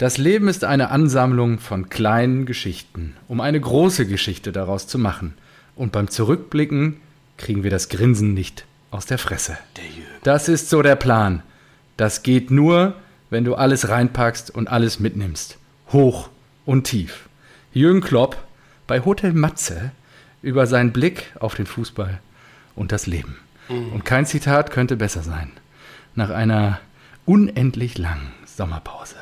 [0.00, 5.34] Das Leben ist eine Ansammlung von kleinen Geschichten, um eine große Geschichte daraus zu machen.
[5.76, 6.96] Und beim Zurückblicken
[7.36, 9.58] kriegen wir das Grinsen nicht aus der Fresse.
[10.22, 11.42] Das ist so der Plan.
[11.98, 12.94] Das geht nur,
[13.28, 15.58] wenn du alles reinpackst und alles mitnimmst.
[15.92, 16.30] Hoch
[16.64, 17.28] und tief.
[17.74, 18.42] Jürgen Klopp
[18.86, 19.92] bei Hotel Matze
[20.40, 22.20] über seinen Blick auf den Fußball
[22.74, 23.36] und das Leben.
[23.68, 25.50] Und kein Zitat könnte besser sein.
[26.14, 26.80] Nach einer
[27.26, 29.16] unendlich langen Sommerpause.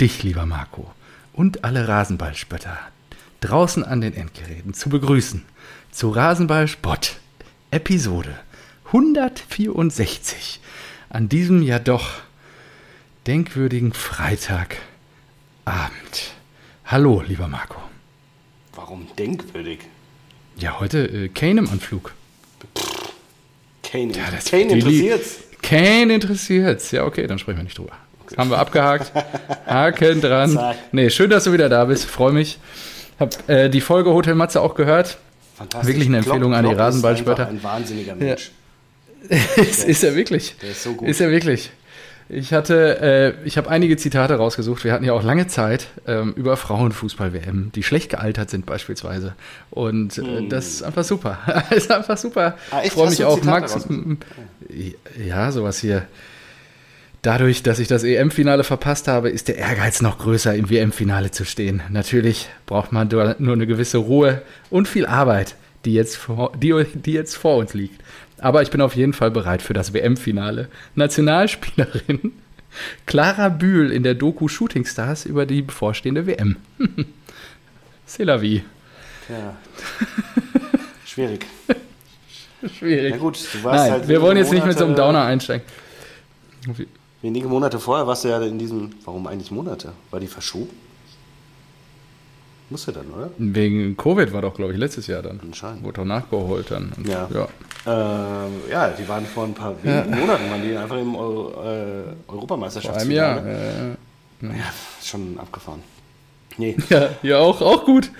[0.00, 0.90] Dich, lieber Marco,
[1.34, 2.78] und alle Rasenballspötter
[3.42, 5.44] draußen an den Endgeräten zu begrüßen
[5.90, 7.18] zu Rasenballspott
[7.70, 8.34] Episode
[8.86, 10.60] 164
[11.10, 12.12] an diesem ja doch
[13.26, 14.78] denkwürdigen Freitagabend.
[16.86, 17.82] Hallo, lieber Marco.
[18.74, 19.80] Warum denkwürdig?
[20.56, 22.14] Ja, heute äh, Kane im Anflug.
[23.82, 25.40] Kane, Ja, Kane interessiert's.
[25.60, 26.90] Kane interessiert's.
[26.90, 27.98] Ja, okay, dann sprechen wir nicht drüber.
[28.36, 29.12] Haben wir abgehakt.
[29.66, 30.52] Haken dran.
[30.52, 30.76] Zack.
[30.92, 32.04] Nee, schön, dass du wieder da bist.
[32.04, 32.58] Freue mich.
[33.18, 35.18] Hab äh, die Folge Hotel Matze auch gehört.
[35.56, 35.88] Fantastisch.
[35.88, 37.48] Wirklich eine Empfehlung an die Klopp Rasenballspötter.
[37.48, 38.50] Ein wahnsinniger Mensch.
[39.56, 40.56] ist, ist er wirklich.
[40.62, 41.08] Der ist so gut.
[41.08, 41.70] Ist er wirklich.
[42.32, 44.84] Ich hatte, äh, ich habe einige Zitate rausgesucht.
[44.84, 49.34] Wir hatten ja auch lange Zeit ähm, über Frauenfußball-WM, die schlecht gealtert sind beispielsweise.
[49.70, 51.38] Und äh, das ist einfach super.
[51.70, 52.52] ist einfach super.
[52.70, 52.78] Hm.
[52.78, 52.82] Ah?
[52.84, 53.76] Ich freue mich auch, Max.
[55.26, 56.06] Ja, sowas hier.
[57.22, 61.44] Dadurch, dass ich das EM-Finale verpasst habe, ist der Ehrgeiz noch größer, im WM-Finale zu
[61.44, 61.82] stehen.
[61.90, 64.40] Natürlich braucht man nur eine gewisse Ruhe
[64.70, 65.54] und viel Arbeit,
[65.84, 68.00] die jetzt vor, die, die jetzt vor uns liegt.
[68.38, 70.68] Aber ich bin auf jeden Fall bereit für das WM-Finale.
[70.94, 72.32] Nationalspielerin
[73.04, 76.56] Clara Bühl in der Doku Shooting Stars über die bevorstehende WM.
[78.08, 78.62] C'est la vie.
[79.28, 79.56] Ja.
[81.06, 81.46] Schwierig.
[82.78, 83.12] Schwierig.
[83.12, 85.66] Na gut, du warst Nein, halt wir wollen jetzt nicht mit so einem Downer einsteigen.
[87.22, 88.90] Wenige Monate vorher warst du ja in diesem.
[89.04, 89.92] Warum eigentlich Monate?
[90.10, 90.70] War die verschoben?
[92.70, 93.30] Musste dann, oder?
[93.36, 95.40] Wegen Covid war doch, glaube ich, letztes Jahr dann.
[95.42, 95.82] Anscheinend.
[95.82, 96.92] Wurde doch nachgeholt dann.
[96.96, 97.28] Und, Ja.
[97.34, 97.48] ja.
[97.86, 102.04] Ähm, ja, die waren vor ein paar wenigen Monaten, waren die einfach im Euro, äh,
[102.28, 103.10] Vor einem.
[103.10, 103.44] Jahr.
[103.44, 103.90] Äh,
[104.42, 105.80] Ja, schon abgefahren.
[106.58, 108.10] Nee, ja, ja, auch, auch gut.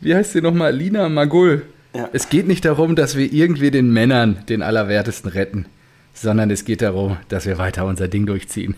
[0.00, 0.74] Wie heißt sie nochmal?
[0.74, 1.62] Lina Magul.
[1.94, 2.08] Ja.
[2.12, 5.66] Es geht nicht darum, dass wir irgendwie den Männern den Allerwertesten retten,
[6.14, 8.74] sondern es geht darum, dass wir weiter unser Ding durchziehen.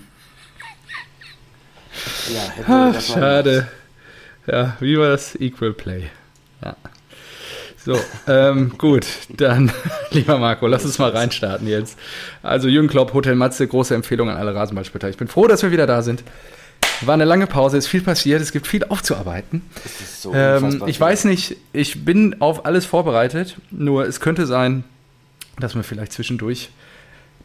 [2.32, 3.68] ja, wir Ach, schade.
[4.46, 5.36] Ja, wie war das?
[5.36, 6.10] Equal Play.
[6.64, 6.76] Ja.
[7.84, 7.98] So,
[8.28, 9.72] ähm, gut, dann,
[10.10, 11.98] lieber Marco, lass uns mal reinstarten jetzt.
[12.42, 15.08] Also Jürgen Klopp, Hotel Matze, große Empfehlung an alle Rasenballspötter.
[15.08, 16.22] Ich bin froh, dass wir wieder da sind.
[17.00, 19.62] War eine lange Pause, ist viel passiert, es gibt viel aufzuarbeiten.
[20.16, 24.84] So Ähm, ich weiß nicht, ich bin auf alles vorbereitet, nur es könnte sein,
[25.58, 26.70] dass mir vielleicht zwischendurch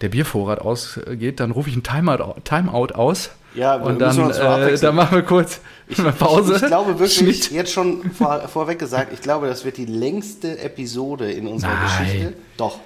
[0.01, 4.95] der Biervorrat ausgeht, dann rufe ich ein Timeout, Timeout aus Ja, und dann, äh, dann
[4.95, 5.59] machen wir kurz
[5.97, 6.55] eine Pause.
[6.55, 7.51] Ich, ich glaube wirklich, Schnitt.
[7.51, 12.05] jetzt schon vor, vorweg gesagt, ich glaube, das wird die längste Episode in unserer Nein.
[12.05, 12.33] Geschichte.
[12.57, 12.79] Doch.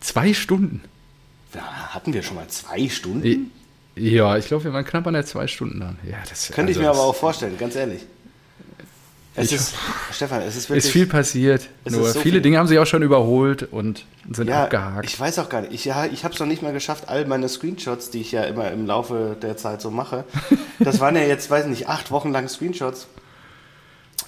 [0.00, 0.82] Zwei Stunden.
[1.54, 1.62] Ja,
[1.94, 3.50] hatten wir schon mal zwei Stunden?
[3.96, 5.98] Ja, ich glaube, wir waren knapp an der zwei Stunden dann.
[6.08, 8.02] Ja, das Könnte ich also mir aber das auch vorstellen, ganz ehrlich.
[9.38, 9.74] Es Ich- ist,
[10.12, 10.84] Stefan, es ist wirklich.
[10.84, 11.68] Ist viel passiert.
[11.88, 12.40] Nur so viele viel.
[12.42, 15.06] Dinge haben sich auch schon überholt und sind ja, abgehakt.
[15.08, 15.72] ich weiß auch gar nicht.
[15.72, 18.42] Ich, ja, ich habe es noch nicht mal geschafft, all meine Screenshots, die ich ja
[18.44, 20.24] immer im Laufe der Zeit so mache.
[20.80, 23.08] Das waren ja jetzt, weiß nicht, acht Wochen lang Screenshots.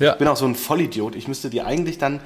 [0.01, 0.13] ja.
[0.13, 1.15] Ich bin auch so ein Vollidiot.
[1.15, 2.21] Ich müsste die eigentlich dann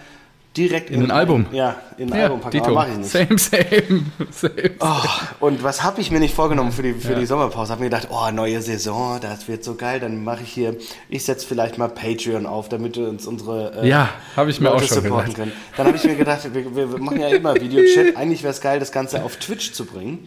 [0.57, 1.47] direkt In ein Album.
[1.53, 2.65] Ja, in ein ja, Album packen, Dito.
[2.67, 3.11] aber mache ich nicht.
[3.11, 4.71] Same, same, same.
[4.81, 7.19] Oh, und was habe ich mir nicht vorgenommen für die, für Ja.
[7.19, 7.73] die Sommerpause?
[7.73, 10.01] Habe mir gedacht, oh, neue Saison, das wird so geil.
[10.01, 10.77] Dann mache ich hier,
[11.09, 14.71] ich setze vielleicht mal Patreon auf, damit wir uns unsere äh, Ja, habe ich mir
[14.71, 15.37] auch Leute schon supporten gedacht.
[15.37, 15.53] können.
[15.77, 18.17] Dann habe ich mir gedacht, wir, wir machen ja immer Videochat.
[18.17, 20.27] Eigentlich wäre es geil, das Ganze auf Twitch zu bringen.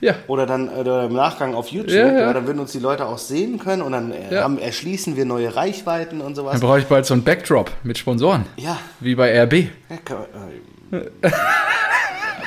[0.00, 1.90] Ja, Oder dann oder im Nachgang auf YouTube.
[1.90, 2.20] Ja, ja.
[2.20, 4.42] Ja, dann würden uns die Leute auch sehen können und dann äh, Ja.
[4.44, 6.52] haben, erschließen wir neue Reichweiten und sowas.
[6.52, 8.44] dann brauche ich bald so einen Backdrop mit Sponsoren.
[8.56, 9.52] Ja, Wie bei RB.
[9.54, 10.18] ja kann,
[10.92, 11.00] äh,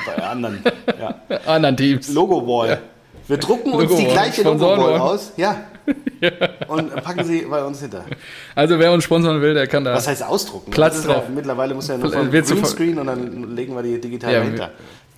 [0.06, 0.62] bei anderen.
[0.98, 1.14] Ja.
[1.46, 2.08] Anderen Teams.
[2.12, 2.78] Logo-Wall.
[3.28, 4.42] Wir drucken uns die gleiche.
[4.42, 5.32] Logo-Wall aus.
[5.36, 5.56] Ja.
[6.68, 8.04] Und packen sie bei uns hinter.
[8.54, 9.92] Also wer uns sponsern will, der kann da.
[9.94, 10.70] Was heißt ausdrucken?
[10.70, 11.24] Platz ist ja, drauf.
[11.34, 14.70] mittlerweile muss ja nur vom Greenscreen und dann legen wir die digital Ja, dahinter.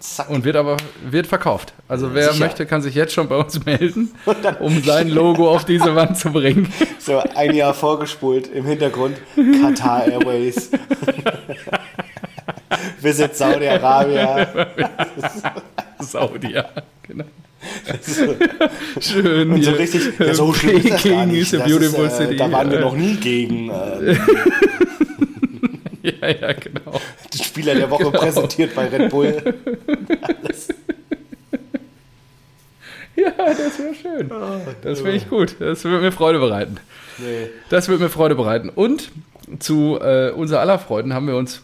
[0.04, 0.28] Zack.
[0.28, 0.76] Und wird aber
[1.08, 1.72] wird verkauft.
[1.88, 2.44] Also wer Sicher.
[2.44, 4.12] möchte, kann sich jetzt schon bei uns melden,
[4.60, 6.70] um sein Logo auf diese Wand zu bringen.
[6.98, 9.16] So ein Jahr vorgespult im Hintergrund
[9.62, 10.70] Qatar Airways.
[13.00, 14.46] Visit Saudi-Arabia.
[16.00, 16.66] Saudi, ja,
[17.02, 17.24] genau.
[19.00, 19.52] Schön.
[19.52, 21.52] Und so richtig, ja, so schlimm ist das gar nicht.
[21.52, 22.36] is a Das ist, äh.
[22.36, 23.70] Da waren wir noch nie gegen.
[23.70, 24.16] Äh,
[26.20, 27.00] Ja, ja, genau.
[27.32, 29.54] den Spieler der Woche präsentiert bei Red Bull.
[30.20, 30.68] Alles.
[33.16, 34.28] Ja, das wäre schön.
[34.82, 35.54] Das finde ich gut.
[35.60, 36.78] Das wird mir Freude bereiten.
[37.18, 37.48] Nee.
[37.70, 38.68] Das wird mir Freude bereiten.
[38.70, 39.10] Und
[39.60, 41.62] zu äh, unser aller Freuden haben wir uns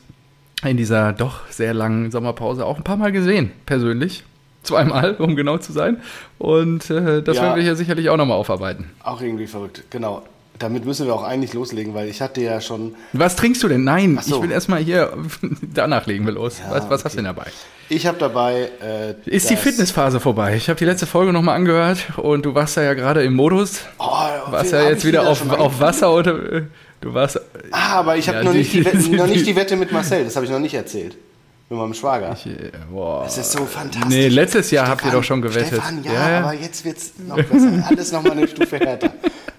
[0.65, 4.23] in dieser doch sehr langen Sommerpause auch ein paar Mal gesehen, persönlich.
[4.63, 6.01] Zweimal, um genau zu sein.
[6.39, 7.43] Und äh, das Ja.
[7.43, 8.91] werden wir hier sicherlich auch nochmal aufarbeiten.
[9.03, 10.23] Auch irgendwie verrückt, genau.
[10.61, 12.95] Damit müssen wir auch eigentlich loslegen, weil ich hatte ja schon.
[13.15, 13.83] Was trinkst du denn?
[13.83, 14.37] Nein, so.
[14.37, 15.13] ich will erstmal hier,
[15.75, 16.59] danach legen wir los.
[16.61, 17.11] Ja, was was hast okay.
[17.13, 17.47] du denn dabei?
[17.89, 18.69] Ich habe dabei.
[18.81, 20.55] Äh, Ist die Fitnessphase vorbei?
[20.57, 23.81] Ich habe die letzte Folge nochmal angehört und du warst da ja gerade im Modus.
[23.99, 24.05] Oh,
[24.51, 26.63] Warst ja ich jetzt wieder auf, schon mal auf Wasser oder äh,
[27.01, 27.41] du warst.
[27.73, 29.91] Ah, aber ich habe Ja, noch, nicht die Wette, die- noch nicht die Wette mit
[29.91, 31.17] Marcel, das habe ich noch nicht erzählt.
[31.71, 32.37] Mit meinem Schwager.
[32.47, 33.23] äh, Boah.
[33.25, 34.09] Das ist so fantastisch.
[34.09, 35.69] Nee, letztes Jahr habt ihr doch schon gewettet.
[35.69, 36.39] Stefan, ja, Ja, ja.
[36.41, 37.85] aber jetzt wird's noch besser.
[37.89, 39.13] Alles nochmal eine Stufe härter.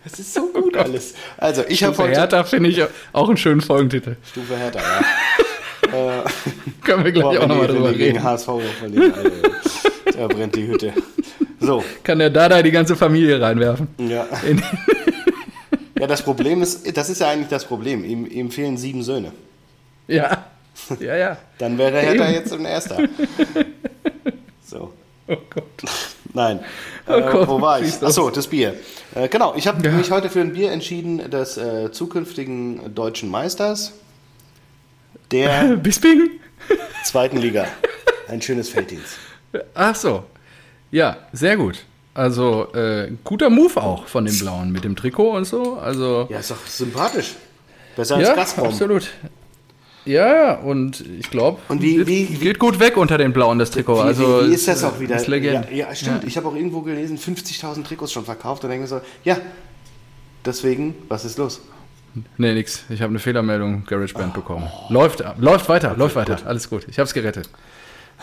[0.04, 1.14] Das ist so gut alles.
[1.38, 2.14] Also, ich habe heute...
[2.20, 2.82] Hertha finde ich
[3.14, 4.16] auch einen schönen Folgentitel.
[4.30, 5.04] Stufe härter, ja.
[6.84, 8.24] Können wir gleich Boah, auch nochmal drüber die gegen reden.
[8.24, 8.50] HSV
[8.80, 9.32] verlieren, Alter,
[10.18, 10.94] da brennt die Hütte.
[11.60, 13.88] So, Kann der Dada die ganze Familie reinwerfen?
[14.00, 14.26] ja.
[16.00, 18.04] Ja, das Problem ist, das ist ja eigentlich das Problem.
[18.04, 19.32] Ihm, ihm fehlen sieben Söhne.
[20.08, 20.46] ja.
[21.00, 21.38] Ja, ja.
[21.60, 22.34] Dann wäre Hertha Eben.
[22.34, 22.98] jetzt ein Erster.
[24.66, 24.92] So.
[25.28, 25.66] Oh Gott.
[26.34, 26.60] Nein.
[27.08, 28.02] Oh äh, Gott, wo war ich?
[28.02, 28.76] Achso, das Bier.
[29.16, 29.92] Äh, genau, ich habe Ja.
[29.92, 33.94] mich heute für ein Bier entschieden des äh, zukünftigen deutschen Meisters
[35.32, 36.32] der Bisping?
[37.04, 37.66] zweiten Liga.
[38.28, 39.18] Ein schönes Felddienst.
[39.74, 40.24] Ach so.
[40.92, 41.80] Ja, sehr gut.
[42.14, 45.76] Also, äh, guter Move auch von den Blauen mit dem Trikot und so.
[45.78, 47.36] Also, Ja, ist doch sympathisch.
[47.96, 48.68] Besser als ja, Gazprom.
[48.68, 49.10] absolut.
[50.06, 53.60] Ja, ja, und ich glaube, Und wie- wie- wie- geht gut weg unter den Blauen,
[53.60, 53.98] das Trikot.
[53.98, 55.16] Wie, also, wie, ist das auch wieder?
[55.18, 55.28] Ist.
[55.28, 56.24] Ja, ja stimmt.
[56.24, 58.64] Ich habe auch irgendwo gelesen, 50.000 Trikots schon verkauft.
[58.64, 59.38] Und denke mir so, ja,
[60.44, 61.62] deswegen, was ist los?
[62.38, 62.84] Nee, nix.
[62.90, 64.68] Ich habe eine Fehlermeldung GarageBand bekommen.
[64.90, 66.40] Läuft, läuft weiter, läuft weiter.
[66.46, 66.86] Alles gut.
[66.90, 67.50] Ich habe es gerettet.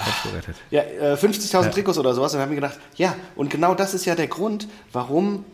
[0.01, 0.55] Ich.
[0.71, 2.33] Ja, äh, 50.000 Trikots oder sowas.
[2.33, 5.45] Und dann habe ich mir gedacht, ja, und genau das ist ja der Grund, warum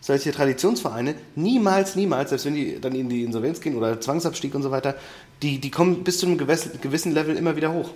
[0.00, 4.62] solche Traditionsvereine niemals, niemals, selbst wenn die dann in die Insolvenz gehen oder Zwangsabstieg und
[4.62, 4.94] so weiter,
[5.42, 7.90] die, die kommen bis zu einem gewissen Level immer wieder hoch.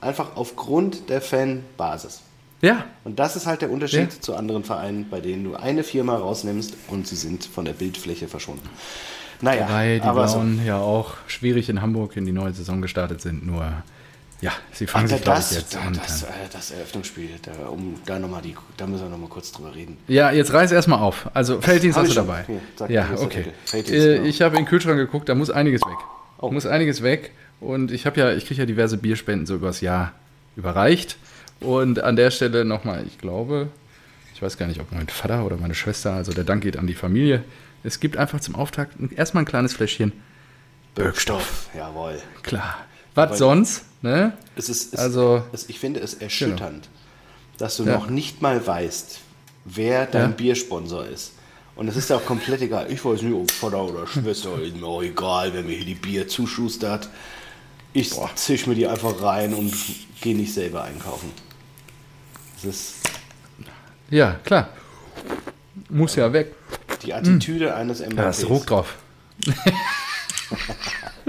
[0.00, 2.22] Einfach aufgrund der Fanbasis.
[2.62, 4.20] Ja, Und das ist halt der Unterschied Ja.
[4.20, 8.28] zu anderen Vereinen, bei denen du eine Firma rausnimmst und sie sind von der Bildfläche
[8.28, 8.68] verschwunden.
[9.40, 10.34] Naja, weil die aber so.
[10.40, 13.46] Blauen ja auch schwierig in Hamburg in die neue Saison gestartet sind.
[13.46, 13.72] Nur,
[14.40, 15.92] ja, sie fangen sich, das, ich, jetzt an.
[15.92, 19.74] das, äh, das Eröffnungsspiel, da, um da nochmal die, da müssen wir nochmal kurz drüber
[19.74, 19.98] reden.
[20.08, 21.28] Ja, jetzt reiß erstmal auf.
[21.34, 22.26] Also Felddienst hast du schon.
[22.26, 22.44] dabei.
[22.46, 23.46] Hier, ja, okay.
[23.72, 24.24] Äh, genau.
[24.24, 25.98] Ich habe in den Kühlschrank geguckt, da muss einiges weg.
[26.38, 26.50] Oh.
[26.50, 27.32] Muss einiges weg.
[27.60, 30.12] Und ich habe ja, ich kriege ja diverse Bierspenden so übers Jahr
[30.56, 31.18] überreicht.
[31.60, 33.68] Und an der Stelle nochmal, ich glaube,
[34.34, 36.86] ich weiß gar nicht, ob mein Vater oder meine Schwester, also der Dank geht an
[36.86, 37.44] die Familie.
[37.82, 40.12] Es gibt einfach zum Auftakt erstmal ein kleines Fläschchen.
[40.94, 42.18] Birkstoff, jawohl.
[42.42, 42.86] Klar.
[43.14, 43.84] Was sonst?
[44.02, 44.32] Ne?
[44.56, 46.88] Es ist, es, Also- es, ich finde es erschütternd,
[47.58, 47.92] dass du Ja.
[47.98, 49.18] noch nicht mal weißt,
[49.66, 50.36] wer dein Ja.
[50.36, 51.32] Biersponsor ist.
[51.76, 52.90] Und es ist ja auch komplett egal.
[52.90, 55.94] Ich weiß nicht, ob Vater oder Schwester, ist mir auch egal, wer mir hier die
[55.94, 57.08] Bier zuschustert.
[57.92, 59.72] Ich zisch mir die einfach rein und
[60.20, 61.30] gehe nicht selber einkaufen.
[62.56, 62.94] Das ist
[64.10, 64.68] Ja, klar.
[65.88, 66.54] Muss ja weg.
[67.02, 68.16] die Attitüde eines MVPs.
[68.16, 68.96] Da ist Druck drauf.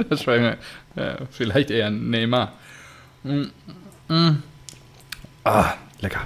[0.10, 0.58] das war mir,
[0.96, 2.54] ja, vielleicht eher ein Neymar.
[3.24, 3.44] Mm,
[4.08, 4.44] mm.
[5.44, 6.22] Ah, lecker.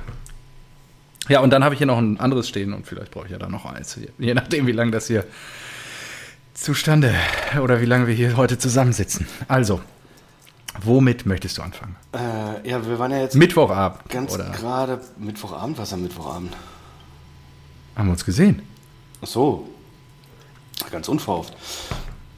[1.27, 3.37] Ja, und dann habe ich hier noch ein anderes stehen und vielleicht brauche ich ja
[3.37, 3.99] da noch eins.
[4.17, 5.25] Je nachdem, wie lange das hier
[6.53, 7.13] zustande
[7.61, 9.27] oder wie lange wir hier heute zusammensitzen.
[9.47, 9.81] Also,
[10.81, 11.95] womit möchtest du anfangen?
[12.13, 14.51] Äh, ja, wir waren ja jetzt Mittwochabend, ganz oder?
[14.51, 15.77] gerade Mittwochabend.
[15.77, 16.55] Was am Mittwochabend?
[17.95, 18.61] Haben wir uns gesehen?
[19.21, 19.69] Ach so.
[20.91, 21.53] Ganz unverhofft.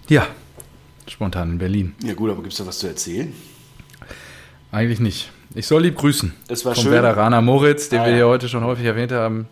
[0.08, 0.28] Ja,
[1.10, 1.96] spontan in Berlin.
[2.04, 3.34] Ja gut, aber gibt es da was zu erzählen?
[4.72, 5.32] Eigentlich nicht.
[5.56, 6.34] Ich soll lieb grüßen.
[6.50, 6.92] Es war Vom schön.
[6.94, 8.16] Werderaner Moritz, den Ah, wir ja.
[8.18, 9.48] hier heute schon häufig erwähnt haben.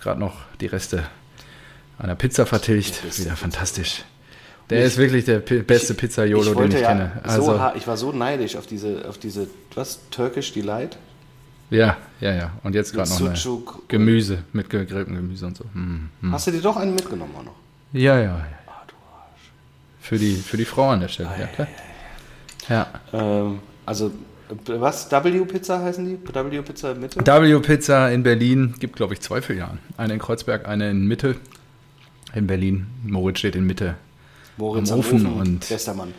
[0.00, 1.04] Gerade noch die Reste
[1.98, 3.02] einer Pizza vertilgt.
[3.18, 4.04] Wieder fantastisch.
[4.70, 7.12] Der ist wirklich der beste Pizzaiolo, den wollte ich ja kenne.
[7.24, 10.96] so Also, ha- ich war so neidisch auf diese, auf diese, was, Turkish Delight?
[11.70, 12.52] ja, ja, ja.
[12.62, 13.34] Und jetzt gerade noch eine
[13.88, 15.64] Gemüse, mit gegrilltem Gemüse und so.
[15.74, 16.32] Hm, hm.
[16.32, 17.54] Hast du dir doch einen mitgenommen auch noch?
[17.92, 18.46] Ja, ja, ja.
[20.04, 21.68] Für die, für die Frau an der Stelle, ja klar.
[22.68, 22.86] Ja.
[23.14, 24.10] Ähm, also,
[24.66, 25.10] was?
[25.10, 26.18] W-Pizza heißen die?
[26.22, 27.20] W-Pizza Mitte?
[27.26, 29.78] W-Pizza in Berlin gibt, glaube ich, zwei Filialen.
[29.96, 31.36] Eine in Kreuzberg, eine in Mitte.
[32.34, 32.86] In Berlin.
[33.02, 33.94] Moritz steht in Mitte.
[34.58, 36.12] Moritz am Ofen und- Bester Mann.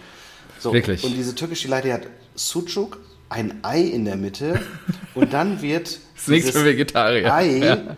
[0.58, 1.04] So, Wirklich.
[1.04, 2.98] Und diese Delight, die hat Sucuk,
[3.30, 4.62] ein Ei in der Mitte
[5.14, 6.96] und dann wird Das dieses.
[6.96, 7.98] Ei Ja.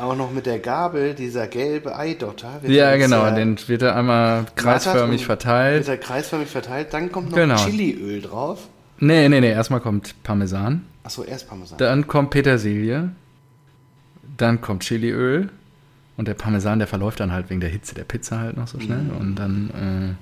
[0.00, 2.62] Auch noch mit der Gabel, dieser gelbe Eidotter.
[2.62, 5.86] wird Ja, genau, äh, den wird er einmal kreisförmig verteilt.
[5.86, 7.56] Wird er kreisförmig verteilt, dann kommt noch Genau.
[7.56, 8.68] Chiliöl drauf.
[8.98, 11.76] Nee, nee, nee, erstmal kommt Parmesan, Achso, erst Parmesan.
[11.78, 13.10] dann kommt Petersilie,
[14.38, 15.50] dann kommt Chiliöl
[16.16, 18.80] und der Parmesan, der verläuft dann halt wegen der Hitze der Pizza halt noch so
[18.80, 19.02] schnell.
[19.02, 19.16] Mhm.
[19.18, 20.14] Und dann äh,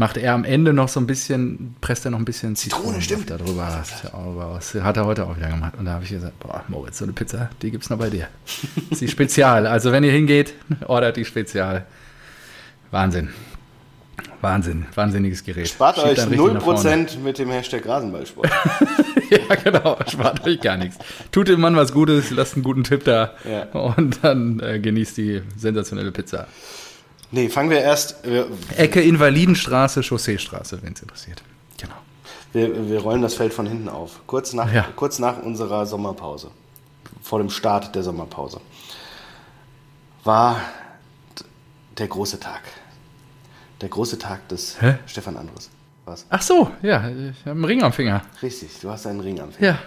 [0.00, 3.30] macht er am Ende noch so ein bisschen, presst er noch ein bisschen Zitrone, stimmt.
[3.30, 3.68] da drüber.
[3.78, 5.74] Das hat er auch- das hat er heute auch wieder gemacht.
[5.78, 8.26] Und da habe ich gesagt, boah, Moritz, so eine Pizza, die gibt's noch bei dir.
[8.90, 9.66] Das ist die Spezial.
[9.66, 10.54] Also wenn ihr hingeht,
[10.88, 11.86] ordert die Spezial.
[12.90, 13.28] Wahnsinn.
[14.40, 14.86] Wahnsinn.
[14.94, 15.68] Wahnsinniges Gerät.
[15.68, 16.80] Spart Schiebt euch dann richtig nach vorne.
[17.06, 18.50] 0% mit dem Hashtag Rasenballsport.
[19.30, 19.96] Ja, genau.
[20.10, 20.96] Spart euch gar nichts.
[21.30, 23.62] Tut dem Mann was Gutes, lasst einen guten Tipp da Ja.
[23.78, 26.48] und dann äh, genießt die sensationelle Pizza.
[27.30, 28.46] Nee, fangen wir erst, wir,
[28.76, 31.42] Ecke Invalidenstraße, Chausseestraße, wenn es interessiert.
[31.78, 31.94] Genau.
[32.52, 34.20] wir, wir rollen das Feld von hinten auf.
[34.26, 34.86] Kurz nach, Ja.
[34.96, 36.50] kurz nach unserer Sommerpause,
[37.22, 38.60] vor dem Start der Sommerpause,
[40.24, 40.60] war
[41.98, 42.62] der große Tag.
[43.80, 44.98] Der große Tag des Hä?
[45.06, 45.70] Stefan Andres.
[46.04, 46.26] Was?
[46.28, 48.22] Ach so, ja, ich habe einen Ring am Finger.
[48.42, 49.78] Richtig, du hast einen Ring am Finger.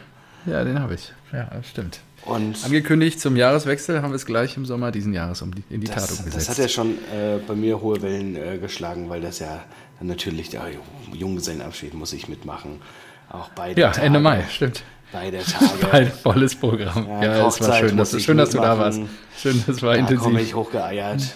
[0.45, 1.11] Ja, ja, den habe ich.
[1.31, 1.99] Ja, stimmt.
[2.25, 5.81] Und Angekündigt zum Jahreswechsel haben wir es gleich im Sommer diesen Jahres um die, in
[5.81, 6.35] die Tat umgesetzt.
[6.35, 9.63] das hat ja schon äh, bei mir hohe Wellen äh, geschlagen, weil das ja
[9.99, 10.67] dann natürlich der
[11.13, 12.81] Junggesellenabschied muss ich mitmachen.
[13.29, 14.05] Auch beide ja, Tage.
[14.05, 14.83] Ende Mai, stimmt.
[15.11, 15.85] Beide Tage.
[15.91, 17.07] Bald volles Programm.
[17.07, 19.01] Ja, Ja, es war schön, dass, schön dass du da warst.
[19.37, 20.47] Schön, das war Da komme intensiv.
[20.47, 21.35] ich hochgeeiert.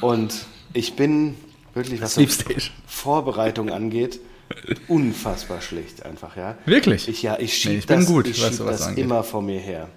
[0.00, 0.34] Und
[0.72, 1.34] ich bin
[1.74, 2.18] wirklich, was.
[2.86, 4.20] Vorbereitung angeht,
[4.88, 6.56] unfassbar schlecht einfach, ja.
[6.66, 7.08] Wirklich?
[7.08, 9.04] Ich, ja, ich schieb Nee, ich das, gut, ich schieb das angeht.
[9.04, 9.88] immer vor mir her.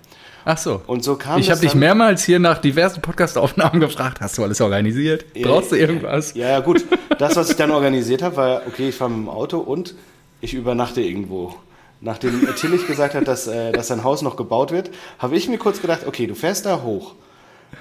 [0.46, 0.82] Ach so.
[0.88, 4.60] Und so kam ich habe dich mehrmals hier nach diversen Podcast-Aufnahmen gefragt, hast du alles
[4.60, 5.26] organisiert?
[5.42, 6.34] Brauchst du irgendwas?
[6.34, 6.84] Ja, ja, gut.
[7.18, 9.96] Das, was ich dann organisiert habe, war, okay, ich fahre mit dem Auto und
[10.42, 11.56] ich übernachte irgendwo.
[12.02, 15.58] Nachdem Tillich gesagt hat, dass, äh, dass sein Haus noch gebaut wird, habe ich mir
[15.58, 17.16] kurz gedacht, okay, du fährst da hoch.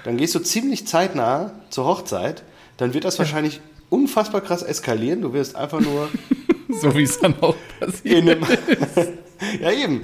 [0.05, 2.43] Dann gehst du ziemlich zeitnah zur Hochzeit.
[2.77, 5.21] Dann wird das wahrscheinlich unfassbar krass eskalieren.
[5.21, 6.07] Du wirst einfach nur
[6.81, 8.19] So wie es dann auch passiert.
[8.19, 8.43] in einem,
[9.61, 10.01] ja eben,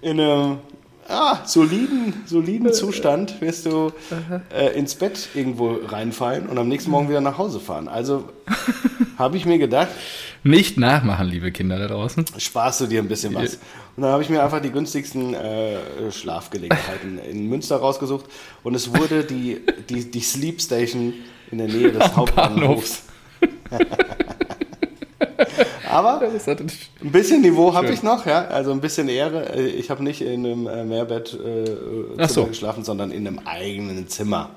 [0.00, 0.58] in einem
[1.08, 3.92] ah, soliden, soliden Zustand wirst du
[4.54, 7.88] äh, ins Bett irgendwo reinfallen und am nächsten Morgen wieder nach Hause fahren.
[7.88, 8.28] Also
[9.18, 9.88] habe ich mir gedacht,
[10.44, 12.24] Nicht nachmachen, liebe Kinder da draußen.
[12.38, 13.58] sparst du dir ein bisschen was.
[13.96, 15.78] Und dann habe ich mir einfach die günstigsten äh,
[16.12, 18.26] Schlafgelegenheiten in Münster rausgesucht
[18.62, 21.14] und es wurde die, die, die Sleep Station
[21.50, 23.02] in der Nähe des Hauptbahnhofs.
[25.88, 28.46] Aber hat ein bisschen Niveau habe ich noch, ja.
[28.46, 29.54] Also ein bisschen Ehre.
[29.54, 31.76] Äh, Ich habe nicht in einem äh, Mehrbett äh,
[32.18, 32.46] Ach so.
[32.46, 34.50] Geschlafen, sondern in einem eigenen Zimmer.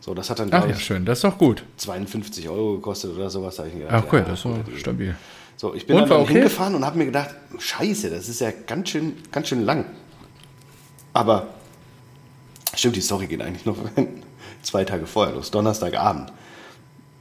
[0.00, 1.64] So, das hat dann, Ach ja, schön, das ist doch gut.
[1.76, 3.56] 52 Euro gekostet oder sowas.
[3.56, 5.14] Da hab ich Ach, gedacht, okay, ja, das ist stabil.
[5.56, 6.34] So, ich bin Und, dann, okay?
[6.34, 9.86] hingefahren und habe mir gedacht, scheiße, das ist ja ganz schön, ganz schön lang.
[11.12, 11.48] Aber,
[12.76, 13.76] stimmt, die Story geht eigentlich noch
[14.62, 16.32] zwei Tage vorher los, Donnerstagabend.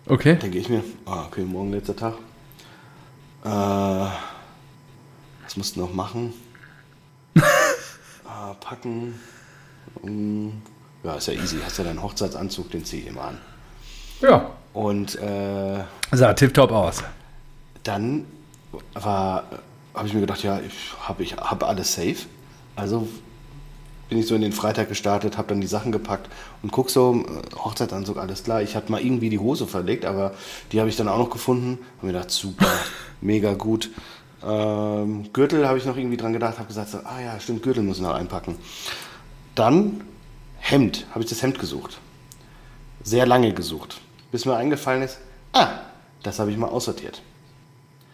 [0.05, 0.35] Okay.
[0.35, 2.13] Denke ich mir, ah, okay, morgen letzter Tag.
[3.47, 4.09] Äh,
[5.43, 6.33] was musst du noch machen?
[8.25, 9.17] ah, packen.
[10.01, 10.49] Mm,
[11.03, 11.59] ja, ist ja easy.
[11.63, 13.37] Hast ja deinen Hochzeitsanzug, den zieh ich immer an.
[14.21, 14.51] Ja.
[14.73, 17.03] Und äh, Sah tipptopp aus.
[17.83, 18.25] dann
[18.93, 19.43] war,
[19.93, 22.17] habe ich mir gedacht, ja, ich habe ich hab alles safe.
[22.75, 23.07] Also
[24.09, 26.29] bin ich so in den Freitag gestartet, habe dann die Sachen gepackt
[26.61, 28.61] und guck so, äh, Hochzeitsanzug, alles klar.
[28.61, 30.33] Ich hatte mal irgendwie die Hose verlegt, aber
[30.71, 31.79] die habe ich dann auch noch gefunden.
[31.97, 32.71] Habe mir gedacht, super,
[33.21, 33.89] mega gut.
[34.45, 37.83] Ähm, Gürtel habe ich noch irgendwie dran gedacht, habe gesagt, so, ah ja, stimmt, Gürtel
[37.83, 38.55] muss ich noch einpacken.
[39.55, 40.01] Dann
[40.59, 41.99] Hemd, habe ich das Hemd gesucht.
[43.03, 45.19] Sehr lange gesucht, bis mir eingefallen ist,
[45.53, 45.69] ah,
[46.23, 47.21] das habe ich mal aussortiert.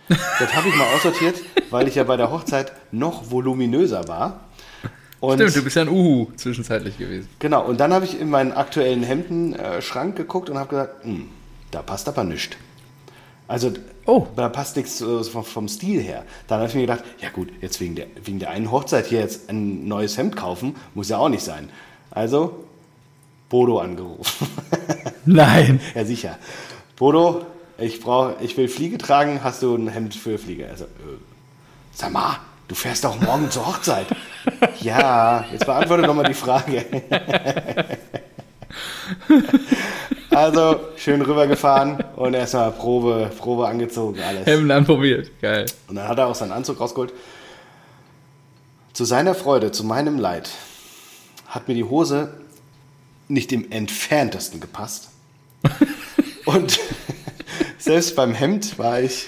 [0.07, 1.35] Das habe ich mal aussortiert,
[1.71, 4.41] weil ich ja bei der Hochzeit noch voluminöser war.
[5.23, 7.29] Und Stimmt, du bist ja ein Uhu zwischenzeitlich gewesen.
[7.39, 11.29] Genau, und dann habe ich in meinen aktuellen Hemdenschrank geguckt und habe gesagt, hm,
[11.71, 12.57] da passt aber nichts.
[13.47, 13.71] Also,
[14.05, 14.27] Oh.
[14.35, 16.25] da passt nichts äh, vom, vom Stil her.
[16.47, 19.21] Dann habe ich mir gedacht, ja gut, jetzt wegen der, wegen der einen Hochzeit hier
[19.21, 21.69] jetzt ein neues Hemd kaufen, muss ja auch nicht sein.
[22.11, 22.65] Also,
[23.47, 24.47] Bodo angerufen.
[25.25, 25.79] Nein.
[25.95, 26.37] ja, sicher.
[26.97, 27.45] Bodo,
[27.77, 30.67] ich, brauch, ich will Fliege tragen, hast du ein Hemd für Fliege?
[30.69, 31.17] Also, äh,
[31.93, 34.07] sag mal, du fährst doch morgen zur Hochzeit.
[34.81, 36.85] ja, jetzt beantworte doch mal die Frage.
[40.29, 44.45] also, schön rübergefahren und erstmal Probe, Probe angezogen, alles.
[44.45, 45.31] Hemden anprobiert.
[45.41, 45.65] Geil.
[45.87, 47.13] Und dann hat er auch seinen Anzug rausgeholt.
[48.93, 50.51] Zu seiner Freude, zu meinem Leid,
[51.47, 52.33] hat mir die Hose
[53.27, 55.09] nicht im entferntesten gepasst.
[56.45, 56.79] Und
[57.77, 59.27] selbst beim Hemd war ich,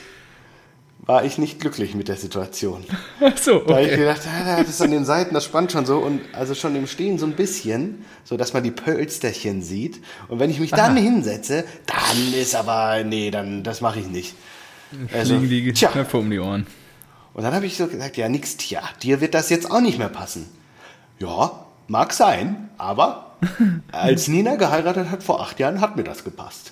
[1.05, 2.83] war ich nicht glücklich mit der Situation.
[3.19, 3.97] Ach so, Da habe ich okay.
[3.97, 6.87] gedacht, ah, das ist an den Seiten, das spannt schon so und also schon im
[6.87, 10.01] Stehen so ein bisschen, so dass man die Pölsterchen sieht.
[10.27, 14.35] Und wenn ich mich dann hinsetze, dann ist aber, nee, dann, das mache ich nicht.
[15.13, 16.65] Also, Fliegen die tja, Knöpfe um die Ohren.
[17.33, 19.99] und dann habe ich so gesagt, ja, nix, tja, dir wird das jetzt auch nicht
[19.99, 20.47] mehr passen.
[21.19, 23.35] Ja, mag sein, aber
[23.91, 26.71] als Nina geheiratet hat vor acht Jahren, hat mir das gepasst.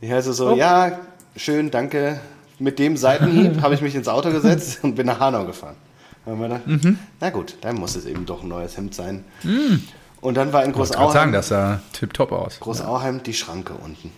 [0.00, 0.56] Ich also so, oh.
[0.56, 0.98] ja,
[1.36, 2.20] schön, danke.
[2.58, 5.76] Mit dem Seitenhieb habe ich mich ins Auto gesetzt und bin nach Hanau gefahren.
[6.24, 6.98] Gedacht, mhm.
[7.20, 9.24] Na gut, dann muss es eben doch ein neues Hemd sein.
[9.42, 9.82] Mhm.
[10.20, 11.06] Und dann war in Großauheim.
[11.06, 12.60] Ich sagen, das sah tipptopp aus.
[12.60, 14.10] Großauheim die Schranke unten.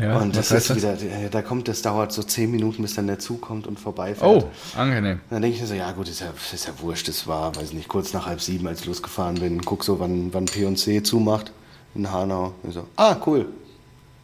[0.00, 0.76] Ja, und das ist das?
[0.76, 0.96] wieder,
[1.30, 4.44] da kommt, das dauert so zehn Minuten, bis dann der Zug kommt und vorbeifährt.
[4.44, 5.20] Oh, angenehm.
[5.28, 7.72] Dann denke ich mir so, ja gut, ist ja, ist ja wurscht, das war, weiß
[7.72, 11.52] nicht, kurz nach halb sieben, als ich losgefahren bin, guck so, wann, wann P&C zumacht
[11.94, 12.54] in Hanau.
[12.66, 13.46] Ich so, ah, cool,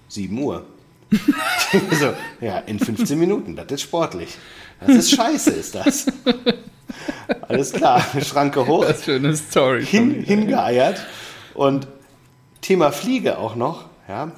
[0.09, 0.65] sieben Uhr.
[1.93, 4.37] so, ja, in 15 Minuten, das ist sportlich.
[4.81, 6.07] Das ist scheiße, ist das.
[7.49, 8.85] Alles klar, Schranke hoch.
[8.85, 9.85] Das ist eine Story.
[9.85, 11.05] Hin, hingeeiert.
[11.55, 11.89] Und
[12.61, 14.33] Thema Fliege auch noch, ja.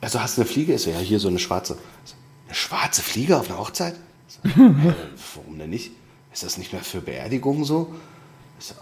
[0.00, 0.72] Also hast du eine Fliege?
[0.72, 1.76] Ist ja hier so eine schwarze.
[2.46, 3.94] Eine schwarze Fliege auf einer Hochzeit?
[4.28, 4.94] So, äh,
[5.34, 5.90] warum denn nicht?
[6.32, 7.94] Ist das nicht mehr für Beerdigungen so?
[8.58, 8.74] so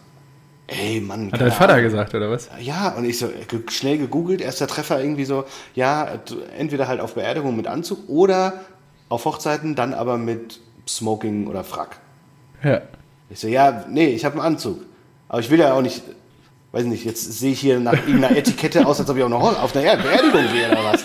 [0.67, 1.33] ey, Mann.
[1.33, 2.49] Hat dein Vater gesagt, oder was?
[2.61, 3.29] Ja, und ich so
[3.69, 5.45] schnell gegoogelt, erster Treffer irgendwie so,
[5.75, 6.09] ja,
[6.57, 8.55] entweder halt auf Beerdigung mit Anzug oder
[9.09, 11.99] auf Hochzeiten, dann aber mit Smoking oder Frack.
[12.63, 12.83] Ja.
[13.31, 14.81] Ich so, ja, nee, ich habe einen Anzug.
[15.29, 16.03] Aber ich will ja auch nicht,
[16.73, 19.63] weiß nicht, jetzt sehe ich hier nach irgendeiner Etikette aus, als ob ich auch noch
[19.63, 21.05] auf einer Beerdigung wäre oder was.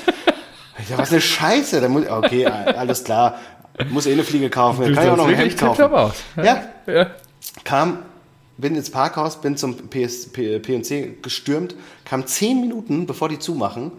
[0.79, 1.81] Ich so, was eine Scheiße.
[1.81, 3.39] Da muss, okay, alles klar.
[3.89, 4.85] Muss eh eine Fliege kaufen.
[4.85, 5.83] Du Kann ich auch noch ein Hemd kaufen.
[5.85, 6.23] Aus.
[6.37, 6.63] Ja.
[6.85, 7.07] ja.
[7.63, 7.99] Kam,
[8.59, 11.75] bin ins Parkhaus, bin zum P&C gestürmt,
[12.05, 13.91] kam zehn Minuten, bevor die zumachen,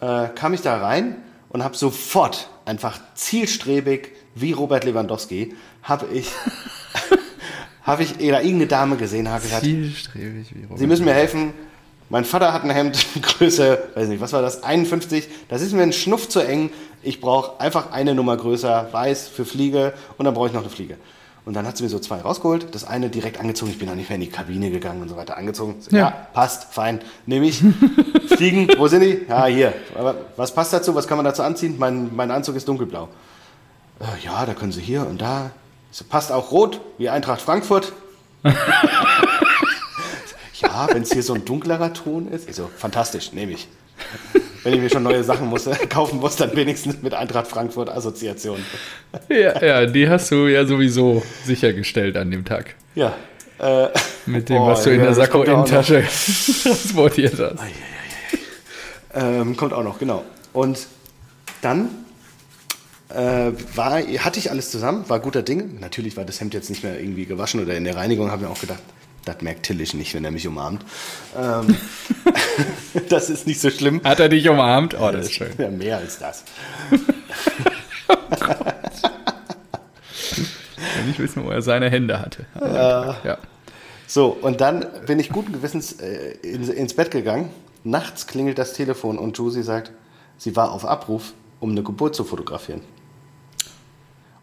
[0.00, 1.16] äh, kam ich da rein
[1.50, 6.30] und habe sofort einfach zielstrebig wie Robert Lewandowski habe ich
[7.82, 11.52] habe ich oder irgendeine Dame gesehen, habe gesagt, zielstrebig wie Robert Sie müssen mir helfen.
[12.08, 14.62] Mein Vater hat ein Hemd Größe, weiß nicht, was war das?
[14.62, 15.28] 51.
[15.48, 16.70] Das ist mir ein Schnuff zu eng.
[17.02, 20.70] Ich brauche einfach eine Nummer größer, weiß für Fliege und dann brauche ich noch eine
[20.70, 20.96] Fliege.
[21.50, 22.72] Und dann hat sie mir so zwei rausgeholt.
[22.76, 23.72] Das eine direkt angezogen.
[23.72, 25.36] Ich bin auch nicht mehr in die Kabine gegangen und so weiter.
[25.36, 25.74] Angezogen.
[25.90, 27.00] Ja, ja passt, fein.
[27.26, 27.60] Nehme ich.
[28.28, 29.26] Fliegen, wo sind die?
[29.28, 29.74] Ja, hier.
[29.96, 30.94] Aber was passt dazu?
[30.94, 31.74] Was kann man dazu anziehen?
[31.76, 33.08] Mein, mein Anzug ist dunkelblau.
[33.98, 35.50] Äh, ja, da können Sie hier und da.
[35.90, 37.94] So, passt auch rot, wie Eintracht Frankfurt.
[38.44, 38.54] ja,
[40.92, 42.48] wenn es hier so ein dunklerer Ton ist.
[42.48, 43.66] Ich so, fantastisch, nehme ich.
[44.62, 48.58] Wenn ich mir schon neue Sachen muss, kaufen muss, dann wenigstens mit Eintracht Frankfurt Assoziation.
[49.28, 52.74] Ja, ja, die hast du ja sowieso sichergestellt an dem Tag.
[52.94, 53.14] Ja.
[53.58, 53.88] Äh,
[54.26, 56.02] mit dem, oh, was du in ja, der Sakko-Innentasche
[56.62, 57.62] transportiert hast.
[59.14, 60.24] Ähm, kommt auch noch, genau.
[60.52, 60.86] Und
[61.62, 61.88] dann
[63.08, 65.78] äh, war, hatte ich alles zusammen, war guter Ding.
[65.80, 68.50] Natürlich war das Hemd jetzt nicht mehr irgendwie gewaschen oder in der Reinigung, habe mir
[68.50, 68.82] auch gedacht,
[69.24, 70.84] das merkt Tillich nicht, wenn er mich umarmt.
[71.36, 71.76] Ähm,
[73.08, 74.00] das ist nicht so schlimm.
[74.04, 74.94] Hat er dich umarmt?
[74.98, 75.52] Oh, das ist schön.
[75.58, 76.44] Ja, mehr als das.
[78.08, 78.14] oh
[81.10, 82.46] ich wissen, wo er seine Hände hatte.
[82.60, 83.38] Äh, ja.
[84.06, 87.50] So, und dann bin ich guten Gewissens äh, ins, ins Bett gegangen.
[87.84, 89.92] Nachts klingelt das Telefon und Josie sagt,
[90.36, 92.82] sie war auf Abruf, um eine Geburt zu fotografieren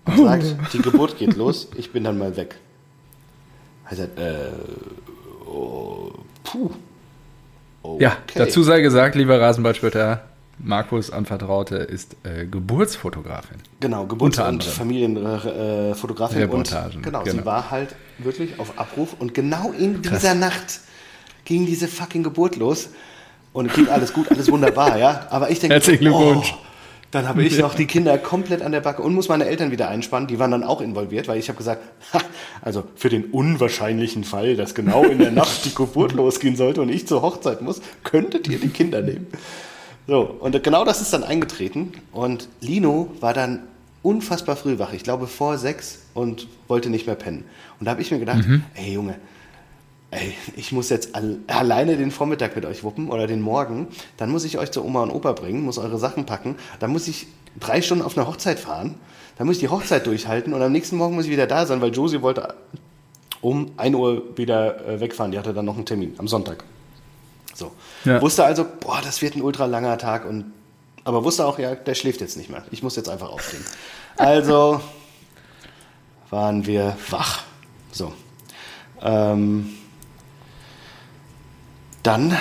[0.08, 2.56] und sagt, die Geburt geht los, ich bin dann mal weg.
[3.90, 4.50] Er sagt, äh,
[5.46, 6.12] oh,
[6.44, 6.72] puh.
[7.84, 8.04] Okay.
[8.04, 10.24] Ja, dazu sei gesagt, lieber Rasenballspötter,
[10.60, 13.58] Markus Anvertraute ist äh, Geburtsfotografin.
[13.80, 16.38] Genau, Geburts- und Familienfotografin.
[16.40, 16.98] Äh, Reportagen.
[16.98, 20.20] Und, genau, genau, sie war halt wirklich auf Abruf und genau in Krass.
[20.22, 20.82] dieser Nacht
[21.46, 22.90] ging diese fucking Geburt los.
[23.54, 25.26] Und ging alles gut, alles wunderbar, ja.
[25.32, 26.54] Aber ich denke, Herzlichen Glückwunsch.
[26.56, 26.62] Oh,
[27.18, 29.90] dann habe ich noch die Kinder komplett an der Backe und muss meine Eltern wieder
[29.90, 30.28] einspannen.
[30.28, 31.82] Die waren dann auch involviert, weil ich habe gesagt,
[32.14, 32.20] ha,
[32.62, 36.90] also für den unwahrscheinlichen Fall, dass genau in der Nacht die Geburt losgehen sollte und
[36.90, 39.26] ich zur Hochzeit muss, könntet ihr die Kinder nehmen.
[40.06, 41.92] So, und genau das ist dann eingetreten.
[42.12, 43.64] Und Lino war dann
[44.04, 44.94] unfassbar früh wach.
[44.94, 47.46] Ich glaube vor sechs und wollte nicht mehr pennen.
[47.80, 48.64] Und da habe ich mir gedacht, mhm.
[48.76, 49.16] ey Junge,
[50.12, 54.30] ey, ich muss jetzt al alleine den Vormittag mit euch wuppen oder den Morgen, dann
[54.30, 57.28] muss ich euch zur Oma und Opa bringen, muss eure Sachen packen, dann muss ich
[57.60, 58.96] drei Stunden auf eine Hochzeit fahren,
[59.38, 61.82] dann muss ich die Hochzeit durchhalten und am nächsten Morgen muss ich wieder da sein,
[61.82, 62.56] weil Josie wollte
[63.42, 66.64] um 1 Uhr wieder äh, wegfahren, die hatte dann noch einen Termin am Sonntag.
[67.54, 67.72] So.
[68.06, 68.22] Ja.
[68.22, 70.46] Wusste also, boah, das wird ein ultra langer Tag und
[71.04, 72.66] aber wusste auch, ja, der schläft jetzt nicht mehr.
[72.70, 73.64] Ich muss jetzt einfach aufstehen.
[74.18, 74.82] Also
[76.32, 77.44] waren wir wach.
[77.92, 78.12] So.
[79.00, 79.78] Ähm,
[82.08, 82.32] dann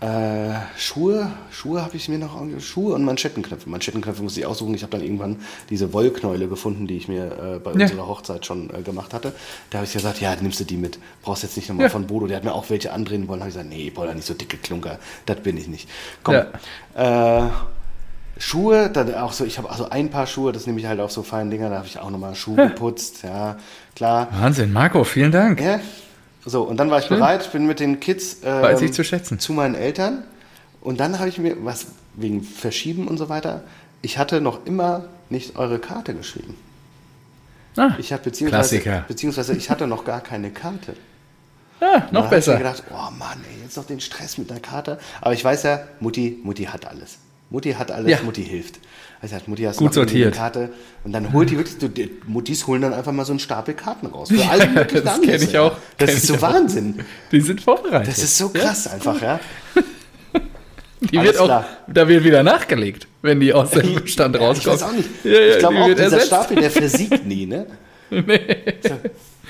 [0.00, 3.68] äh, Schuhe, Schuhe habe ich mir noch Schuhe und Manschettenknöpfe.
[3.68, 4.72] Manschettenknöpfe musste ich aussuchen.
[4.74, 7.80] Ich habe dann irgendwann diese Wollknäule gefunden, die ich mir äh, bei ja.
[7.80, 9.32] unserer Hochzeit schon äh, gemacht hatte.
[9.70, 11.00] Da habe ich gesagt, ja, nimmst du die mit.
[11.22, 11.90] Brauchst jetzt nicht nochmal ja.
[11.90, 12.28] von Bodo.
[12.28, 13.40] Der hat mir auch welche andrehen wollen.
[13.40, 15.00] Da habe ich gesagt, nee, ich brauche nicht so dicke Klunker.
[15.26, 15.88] Das bin ich nicht.
[16.22, 16.36] Komm.
[16.94, 17.46] Ja.
[17.46, 17.50] Äh,
[18.38, 21.10] Schuhe, dann auch so, ich habe also ein paar Schuhe, das nehme ich halt auf
[21.10, 23.56] so feinen Dinger, da habe ich auch nochmal Schuhe geputzt, ja,
[23.96, 24.28] klar.
[24.30, 25.60] Wahnsinn, Marco, vielen Dank.
[25.60, 25.80] Ja,
[26.48, 27.18] So, und dann war ich Schön.
[27.18, 29.38] bereit, bin mit den Kids ähm, ich zu schätzen.
[29.38, 30.24] zu meinen Eltern.
[30.80, 33.62] Und dann habe ich mir, was wegen Verschieben und so weiter,
[34.02, 36.54] ich hatte noch immer nicht eure Karte geschrieben.
[37.76, 39.04] Ah, Ich habe beziehungsweise, Klassiker.
[39.06, 40.94] beziehungsweise ich hatte noch gar keine Karte.
[41.80, 42.52] ah, Dann noch Ich besser.
[42.52, 44.98] mir gedacht, oh Mann, ey, jetzt noch den Stress mit der Karte.
[45.20, 47.18] Aber ich weiß ja, Mutti, Mutti hat alles.
[47.50, 48.18] Mutti hat alles, Ja.
[48.24, 48.78] Mutti hilft.
[49.20, 50.28] Ich sag, Mutti hast Gut sortiert.
[50.28, 50.70] eine Karte.
[51.04, 53.74] Und dann holt die wirklich, du, die Muttis holen dann einfach mal so einen Stapel
[53.74, 54.28] Karten raus.
[54.28, 55.62] Für alle möglichen das kenn Anlässe, ich ja.
[55.62, 56.42] auch, Das ist so auch.
[56.42, 57.00] Wahnsinn.
[57.32, 58.08] Die sind vorbereitet.
[58.08, 59.40] Das ist so krass einfach, ja.
[61.00, 61.66] Die Alles wird auch, klar.
[61.86, 64.76] da wird wieder nachgelegt, wenn die aus dem Bestand Ja, rauskommt.
[64.76, 65.08] Ich weiß auch nicht.
[65.24, 66.26] Ja, ja, ich glaube auch, dieser ersetzt.
[66.26, 67.66] Stapel, der versiegt nie, ne?
[68.10, 68.94] So.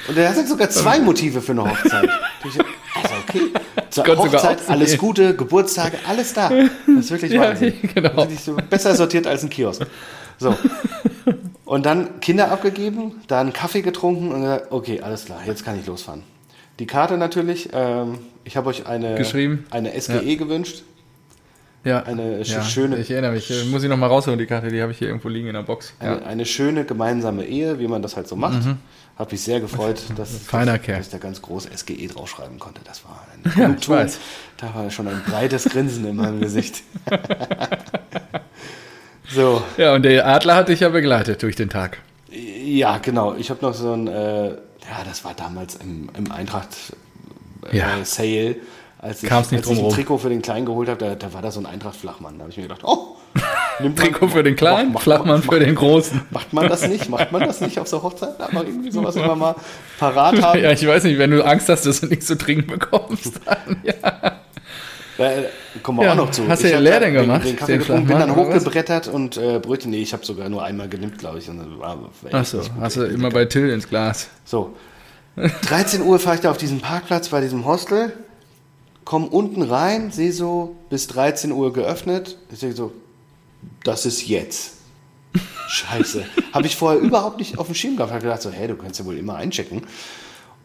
[0.09, 2.09] Und er hat sogar zwei Motive für eine Hochzeit.
[2.45, 2.61] Ich so,
[2.95, 3.41] Also okay.
[3.91, 6.49] Zur Gott Hochzeit, alles Gute, Geburtstage, alles da.
[6.49, 7.75] Das ist wirklich Ja, Wahnsinn.
[7.95, 8.27] genau.
[8.45, 9.83] So besser sortiert als ein Kiosk.
[10.39, 10.55] So.
[11.65, 15.87] Und dann Kinder abgegeben, dann Kaffee getrunken und gesagt, okay, alles klar, jetzt kann ich
[15.87, 16.23] losfahren.
[16.79, 19.67] Die Karte natürlich, ähm, ich habe euch eine, Geschrieben.
[19.71, 20.83] eine SGE gewünscht.
[21.85, 23.51] Ja, Eine ja, schöne- Ich erinnere mich.
[23.51, 25.55] Äh, Muss ich noch mal rausholen, die Karte, die habe ich hier irgendwo liegen in
[25.55, 25.95] der Box.
[26.01, 26.27] Eine, Ja.
[26.27, 28.63] eine schöne gemeinsame Ehe, wie man das halt so macht.
[29.19, 30.31] Habe mich sehr gefreut, dass.
[30.39, 30.99] Feiner Kerl.
[30.99, 32.81] dass ich da ganz groß SGE draufschreiben konnte.
[32.85, 34.19] Das war eine Ja, ich weiß.
[34.57, 36.83] Da war schon ein breites Grinsen in meinem Gesicht.
[39.29, 41.99] so, ja, und der Adler hat dich ja begleitet durch den Tag.
[42.31, 43.35] ja, genau.
[43.35, 46.69] Ich habe noch so ein, äh, ja, das war damals im, im Eintracht
[47.71, 48.05] äh, Ja.
[48.05, 48.57] Sale.
[49.01, 49.91] Als ich, als ich ein.
[49.91, 52.37] Trikot für den Kleinen geholt habe, da, da war da so ein Eintracht-Flachmann.
[52.39, 53.17] Da habe ich mir gedacht, oh,
[53.81, 56.21] nimmt man- Trikot für den Kleinen, macht- Flachmann für den Großen.
[56.31, 57.09] Macht man das nicht?
[57.09, 58.41] Macht man das nicht auf so Hochzeiten?
[58.43, 59.55] Aber irgendwie sowas immer mal
[59.99, 60.61] parat haben.
[60.63, 63.41] Ja, ich weiß nicht, wenn du Angst hast, dass du nichts zu trinken bekommst.
[63.45, 64.39] Dann, ja.
[65.19, 65.45] Äh,
[65.83, 66.47] kommen wir Ja, auch noch zu.
[66.49, 69.09] hast du Ich den hab Lehrling den- gemacht, Den Kaffee den getrunken, bin dann hochgebrettert
[69.09, 71.49] und äh, Brötchen, nee, ich habe sogar nur einmal genimmt, glaube ich.
[71.49, 71.99] Und war,
[72.31, 74.29] Achso, hast du immer bei Till ins Glas.
[74.45, 74.77] So,
[75.37, 78.13] 13 Uhr fahre ich da auf diesen Parkplatz bei diesem Hostel,
[79.05, 82.37] komm unten rein, sehe so, bis 13 Uhr geöffnet.
[82.53, 82.93] Ich denke so,
[83.85, 84.75] das ist jetzt.
[85.69, 86.25] Scheiße.
[86.53, 88.13] Habe ich vorher überhaupt nicht auf dem Schirm gehabt.
[88.13, 89.79] Habe gedacht so, hey, du kannst ja wohl immer einchecken.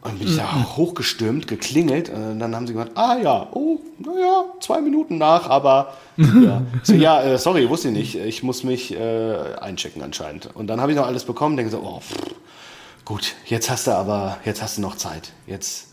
[0.02, 2.10] Und dann bin ich da hochgestürmt, geklingelt.
[2.10, 6.62] Und dann haben sie gesagt, ah ja, oh, naja, zwei Minuten nach, aber ja.
[6.84, 8.16] So, ja, äh, sorry, wusste ich nicht.
[8.16, 10.50] Ich muss mich äh, einchecken anscheinend.
[10.54, 12.16] Und dann habe ich noch alles bekommen, denke so, oh, pff,
[13.06, 15.32] gut, jetzt hast du aber, jetzt hast du noch Zeit.
[15.48, 15.88] Jetzt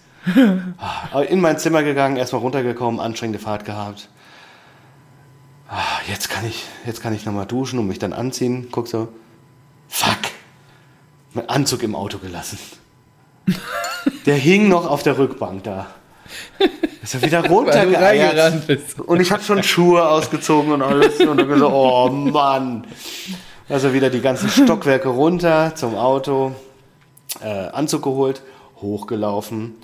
[0.79, 4.09] Ah, in mein Zimmer gegangen, erstmal runtergekommen, anstrengende Fahrt gehabt.
[5.71, 8.67] Ah, Jetzt kann ich, jetzt kann ich nochmal duschen und mich dann anziehen.
[8.73, 9.09] Guck so,
[9.89, 10.19] fuck,
[11.33, 12.59] mein Anzug im Auto gelassen.
[14.27, 15.87] Der hing noch auf der Rückbank da.
[17.03, 17.43] Ist er wieder
[18.67, 18.99] bist.
[18.99, 21.21] Und ich habe schon Schuhe ausgezogen und alles.
[21.21, 22.87] Und dann gesagt, oh Mann.
[23.69, 26.53] Also wieder die ganzen Stockwerke runter zum Auto.
[27.43, 28.43] Äh, Anzug geholt,
[28.81, 29.77] hochgelaufen.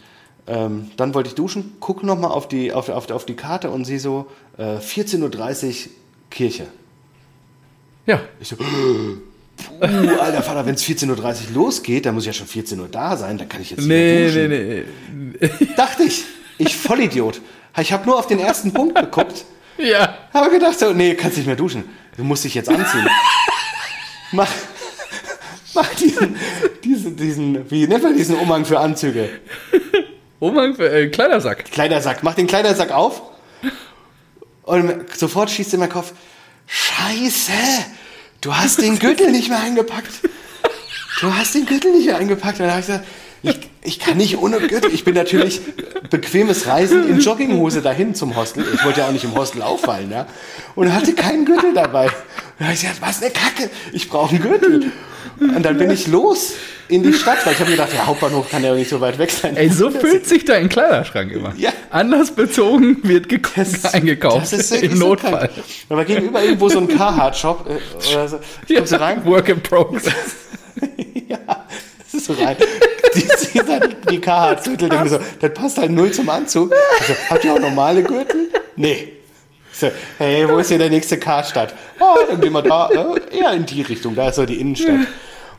[0.48, 3.84] Ähm, dann wollte ich duschen, guck nochmal auf die, auf, auf, auf die Karte und
[3.84, 4.26] sehe so
[4.58, 5.74] äh, 14.30 Uhr
[6.30, 6.66] Kirche.
[8.06, 9.16] Ja, Ich so, puh,
[9.80, 13.16] alter Vater, wenn es 14.30 Uhr losgeht, dann muss ich ja schon 14 Uhr da
[13.16, 14.48] sein, dann kann ich jetzt nicht nee, duschen.
[14.48, 14.84] nee,
[15.40, 15.66] nee.
[15.76, 16.24] Dachte ich.
[16.58, 17.42] Ich Vollidiot.
[17.78, 19.44] Ich habe nur auf den ersten Punkt geguckt,
[19.78, 21.84] Ja, habe gedacht, so, nee, kannst nicht mehr duschen.
[22.16, 23.06] Du musst dich jetzt anziehen.
[24.32, 24.50] mach,
[25.74, 26.36] mach diesen,
[26.82, 29.28] diesen, diesen, wie nennt man diesen Umhang für Anzüge?
[30.46, 31.64] Umhang äh, Kleidersack.
[31.66, 32.22] Kleidersack.
[32.22, 33.22] Mach den Kleidersack auf.
[34.62, 36.12] Und sofort schießt in meinen Kopf,
[36.66, 37.52] Scheiße,
[38.40, 40.10] du hast den Gürtel nicht mehr eingepackt.
[41.20, 42.60] Du hast den Gürtel nicht mehr eingepackt.
[42.60, 43.06] Und dann habe ich gesagt,
[43.42, 44.92] ich, ich kann nicht ohne Gürtel.
[44.92, 45.60] Ich bin natürlich
[46.10, 48.66] bequemes Reisen in Jogginghose dahin zum Hostel.
[48.74, 50.26] Ich wollte ja auch nicht im Hostel auffallen, ja.
[50.74, 52.06] Und hatte keinen Gürtel dabei.
[52.06, 52.14] Und
[52.58, 54.92] dann habe ich gesagt, was eine Kacke, ich brauche einen Gürtel.
[55.40, 56.54] Und dann bin ich los
[56.88, 59.30] in die Stadt, weil ich habe gedacht, der Hauptbahnhof kann ja nicht so weit weg
[59.30, 59.56] sein.
[59.56, 61.52] Ey, so füllt sich dein Kleiderschrank immer.
[61.56, 61.72] Ja.
[61.90, 63.58] Anders bezogen wird geguckt,
[63.92, 64.42] eingekauft.
[64.42, 65.48] Das ist Im so Notfall.
[65.48, 65.50] krank.
[65.88, 68.40] Aber gegenüber irgendwo so ein Carhartt-Shop äh, oder so.
[68.66, 69.24] Ich Ja, so rein.
[69.24, 70.04] Work in progress.
[71.28, 72.56] ja, das ist so rein.
[73.14, 76.72] Die ziehen dann die Carhartt-Gürtel, denken so, das passt halt null zum Anzug.
[77.00, 78.48] Also, habt ihr auch normale Gürtel?
[78.76, 79.15] Nee.
[79.78, 81.74] So, hey, wo ist hier der nächste Karstadt?
[82.00, 84.94] Oh, dann gehen wir da, äh, eher in die Richtung, da ist so die Innenstadt.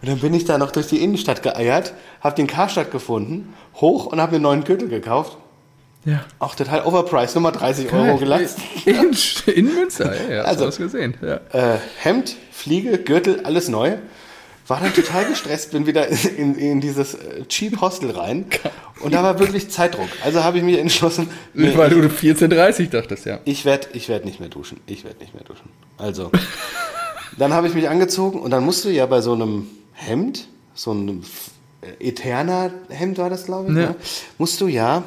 [0.01, 4.07] Und dann bin ich da noch durch die Innenstadt geeiert, hab den Karstadt gefunden, hoch
[4.07, 5.37] und hab mir einen neuen Gürtel gekauft.
[6.05, 6.23] Ja.
[6.39, 8.59] Auch total overpriced, nochmal 30 Euro gelassen.
[8.85, 9.15] In,
[9.53, 11.13] in Münster, ja, ja Also- hast du gesehen.
[11.21, 11.39] Ja.
[11.75, 13.97] äh, Hemd, Fliege, Gürtel, alles neu.
[14.67, 18.45] War dann total gestresst, bin wieder in, in dieses äh, Cheap Hostel rein.
[19.01, 20.09] Und da war wirklich Zeitdruck.
[20.25, 23.39] Also habe ich mich entschlossen, nee, Weil du 14.30 dachtest, ja.
[23.45, 24.79] ich werde ich werd nicht mehr duschen.
[24.87, 25.69] Ich werde nicht mehr duschen.
[25.97, 26.31] Also,
[27.37, 30.91] dann habe ich mich angezogen und dann musst du ja bei so einem Hemd, so
[30.91, 31.21] einem,
[31.99, 33.89] Eterna Hemd war das, glaube ich, Ja.
[33.89, 33.95] ne?
[34.37, 35.03] musst du ja,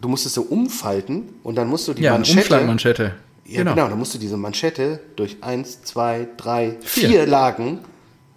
[0.00, 3.14] du musst es so umfalten und dann musst du die Ja, eine Manschette, Umschlagmanschette.
[3.46, 3.74] ja, genau.
[3.88, 7.26] dann musst du diese Manschette durch eins, zwei, drei, vier, Vier.
[7.26, 7.78] Lagen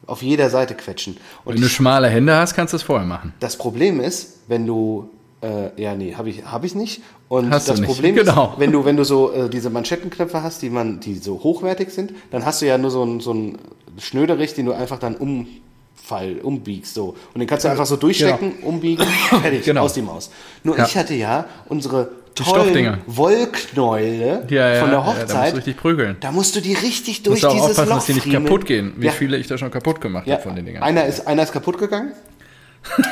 [0.07, 1.17] auf jeder Seite quetschen.
[1.43, 3.33] Und Wenn du schmale Hände hast, kannst du es vorher machen.
[3.39, 5.09] das Problem ist, wenn du
[5.41, 7.01] äh, ja, nee, habe ich, hab ich nicht.
[7.27, 8.53] Und Hast du das nicht, Problem genau.
[8.53, 11.89] ist, wenn du, wenn du so äh, diese Manschettenknöpfe hast, die man, die so hochwertig
[11.91, 13.57] sind, dann hast du ja nur so einen so einen
[13.99, 17.15] Schnöderich, den du einfach dann umfall, umbiegst so.
[17.33, 19.83] Und den kannst du einfach so durchstecken, umbiegen, fertig, Genau.
[19.83, 20.29] aus die Maus.
[20.63, 20.85] Nur Ja.
[20.85, 22.09] ich hatte ja unsere.
[22.36, 25.52] Tollen Wollknäule Ja, ja, von der ja, da musst Hochzeit.
[25.54, 26.17] du richtig prügeln.
[26.19, 28.93] da musst du die richtig durch Musst dieses aufpassen, Loch dass die nicht kaputt gehen.
[28.98, 30.84] Wie viele ich da schon kaputt gemacht habe von den Dingern.
[30.84, 32.12] einer ist, einer ist kaputt gegangen,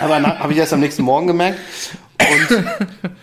[0.02, 1.60] aber habe ich erst am nächsten Morgen gemerkt.
[2.20, 2.64] Und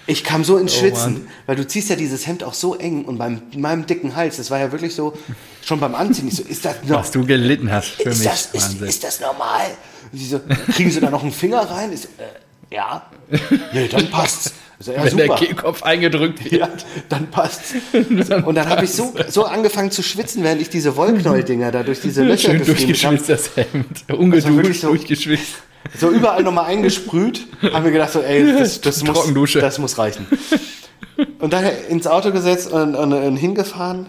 [0.07, 3.05] ich kam so ins Schwitzen, Oh weil du ziehst ja dieses Hemd auch so eng
[3.07, 5.17] und beim meinem dicken Hals, das war ja wirklich so,
[5.65, 8.29] schon beim Anziehen, ich so, ist das noch, Was du gelitten hast für ist, mich.
[8.29, 9.63] das, ist, ist das normal?
[10.13, 10.41] So,
[10.75, 11.93] kriegen sie da noch einen Finger rein?
[11.93, 13.07] Ich so, äh, ja.
[13.73, 14.53] Nee, dann passt's.
[14.83, 15.39] So, ja, Wenn der super.
[15.39, 16.53] Kehlkopf eingedrückt wird.
[16.55, 16.69] Ja,
[17.11, 17.75] dann passt's.
[17.93, 22.01] Und dann habe ich so, so angefangen zu schwitzen, während ich diese Wollknäuel-Dinger da durch
[22.01, 24.05] diese Löcher Schön durchgeschwitzt, das Hemd.
[24.11, 25.57] Ungeduscht, so- durchgeschwitzt.
[25.99, 30.27] So überall nochmal eingesprüht, haben wir gedacht, so, ey, das, das, muss, das muss reichen.
[31.39, 34.07] Und dann ins Auto gesetzt und, und, und hingefahren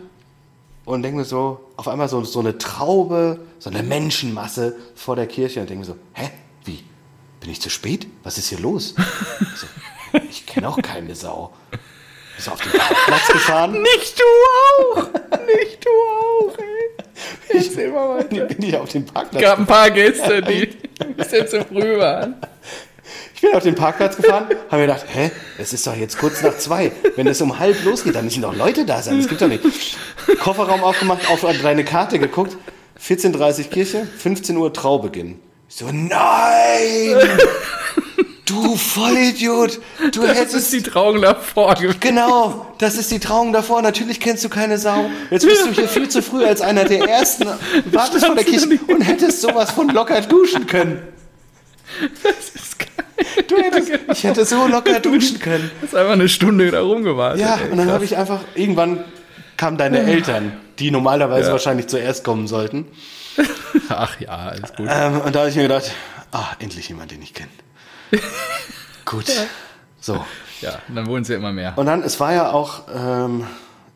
[0.86, 5.28] und denke mir so, auf einmal so, so eine Traube, so eine Menschenmasse vor der
[5.28, 6.30] Kirche und denke mir so, hä,
[6.66, 6.84] wie?
[7.40, 8.06] Bin ich zu spät?
[8.24, 8.94] Was ist hier los?
[9.56, 9.68] So,
[10.30, 11.54] ich kenne auch keine Sau.
[12.38, 13.72] Ist auf den Parkplatz gefahren.
[13.82, 15.04] Nicht du auch!
[15.46, 17.58] Nicht du auch, ey.
[17.58, 18.46] Erzähl mal weiter.
[18.46, 20.70] Bin ich auf den Parkplatz gab ein paar Gäste, die
[21.00, 22.36] ein bisschen zu früh waren.
[23.36, 26.42] Ich bin auf den Parkplatz gefahren, habe mir gedacht, hä, es ist doch jetzt kurz
[26.44, 26.92] nach zwei.
[27.16, 29.18] Wenn es um halb losgeht, dann müssen doch Leute da sein.
[29.18, 29.64] Das gibt doch nicht.
[30.40, 32.56] Kofferraum aufgemacht, auf deine Karte geguckt.
[33.04, 35.40] 14.30 Uhr Kirche, 15 Uhr Traubeginn.
[35.68, 37.40] Ich so, nein!
[38.46, 39.80] Du Vollidiot!
[40.12, 40.74] Du Das ist hättest...
[40.74, 41.76] die Trauung davor.
[42.00, 43.82] Genau, das ist die Trauung davor.
[43.82, 45.10] Natürlich kennst du keine Sau.
[45.30, 47.46] Jetzt bist du hier viel zu früh als einer der ersten.
[47.92, 51.02] Wartest vor der Kirche und hättest sowas von locker duschen können.
[52.24, 52.88] Das ist geil.
[53.48, 55.70] Du hättest, ich hätte so locker duschen können.
[55.80, 57.42] Du hast einfach eine Stunde da rumgewartet.
[57.42, 59.04] Ja, ey, und dann habe ich einfach, irgendwann
[59.58, 62.88] kamen deine Eltern, die normalerweise wahrscheinlich zuerst kommen sollten.
[63.90, 64.88] Ach ja, alles gut.
[64.90, 65.92] Ähm, und da habe ich mir gedacht,
[66.32, 67.50] ah, endlich jemand, den ich kenne.
[69.06, 69.26] Gut.
[70.00, 70.24] So.
[70.62, 71.74] Ja, dann wurden sie immer mehr.
[71.78, 73.46] Und dann, es war ja auch, ähm,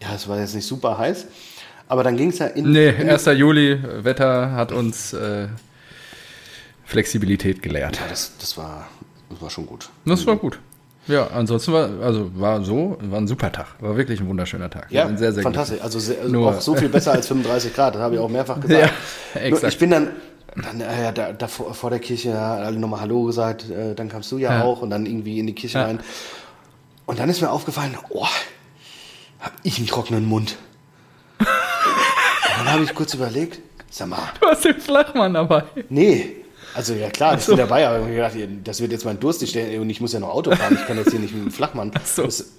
[0.02, 1.26] ja, es war jetzt nicht super heiß,
[1.88, 3.26] aber dann ging es ja in, Nee, in 1.
[3.36, 5.48] Juli, Wetter hat uns äh,
[6.86, 7.98] Flexibilität gelehrt.
[7.98, 8.88] ja, das, das, war,
[9.30, 9.90] das war schon gut.
[10.06, 10.60] Das war gut.
[11.08, 13.68] Ja, ansonsten war, also war so, war ein super Tag.
[13.80, 14.88] War wirklich ein wunderschöner Tag.
[14.90, 15.80] Ja, sehr, sehr fantastisch.
[15.82, 18.30] Also, sehr, also Nur- auch so viel besser als 35 Grad, das habe ich auch
[18.30, 18.82] mehrfach gesagt.
[19.36, 19.74] Ja, Nur exakt.
[19.74, 20.10] ich bin dann,
[20.64, 23.94] dann äh, ja, da, da vor, vor der Kirche ja, alle nochmal Hallo gesagt, äh,
[23.96, 24.64] dann kamst du ja, Ja.
[24.64, 25.86] auch und dann irgendwie in die Kirche Ja.
[25.86, 26.00] rein.
[27.06, 28.26] Und dann ist mir aufgefallen, oh,
[29.40, 30.56] hab ich einen trockenen Mund.
[31.40, 31.46] und
[32.58, 35.64] dann habe ich kurz überlegt, sag mal, Du hast den Flachmann dabei.
[35.90, 36.38] nee.
[36.74, 39.18] Also ja klar, ich bin dabei, aber ich hab mir gedacht, das wird jetzt mein
[39.18, 41.34] Durst ich stell- und ich muss ja noch Auto fahren, ich kann jetzt hier nicht
[41.34, 41.92] mit dem Flachmann.
[42.04, 42.24] so.
[42.24, 42.52] Das,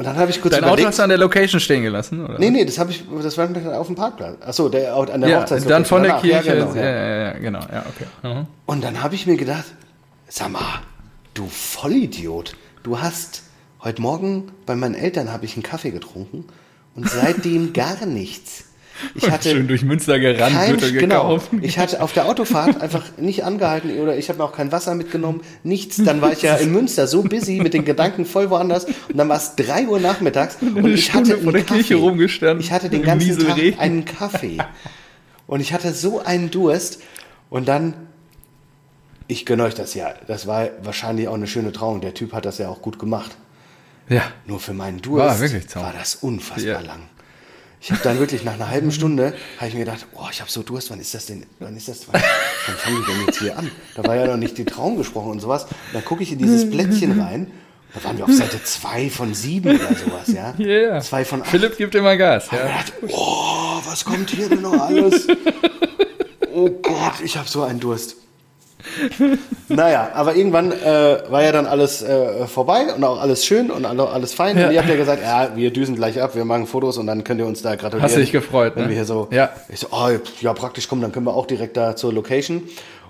[0.00, 0.88] und dann habe ich kurz Dein Auto überlegt.
[0.88, 2.38] hast du an der Location stehen gelassen, oder?
[2.38, 4.38] Nee, nee, das habe ich, das war auf dem Parkplatz.
[4.40, 5.68] Achso, der an der ja, Hochzeit.
[5.68, 6.22] dann von der danach.
[6.22, 6.56] Kirche.
[6.56, 6.90] Ja, genau, ja, ja.
[6.90, 7.58] ja, ja, genau.
[7.58, 8.06] Ja, okay.
[8.22, 8.46] Mhm.
[8.64, 9.66] Und dann habe ich mir gedacht,
[10.26, 10.80] sag mal,
[11.34, 13.42] du Vollidiot, du hast
[13.84, 16.46] heute Morgen bei meinen Eltern habe ich einen Kaffee getrunken
[16.94, 18.64] und seitdem gar nichts.
[19.14, 21.50] Ich hatte Schön durch Münster gerannt, kein, genau, gekauft.
[21.62, 24.94] ich hatte auf der Autofahrt einfach nicht angehalten oder ich habe mir auch kein Wasser
[24.94, 25.96] mitgenommen, nichts.
[26.02, 29.28] Dann war ich ja in Münster so busy mit den Gedanken voll woanders und dann
[29.28, 31.74] war es drei Uhr nachmittags und eine ich Stunde hatte vor der Kaffee.
[31.82, 33.78] Kirche rumgestanden, Ich hatte den ganzen Tag Nieselregen.
[33.80, 34.58] einen Kaffee
[35.46, 37.00] und ich hatte so einen Durst
[37.48, 37.94] und dann
[39.26, 40.12] ich gönne euch das ja.
[40.26, 42.00] Das war wahrscheinlich auch eine schöne Trauung.
[42.00, 43.30] Der Typ hat das ja auch gut gemacht.
[44.08, 44.22] Ja.
[44.44, 45.84] Nur für meinen Durst War wirklich Traum.
[45.84, 46.80] war das unfassbar Ja.
[46.80, 47.02] lang.
[47.82, 50.50] Ich habe dann wirklich nach einer halben Stunde habe ich mir gedacht, oh, ich habe
[50.50, 52.20] so Durst, wann ist das denn, wann ist das, wann,
[52.66, 53.70] wann fangen die denn jetzt hier an?
[53.94, 55.64] Da war ja noch nicht die Traum gesprochen und sowas.
[55.64, 57.50] Und dann gucke ich in dieses Blättchen rein.
[57.94, 60.54] Da waren wir auf Seite 2 von 7 oder sowas, ja?
[60.58, 61.00] Ja.
[61.00, 61.48] 2 von 8.
[61.48, 62.46] Philipp gibt immer Gas.
[62.46, 62.66] Ich Ja.
[62.68, 65.26] dachte, oh, was kommt hier denn noch alles?
[66.52, 68.16] Oh Gott, ich habe so einen Durst.
[69.68, 73.84] Naja, aber irgendwann äh, war ja dann alles äh, vorbei und auch alles schön und
[73.84, 74.58] alle- alles fein.
[74.58, 74.66] Ja.
[74.68, 77.22] Und ihr habt ja gesagt, ja, wir düsen gleich ab, wir machen Fotos und dann
[77.24, 78.02] könnt ihr uns da gratulieren.
[78.02, 78.88] Hast du dich gefreut, Wenn ne?
[78.88, 79.50] wir hier so, Ja.
[79.68, 80.08] ich so, oh,
[80.40, 82.62] ja, praktisch kommen, dann können wir auch direkt da zur Location.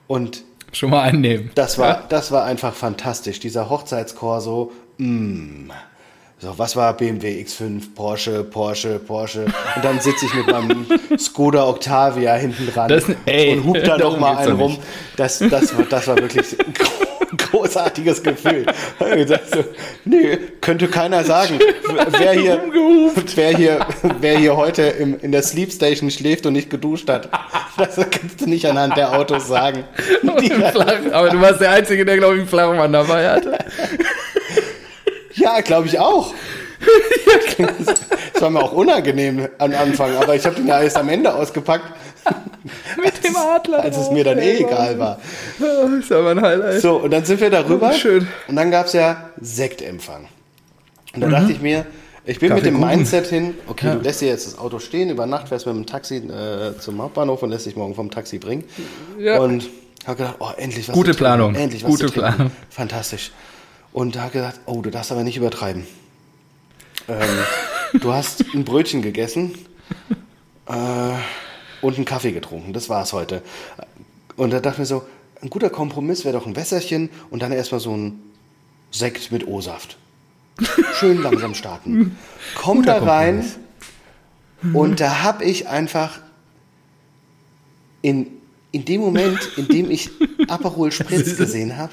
[0.07, 1.51] Und Schon mal einnehmen.
[1.55, 3.41] das war, das war einfach fantastisch.
[3.41, 5.71] Dieser Hochzeitschor so, mm,
[6.43, 9.45] So, was war BMW X5, Porsche, Porsche, Porsche.
[9.77, 10.87] Und dann sitze ich mit meinem
[11.19, 14.79] Skoda Octavia hinten dran Das- ey, und hub da darum mal einen doch rum.
[15.19, 18.65] Das, das, war, das war wirklich ein großartiges Gefühl.
[18.99, 19.65] So,
[20.07, 21.59] nee, könnte keiner sagen.
[22.19, 22.63] Wer hier,
[23.35, 23.87] wer hier,
[24.21, 27.29] wer hier heute im, in der Sleep Station schläft und nicht geduscht hat,
[27.77, 29.85] das kannst du nicht anhand der Autos sagen.
[30.41, 33.59] Die, Flach, aber du warst der Einzige, der, glaube ich, einen Flachmann dabei hatte.
[35.41, 36.35] Ja, glaube ich auch.
[38.33, 41.35] Das war mir auch unangenehm am Anfang, aber ich habe den ja erst am Ende
[41.35, 41.85] ausgepackt,
[43.03, 43.81] Mit dem Adler.
[43.83, 45.19] als es mir dann eh egal war.
[45.59, 46.81] Das ist aber ein Highlight.
[46.81, 47.91] So, und dann sind wir darüber.
[47.93, 48.27] Oh, schön.
[48.49, 50.29] Und dann gab es ja Sektempfang.
[51.15, 51.85] Und da dachte ich mir,
[52.25, 52.97] ich bin mit dem Kaffeekuchen.
[52.99, 55.87] Mindset hin, okay, du lässt dir jetzt das Auto stehen, über Nacht fährst mit dem
[55.87, 58.65] Taxi äh, zum Hauptbahnhof und lässt dich morgen vom Taxi bringen.
[59.19, 59.39] Ja.
[59.39, 59.69] Und
[60.07, 61.55] habe gedacht, oh, endlich was Gute Planung.
[61.55, 62.09] Endlich was Gute.
[62.09, 62.51] Planung.
[62.71, 63.33] Fantastisch.
[63.93, 65.87] Und habe gedacht, oh, du darfst aber nicht übertreiben.
[67.09, 67.29] Ähm,
[68.01, 69.53] du hast ein Brötchen gegessen
[70.67, 71.13] äh,
[71.83, 72.73] und einen Kaffee getrunken.
[72.73, 73.43] Das war es heute.
[74.37, 75.03] Und da dachte ich mir so,
[75.43, 78.21] ein guter Kompromiss wäre doch ein Wässerchen und dann erstmal so ein
[78.91, 79.97] Sekt mit O-Saft.
[80.95, 82.19] Schön langsam starten.
[82.55, 83.45] Komm da rein
[84.75, 86.21] und da habe ich einfach
[88.03, 88.27] in,
[88.73, 90.11] in dem Moment, in dem ich
[90.49, 91.93] Aperol Spritz gesehen habe,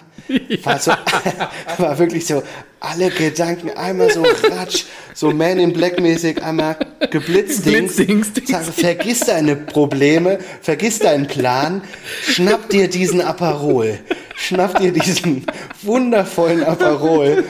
[0.64, 0.92] war, so,
[1.78, 2.44] war wirklich so
[2.80, 6.78] alle Gedanken einmal so ratsch, so Man in Black mäßig einmal
[7.10, 7.64] geblitzt.
[7.64, 8.48] Blitzdings, Dings.
[8.48, 11.82] Sag, vergiss deine Probleme, vergiss deinen Plan,
[12.24, 14.00] schnapp dir diesen Aperol.
[14.36, 15.48] Schnapp dir diesen
[15.82, 17.44] wundervollen Aperol,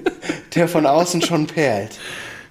[0.54, 1.98] der von außen schon perlt.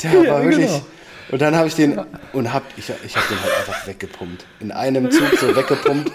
[0.04, 0.68] Der Ja, war wirklich.
[0.68, 0.86] genau.
[1.30, 2.00] Und dann habe ich den
[2.34, 4.46] und hab ich, ich habe den halt einfach weggepumpt.
[4.60, 6.12] In einem Zug so weggepumpt.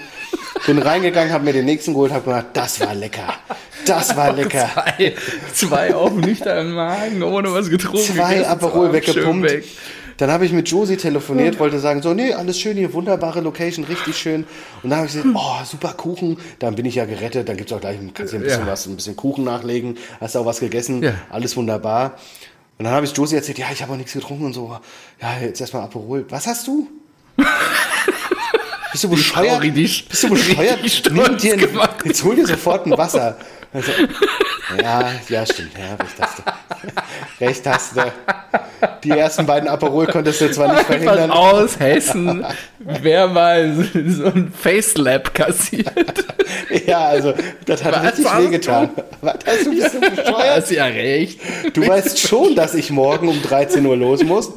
[0.66, 3.35] Bin reingegangen, habe mir den nächsten geholt, habe gedacht, das war lecker.
[3.85, 4.68] Das war lecker.
[4.94, 5.14] Zwei,
[5.53, 7.98] zwei auf nüchternen Magen, ohne was getrunken.
[8.14, 9.51] Zwei Aperol weggepumpt.
[9.51, 9.64] weg.
[10.18, 13.85] Dann habe ich mit Josie telefoniert, wollte sagen, so, nee, alles schön hier, wunderbare Location,
[13.87, 14.44] richtig schön.
[14.83, 16.37] Und dann habe ich gesagt, oh, super Kuchen.
[16.61, 18.66] Dann bin ich ja gerettet, dann gibt es auch gleich, kannst du ein bisschen Ja.
[18.70, 21.14] was, ein bisschen Kuchen nachlegen, hast auch was gegessen, Ja.
[21.31, 22.18] alles wunderbar.
[22.79, 24.77] Und dann habe ich Josie erzählt, ja, ich habe auch nichts getrunken und so.
[25.21, 26.25] Ja, jetzt erstmal Aperol.
[26.31, 26.89] Was hast du?
[28.93, 29.61] Bist du bescheuert?
[30.09, 30.83] Bist du bescheuert?
[31.13, 33.39] Nimm dir ein, jetzt hol dir sofort ein Wasser.
[33.75, 33.91] Also,
[34.81, 35.71] ja, ja, stimmt.
[35.79, 36.43] Ja, recht hast du.
[37.45, 38.01] Recht hast du.
[39.05, 41.31] Die ersten beiden Aperol konntest du zwar nicht Einfach verhindern.
[41.31, 42.45] aus Hessen,
[42.81, 43.73] wer mal
[44.07, 46.25] so, ein Facelab kassiert.
[46.87, 47.33] Ja, also,
[47.67, 48.91] das hat Was richtig wehgetan.
[49.21, 50.57] Was hast du, bist du bescheuert?
[50.57, 51.41] Hast ja recht.
[51.73, 54.53] Du weißt schon, dass ich morgen um 13 Uhr los muss.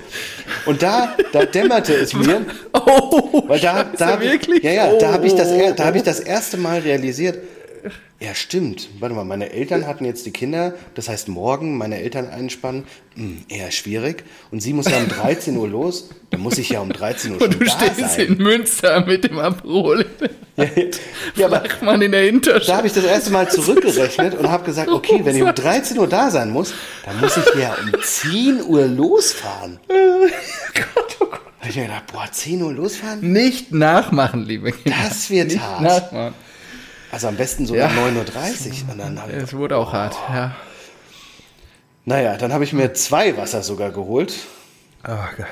[0.65, 4.63] Und da, da dämmerte es mir, Oh, weil da, Scheiße, da, wirklich?
[4.63, 5.73] ja, ja, da habe ich, das Oh.
[5.75, 7.37] da hab ich das erste Mal realisiert,
[8.19, 12.29] ja stimmt, warte mal, meine Eltern hatten jetzt die Kinder, das heißt morgen meine Eltern
[12.29, 14.23] einspannen, hm, eher schwierig.
[14.51, 17.39] Und sie muss ja um 13 Uhr los, dann muss ich ja um 13 Uhr
[17.39, 18.27] schon Und du da stehst sein.
[18.27, 20.05] in Münster mit dem Aperol.
[21.35, 22.77] Ja, aber Flachmann in der da Hinterstadt.
[22.77, 26.07] habe ich das erste Mal zurückgerechnet und habe gesagt, okay, wenn ich um 13 Uhr
[26.07, 26.73] da sein muss,
[27.05, 29.81] dann muss ich ja um 10 Uhr losfahren.
[29.89, 29.93] Da
[31.59, 33.33] habe ich mir gedacht, boah, 10 Uhr losfahren?
[33.33, 34.97] Nicht nachmachen, liebe Kinder.
[35.09, 35.81] Das wird Nicht hart.
[35.81, 36.33] nachmachen.
[37.15, 37.87] Also am besten so Ja.
[37.87, 38.17] um 9.30
[38.87, 38.91] Uhr.
[38.91, 40.53] Und dann Es wurde auch hart, ja.
[42.03, 44.33] naja, dann habe ich mir zwei Wasser sogar geholt.
[45.07, 45.47] Oh, geil.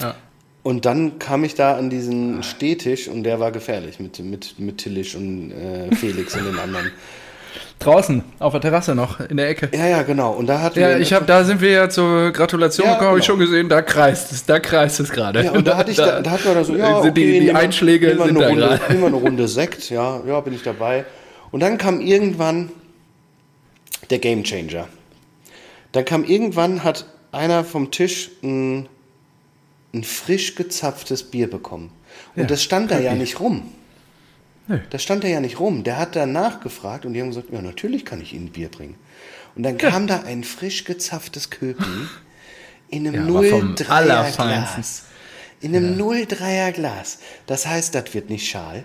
[0.00, 0.14] Ja.
[0.62, 4.78] Und dann kam ich da an diesen Stehtisch und der war gefährlich mit, mit, mit
[4.78, 6.90] Tillich und äh, Felix und den anderen.
[7.78, 9.68] Draußen, auf der Terrasse noch, in der Ecke.
[9.76, 10.32] Ja, ja, genau.
[10.32, 13.10] Und da hatten Ja, wir ich habe, da sind wir ja zur Gratulation Ja, gekommen,
[13.10, 13.38] habe ich genau.
[13.38, 15.44] schon gesehen, da kreist es, da kreist es gerade.
[15.44, 17.52] Ja, und da hatte ich, da, da hatten wir da so, ja, okay, die, die
[17.52, 20.54] Einschläge nehmen wir sind eine da Runde, nehmen wir eine Runde Sekt, ja, ja, bin
[20.54, 21.04] ich dabei.
[21.50, 22.70] Und dann kam irgendwann
[24.10, 24.88] der Game Changer.
[25.92, 28.88] Dann kam irgendwann, hat einer vom Tisch ein,
[29.92, 31.90] ein frisch gezapftes Bier bekommen.
[32.34, 33.62] Und Ja, das stand da ja nicht rum.
[34.68, 34.78] Nö.
[34.90, 35.84] Das stand da ja nicht rum.
[35.84, 38.96] Der hat danach gefragt und die haben gesagt, ja, natürlich kann ich Ihnen Bier bringen.
[39.54, 41.84] Und dann kam da ein frisch gezapftes Köpi
[42.88, 44.74] in einem Ja, aber vom 03er Allerfeinsten.
[44.74, 45.04] Glas.
[45.60, 47.18] In einem 03er Glas.
[47.46, 48.84] Das heißt, das wird nicht schal.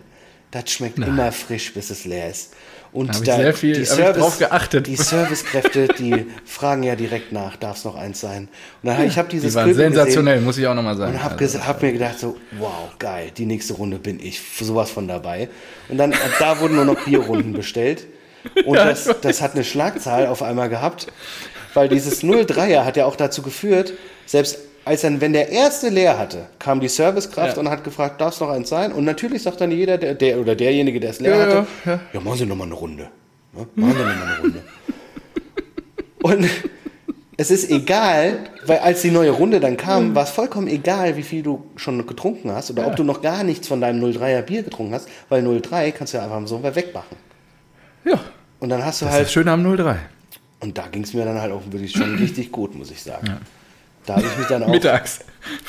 [0.51, 2.53] Das schmeckt immer frisch, bis es leer ist.
[2.93, 4.87] Und Hab ich sehr viel- hab ich drauf geachtet.
[4.87, 8.47] Die Servicekräfte, die fragen ja direkt nach, darf es noch eins sein?
[8.81, 11.13] Und dann, ich habe dieses Die waren sensationell, gesehen muss ich auch nochmal sagen.
[11.13, 14.89] und habe Also, hab mir gedacht so, wow, geil, die nächste Runde bin ich sowas
[14.89, 15.49] von dabei.
[15.89, 18.05] Und dann, ab da wurden nur noch Bierrunden bestellt.
[18.65, 21.07] Und Ja, das, das hat eine Schlagzahl auf einmal gehabt,
[21.73, 23.93] weil dieses 03er hat ja auch dazu geführt,
[24.25, 27.59] selbst als dann, wenn der erste leer hatte, kam die Servicekraft Ja.
[27.61, 28.91] und hat gefragt, darf es noch eins sein?
[28.91, 31.91] Und natürlich sagt dann jeder, der, der oder derjenige, der es leer Ja, hatte, ja,
[31.93, 31.99] ja.
[32.13, 33.09] ja, machen Sie noch mal eine Runde.
[33.55, 34.61] Ja, machen Sie noch mal eine Runde.
[36.21, 36.49] Und
[37.39, 41.21] Es ist egal, weil als die neue Runde dann kam, war es vollkommen egal, wie
[41.23, 42.87] viel du schon getrunken hast oder Ja.
[42.87, 46.17] ob du noch gar nichts von deinem 03er Bier getrunken hast, weil 03 kannst du
[46.17, 47.15] ja einfach so wegmachen.
[48.05, 48.19] Ja,
[48.59, 49.97] Und dann hast du das halt ist schön am 03.
[50.61, 53.37] Und da ging es mir dann halt auch wirklich schon richtig gut, muss ich sagen.
[54.07, 54.67] Da habe ich mich dann auch.
[54.69, 55.19] Mittags.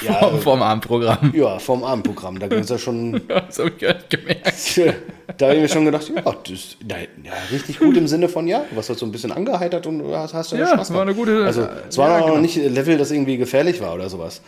[0.01, 1.33] Ja, vorm, vorm Abendprogramm.
[1.37, 2.39] Ja, vom Abendprogramm.
[2.39, 3.21] Da ging es ja schon.
[3.29, 4.81] Ja, das habe ich gar nicht gemerkt.
[5.37, 8.65] da habe ich mir schon gedacht, ja, das, ja, richtig gut im Sinne von, ja,
[8.75, 11.45] was hat so ein bisschen angeheitert und hast, hast du Ja, Spaß war eine gute-
[11.45, 12.39] Also, es war ja, noch genau.
[12.41, 14.41] nicht ein Level, das irgendwie gefährlich war oder sowas.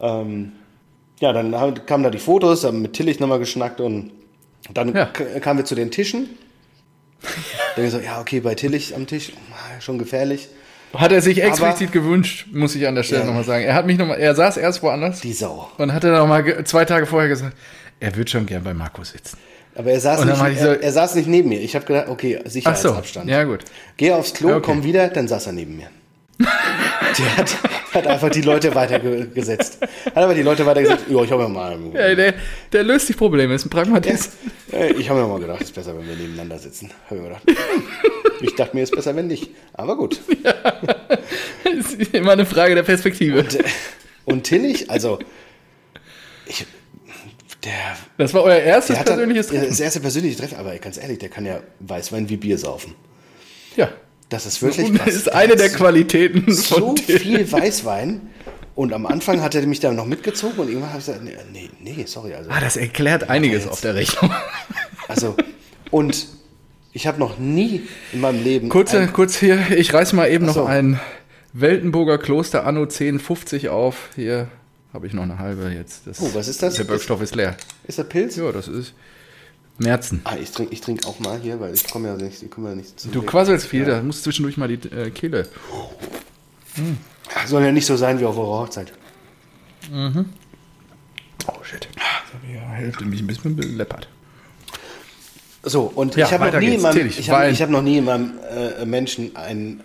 [0.00, 0.52] Ähm,
[1.20, 1.52] ja, dann
[1.86, 4.10] kamen da die Fotos, haben mit Tillich nochmal geschnackt und
[4.74, 5.06] dann Ja.
[5.06, 6.28] kamen wir zu den Tischen.
[7.76, 9.32] Dann ich so, ja, okay, bei Tillich am Tisch,
[9.80, 10.48] schon gefährlich.
[11.00, 13.26] Hat er sich Aber- explizit gewünscht, muss ich an der Stelle Ja.
[13.26, 13.64] nochmal sagen.
[13.64, 15.70] Er hat mich noch mal, er saß erst woanders Die Sau.
[15.78, 17.56] und hatte noch mal ge- zwei Tage vorher gesagt,
[18.00, 19.38] er wird schon gern bei Marco sitzen.
[19.74, 21.60] Aber er saß, nicht, so- er, er saß nicht neben mir.
[21.60, 23.28] Ich habe gedacht, okay, Ach so, Sicherheitsabstand.
[23.28, 23.60] ja gut.
[23.98, 24.62] Geh aufs Klo, Okay.
[24.64, 25.88] komm wieder, dann saß er neben mir.
[27.18, 27.56] Der hat,
[27.94, 29.78] hat einfach die Leute weitergesetzt.
[30.06, 31.04] Hat aber die Leute weitergesetzt.
[31.08, 31.78] Ja, ich habe mir mal.
[31.94, 32.34] Ja, der,
[32.72, 34.32] der löst die Probleme, ist ein Pragmatist.
[34.70, 36.90] Äh, Ich habe mir mal gedacht, es ist besser, wenn wir nebeneinander sitzen.
[37.08, 37.42] Hab ich mir gedacht.
[38.40, 39.50] Ich dachte mir, es ist besser, wenn nicht.
[39.72, 40.20] Aber gut.
[41.64, 43.44] Das ist immer eine Frage der Perspektive.
[44.24, 45.18] Und Tillich, also.
[46.46, 46.64] Ich,
[47.64, 47.72] der,
[48.18, 49.70] Das war euer erstes persönliches dann, Treffen.
[49.70, 52.94] das erste persönliche Treffen, aber ganz ehrlich, der kann ja Weißwein wie Bier saufen.
[53.76, 53.90] Ja.
[54.28, 55.14] Das ist wirklich Das krass.
[55.14, 57.18] ist eine der Das- Qualitäten so von Till.
[57.18, 58.30] viel Weißwein.
[58.74, 61.34] Und am Anfang hat er mich dann noch mitgezogen und irgendwann habe ich gesagt, nee,
[61.52, 62.34] nee, nee sorry.
[62.34, 64.30] Also, Ah, das erklärt einiges auf der Rechnung.
[65.08, 65.34] also
[65.90, 66.26] und
[66.96, 67.82] ich habe noch nie
[68.14, 68.70] in meinem Leben.
[68.70, 70.60] Kurze, kurz hier, ich reiß mal eben so.
[70.62, 70.98] noch ein
[71.52, 74.08] Weltenburger Kloster Anno 1050 auf.
[74.14, 74.48] Hier
[74.94, 76.06] habe ich noch eine halbe jetzt.
[76.06, 76.76] Das, Oh, was ist das?
[76.76, 77.54] Der Wirkstoff ist leer.
[77.86, 78.36] ist der Pilz?
[78.36, 78.94] Ja, das ist
[79.76, 80.22] Merzen.
[80.24, 82.70] Ah, ich trinke ich trink auch mal hier, weil ich komme ja nicht, ich komme
[82.70, 83.08] ja nicht zu.
[83.08, 85.46] Du quasselst viel, da muss zwischendurch mal die äh, Kehle.
[87.46, 88.94] Soll ja nicht so sein wie auf eurer Hochzeit.
[89.92, 91.88] Oh shit.
[91.94, 94.08] Das habe ich ja Hälfte mich ein bisschen beleppert.
[95.68, 98.04] So, und Ja, ich habe noch, nie meinem- ich hab, ich hab noch nie in
[98.04, 99.82] meinem äh, Menschen einen,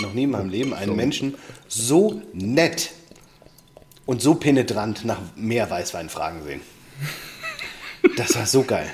[0.00, 1.34] noch nie in meinem Leben einen Menschen
[1.68, 2.92] so nett
[4.06, 6.62] und so penetrant nach mehr Weißwein fragen sehen.
[8.16, 8.88] Das war so geil.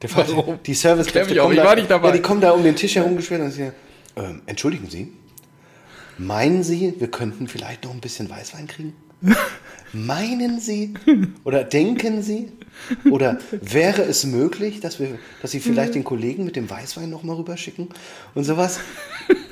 [0.00, 0.58] Der Vater, Warum?
[0.64, 1.74] die Servicekräfte kommen, da.
[1.74, 3.72] Ja, die kommen da um den Tisch herumgeschwert und sagen,
[4.16, 5.12] ähm, entschuldigen Sie,
[6.16, 8.94] meinen Sie, wir könnten vielleicht noch ein bisschen Weißwein kriegen?
[9.92, 10.94] Meinen Sie
[11.44, 12.52] oder denken Sie
[13.10, 17.22] oder wäre es möglich, dass wir, dass Sie vielleicht den Kollegen mit dem Weißwein noch
[17.22, 17.88] mal rüberschicken
[18.34, 18.80] und sowas?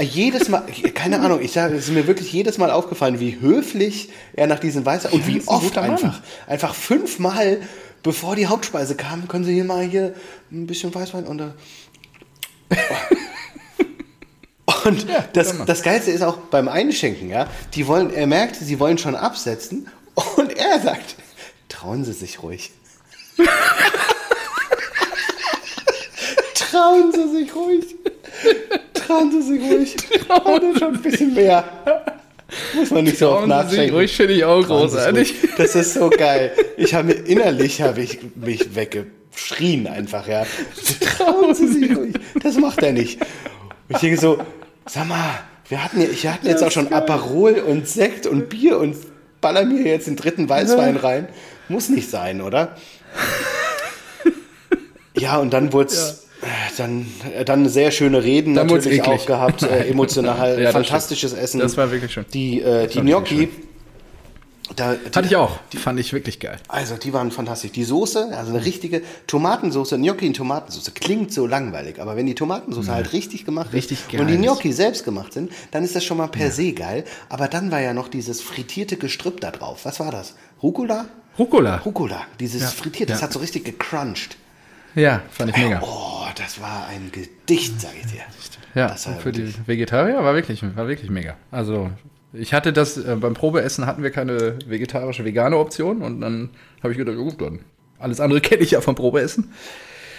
[0.00, 0.64] Jedes Mal,
[0.94, 4.58] keine Ahnung, ich sage, es ist mir wirklich jedes Mal aufgefallen, wie höflich er nach
[4.58, 7.60] diesen Weißwein und wie ein oft einfach, einfach fünfmal,
[8.02, 10.14] bevor die Hauptspeise kam, können Sie hier mal hier
[10.50, 11.50] ein bisschen Weißwein und äh,
[14.84, 15.64] und das, sag mal.
[15.64, 19.88] das Geilste ist auch beim Einschenken, ja, die wollen, er merkt, sie wollen schon absetzen
[20.36, 21.16] und er sagt,
[21.68, 22.72] trauen Sie sich ruhig.
[26.54, 27.84] trauen Sie sich ruhig.
[28.94, 29.96] Trauen Sie sich ruhig.
[30.44, 31.64] Und schon ein bisschen mehr.
[32.74, 33.96] Muss man nicht so oft Trauen Sie sich nachschenken.
[33.96, 35.34] ruhig, finde ich auch Trauen Sie großartig.
[35.56, 36.52] Das ist so geil.
[36.76, 40.46] Ich habe mir innerlich habe ich mich weggeschrien einfach, ja.
[41.16, 42.14] Trauen Sie sich ruhig.
[42.42, 43.20] Das macht er nicht.
[43.20, 44.38] Und ich denke so,
[44.86, 48.78] sag mal, wir hatten, ja- ich hatte jetzt auch schon Aperol und Sekt und Bier
[48.78, 48.96] und
[49.40, 51.28] baller mir jetzt den dritten Weißwein rein.
[51.68, 52.76] Muss nicht sein, oder?
[55.18, 56.22] Ja, und dann wurde es.
[56.76, 61.60] Dann, äh, dann sehr schöne Reden Dann natürlich auch gehabt, äh, emotional, Ja, fantastisches Essen.
[61.60, 62.26] Das war wirklich schön.
[62.34, 63.48] Die, äh, die Gnocchi,
[64.74, 65.58] da, die, Hatte ich auch.
[65.72, 66.58] Die fand ich wirklich geil.
[66.68, 67.72] also die waren fantastisch.
[67.72, 72.34] Die Soße, also eine richtige Tomatensoße, Gnocchi in Tomatensoße, klingt so langweilig, aber wenn die
[72.34, 74.36] Tomatensoße halt richtig gemacht Richtig ist geil und die.
[74.36, 77.04] Gnocchi selbst gemacht sind, dann ist das schon mal per se geil.
[77.28, 79.80] Aber dann war ja noch dieses frittierte Gestrüpp da drauf.
[79.84, 80.34] Was war das?
[80.62, 81.06] Rucola?
[81.38, 81.76] Rucola.
[81.84, 82.68] Rucola, dieses Ja.
[82.68, 83.26] frittierte, das Ja.
[83.26, 84.36] hat so richtig gecrunched.
[84.94, 85.80] Ja, fand ich mega.
[85.82, 88.22] Oh, das war ein Gedicht, sag ich dir.
[88.74, 91.36] Ja, das war für die Vegetarier war wirklich, war wirklich mega.
[91.50, 91.90] Also
[92.32, 96.50] ich hatte das, äh, beim Probeessen hatten wir keine vegetarische, vegane Option und dann
[96.82, 97.60] habe ich gedacht, ja gut, dann
[97.98, 99.52] alles andere kenne ich ja vom Probeessen.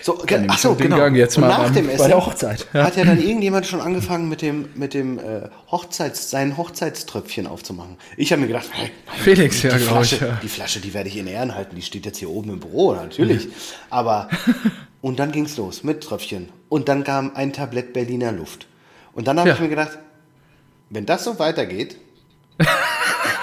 [0.02, 0.98] So, Dann ach ich so, den genau.
[0.98, 2.84] Gang jetzt Und mal nach beim- dem bei Essen der Hochzeit, ja.
[2.86, 7.98] hat ja dann irgendjemand schon angefangen mit dem, mit dem äh, Hochzeits, seinen Hochzeitströpfchen aufzumachen.
[8.16, 10.40] Ich habe mir gedacht, hey, Felix, die, ja, ich, Flasche, ja.
[10.42, 11.76] die Flasche, die werde ich in Ehren halten.
[11.76, 13.48] Die steht jetzt hier oben im Büro, natürlich.
[13.90, 14.30] Aber
[15.02, 18.68] und dann ging's los mit Tröpfchen und dann kam ein Tablett Berliner Luft.
[19.14, 19.56] Und dann habe Ja.
[19.56, 19.98] ich mir gedacht,
[20.90, 21.98] wenn das so weitergeht,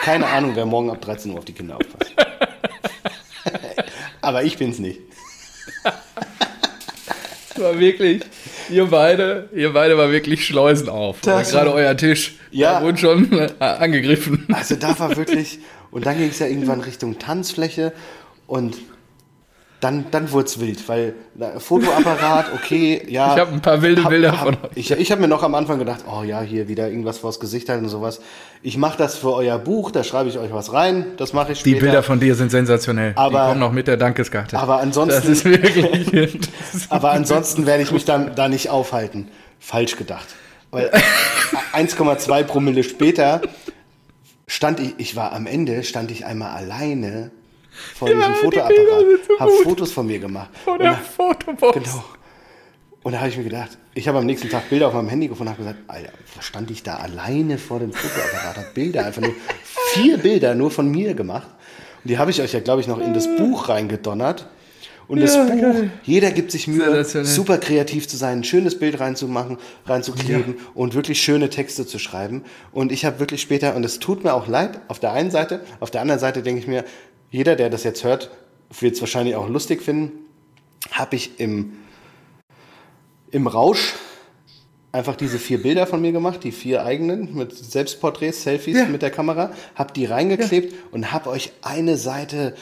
[0.03, 2.13] keine Ahnung, wer morgen ab 13 Uhr auf die Kinder aufpasst.
[4.23, 5.01] Aber ich bin's nicht.
[7.63, 8.23] War wirklich.
[8.71, 11.19] Ihr beide, ihr beide war wirklich Schleusen auf.
[11.23, 12.37] Das- Gerade euer Tisch.
[12.51, 12.81] Ja.
[12.81, 14.47] Da wurde schon äh, angegriffen.
[14.53, 15.59] Also da war wirklich,
[15.91, 17.93] und dann ging es ja irgendwann Richtung Tanzfläche
[18.47, 18.77] und
[19.85, 23.35] dann, dann wurde es wild, weil na, Fotoapparat, okay, ja.
[23.35, 24.71] Ich habe ein paar wilde Hab- Bilder hab, von euch.
[24.77, 27.69] Ich, ich habe mir noch am Anfang gedacht, oh ja, hier wieder irgendwas vors Gesicht
[27.69, 28.21] halten und sowas.
[28.63, 31.63] Ich mache das für euer Buch, da schreibe ich euch was rein, das mache ich
[31.63, 31.85] Die später.
[31.87, 33.13] Bilder von dir sind sensationell.
[33.13, 34.59] Die Aber- kommen noch mit der Dankeskarte.
[34.59, 36.39] aber ansonsten- Das ist wirklich.
[36.73, 39.29] Das Aber ansonsten werde ich mich dann da nicht aufhalten.
[39.61, 40.27] Falsch gedacht.
[40.71, 40.91] Weil
[41.75, 43.43] 1,2 Promille später
[44.47, 47.31] stand ich, ich war am Ende, stand ich einmal alleine
[47.95, 49.51] vor diesem die Fotoapparat, sind so habe.
[49.63, 50.51] Fotos von mir gemacht.
[50.65, 51.79] Von der Fotobox.
[51.79, 52.05] Genau.
[53.03, 55.29] Und da habe ich mir gedacht, ich habe am nächsten Tag Bilder auf meinem Handy
[55.29, 59.21] gefunden und habe gesagt, Alter, stand ich da alleine vor dem Fotoapparat, habe Bilder, einfach
[59.21, 59.35] nur
[59.93, 61.49] vier Bilder nur von mir gemacht.
[62.03, 64.49] Und die habe ich euch ja, glaube ich, noch in das Buch reingedonnert.
[65.07, 65.91] Und das Ja, Buch, geil.
[66.05, 71.21] jeder gibt sich Mühe, super kreativ zu sein, ein schönes Bild reinzumachen, reinzukleben und wirklich
[71.21, 72.43] schöne Texte zu schreiben.
[72.73, 75.61] Und ich habe wirklich später, und es tut mir auch leid, auf der einen Seite,
[75.81, 76.85] auf der anderen Seite denke ich mir,
[77.31, 78.31] jeder, der das jetzt hört,
[78.79, 80.13] wird es wahrscheinlich auch lustig finden,
[80.91, 81.73] habe ich im,
[83.31, 83.95] im Rausch
[84.93, 88.85] einfach diese vier Bilder von mir gemacht, die vier eigenen mit Selbstporträts, Selfies Ja.
[88.87, 92.55] mit der Kamera, habe die reingeklebt und habe euch eine Seite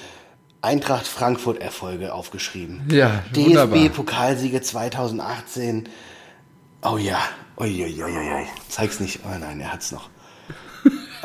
[0.62, 2.84] Eintracht Frankfurt Erfolge aufgeschrieben.
[2.88, 3.22] Ja.
[3.34, 5.88] DFB Pokalsiege 2018.
[6.84, 7.18] Oh ja,
[7.58, 8.46] uiuiuiui.
[8.68, 9.20] Zeig's nicht.
[9.24, 10.08] Oh nein, er hat's noch.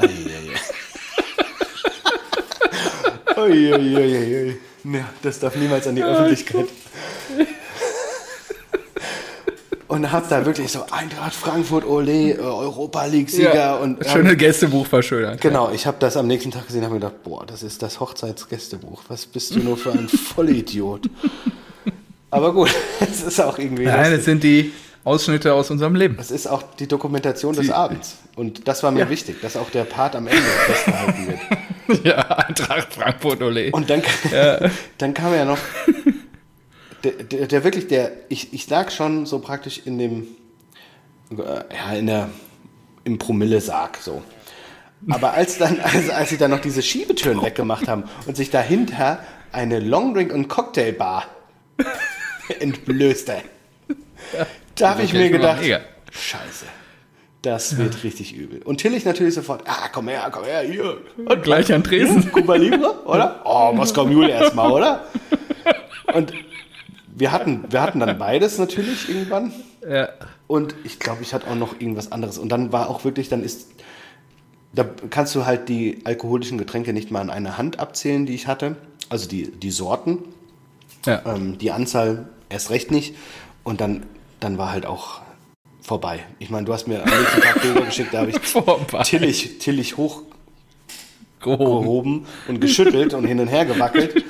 [3.38, 4.58] Uiuiuiui.
[4.86, 6.68] Ja, das darf niemals an die Öffentlichkeit.
[9.88, 14.86] Und hab da wirklich so Eintracht Frankfurt, Ole, äh, Europa League-Sieger und ähm, Schöne Gästebuch
[14.86, 15.40] verschönert.
[15.40, 17.82] Genau, ich habe das am nächsten Tag gesehen und habe mir gedacht, boah, das ist
[17.82, 19.04] das Hochzeitsgästebuch.
[19.08, 21.10] Was bist du nur für ein Vollidiot?
[22.30, 22.70] Aber gut,
[23.00, 23.86] es ist auch irgendwie.
[23.86, 24.74] Nein, es sind die
[25.08, 26.18] Ausschnitte aus unserem Leben.
[26.20, 28.18] Es ist auch die Dokumentation des Abends.
[28.36, 29.10] Und das war mir Ja.
[29.10, 31.40] wichtig, dass auch der Part am Ende festgehalten wird.
[32.04, 33.72] Ja, Eintracht Frankfurt, Ole.
[33.72, 34.02] Und dann,
[34.98, 35.58] dann kam ja noch
[37.06, 40.28] der, der, der wirklich, der, ich, ich lag schon so praktisch in dem,
[41.32, 41.36] äh,
[41.74, 42.30] ja, in der,
[43.06, 44.22] im Promille-Sarg, so.
[45.10, 49.20] Aber als dann, als, als sie dann noch diese Schiebetüren weggemacht haben und sich dahinter
[49.54, 51.24] eine Longdrink- und Cocktailbar
[52.60, 53.38] entblößte,
[54.78, 55.82] da habe ich mir gedacht, mega.
[56.12, 56.66] scheiße,
[57.42, 58.62] das wird richtig übel.
[58.64, 60.98] Und Tillich natürlich sofort, ah, komm her, komm her, hier.
[61.18, 62.32] Und gleich an Tresen.
[62.32, 63.42] Cuba Libre, oder?
[63.46, 65.08] Oh, Moskau Mule erstmal, oder?
[66.14, 66.34] Und
[67.16, 69.52] wir hatten, wir hatten dann beides natürlich irgendwann.
[69.88, 70.10] Ja.
[70.48, 72.38] Und ich glaube, ich hatte auch noch irgendwas anderes.
[72.38, 73.72] Und dann war auch wirklich, dann ist,
[74.74, 78.48] da kannst du halt die alkoholischen Getränke nicht mal an einer Hand abzählen, die ich
[78.48, 78.76] hatte.
[79.10, 80.20] Also die, die Sorten,
[81.06, 81.22] ja.
[81.26, 83.16] ähm, die Anzahl erst recht nicht.
[83.64, 84.06] Und dann,
[84.40, 85.22] dann war halt auch
[85.82, 86.20] vorbei.
[86.40, 89.04] Ich meine, du hast mir am nächsten Tag Bilder geschickt, da habe ich Vorbei.
[89.04, 90.24] Tillich, Tillich hoch
[91.40, 91.82] Gehoben.
[91.84, 94.26] gehoben und geschüttelt und hin und her gewackelt.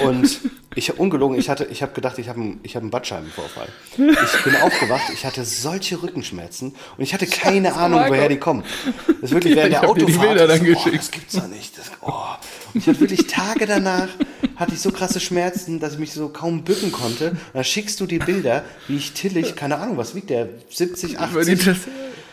[0.00, 0.40] Und
[0.74, 3.68] ich habe ungelogen, ich hatte, ich habe gedacht, ich habe einen, ich habe einen Bandscheibenvorfall.
[3.96, 8.14] Ich bin aufgewacht, ich hatte solche Rückenschmerzen und ich hatte keine Ahnung, Marco.
[8.14, 8.64] woher die kommen.
[9.06, 10.28] Das ist wirklich während Ich der hab dir die Autofahrt.
[10.28, 10.98] Bilder dann so, oh, geschickt.
[10.98, 11.78] das gibt's doch nicht.
[11.78, 12.12] Das, oh.
[12.74, 14.08] Und ich hatte wirklich Tage danach,
[14.56, 17.30] hatte ich so krasse Schmerzen, dass ich mich so kaum bücken konnte.
[17.30, 20.48] Und dann schickst du die Bilder, wie ich tillig, keine Ahnung, was wiegt der?
[20.70, 21.64] 70, Wenn die 80?
[21.64, 21.76] das,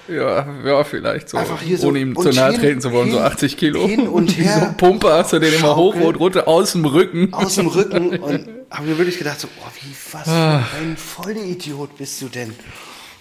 [0.09, 1.38] ja, ja, vielleicht so.
[1.38, 3.88] Einfach hier so ohne ihm zu nahe hin- treten zu wollen, so hin- 80 Kilo.
[3.88, 6.84] hin und her So ein Pumper hast du den immer hoch und runter aus dem
[6.86, 7.34] Rücken.
[7.34, 10.59] aus dem Rücken und habe mir wirklich gedacht, so, oh, wie, was Ah.
[10.63, 12.53] für ein Vollidiot bist du denn?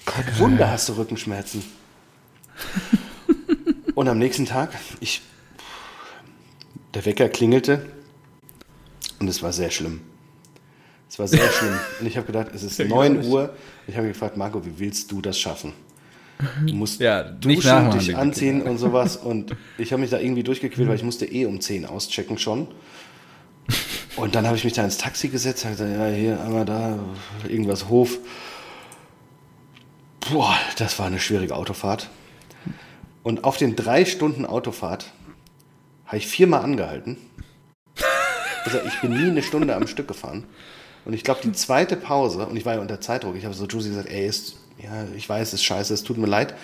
[0.05, 1.63] Kein Wunder hast du Rückenschmerzen.
[3.95, 5.21] Und am nächsten Tag, ich,
[6.95, 7.87] der Wecker klingelte
[9.19, 10.01] und es war sehr schlimm.
[11.09, 11.79] Es war sehr schlimm.
[12.01, 13.31] Und ich habe gedacht, es ist Ja, 9 glaub ich.
[13.31, 13.55] Uhr.
[13.87, 15.75] Ich habe gefragt, Marco, wie willst du das schaffen?
[16.67, 19.19] Du musst Ja, duschen, dich anziehen und sowas.
[19.19, 22.67] Und ich habe mich da irgendwie durchgequält, weil ich musste eh um 10 auschecken schon.
[24.17, 26.99] Und dann habe ich mich da ins Taxi gesetzt, habe gesagt, ja, hier einmal da,
[27.47, 28.19] irgendwas Hof.
[30.31, 32.09] Boah, das war eine schwierige Autofahrt.
[33.23, 35.13] Und auf den drei Stunden Autofahrt
[36.13, 37.17] habe ich viermal angehalten.
[38.67, 40.45] Also ich bin nie eine Stunde am Stück gefahren.
[41.07, 43.65] Und ich glaube, die zweite Pause, und ich war ja unter Zeitdruck, ich habe so
[43.65, 46.55] Josie gesagt, ey, ist, ja, ich weiß, es ist scheiße, es tut mir leid.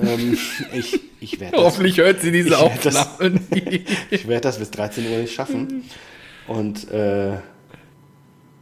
[0.00, 0.36] Ähm,
[0.74, 3.40] ich ich werde Hoffentlich hört sie diese Ich werd das- Aufnahme
[4.10, 5.84] ich werd das bis 13 Uhr nicht schaffen.
[6.48, 7.36] Und äh,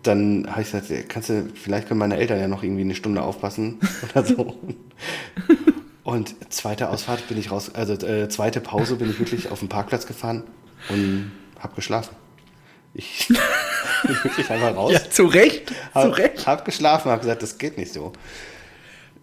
[0.03, 3.23] dann habe ich gesagt, kannst du, vielleicht können meine Eltern ja noch irgendwie eine Stunde
[3.23, 3.79] aufpassen
[4.11, 4.59] oder so.
[6.09, 9.69] Und zweite Ausfahrt bin ich raus, also äh, zweite Pause bin ich wirklich auf den
[9.69, 10.43] Parkplatz gefahren
[10.89, 12.17] und habe geschlafen.
[12.95, 13.29] Ich,
[14.05, 14.93] wirklich einfach raus.
[14.95, 15.71] Ja, zu Recht.
[15.95, 16.47] hab, zu Recht.
[16.47, 18.15] Hab geschlafen, hab gesagt, das geht nicht so.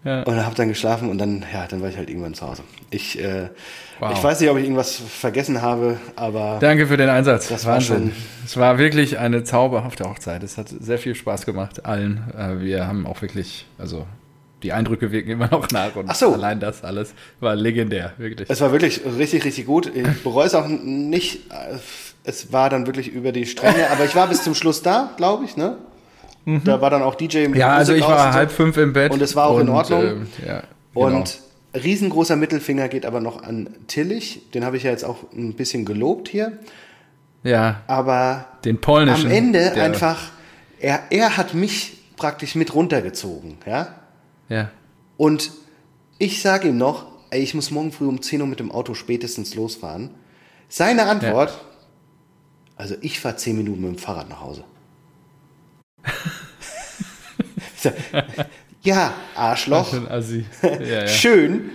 [0.04, 0.22] Ja.
[0.22, 2.62] Und hab dann geschlafen und dann, ja, dann war ich halt irgendwann zu Hause.
[2.92, 3.50] Ich, äh,
[4.00, 4.12] Wow.
[4.14, 7.48] ich weiß nicht, ob ich irgendwas vergessen habe, aber Danke für den Einsatz.
[7.48, 7.98] Das war Wahnsinn.
[7.98, 8.12] schon-
[8.46, 10.44] Es war wirklich eine zauberhafte Hochzeit.
[10.44, 12.32] Es hat sehr viel Spaß gemacht, allen.
[12.38, 14.06] Äh, Wir haben auch wirklich, also
[14.66, 16.34] die Eindrücke wirken immer noch nach und Ach so.
[16.34, 18.50] allein das alles war legendär, wirklich.
[18.50, 19.92] es war wirklich richtig, richtig gut.
[19.96, 21.42] Ich bereue es auch nicht.
[22.24, 25.46] Es war dann wirklich über die Stränge, aber ich war bis zum Schluss da, glaube
[25.46, 25.78] ich, ne?
[26.64, 27.56] Da war dann auch DJ mit Mhm.
[27.58, 28.38] ja, also Musik ich war und so.
[28.40, 29.12] halb fünf im Bett.
[29.12, 30.04] Und es war auch in Ordnung.
[30.04, 30.62] ähm, ja,
[30.94, 31.06] genau.
[31.18, 31.40] Und
[31.74, 34.42] riesengroßer Mittelfinger geht aber noch an Tillich.
[34.54, 36.54] Den habe ich ja jetzt auch ein bisschen gelobt hier.
[37.44, 39.26] ja, Aber den polnischen.
[39.28, 40.20] am Ende einfach,
[40.80, 43.88] er, er hat mich praktisch mit runtergezogen, ja?
[44.50, 44.72] Ja.
[45.18, 45.52] Und
[46.18, 48.94] ich sage ihm noch, ey, ich muss morgen früh um 10 Uhr mit dem Auto
[48.94, 50.12] spätestens losfahren.
[50.70, 51.66] Seine Antwort,
[52.76, 54.64] also ich fahre 10 Minuten mit dem Fahrrad nach Hause.
[58.86, 59.92] Ja, Arschloch.
[60.62, 61.08] Ja, ja.
[61.08, 61.72] schön.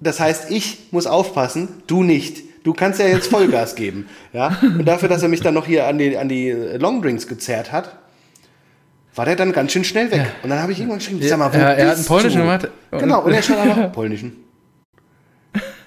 [0.00, 2.42] Das heißt, ich muss aufpassen, du nicht.
[2.64, 4.08] Du kannst ja jetzt Vollgas geben.
[4.32, 4.58] Ja?
[4.62, 7.96] Und dafür, dass er mich dann noch hier an die, an die Longdrinks gezerrt hat,
[9.18, 10.26] war der dann ganz schön schnell weg.
[10.42, 12.46] Und dann habe ich irgendwann geschrieben, sag mal, wo Ja, er hat einen polnischen du?
[12.46, 12.68] gemacht.
[12.92, 14.36] Genau, und er schreibt einfach polnischen.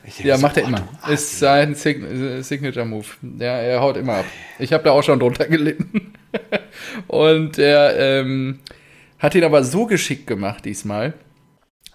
[0.04, 1.14] Denke Ja, so, macht er boah, immer.
[1.14, 3.06] Ist sein Sign Signature Move.
[3.40, 4.26] Ja, er haut immer ab.
[4.60, 6.14] Ich habe da auch schon drunter gelitten.
[7.08, 8.60] Und er ähm,
[9.20, 11.14] hat ihn aber so geschickt gemacht diesmal,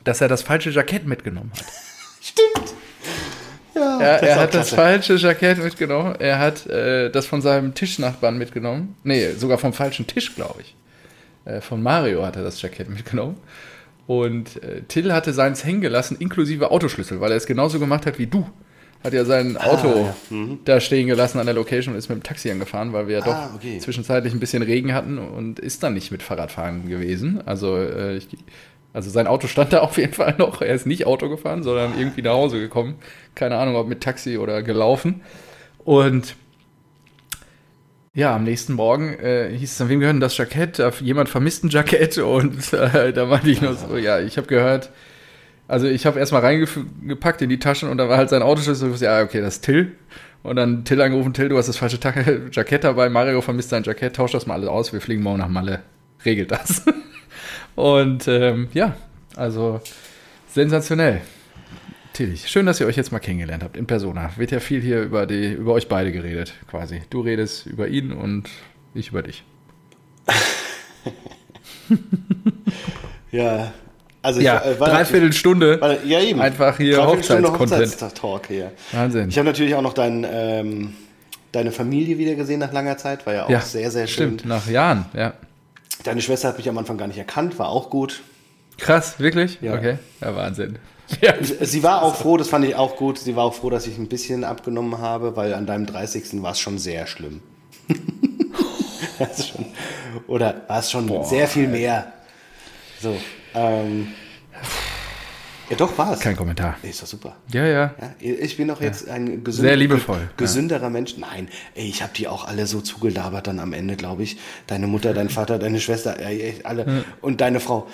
[0.05, 1.64] dass er das falsche Jackett mitgenommen hat.
[2.22, 2.74] Stimmt.
[3.74, 4.76] Ja, Er, das er hat das klasse.
[4.76, 6.14] falsche Jackett mitgenommen.
[6.18, 8.97] Er hat äh, das von seinem Tischnachbarn mitgenommen.
[9.05, 10.74] Nee, sogar vom falschen Tisch, glaube ich.
[11.47, 13.36] Äh, von Mario hat er das Jackett mitgenommen.
[14.07, 18.18] Und äh, Till hatte seins hängen gelassen, inklusive Autoschlüssel, weil er es genauso gemacht hat
[18.18, 18.47] wie du.
[19.03, 20.36] Hat ja sein Auto Ah, ja.
[20.36, 20.59] Mhm.
[20.64, 23.24] da stehen gelassen an der Location und ist mit dem Taxi angefahren, weil wir ja
[23.24, 23.78] doch Ah, okay.
[23.78, 27.42] zwischenzeitlich ein bisschen Regen hatten und ist dann nicht mit Fahrradfahren gewesen.
[27.47, 28.28] Also, äh, ich,
[28.92, 30.62] also sein Auto stand da auf jeden Fall noch.
[30.62, 32.94] Er ist nicht Auto gefahren, sondern irgendwie nach Hause gekommen.
[33.34, 35.20] Keine Ahnung, ob mit Taxi oder gelaufen.
[35.84, 36.34] Und
[38.17, 40.79] ja, am nächsten Morgen äh, hieß es, an wem gehört denn das Jackett?
[40.79, 44.47] Äh, Jemand vermisst ein Jackett und äh, da meinte ich nur so, ja, ich habe
[44.47, 44.91] gehört,
[45.69, 48.95] also ich habe erstmal reingepackt in die Taschen und da war halt sein Autoschlüssel.
[48.95, 49.93] Ich ja, okay, das ist Till.
[50.43, 51.99] Und dann Till angerufen, Till, du hast das falsche
[52.53, 55.49] Jackett dabei, Mario vermisst sein Jackett, tausch das mal alles aus, wir fliegen morgen nach
[55.49, 55.83] Malle.
[56.25, 56.85] Regelt das.
[57.75, 58.97] und ähm, ja,
[59.37, 59.83] also
[60.49, 61.21] sensationell.
[62.17, 64.31] Tillich, schön, dass ihr euch jetzt mal kennengelernt habt in Persona.
[64.37, 67.03] Wird ja viel hier über, die, über euch beide geredet, quasi.
[67.11, 68.49] Du redest über ihn und
[68.95, 69.45] ich über dich.
[73.31, 73.75] Ja,
[74.23, 75.79] also Ja, ich, äh, dreiviertel Stunde.
[75.79, 76.41] war, ja eben.
[76.41, 77.83] Einfach hier Hochzeitscontent.
[77.83, 78.73] Hochzeitstalk hier.
[78.93, 79.29] Wahnsinn.
[79.29, 80.95] Ich habe natürlich auch noch dein, ähm,
[81.53, 84.39] deine Familie wieder gesehen nach langer Zeit, war ja auch ja, sehr, sehr schön.
[84.39, 85.35] Stimmt, nach Jahren, ja.
[86.05, 88.23] Deine Schwester hat mich am Anfang gar nicht erkannt, war auch gut.
[88.79, 89.59] Krass, wirklich?
[89.61, 89.75] Ja.
[89.75, 90.79] Okay, ja, Wahnsinn.
[91.21, 91.35] Ja.
[91.41, 93.97] Sie war auch froh, das fand ich auch gut, sie war auch froh, dass ich
[93.97, 96.43] ein bisschen abgenommen habe, weil an deinem 30.
[96.43, 97.43] war es schon sehr schlimm.
[99.19, 99.67] Schon,
[100.27, 102.13] oder war es schon sehr viel mehr.
[103.01, 103.17] So,
[103.55, 104.09] ähm,
[105.71, 106.21] ja doch, war es.
[106.21, 106.77] Kein Kommentar.
[106.83, 107.37] Ist doch super.
[107.53, 107.95] Ja, ja.
[108.01, 111.17] Ja, ich bin doch jetzt ein gesünder, Sehr liebevoll, gesünderer Mensch.
[111.17, 114.37] Nein, ey, ich habe die auch alle so zugelabert dann am Ende, glaube ich.
[114.67, 116.17] Deine Mutter, dein Vater, deine Schwester,
[116.65, 117.89] alle und deine Frau.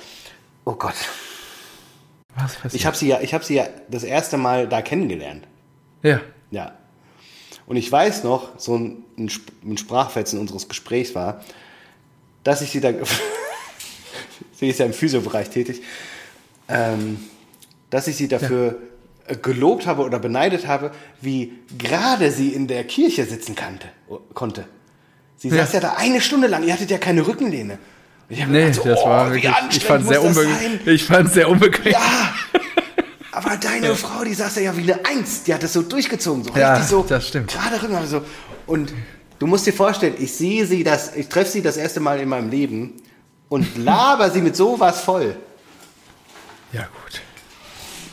[0.65, 0.95] Oh Gott,
[2.37, 2.75] Was passiert?
[2.75, 5.47] ich habe sie ja, ich habe sie ja das erste Mal da kennengelernt.
[6.03, 6.21] ja.
[6.51, 6.73] Ja.
[7.65, 11.43] Und ich weiß noch, so ein, ein Sp- ein Sprachfetzen unseres Gesprächs war,
[12.45, 12.93] dass ich sie da,
[14.53, 15.83] sie ist ja im Physiobereich tätig,
[16.69, 17.19] ähm,
[17.89, 18.79] dass ich sie dafür
[19.27, 23.89] äh, gelobt habe oder beneidet habe, wie gerade sie in der Kirche sitzen kannte,
[24.35, 24.65] konnte.
[25.37, 25.57] Sie Ja.
[25.65, 27.79] saß ja da eine Stunde lang, ihr hattet ja keine Rückenlehne.
[28.33, 29.53] Ich Nee, gedacht so, das oh, war wirklich.
[29.77, 30.81] Ich fand sehr unbequem.
[30.87, 31.93] Ich fand sehr unbequem.
[31.93, 32.35] Ja,
[33.33, 35.43] aber deine Frau, die saß ja wie eine Eins.
[35.43, 37.03] Die hat das so durchgezogen, so Ja, richtig so.
[37.07, 37.53] das stimmt.
[37.53, 38.23] Gerade Rücken, also.
[38.67, 38.95] Und
[39.39, 42.29] du musst dir vorstellen, ich sehe sie das, ich treffe sie das erste Mal in
[42.31, 42.95] meinem Leben
[43.51, 45.37] und laber sie mit sowas voll.
[46.73, 47.21] Ja, gut.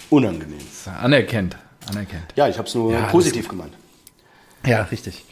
[0.09, 0.59] Unangenehm.
[0.83, 1.55] So, Anerkennt.
[1.89, 2.33] Anerkennt.
[2.35, 3.73] Ja, ich habe es nur Ja, positiv gemeint.
[4.65, 5.23] Ja, richtig.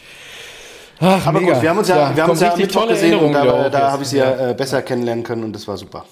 [0.99, 1.53] Ach, Aber mega.
[1.53, 3.91] gut, wir haben uns ja, wir haben uns ja Mittwoch tolle gesehen und da, da
[3.91, 6.05] habe ich sie ja, äh, besser kennenlernen können und das war super.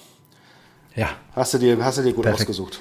[0.95, 2.41] Ja, Hast du dir, hast du dir gut Perfekt.
[2.41, 2.79] ausgesucht.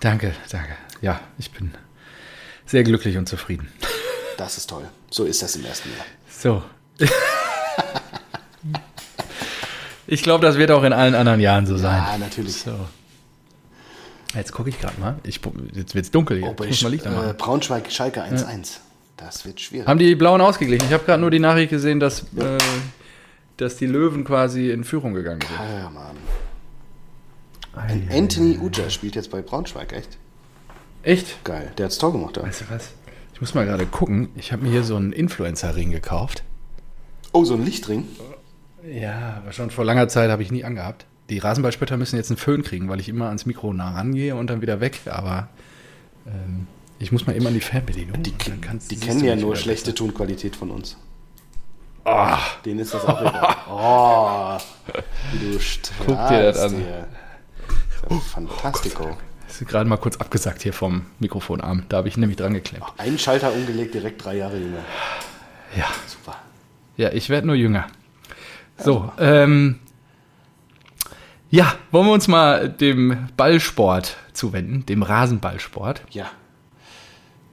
[0.00, 0.76] danke, danke.
[1.00, 1.74] Ja, ich bin
[2.66, 3.68] sehr glücklich und zufrieden.
[4.36, 4.88] Das ist toll.
[5.10, 6.06] So ist das im ersten Jahr.
[6.28, 6.62] So.
[10.06, 12.02] ich glaube, das wird auch in allen anderen Jahren so sein.
[12.12, 12.62] Ja, natürlich.
[12.62, 12.72] So.
[14.34, 15.16] Jetzt gucke ich gerade mal.
[15.24, 15.40] Ich,
[15.74, 16.54] jetzt wird es dunkel hier.
[16.58, 17.34] Oh, ich mal Licht äh.
[17.36, 18.78] Braunschweig, Schalke 1-1.
[19.24, 19.86] Das wird schwierig.
[19.86, 20.86] Haben die Blauen ausgeglichen?
[20.86, 22.58] Ich habe gerade nur die Nachricht gesehen, dass, äh,
[23.56, 25.58] dass die Löwen quasi in Führung gegangen sind.
[25.60, 26.16] Ah, Mann.
[27.74, 30.18] Ein Anthony Uja spielt jetzt bei Braunschweig, echt?
[31.02, 31.44] Echt?
[31.44, 31.72] Geil.
[31.78, 32.42] Der hat's Tor gemacht da.
[32.42, 32.90] Weißt du was?
[33.32, 34.28] Ich muss mal gerade gucken.
[34.34, 36.42] Ich habe mir hier so einen Influencer-Ring gekauft.
[37.32, 38.06] Oh, so ein Lichtring?
[38.84, 41.06] Ja, aber schon vor langer Zeit habe ich nie angehabt.
[41.30, 44.48] Die Rasenballspötter müssen jetzt einen Föhn kriegen, weil ich immer ans Mikro nah rangehe und
[44.48, 45.00] dann wieder weg.
[45.06, 45.48] Aber
[46.26, 46.66] ähm,
[47.02, 48.22] ich muss mal immer an die Fernbedienung.
[48.22, 50.96] Die, die kennen ja nur schlechte Tonqualität von uns.
[52.04, 52.38] besser.
[52.64, 53.56] Denen ist das auch egal.
[53.68, 54.58] Oh,
[55.32, 55.58] du
[56.06, 56.74] Guck dir das strahlst an.
[56.76, 57.08] hier.
[58.08, 59.04] Das Fantastico.
[59.10, 59.16] Oh,
[59.48, 61.84] ist gerade mal kurz abgesagt hier vom Mikrofonarm.
[61.88, 62.84] Da habe ich nämlich dran geklemmt.
[62.98, 64.84] Ein Schalter umgelegt, direkt drei Jahre jünger.
[65.76, 66.36] Ja, Super.
[66.96, 67.86] ja, ich werde nur jünger.
[68.76, 69.78] So, ähm,
[71.50, 76.02] ja, wollen wir uns mal dem Ballsport zuwenden, dem Rasenballsport.
[76.10, 76.30] Ja,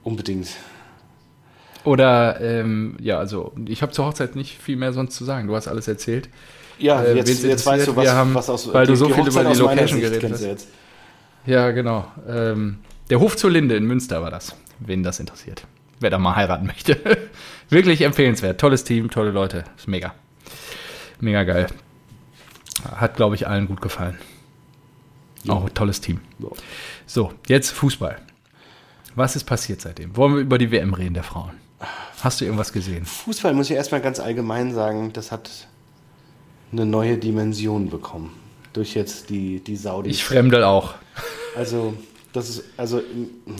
[0.04, 0.48] unbedingt.
[1.84, 5.48] Oder, ähm, ja, also ich habe zur Hochzeit nicht viel mehr sonst zu sagen.
[5.48, 6.28] Du hast alles erzählt.
[6.78, 9.26] Ja, Äh, jetzt, jetzt weißt du, was, wir haben- was aus weil du so viel
[9.26, 10.68] über die Location geredet hast.
[11.46, 12.06] Ja, genau.
[12.28, 12.78] Ähm,
[13.08, 15.64] der Hof zur Linde in Münster war das, wen das interessiert.
[16.00, 16.98] Wer da mal heiraten möchte.
[17.70, 18.60] Wirklich empfehlenswert.
[18.60, 19.64] Tolles Team, tolle Leute.
[19.76, 20.14] Ist mega.
[21.20, 21.66] Mega geil.
[22.96, 24.18] Hat, glaube ich, allen gut gefallen.
[25.48, 26.20] Auch ein tolles Team.
[26.38, 26.48] Ja.
[27.06, 28.16] So, jetzt Fußball.
[29.20, 30.16] Was ist passiert seitdem?
[30.16, 31.50] Wollen wir über die WM reden der Frauen?
[32.22, 33.04] Hast du irgendwas gesehen?
[33.04, 35.50] Fußball muss ich erstmal ganz allgemein sagen, das hat
[36.72, 38.32] eine neue Dimension bekommen.
[38.72, 40.16] Durch jetzt die, die Saudis.
[40.16, 40.94] Ich fremdel auch.
[41.54, 41.92] also,
[42.32, 43.02] das ist, also,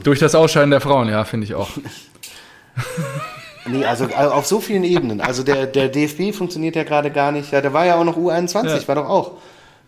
[0.02, 1.68] Durch das Ausscheiden der Frauen, ja, finde ich auch.
[3.66, 5.20] nee, also auf so vielen Ebenen.
[5.20, 7.50] Also der, der DFB funktioniert ja gerade gar nicht.
[7.52, 8.88] Ja, der war ja auch noch U21, Ja.
[8.88, 9.32] war doch auch.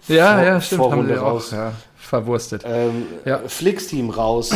[0.09, 0.83] Ja, Vor- ja, stimmt.
[0.91, 1.51] Haben sie auch raus.
[1.53, 2.63] ja, verwurstet.
[2.67, 3.39] Ähm, Ja.
[3.47, 4.51] Flix-Team raus,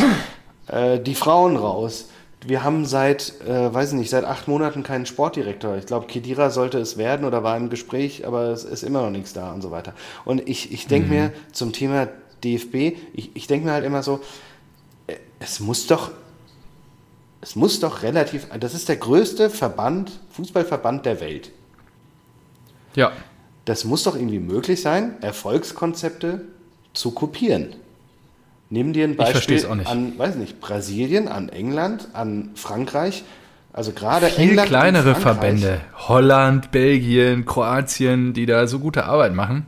[0.67, 2.09] äh, die Frauen raus.
[2.45, 5.75] Wir haben seit, äh, weiß ich nicht, seit acht Monaten keinen Sportdirektor.
[5.77, 9.09] Ich glaube, Kedira sollte es werden oder war im Gespräch, aber es ist immer noch
[9.09, 9.93] nichts da und so weiter.
[10.23, 12.07] Und ich, ich denke mir zum Thema
[12.43, 14.21] DFB, ich, ich denke mir halt immer so,
[15.07, 16.11] äh, es muss doch,
[17.41, 21.51] es muss doch relativ, das ist der größte Verband, Fußballverband der Welt.
[22.95, 23.11] Ja.
[23.65, 26.45] Das muss doch irgendwie möglich sein, Erfolgskonzepte
[26.93, 27.75] zu kopieren.
[28.69, 33.23] Nimm dir ein Beispiel an, weiß nicht, Brasilien, an England, an Frankreich.
[33.71, 35.15] Also gerade Viel England kleinere.
[35.15, 35.81] Verbände.
[35.95, 39.67] Holland, Belgien, Kroatien, die da so gute Arbeit machen.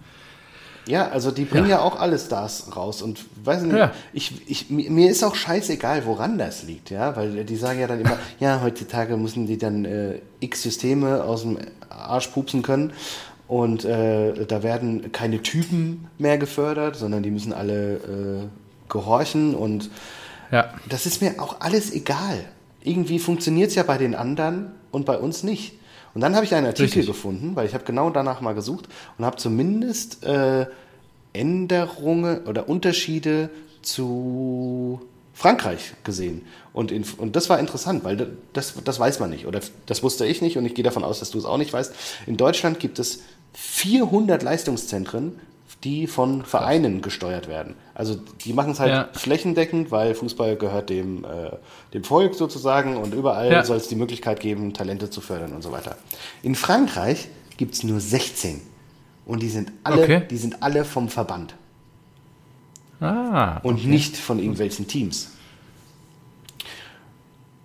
[0.88, 1.78] Ja, also die bringen Ja.
[1.78, 3.04] ja, auch alles das raus.
[3.04, 3.92] Und weiß nicht, Ja.
[4.12, 7.86] ich, ich, mir mir ist auch scheißegal, woran das liegt, ja, weil die sagen ja
[7.86, 12.92] dann immer, ja, heutzutage müssen die dann äh, x Systeme aus dem Arsch pupsen können.
[13.48, 18.48] Und äh, da werden keine Typen mehr gefördert, sondern die müssen alle äh,
[18.90, 19.90] gehorchen und
[20.52, 20.74] Ja.
[20.90, 22.44] das ist mir auch alles egal.
[22.84, 25.74] Irgendwie funktioniert es ja bei den anderen und bei uns nicht.
[26.16, 27.08] Und dann habe ich einen Artikel Richtig.
[27.08, 28.88] gefunden, weil ich habe genau danach mal gesucht
[29.18, 30.66] und habe zumindest äh,
[31.34, 33.50] Änderungen oder Unterschiede
[33.82, 35.02] zu
[35.34, 36.42] Frankreich gesehen.
[36.74, 40.26] Und, in, und das war interessant, weil das, das weiß man nicht oder das wusste
[40.26, 41.94] ich nicht und ich gehe davon aus, dass du es auch nicht weißt.
[42.26, 43.22] In Deutschland gibt es
[43.54, 45.40] 400 Leistungszentren,
[45.84, 47.76] die von Vereinen gesteuert werden.
[47.94, 49.10] Also die machen es halt Ja.
[49.14, 51.52] flächendeckend, weil Fußball gehört dem, äh,
[51.94, 53.64] dem Volk sozusagen und überall Ja.
[53.64, 55.96] soll es die Möglichkeit geben, Talente zu fördern und so weiter.
[56.44, 58.62] In Frankreich gibt es nur 16
[59.26, 60.22] und die sind alle, Okay.
[60.30, 61.56] die sind alle vom Verband
[63.00, 63.60] Ah.
[63.64, 65.32] und nicht von irgendwelchen Teams.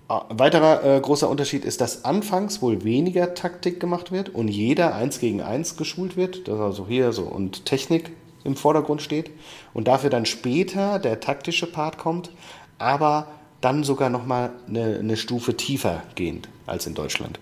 [0.07, 4.48] Ah, Ein weiterer äh, großer Unterschied ist, dass anfangs wohl weniger Taktik gemacht wird und
[4.48, 8.12] jeder eins gegen eins geschult wird, dass also hier so und Technik
[8.44, 9.30] im Vordergrund steht
[9.72, 12.30] und dafür dann später der taktische Part kommt,
[12.76, 13.28] aber
[13.62, 17.40] dann sogar noch mal eine, eine Stufe tiefer gehend als in Deutschland.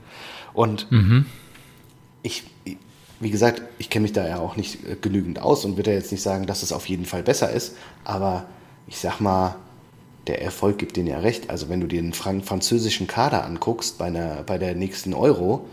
[0.54, 0.86] Und
[2.22, 2.44] ich,
[3.18, 5.96] wie gesagt, ich kenne mich da ja auch nicht äh, genügend aus und würde ja
[5.96, 8.44] jetzt nicht sagen, dass es auf jeden Fall besser ist, aber
[8.86, 9.56] ich sag mal,
[10.26, 11.50] der Erfolg gibt denen ja recht.
[11.50, 15.66] Also wenn du dir den Frank französischen Kader anguckst bei, einer, bei der nächsten Euro,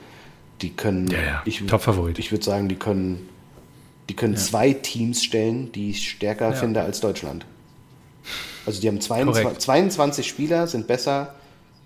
[0.61, 2.19] die können, Ja, ja, ich, Top-Favorit.
[2.19, 3.29] ich würde sagen, die können,
[4.09, 7.45] die können zwei Teams stellen, die ich stärker finde als Deutschland.
[8.65, 9.61] Also die haben 22, Korrekt.
[9.61, 11.35] 22 Spieler, sind besser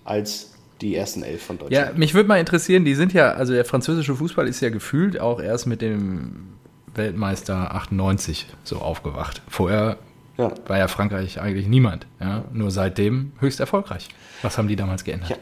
[0.04, 0.50] als
[0.80, 1.92] die ersten elf von Deutschland.
[1.92, 5.20] Ja, mich würde mal interessieren, die sind ja, also der französische Fußball ist ja gefühlt
[5.20, 6.48] auch erst mit dem
[6.94, 9.42] Weltmeister 98 so aufgewacht.
[9.48, 9.98] Vorher
[10.36, 10.50] Ja.
[10.66, 12.06] war ja Frankreich eigentlich niemand.
[12.20, 12.44] Ja?
[12.52, 14.08] Nur seitdem höchst erfolgreich.
[14.42, 15.30] Was haben die damals geändert?
[15.30, 15.36] Ja.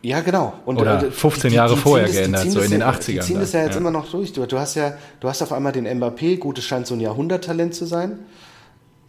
[0.00, 0.52] Ja, genau.
[0.64, 3.12] Und, Oder äh, 15 Jahre ziehen vorher das- die geändert, so in den ja- 80ern
[3.14, 3.80] Die ziehen da, das ja jetzt ja.
[3.80, 4.32] immer noch durch.
[4.32, 7.00] Du, du, hast ja, du hast auf einmal den Mbappé, gut, es scheint so ein
[7.00, 8.20] Jahrhunderttalent zu sein.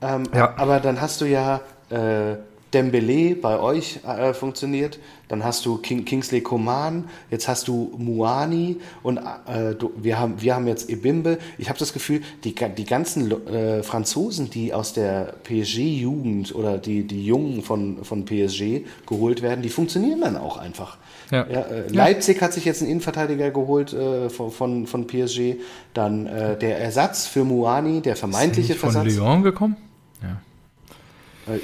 [0.01, 0.53] Ähm, Ja.
[0.57, 2.35] Aber dann hast du ja äh,
[2.73, 8.77] Dembele bei euch äh, funktioniert, dann hast du King, Kingsley Coman, jetzt hast du Muani
[9.03, 11.37] und äh, du, wir, haben, wir haben jetzt Ebimbe.
[11.57, 17.03] Ich habe das Gefühl, die, die ganzen äh, Franzosen, die aus der PSG-Jugend oder die,
[17.03, 20.97] die Jungen von, von PSG geholt werden, die funktionieren dann auch einfach.
[21.31, 21.45] Ja.
[21.47, 22.43] Ja, äh, Leipzig ja.
[22.43, 25.55] hat sich jetzt einen Innenverteidiger geholt äh, von, von, von, PSG.
[25.93, 29.13] Dann äh, der Ersatz für Muani, der vermeintliche Ist von Versatz.
[29.13, 29.77] von Lyon gekommen?
[30.23, 31.55] Ja.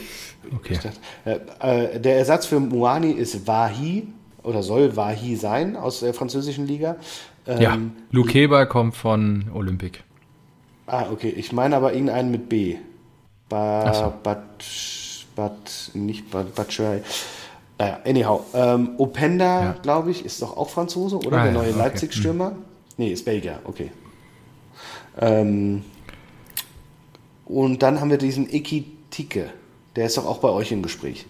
[0.52, 0.80] Äh, Okay.
[0.82, 4.08] Dachte, äh, der Ersatz für Muani ist Wahi
[4.43, 6.98] oder soll Wahi sein aus der französischen Liga.
[7.48, 7.78] Ähm, ja,
[8.12, 10.04] Lukeba kommt von Olympic.
[10.88, 11.30] Ah, okay.
[11.30, 12.78] Ich meine aber irgendeinen mit B.
[13.50, 14.14] Ba, so.
[14.24, 14.66] Bat,
[15.36, 17.02] Bat, nicht Bat, Batschei.
[17.78, 18.46] Naja, anyhow.
[18.54, 19.76] Ähm, Openda, ja.
[19.82, 21.38] glaube ich, ist doch auch Franzose, oder?
[21.38, 21.80] Ah, der neue okay.
[21.80, 22.52] Leipzig-Stürmer.
[22.52, 22.56] Hm.
[22.98, 23.91] Nee, ist Belgier, okay.
[25.20, 25.84] Ähm,
[27.46, 29.52] und dann haben wir diesen Ekitike.
[29.96, 31.26] Der ist doch auch bei euch im Gespräch.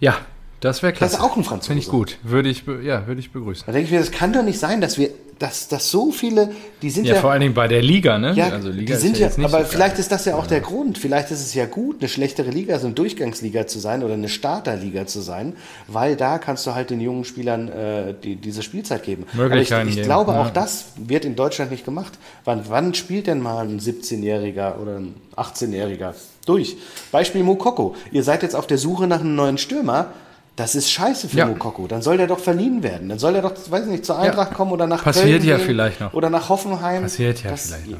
[0.00, 0.18] Ja,
[0.64, 1.16] das wäre klasse.
[1.16, 1.66] Das ist auch ein Franzose.
[1.68, 2.16] Finde ich gut.
[2.22, 3.64] Würde ich, ja, würde ich begrüßen.
[3.66, 6.52] Da denke ich mir, das kann doch nicht sein, dass wir, dass, dass so viele,
[6.80, 8.32] die sind ja, ja vor allen Dingen bei der Liga, ne?
[8.34, 10.96] Ja, also Liga die sind ja, aber so vielleicht ist das ja auch der Grund.
[10.96, 14.30] Vielleicht ist es ja gut, eine schlechtere Liga, so eine Durchgangsliga zu sein oder eine
[14.30, 15.54] Starterliga zu sein,
[15.86, 19.26] weil da kannst du halt den jungen Spielern äh, die, diese Spielzeit geben.
[19.34, 20.40] Möglichkeiten ich, ich glaube, ja.
[20.40, 22.14] auch das wird in Deutschland nicht gemacht.
[22.46, 26.14] Wann, wann spielt denn mal ein 17-Jähriger oder ein 18-Jähriger
[26.46, 26.78] durch?
[27.12, 27.96] Beispiel Mokoko.
[28.12, 30.14] Ihr seid jetzt auf der Suche nach einem neuen Stürmer.
[30.56, 31.46] Das ist scheiße für ja.
[31.46, 31.88] Mokoko.
[31.88, 33.08] Dann soll der doch verliehen werden.
[33.08, 34.56] Dann soll er doch, weiß ich nicht, zur Eintracht ja.
[34.56, 36.14] kommen oder nach Passiert Köln ja vielleicht noch.
[36.14, 37.02] Oder nach Hoffenheim.
[37.02, 37.98] Passiert ja das, vielleicht noch.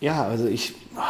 [0.00, 0.74] Ja, also ich.
[0.94, 1.00] Oh,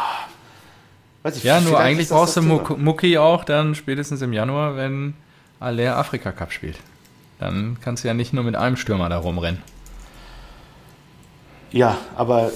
[1.23, 5.13] weiß ich ja, nur eigentlich brauchst du Mucki auch dann spätestens im Januar, wenn
[5.59, 6.77] Aller Afrika Cup spielt.
[7.39, 9.61] Dann kannst du ja nicht nur mit einem Stürmer da rumrennen.
[11.71, 12.51] Ja, aber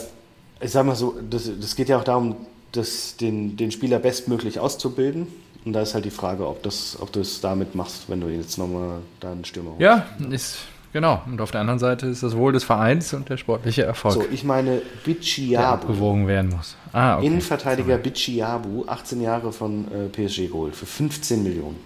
[0.62, 2.36] ich sag mal so, das, das geht ja auch darum,
[2.72, 5.28] das, den, den Spieler bestmöglich auszubilden.
[5.64, 8.28] Und da ist halt die Frage, ob, das, ob du es damit machst, wenn du
[8.28, 9.82] jetzt nochmal deinen Stürmer holst.
[9.82, 10.58] Ja, ist
[10.92, 11.22] genau.
[11.28, 14.16] Und auf der anderen Seite ist das Wohl des Vereins und der sportliche Erfolg.
[14.16, 15.88] So, ich meine Bichiabu.
[15.88, 16.76] Abgewogen werden muss.
[16.94, 17.28] Ah, okay.
[17.28, 21.78] Innenverteidiger Bichiabu, 18 Jahre von äh, PSG geholt, für 15 Millionen.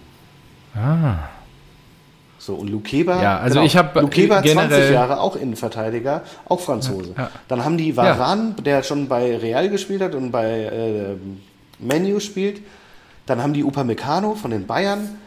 [0.74, 1.28] Ah.
[2.38, 7.12] So, und Lukeba, ja, also genau, ich habe Lukeba 20 Jahre, auch Innenverteidiger, auch Franzose.
[7.16, 7.30] Ja, ja.
[7.48, 11.16] Dann haben die Varan, der schon bei Real gespielt hat und bei äh,
[11.78, 12.60] Menu spielt,
[13.26, 15.18] dann haben die Upamecano von den Bayern.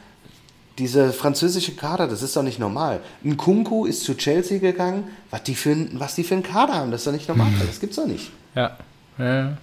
[0.78, 3.02] Diese französische Kader, das ist doch nicht normal.
[3.24, 5.04] Ein Kunku ist zu Chelsea gegangen.
[5.30, 7.48] Was die für, ein, was die für einen Kader haben, das ist doch nicht normal.
[7.48, 7.68] Hm.
[7.68, 8.32] Das gibt's doch nicht.
[8.56, 8.78] Ja.
[9.18, 9.58] Ja,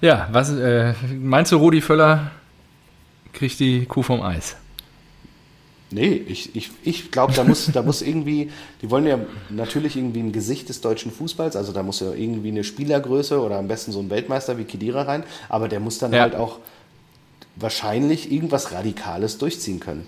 [0.00, 2.30] ja was äh, meinst du, Rudi Völler
[3.34, 4.56] kriegt die Kuh vom Eis?
[5.92, 9.18] Nee, ich, ich, ich glaube, da muss, da muss irgendwie, die wollen ja
[9.48, 13.58] natürlich irgendwie ein Gesicht des deutschen Fußballs, also da muss ja irgendwie eine Spielergröße oder
[13.58, 16.20] am besten so ein Weltmeister wie Kedira rein, aber der muss dann ja.
[16.20, 16.58] halt auch
[17.56, 20.06] wahrscheinlich irgendwas Radikales durchziehen können.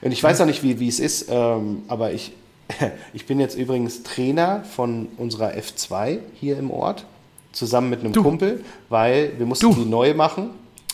[0.00, 2.32] Und ich weiß auch nicht, wie, wie es ist, ähm, aber ich,
[3.12, 7.04] ich bin jetzt übrigens Trainer von unserer F2 hier im Ort,
[7.52, 8.22] zusammen mit einem du.
[8.22, 9.74] Kumpel, weil wir mussten du.
[9.74, 10.50] die neu machen,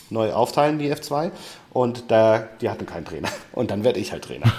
[0.09, 1.31] neu aufteilen, die F2.
[1.73, 3.29] Und da, die hatten keinen Trainer.
[3.51, 4.51] Und dann werde ich halt Trainer.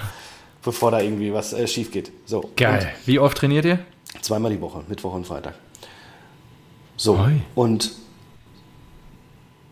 [0.65, 2.11] bevor da irgendwie was äh, schief geht.
[2.25, 2.51] So.
[2.57, 2.93] Geil.
[3.07, 3.79] Wie oft trainiert ihr?
[4.23, 5.55] Zweimal die Woche, Mittwoch und Freitag.
[6.97, 7.19] So.
[7.19, 7.41] Oi.
[7.55, 7.93] Und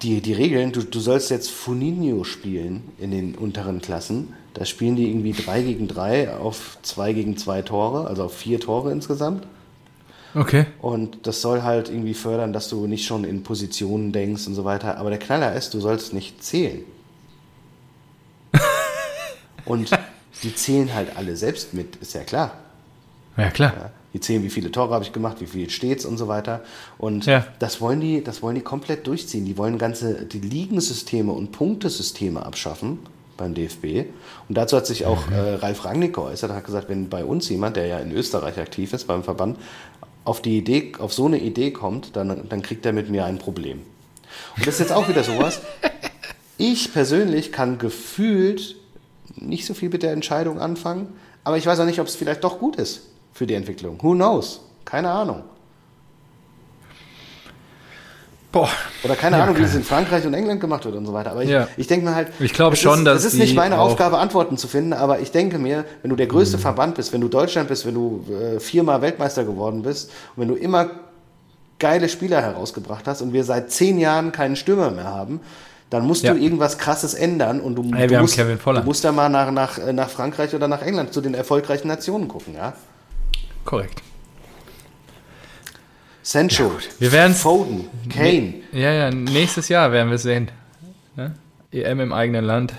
[0.02, 4.34] die, die Regeln, du, du sollst jetzt Funinho spielen in den unteren Klassen.
[4.54, 8.60] Da spielen die irgendwie 3 gegen 3 auf 2 gegen 2 Tore, also auf 4
[8.60, 9.46] Tore insgesamt.
[10.34, 10.66] Okay.
[10.80, 14.64] Und das soll halt irgendwie fördern, dass du nicht schon in Positionen denkst und so
[14.64, 14.98] weiter.
[14.98, 16.84] Aber der Knaller ist, du sollst nicht zählen.
[19.64, 19.90] Und
[20.42, 22.52] die zählen halt alle selbst mit, ist ja klar.
[23.36, 23.72] Ja, klar.
[23.76, 26.62] Ja, die zählen, wie viele Tore habe ich gemacht, wie viel steht's und so weiter.
[26.98, 27.46] Und ja.
[27.58, 29.44] das wollen die, das wollen die komplett durchziehen.
[29.44, 32.98] Die wollen ganze, die Ligensysteme und Punktesysteme abschaffen
[33.36, 34.06] beim DFB.
[34.48, 35.32] Und dazu hat sich auch mhm.
[35.32, 38.92] äh, Ralf Rangnick geäußert, hat gesagt, wenn bei uns jemand, der ja in Österreich aktiv
[38.92, 39.58] ist, beim Verband,
[40.24, 43.38] auf die Idee, auf so eine Idee kommt, dann, dann kriegt er mit mir ein
[43.38, 43.80] Problem.
[44.56, 45.60] Und das ist jetzt auch wieder sowas.
[46.58, 48.76] Ich persönlich kann gefühlt
[49.36, 51.08] nicht so viel mit der Entscheidung anfangen.
[51.44, 53.02] Aber ich weiß auch nicht, ob es vielleicht doch gut ist
[53.32, 53.98] für die Entwicklung.
[54.02, 54.60] Who knows?
[54.84, 55.42] Keine Ahnung.
[58.52, 58.68] Boah.
[59.02, 61.30] Oder keine ja, Ahnung, wie es in Frankreich und England gemacht wird und so weiter.
[61.30, 61.68] Aber ich, ja.
[61.78, 64.58] ich denke mir halt, ich glaube schon, ist, dass es ist nicht meine Aufgabe, Antworten
[64.58, 66.62] zu finden, aber ich denke mir, wenn du der größte mhm.
[66.62, 70.48] Verband bist, wenn du Deutschland bist, wenn du äh, viermal Weltmeister geworden bist und wenn
[70.48, 70.90] du immer
[71.78, 75.40] geile Spieler herausgebracht hast und wir seit zehn Jahren keinen Stürmer mehr haben,
[75.92, 76.32] dann musst ja.
[76.32, 79.78] du irgendwas Krasses ändern und du, hey, du, musst, du musst da mal nach, nach,
[79.92, 82.72] nach Frankreich oder nach England zu den erfolgreichen Nationen gucken, ja?
[83.66, 84.00] Korrekt.
[86.22, 88.54] Sancho, wir werden's- Foden, Kane.
[88.72, 90.50] Ja, ja, nächstes Jahr werden wir es sehen.
[91.14, 91.34] Ne?
[91.70, 92.72] EM im eigenen Land.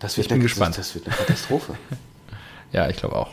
[0.00, 0.76] Das wird Ich bin eine, gespannt.
[0.76, 1.74] Das, das wird eine Katastrophe.
[2.72, 3.28] Ja, ich glaube auch.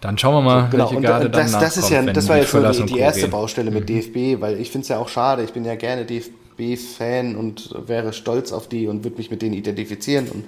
[0.00, 2.28] Dann schauen wir mal, genau, welche und Garde das, dann das ist nachkommt, ja, das
[2.28, 3.26] war jetzt so die, und die erste.
[3.26, 3.30] Mhm.
[3.32, 5.42] Baustelle mit DFB, weil ich finde es ja auch schade.
[5.42, 6.04] Ich bin ja gerne
[6.58, 10.44] DFB-Fan und wäre stolz auf die und würde mich mit denen identifizieren und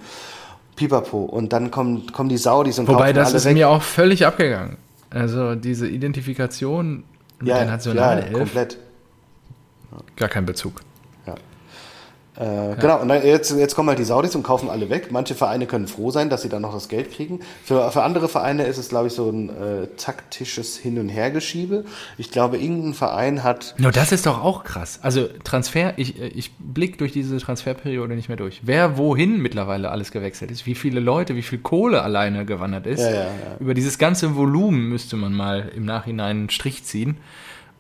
[0.76, 1.24] pipapo.
[1.24, 3.55] Und dann kommen, kommen die Saudis und Wobei, das ist weg.
[3.55, 4.76] mir auch völlig abgegangen.
[5.11, 7.05] Also diese Identifikation
[7.38, 8.78] mit ja, der ja, Nationalelf, komplett.
[10.16, 10.80] gar kein Bezug.
[12.39, 12.72] Ja.
[12.72, 15.09] Äh, Genau, und dann jetzt, jetzt kommen halt die Saudis und kaufen alle weg.
[15.11, 17.41] Manche Vereine können froh sein, dass sie dann noch das Geld kriegen.
[17.64, 21.85] Für, für andere Vereine ist es, glaube ich, so ein äh, taktisches Hin- und Hergeschiebe.
[22.18, 23.74] Ich glaube, irgendein Verein hat.
[23.78, 24.99] No, das ist doch auch krass.
[25.03, 28.61] Also Transfer, ich, ich blick durch diese Transferperiode nicht mehr durch.
[28.64, 33.01] Wer wohin mittlerweile alles gewechselt ist, wie viele Leute, wie viel Kohle alleine gewandert ist.
[33.01, 33.26] Ja, ja.
[33.61, 37.16] Über dieses ganze Volumen müsste man mal im Nachhinein einen Strich ziehen,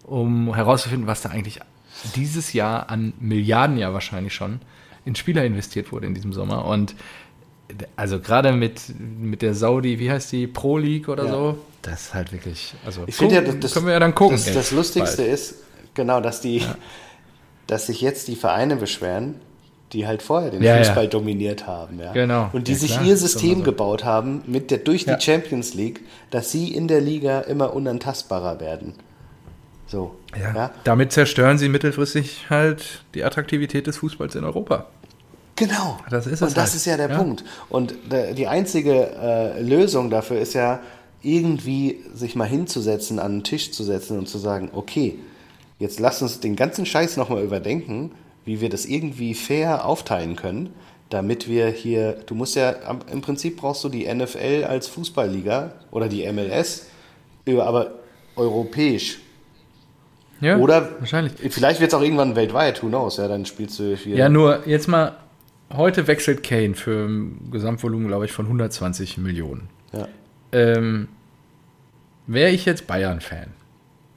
[0.04, 1.60] um herauszufinden, was da eigentlich
[2.16, 4.60] dieses Jahr an Milliarden ja wahrscheinlich schon
[5.04, 6.64] in Spieler investiert wurde in diesem Sommer.
[6.64, 6.94] Und
[7.96, 11.30] also gerade mit, mit der Saudi, wie heißt die, Pro League oder Ja.
[11.30, 14.14] so, das ist halt wirklich, also Ich finde ja, gucken- das, können wir ja dann
[14.14, 14.36] gucken.
[14.36, 15.32] Das, das Lustigste bald.
[15.34, 15.54] ist,
[15.94, 16.62] genau, dass die,
[17.66, 19.36] dass sich jetzt die Vereine beschweren,
[19.92, 20.84] die halt vorher den Ja, ja.
[20.84, 22.00] Fußball dominiert haben.
[22.00, 22.12] Ja.
[22.12, 22.50] Genau.
[22.52, 23.64] Und die Ja, sich klar, ihr System so.
[23.64, 25.16] gebaut haben mit der, durch Ja.
[25.16, 26.00] die Champions League,
[26.30, 28.94] dass sie in der Liga immer unantastbarer werden.
[29.86, 30.14] So.
[30.40, 30.70] Ja.
[30.84, 34.86] Damit zerstören sie mittelfristig halt die Attraktivität des Fußballs in Europa.
[35.56, 35.98] Genau.
[36.10, 36.74] Das ist es Und das halt.
[36.76, 37.18] ist ja der Ja.
[37.18, 37.44] Punkt.
[37.68, 37.94] Und
[38.36, 40.80] die einzige äh, Lösung dafür ist ja,
[41.22, 45.18] irgendwie sich mal hinzusetzen, an den Tisch zu setzen und zu sagen, okay,
[45.78, 48.12] jetzt lass uns den ganzen Scheiß nochmal überdenken,
[48.44, 50.74] wie wir das irgendwie fair aufteilen können,
[51.08, 52.70] damit wir hier, du musst ja,
[53.10, 56.86] im Prinzip brauchst du die NFL als Fußballliga oder die MLS,
[57.46, 57.92] aber
[58.36, 59.18] europäisch.
[60.44, 61.32] Ja, Oder wahrscheinlich.
[61.50, 64.14] vielleicht wird es auch irgendwann weltweit, who knows, ja, dann spielst du hier.
[64.16, 65.12] Ja, nur jetzt mal,
[65.72, 69.68] heute wechselt Kane für ein Gesamtvolumen, glaube ich, von 120 Millionen.
[69.92, 70.06] ja.
[70.52, 71.08] Ähm,
[72.26, 73.48] Wäre ich jetzt Bayern-Fan,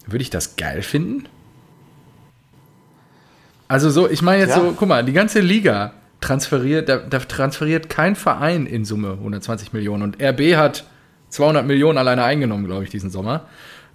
[0.05, 1.27] würde ich das geil finden?
[3.67, 4.61] Also so, ich meine jetzt Ja.
[4.61, 9.73] so, guck mal, die ganze Liga transferiert, da, da transferiert kein Verein in Summe 120
[9.73, 10.85] Millionen und RB hat
[11.29, 13.45] 200 Millionen alleine eingenommen, glaube ich, diesen Sommer.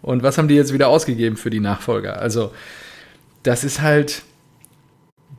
[0.03, 2.21] Und was haben die jetzt wieder ausgegeben für die Nachfolger?
[2.21, 2.53] Also,
[3.43, 4.23] das ist halt,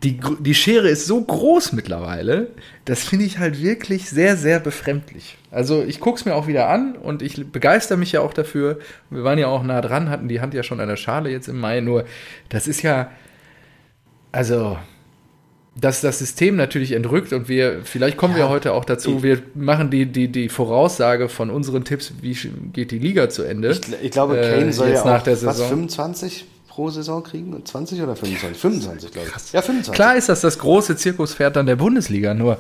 [0.04, 2.48] die, die Schere ist so groß mittlerweile,
[2.86, 5.38] das finde ich halt wirklich sehr, sehr befremdlich.
[5.52, 8.80] Also ich gucke es mir auch wieder an und ich begeister mich ja auch dafür.
[9.10, 11.48] Wir waren ja auch nah dran, hatten die Hand ja schon an der Schale jetzt
[11.48, 12.06] im Mai, nur
[12.50, 13.12] das ist ja,
[14.32, 14.78] also,
[15.76, 19.42] dass das System natürlich entrückt und wir, vielleicht kommen wir Ja, heute auch dazu, wir
[19.56, 22.38] machen die, die, die Voraussage von unseren Tipps, wie
[22.74, 23.72] geht die Liga zu Ende.
[23.72, 25.70] Ich, ich glaube, Äh, Kane soll ja nach der was, Saison.
[25.70, 27.66] 25 pro Saison kriegen?
[27.66, 28.60] 20 oder 25?
[28.62, 29.54] 25, glaube ich.
[29.54, 29.94] Ja, 25.
[29.94, 32.58] Klar ist das das große Zirkuspferd dann der Bundesliga, nur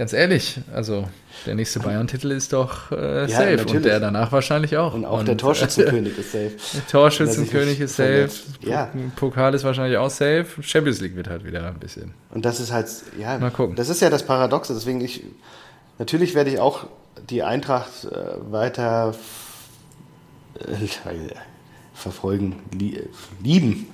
[0.00, 1.06] ganz ehrlich, also
[1.44, 3.74] der nächste Bayern-Titel ist doch äh, safe natürlich.
[3.74, 4.94] und der danach wahrscheinlich auch.
[4.94, 6.52] Und auch der Torschützenkönig ist safe.
[6.72, 8.30] Der Torschützenkönig ist safe.
[8.62, 8.90] Ja.
[9.16, 12.14] Pokal ist wahrscheinlich auch safe, Champions League wird halt wieder ein bisschen.
[12.30, 12.88] Und das ist halt,
[13.18, 13.76] ja, Mal gucken.
[13.76, 14.72] das ist ja das Paradoxe.
[14.72, 15.22] Deswegen, ich,
[15.98, 16.86] natürlich werde ich auch
[17.28, 19.14] die Eintracht äh, weiter
[20.60, 20.64] äh,
[21.94, 23.06] verfolgen, lie
[23.44, 23.86] lieben.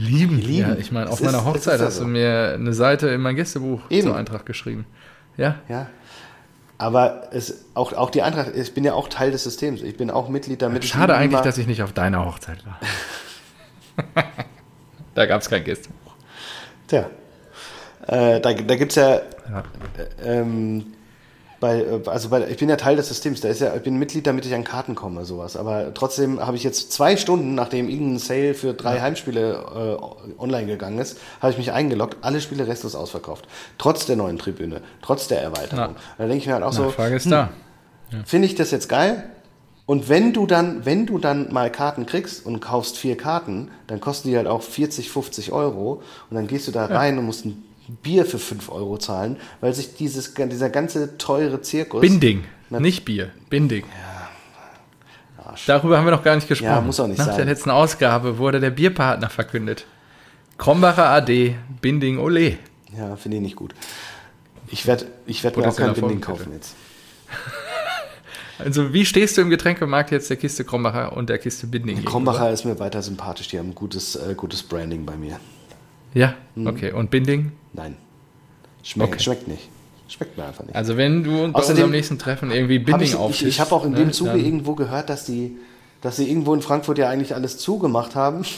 [0.00, 0.70] Lieben, Lieben.
[0.70, 2.04] Ja, ich meine, auf meiner es Hochzeit ist ja hast so.
[2.04, 4.06] du mir eine Seite in mein Gästebuch Eben.
[4.08, 4.86] zur Eintracht geschrieben.
[5.36, 5.86] Ja, Ja.
[6.78, 9.82] Aber es, auch, auch die Eintracht, ich bin ja auch Teil des Systems.
[9.82, 10.82] Ich bin auch Mitglied damit.
[10.82, 12.80] ich schade eigentlich, dass ich nicht auf deiner Hochzeit war.
[15.14, 16.14] da gab es kein Gästebuch.
[16.88, 17.10] Tja.
[18.06, 19.20] Äh, da da gibt es ja,
[19.50, 19.64] Ja.
[20.24, 20.86] ähm,
[21.60, 23.96] bei, äh, also bei, ich bin ja Teil des Systems, da ist ja, ich bin
[23.96, 25.56] Mitglied, damit ich an Karten komme, sowas.
[25.56, 30.66] Aber trotzdem habe ich jetzt zwei Stunden, nachdem irgendein Sale für drei Heimspiele äh, online
[30.66, 33.46] gegangen ist, habe ich mich eingeloggt, alle Spiele restlos ausverkauft.
[33.78, 35.96] Trotz der neuen Tribüne, trotz der Erweiterung.
[36.18, 37.50] Da denke ich mir halt auch so, Nachfrage ist da.
[38.24, 39.24] finde ich das jetzt geil?
[39.84, 44.00] Und wenn du dann, wenn du dann mal Karten kriegst und kaufst vier Karten, dann
[44.00, 46.00] kosten die halt auch 40, 50 Euro
[46.30, 47.64] und dann gehst du da rein und musst ein
[48.02, 52.00] Bier für 5 Euro zahlen, weil sich dieses, dieser ganze teure Zirkus.
[52.00, 53.30] Binding, nicht Bier.
[53.48, 53.84] Binding.
[55.50, 55.66] Arsch.
[55.66, 56.70] Darüber haben wir noch gar nicht gesprochen.
[56.70, 57.36] Ja, muss auch nicht Nach sein.
[57.36, 59.86] der letzten Ausgabe wurde der Bierpartner verkündet.
[60.58, 62.58] Krombacher AD, Binding Ole.
[62.96, 63.74] Ja, finde ich nicht gut.
[64.68, 66.74] Ich werde ich werd mir auch kein Binding kaufen jetzt.
[68.58, 72.04] Also wie stehst du im Getränkemarkt jetzt der Kiste Krombacher und der Kiste Binding?
[72.04, 75.40] Krombacher ist mir weiter sympathisch, die haben gutes, äh, gutes Branding bei mir.
[76.14, 76.66] Ja, Mhm.
[76.66, 76.92] okay.
[76.92, 77.52] Und Binding?
[77.72, 77.96] Nein.
[78.82, 79.22] Schmeckt, Okay.
[79.22, 79.68] schmeckt nicht.
[80.08, 80.74] Schmeckt mir einfach nicht.
[80.74, 83.84] Also wenn du bei Außerdem unserem nächsten Treffen irgendwie Binding ich ich, ich habe auch
[83.84, 85.56] in ne, dem Zuge irgendwo gehört, dass die,
[86.00, 88.44] dass sie irgendwo in Frankfurt ja eigentlich alles zugemacht haben.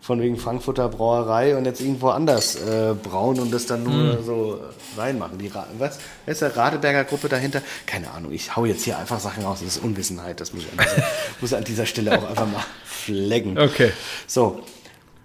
[0.00, 4.24] Von wegen Frankfurter Brauerei und jetzt irgendwo anders äh, brauen und das dann nur Hm.
[4.24, 4.60] so
[4.96, 5.38] reinmachen.
[5.38, 5.98] Die Ra was?
[6.24, 7.62] Wer ist der Radeberger Gruppe dahinter?
[7.84, 9.58] Keine Ahnung, ich hau jetzt hier einfach Sachen raus.
[9.60, 10.40] Das ist Unwissenheit.
[10.40, 11.06] Das muss ich an dieser,
[11.40, 13.58] muss an dieser Stelle auch einfach mal flecken.
[13.58, 13.90] Okay.
[14.28, 14.60] So.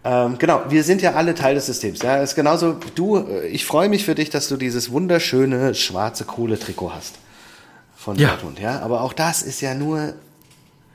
[0.05, 2.01] Ähm, genau, wir sind ja alle Teil des Systems.
[2.01, 3.17] Ja, ist genauso du.
[3.19, 7.15] äh, Ich freue mich für dich, dass du dieses wunderschöne schwarze Kohle-Trikot hast
[7.95, 8.29] von Ja.
[8.29, 8.59] Dortmund.
[8.59, 10.13] Ja, aber auch das ist ja nur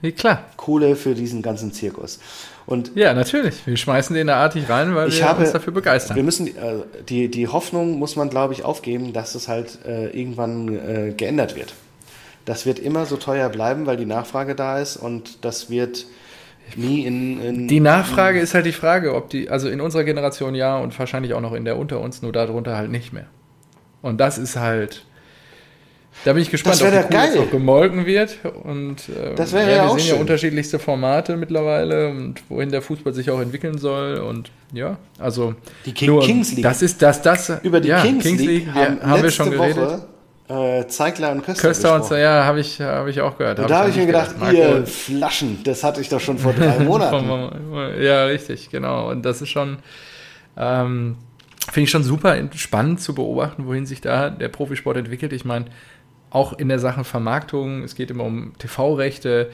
[0.03, 0.45] Ja, klar.
[0.57, 2.19] Kohle für diesen ganzen Zirkus.
[2.67, 3.67] Und Ja, natürlich.
[3.67, 6.15] Wir schmeißen den da artig rein, weil ich wir habe uns dafür begeistern.
[6.17, 6.53] Wir müssen äh,
[7.09, 11.57] die die Hoffnung muss man glaube ich aufgeben, dass es halt äh, irgendwann äh, geändert
[11.57, 11.73] wird.
[12.45, 16.05] Das wird immer so teuer bleiben, weil die Nachfrage da ist und das wird
[16.77, 20.55] nie in, in Die Nachfrage ist halt die Frage, ob die, also in unserer Generation
[20.55, 23.27] ja und wahrscheinlich auch noch in der unter uns, nur darunter halt nicht mehr.
[24.03, 25.05] Und das ist halt.
[26.25, 27.43] Da bin ich gespannt, Das ob die doch Kuh jetzt geil.
[27.45, 28.39] noch gemolken wird.
[28.65, 30.21] Und ähm, Das wäre ja, ja wir auch sehen ja schön.
[30.21, 34.19] unterschiedlichste Formate mittlerweile und wohin der Fußball sich auch entwickeln soll.
[34.19, 35.55] Und ja, also
[35.87, 36.65] Die King- Kings League.
[36.65, 37.53] Das ist das, das.
[37.63, 39.77] über die ja, Kings, League, wir, haben, haben wir schon geredet.
[39.77, 40.07] Woche
[40.49, 43.59] äh, Zeigler und Köster, Köster und so, ja, habe ich, hab ich auch gehört.
[43.59, 46.53] Und da habe ich mir gedacht, Marco- ihr Flaschen, das hatte ich doch schon vor
[46.53, 48.03] drei Monaten.
[48.03, 49.11] Ja, richtig, genau.
[49.11, 49.79] Und das ist schon,
[50.57, 51.17] ähm,
[51.71, 55.33] finde ich schon super spannend zu beobachten, wohin sich da der Profisport entwickelt.
[55.33, 55.67] Ich meine,
[56.31, 59.51] auch in der Sache Vermarktung, es geht immer um TV-Rechte,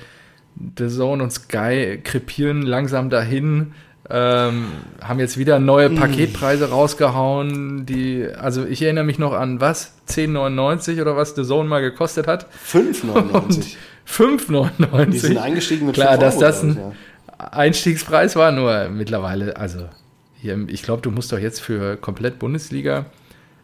[0.79, 3.75] The Zone und Sky krepieren langsam dahin,
[4.11, 4.67] ähm,
[5.01, 5.91] haben jetzt wieder neue.
[5.91, 11.69] Paketpreise rausgehauen, die, also ich erinnere mich noch an was, 10,99 oder was The Zone
[11.69, 12.47] mal gekostet hat.
[12.67, 13.77] 5,99.
[14.07, 15.07] 5,99.
[15.07, 16.93] Die sind eingestiegen mit Klar, 5 dass das ein ja.
[17.39, 19.89] Einstiegspreis war, nur mittlerweile, also
[20.35, 23.07] hier, ich glaube, du musst doch jetzt für komplett Bundesliga,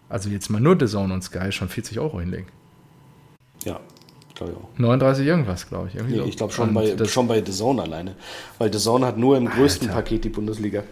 [0.09, 2.47] also jetzt mal nur The Zone und Sky, schon 40 Euro hinlegen.
[3.65, 3.81] Ja,
[4.41, 4.79] glaube ich auch.
[4.79, 5.95] 39 irgendwas, glaube ich.
[5.95, 6.29] irgendwie Nee, so.
[6.29, 8.15] ich glaube schon bei, schon bei The Zone alleine.
[8.59, 10.01] Weil The Zone hat nur im größten Alter.
[10.01, 10.83] Paket die Bundesliga.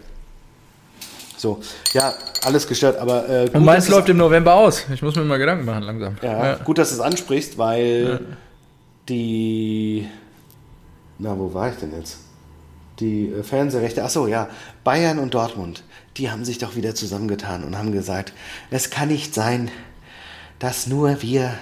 [1.36, 1.61] So,
[1.92, 4.84] ja, alles gestört, aber äh, gut, Und meins läuft im November aus.
[4.92, 6.16] Ich muss mir mal Gedanken machen langsam.
[6.20, 8.20] Ja, gut, dass du es ansprichst, weil
[9.09, 10.09] die.
[11.18, 12.18] Na, wo war ich denn jetzt?
[12.99, 14.49] Die äh, Fernsehrechte, achso, ja,
[14.82, 15.84] Bayern und Dortmund,
[16.16, 18.32] die haben sich doch wieder zusammengetan und haben gesagt,
[18.70, 19.70] es kann nicht sein,
[20.59, 21.55] dass nur wir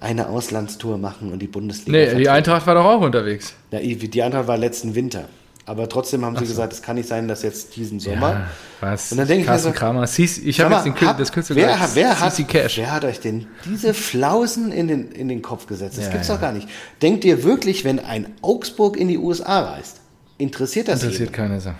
[0.00, 1.90] eine Auslandstour machen und die Bundesliga.
[1.92, 2.30] Nee, die vertreten.
[2.30, 3.54] Eintracht war doch auch unterwegs.
[3.70, 5.24] Ja, die Eintracht war letzten Winter.
[5.66, 8.30] Aber trotzdem haben sie gesagt, es kann nicht sein, dass jetzt diesen Sommer.
[8.32, 8.46] Ja,
[8.80, 9.12] was?
[9.12, 10.06] Und dann denke ich mir so, Kramer.
[10.06, 12.78] Cc, ich habe jetzt den, Kür- hab- das Kürzel wer, hat- wer, hat, Cash.
[12.78, 15.98] wer hat euch denn diese Flausen in den, in den Kopf gesetzt?
[15.98, 16.34] Das Ja, gibt's ja.
[16.36, 16.66] doch gar nicht.
[17.02, 20.00] Denkt ihr wirklich, wenn ein Augsburg in die USA reist,
[20.38, 21.32] interessiert das Interessiert jeden?
[21.36, 21.72] keine Sau.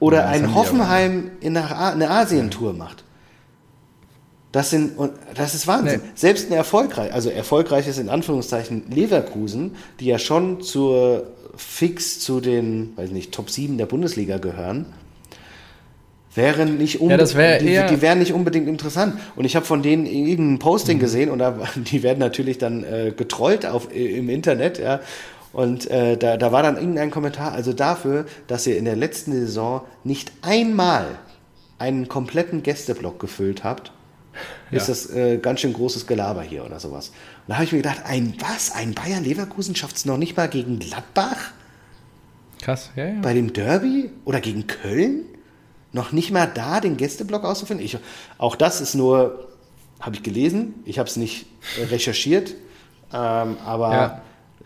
[0.00, 3.04] Oder Ja, ein die Hoffenheim in eine Asientour macht?
[4.52, 6.00] Das, sind, und das ist Wahnsinn.
[6.02, 6.10] Nee.
[6.14, 12.92] Selbst ein erfolgreich, also erfolgreiches in Anführungszeichen Leverkusen, die ja schon zur fix zu den,
[12.96, 14.86] weiß nicht, Top 7 der Bundesliga gehören,
[16.34, 19.14] wären nicht Ja, das wär die, die wären nicht unbedingt interessant.
[19.36, 21.00] Und ich habe von denen irgendein Posting Mhm.
[21.00, 25.00] gesehen und da, die werden natürlich dann äh, getrollt auf, im Internet, ja.
[25.52, 29.32] Und äh, da, da war dann irgendein Kommentar, also dafür, dass ihr in der letzten
[29.32, 31.06] Saison nicht einmal
[31.78, 33.90] einen kompletten Gästeblock gefüllt habt,
[34.70, 34.94] ist Ja.
[34.94, 37.08] das äh, ganz schön großes Gelaber hier oder sowas.
[37.08, 37.14] Und
[37.48, 38.72] da habe ich mir gedacht, ein was?
[38.72, 41.52] Ein Bayern Leverkusen schafft es noch nicht mal gegen Gladbach?
[42.60, 43.20] Krass, ja, ja.
[43.22, 45.24] bei dem Derby oder gegen Köln
[45.92, 47.84] noch nicht mal da den Gästeblock auszufinden.
[47.84, 47.96] Ich,
[48.38, 49.48] auch das ist nur,
[49.98, 51.46] habe ich gelesen, ich habe es nicht
[51.80, 52.54] äh, recherchiert,
[53.12, 54.22] ähm, aber ja.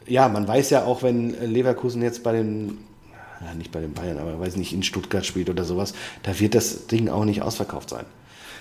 [0.07, 0.29] Ja.
[0.29, 2.79] man weiß ja auch, wenn äh, Leverkusen jetzt bei den,
[3.41, 5.95] ja, nicht bei den Bayern, aber weiß nicht, in Stuttgart spielt oder sowas,
[6.25, 8.05] da wird das Ding auch nicht ausverkauft sein.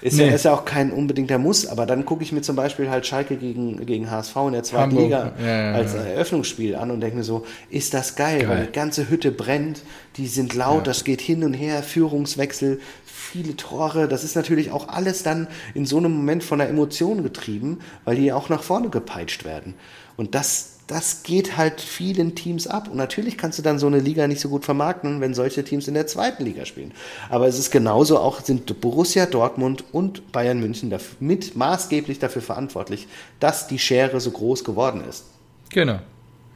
[0.03, 0.35] Ist, ja, Nee.
[0.35, 3.37] ist ja auch kein unbedingter Muss, aber dann gucke ich mir zum Beispiel halt Schalke
[3.37, 6.01] gegen, gegen HSV in der zweiten Hamburg, Liga ja, ja, als ja.
[6.01, 8.49] Eröffnungsspiel an und denke mir so, ist das geil, Geil.
[8.49, 9.81] weil die ganze Hütte brennt,
[10.17, 14.89] die sind laut, das geht hin und her, Führungswechsel, viele Tore, das ist natürlich auch
[14.89, 18.89] alles dann in so einem Moment von der Emotion getrieben, weil die auch nach vorne
[18.89, 19.73] gepeitscht werden.
[20.17, 22.89] Und das, das geht halt vielen Teams ab.
[22.89, 25.87] Und natürlich kannst du dann so eine Liga nicht so gut vermarkten, wenn solche Teams
[25.87, 26.91] in der zweiten Liga spielen.
[27.29, 32.41] Aber es ist genauso auch, sind Borussia Dortmund und Bayern München dafür, mit maßgeblich dafür
[32.41, 33.07] verantwortlich,
[33.39, 35.25] dass die Schere so groß geworden ist.
[35.69, 35.99] Genau.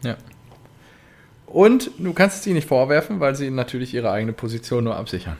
[0.04, 0.18] Ja.
[1.46, 5.38] Und du kannst es ihnen nicht vorwerfen, weil sie natürlich ihre eigene Position nur absichern.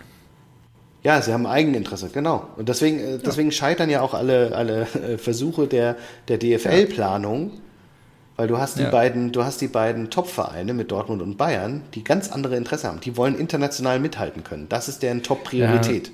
[1.04, 2.48] Ja, sie haben Eigeninteresse, genau.
[2.58, 5.96] Und deswegen, äh, deswegen scheitern ja auch alle, alle äh, Versuche der,
[6.28, 7.52] der DFL-Planung,
[8.38, 8.90] weil du hast die Ja.
[8.92, 13.02] beiden, du hast die beiden Top-Vereine mit Dortmund und Bayern, die ganz andere Interesse haben.
[13.02, 14.70] Die wollen international mithalten können.
[14.70, 16.12] Das ist deren Top-Priorität.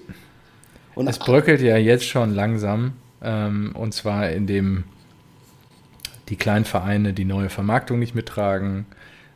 [0.96, 4.86] Und Es bröckelt ja jetzt schon langsam, ähm, und zwar indem
[6.30, 8.86] die kleinen Vereine die neue Vermarktung nicht mittragen,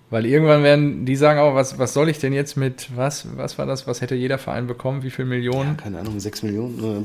[0.10, 3.58] Weil irgendwann werden die sagen auch, was, was soll ich denn jetzt mit, was, was
[3.58, 5.72] war das, was hätte jeder Verein bekommen, wie viel Millionen?
[5.72, 7.04] Ja, keine Ahnung, 6 Millionen.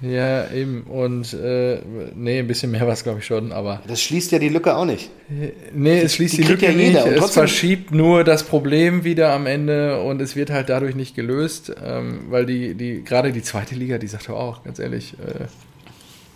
[0.00, 0.82] Ja, eben.
[0.82, 1.80] Und äh,
[2.14, 3.82] nee, ein bisschen mehr war es, glaube ich, schon, aber.
[3.88, 5.10] Das schließt ja die Lücke auch nicht.
[5.74, 6.94] Nee, es schließt die, die Lücke ja nicht.
[6.96, 11.72] Es verschiebt nur das Problem wieder am Ende und es wird halt dadurch nicht gelöst,
[11.84, 15.46] ähm, weil die, die, gerade die zweite Liga, die sagt auch, ganz ehrlich, äh,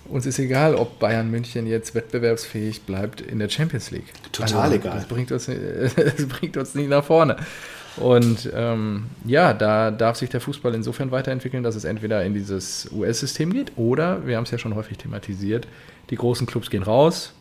[0.09, 4.13] uns ist egal, ob Bayern München jetzt wettbewerbsfähig bleibt in der Champions League.
[4.33, 4.97] Total also, egal.
[4.97, 5.47] Das bringt, uns,
[5.97, 7.37] das bringt uns nicht nach vorne.
[7.97, 12.91] Und ähm, ja, da darf sich der Fußball insofern weiterentwickeln, dass es entweder in dieses
[12.93, 15.69] US-System geht oder, wir haben es ja schon häufig thematisiert,
[16.11, 17.35] die großen Clubs gehen raus.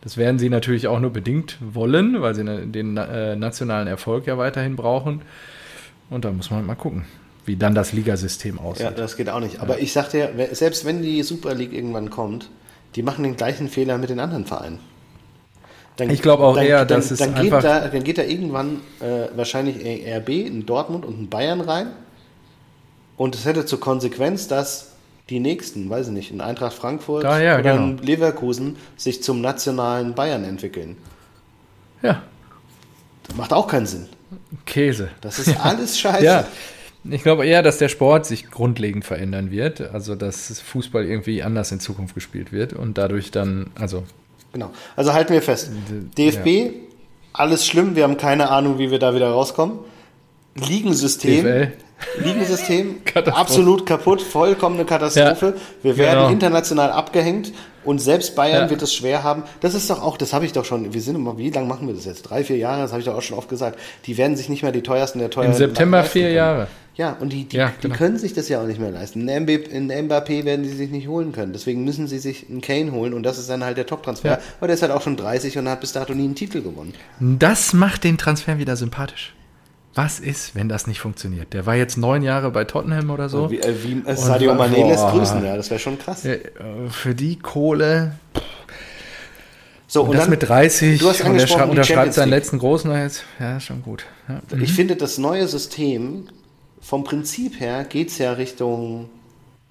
[0.00, 4.38] Das werden sie natürlich auch nur bedingt wollen, weil sie den äh, nationalen Erfolg ja
[4.38, 5.22] weiterhin brauchen.
[6.08, 7.04] Und da muss man mal gucken,
[7.44, 8.84] wie dann das Ligasystem aussieht.
[8.84, 9.60] Ja, das geht auch nicht.
[9.60, 9.82] Aber ja.
[9.82, 12.48] ich sagte ja, selbst wenn die Super League irgendwann kommt,
[12.94, 14.78] die machen den gleichen Fehler mit den anderen Vereinen.
[15.98, 17.60] Dann, ich glaube auch dann, eher, dass es dann einfach...
[17.60, 19.76] Geht da, dann geht da irgendwann äh, wahrscheinlich
[20.06, 21.88] RB, in Dortmund und in Bayern rein.
[23.16, 24.92] Und es hätte zur Konsequenz, dass
[25.28, 27.84] die nächsten, weiß ich nicht, in Eintracht Frankfurt ah, ja, oder genau.
[27.88, 30.96] in Leverkusen sich zum nationalen Bayern entwickeln.
[32.00, 32.22] Ja.
[33.26, 34.06] Das macht auch keinen Sinn.
[34.66, 35.10] Käse.
[35.20, 36.24] Das ist alles scheiße.
[36.24, 36.46] ja.
[37.10, 39.80] Ich glaube eher, dass der Sport sich grundlegend verändern wird.
[39.80, 44.04] Also, dass Fußball irgendwie anders in Zukunft gespielt wird und dadurch dann, also
[44.58, 44.72] Genau.
[44.96, 45.70] Also halten wir fest.
[46.16, 46.70] DFB, ja.
[47.32, 49.78] alles schlimm, wir haben keine Ahnung, wie wir da wieder rauskommen.
[50.56, 51.44] Ligensystem.
[51.44, 51.72] DFL.
[52.18, 52.96] Ligensystem
[53.32, 55.54] absolut kaputt, vollkommene Katastrophe.
[55.56, 56.30] Ja, wir werden genau.
[56.30, 57.52] international abgehängt
[57.84, 58.70] und selbst Bayern ja.
[58.70, 59.44] wird es schwer haben.
[59.60, 61.86] Das ist doch auch, das habe ich doch schon, wir sind immer, wie lange machen
[61.86, 62.22] wir das jetzt?
[62.22, 63.78] Drei, vier Jahre, das habe ich doch auch schon oft gesagt.
[64.06, 65.62] Die werden sich nicht mehr die teuersten der teuersten.
[65.62, 66.68] Im September vier Jahre.
[66.98, 67.94] Ja, und die, die, ja, genau.
[67.94, 69.28] die, können sich das ja auch nicht mehr leisten.
[69.28, 71.52] In Mbappé werden sie sich nicht holen können.
[71.52, 74.30] Deswegen müssen sie sich einen Kane holen und das ist dann halt der Top-Transfer.
[74.32, 74.38] Ja.
[74.58, 76.92] Aber der ist halt auch schon 30 und hat bis dato nie einen Titel gewonnen.
[77.20, 79.32] Das macht den Transfer wieder sympathisch.
[79.94, 81.52] Was ist, wenn das nicht funktioniert?
[81.52, 83.48] Der war jetzt neun Jahre bei Tottenham oder so.
[83.48, 86.24] Wie, äh, wie äh, Sadio Mané lässt grüßen, ja, das wäre schon krass.
[86.24, 86.40] Äh,
[86.90, 88.14] für die Kohle.
[89.86, 92.90] So, und, und das dann, mit 30 du hast und er unterschreibt seinen letzten großen
[92.92, 93.22] jetzt.
[93.38, 94.04] Ja, schon gut.
[94.28, 94.40] Ja.
[94.60, 94.74] Ich mhm.
[94.74, 96.26] finde, das neue System
[96.88, 99.10] vom Prinzip her geht es ja Richtung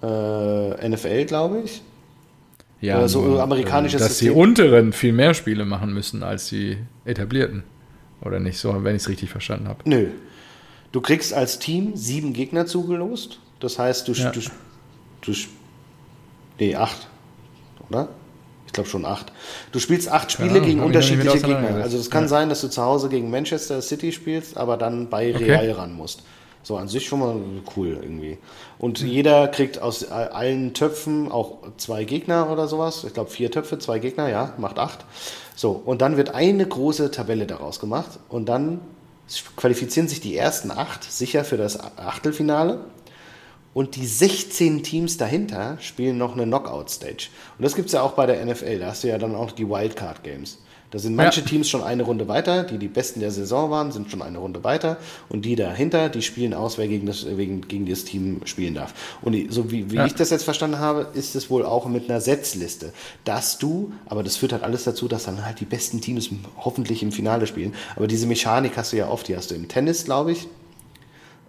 [0.00, 1.82] äh, NFL, glaube ich.
[2.80, 4.34] Ja, Oder so nur, amerikanisches dass System.
[4.34, 7.64] die unteren viel mehr Spiele machen müssen als die etablierten.
[8.20, 9.80] Oder nicht so, wenn ich es richtig verstanden habe.
[9.84, 10.06] Nö.
[10.92, 13.40] Du kriegst als Team sieben Gegner zugelost.
[13.58, 14.30] Das heißt, du, ja.
[14.30, 14.40] du,
[15.22, 15.32] du
[16.60, 17.08] nee, acht,
[17.88, 18.10] oder?
[18.66, 19.32] Ich glaube schon acht.
[19.72, 21.82] Du spielst acht Spiele ja, gegen unterschiedliche Gegner.
[21.82, 22.28] Also es kann ja.
[22.28, 25.72] sein, dass du zu Hause gegen Manchester City spielst, aber dann bei Real okay.
[25.72, 26.22] ran musst.
[26.62, 27.36] So an sich schon mal
[27.76, 28.38] cool irgendwie.
[28.78, 29.08] Und mhm.
[29.08, 33.04] jeder kriegt aus allen Töpfen auch zwei Gegner oder sowas.
[33.04, 35.04] Ich glaube vier Töpfe, zwei Gegner, ja, macht acht.
[35.54, 38.80] So, und dann wird eine große Tabelle daraus gemacht und dann
[39.56, 42.80] qualifizieren sich die ersten acht sicher für das Achtelfinale.
[43.74, 47.28] Und die 16 Teams dahinter spielen noch eine Knockout-Stage.
[47.58, 48.80] Und das gibt es ja auch bei der NFL.
[48.80, 50.58] Da hast du ja dann auch die Wildcard-Games.
[50.90, 51.46] Da sind manche ja.
[51.46, 54.64] Teams schon eine Runde weiter, die die Besten der Saison waren, sind schon eine Runde
[54.64, 54.96] weiter
[55.28, 58.94] und die dahinter, die spielen aus, wer gegen das, gegen, gegen das Team spielen darf.
[59.20, 60.06] Und so wie, wie ja.
[60.06, 62.92] ich das jetzt verstanden habe, ist es wohl auch mit einer Setzliste,
[63.24, 67.02] dass du, aber das führt halt alles dazu, dass dann halt die besten Teams hoffentlich
[67.02, 67.74] im Finale spielen.
[67.94, 70.48] Aber diese Mechanik hast du ja oft, die hast du im Tennis, glaube ich,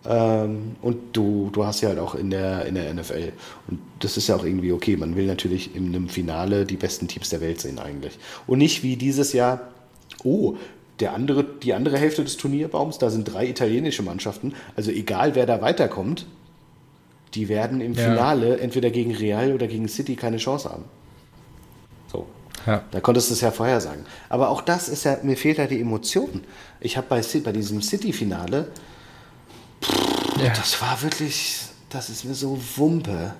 [0.06, 3.34] ähm, und du, du hast ja halt auch in der, in der NFL.
[3.68, 4.96] Und das ist ja auch irgendwie okay.
[4.96, 8.18] Man will natürlich in einem Finale die besten Teams der Welt sehen eigentlich.
[8.48, 9.62] Und nicht wie dieses Jahr,
[10.24, 10.56] oh,
[11.00, 14.54] der andere, die andere Hälfte des Turnierbaums, da sind drei italienische Mannschaften.
[14.76, 16.26] Also egal, wer da weiterkommt,
[17.34, 18.04] die werden im ja.
[18.04, 20.86] Finale entweder gegen Real oder gegen City keine Chance haben.
[22.12, 22.26] So.
[22.66, 22.84] Ja.
[22.92, 24.06] Da konntest du es ja vorher sagen.
[24.30, 26.42] Aber auch das ist ja, mir fehlt ja die Emotion.
[26.80, 28.70] Ich habe bei, bei diesem City-Finale,
[30.38, 30.50] ja.
[30.56, 33.34] Das war wirklich, das ist mir so Wumpe.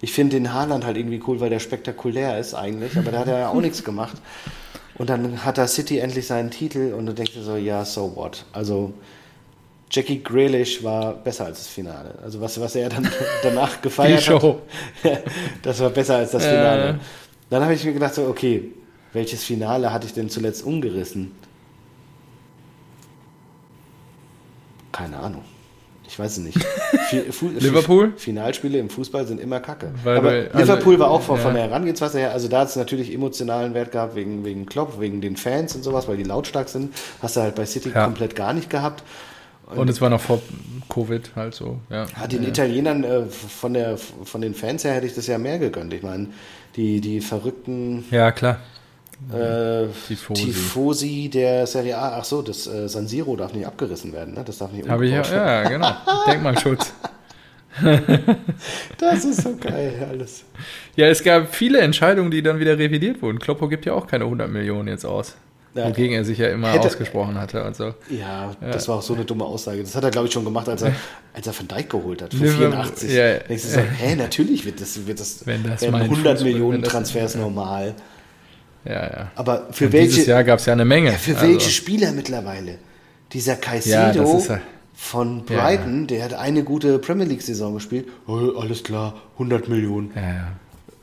[0.00, 3.28] Ich finde den Haaland halt irgendwie cool, weil der spektakulär ist eigentlich, aber da hat
[3.28, 4.16] er ja auch nichts gemacht.
[4.94, 8.14] Und dann hat er City endlich seinen Titel und du denkst dir so, ja, so
[8.14, 8.44] what.
[8.52, 8.92] Also
[9.90, 12.18] Jackie Grealish war besser als das Finale.
[12.22, 13.08] Also was, was er dann
[13.42, 14.56] danach gefeiert hat,
[15.62, 16.90] das war besser als das Finale.
[16.90, 16.94] Äh.
[17.50, 18.72] Dann habe ich mir gedacht, so, okay,
[19.12, 21.32] welches Finale hatte ich denn zuletzt umgerissen?
[24.90, 25.44] Keine Ahnung.
[26.06, 26.58] Ich weiß es nicht.
[27.58, 28.12] Liverpool?
[28.16, 29.92] Finalspiele im Fußball sind immer kacke.
[30.04, 31.42] Weil Aber also, Liverpool war auch von, ja.
[31.42, 35.00] von der Herangehensweise her, also da hat es natürlich emotionalen Wert gehabt wegen, wegen Klopp,
[35.00, 36.94] wegen den Fans und sowas, weil die lautstark sind.
[37.20, 38.04] Hast du halt bei City ja.
[38.04, 39.02] komplett gar nicht gehabt.
[39.66, 40.42] Und, und, es war noch vor
[40.88, 41.78] Covid halt so.
[41.88, 42.06] Ja.
[42.14, 45.58] Hat den Italienern äh, von, der, von den Fans her hätte ich das ja mehr
[45.58, 45.94] gegönnt.
[45.94, 46.28] Ich meine,
[46.76, 48.04] die, die verrückten.
[48.10, 48.58] Ja, klar.
[49.30, 50.44] Äh, Tifosi.
[50.44, 52.18] Tifosi der Serie A.
[52.18, 54.42] Ach so, das äh, San Siro darf nicht abgerissen werden, ne?
[54.44, 55.92] Das darf nicht Habe ich ja, ja, genau.
[56.26, 56.92] Denkmalschutz.
[58.98, 60.44] das ist so geil, alles.
[60.96, 63.38] Ja, es gab viele Entscheidungen, die dann wieder revidiert wurden.
[63.38, 65.36] Kloppo gibt ja auch keine 100 Millionen jetzt aus.
[65.74, 67.94] Ja, wogegen er sich ja immer hätte, ausgesprochen hatte und so.
[68.10, 69.80] Ja, ja, das war auch so eine dumme Aussage.
[69.82, 70.94] Das hat er, glaube ich, schon gemacht, als er,
[71.32, 73.10] als er Van Dijk geholt hat, für 84.
[73.10, 76.82] Ja, Denkst du so, hä, natürlich wird das, wird das, wenn das 100 Fußball, Millionen
[76.82, 77.94] Transfers normal.
[78.84, 79.32] Ja, ja.
[79.36, 80.08] Aber für und welche.
[80.08, 81.12] Dieses Jahr gab es ja eine Menge.
[81.12, 81.46] Ja, für also.
[81.46, 82.78] welche Spieler mittlerweile?
[83.32, 84.60] Dieser Caicedo ja,
[84.94, 88.08] von Brighton, der hat eine gute Premier League-Saison gespielt.
[88.26, 90.12] Oh, alles klar, 100 Millionen.
[90.14, 90.48] Ja, ja.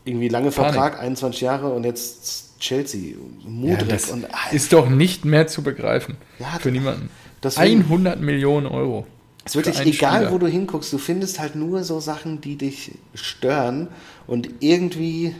[0.05, 1.05] Irgendwie lange Vertrag, Panik.
[1.05, 3.15] 21 Jahre und jetzt Chelsea,
[3.45, 7.09] Mudrik und ist doch nicht mehr zu begreifen ja, für niemanden.
[7.41, 9.07] Deswegen, 100 Millionen Euro.
[9.45, 10.31] Es ist wirklich egal, Spieler.
[10.31, 13.87] wo du hinguckst, du findest halt nur so Sachen, die dich stören
[14.27, 15.33] und irgendwie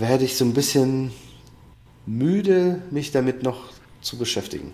[0.00, 1.12] werde ich so ein bisschen
[2.06, 3.70] müde, mich damit noch
[4.00, 4.72] zu beschäftigen.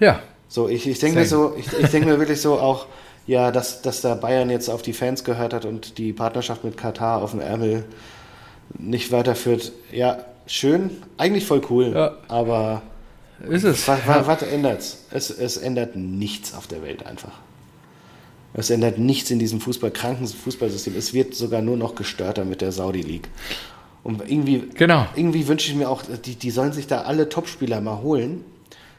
[0.00, 0.20] Ja.
[0.48, 2.86] So, ich, ich denke mir so, ich, ich denke mir wirklich so auch,
[3.26, 6.76] ja, dass, dass da Bayern jetzt auf die Fans gehört hat und die Partnerschaft mit
[6.76, 7.84] Katar auf dem Ärmel
[8.78, 9.72] nicht weiterführt.
[9.90, 12.16] Ja, schön, eigentlich voll cool, ja.
[12.28, 12.82] aber
[13.48, 13.86] ist es.
[13.88, 15.30] Was, was, was ändert es?
[15.30, 17.32] Es ändert nichts auf der Welt einfach.
[18.54, 20.96] Es ändert nichts in diesem Fußball, kranken Fußballsystem.
[20.96, 23.28] Es wird sogar nur noch gestörter mit der Saudi League.
[24.06, 25.06] Und irgendwie, genau.
[25.16, 28.44] irgendwie wünsche ich mir auch, die, die sollen sich da alle Topspieler mal holen.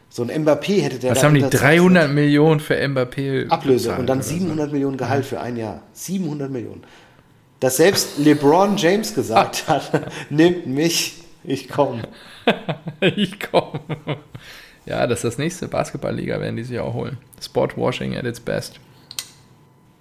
[0.09, 4.21] So ein Mbappé hätte der Was haben die 300 Millionen für Mbappé Ablöse und dann
[4.21, 4.73] 700 so.
[4.73, 5.81] Millionen Gehalt für ein Jahr.
[5.93, 6.84] 700 Millionen
[7.59, 12.03] dass selbst LeBron James gesagt hat, nimmt mich, ich komme.
[13.01, 13.79] ich komme.
[14.85, 17.17] Ja, das ist das nächste Basketballliga, werden die sich auch holen.
[17.41, 18.79] Sportwashing at its best.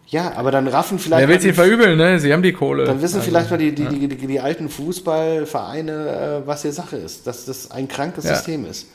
[0.09, 1.23] Ja, aber dann raffen vielleicht.
[1.23, 2.21] Wer will sie verübeln, ne?
[2.21, 2.85] Sie haben die Kohle.
[2.85, 3.89] Dann wissen also, vielleicht mal die, die, ja.
[3.91, 8.37] die, die, die, alten Fußballvereine, äh, was hier Sache ist, dass das ein krankes ja.
[8.37, 8.87] System ist.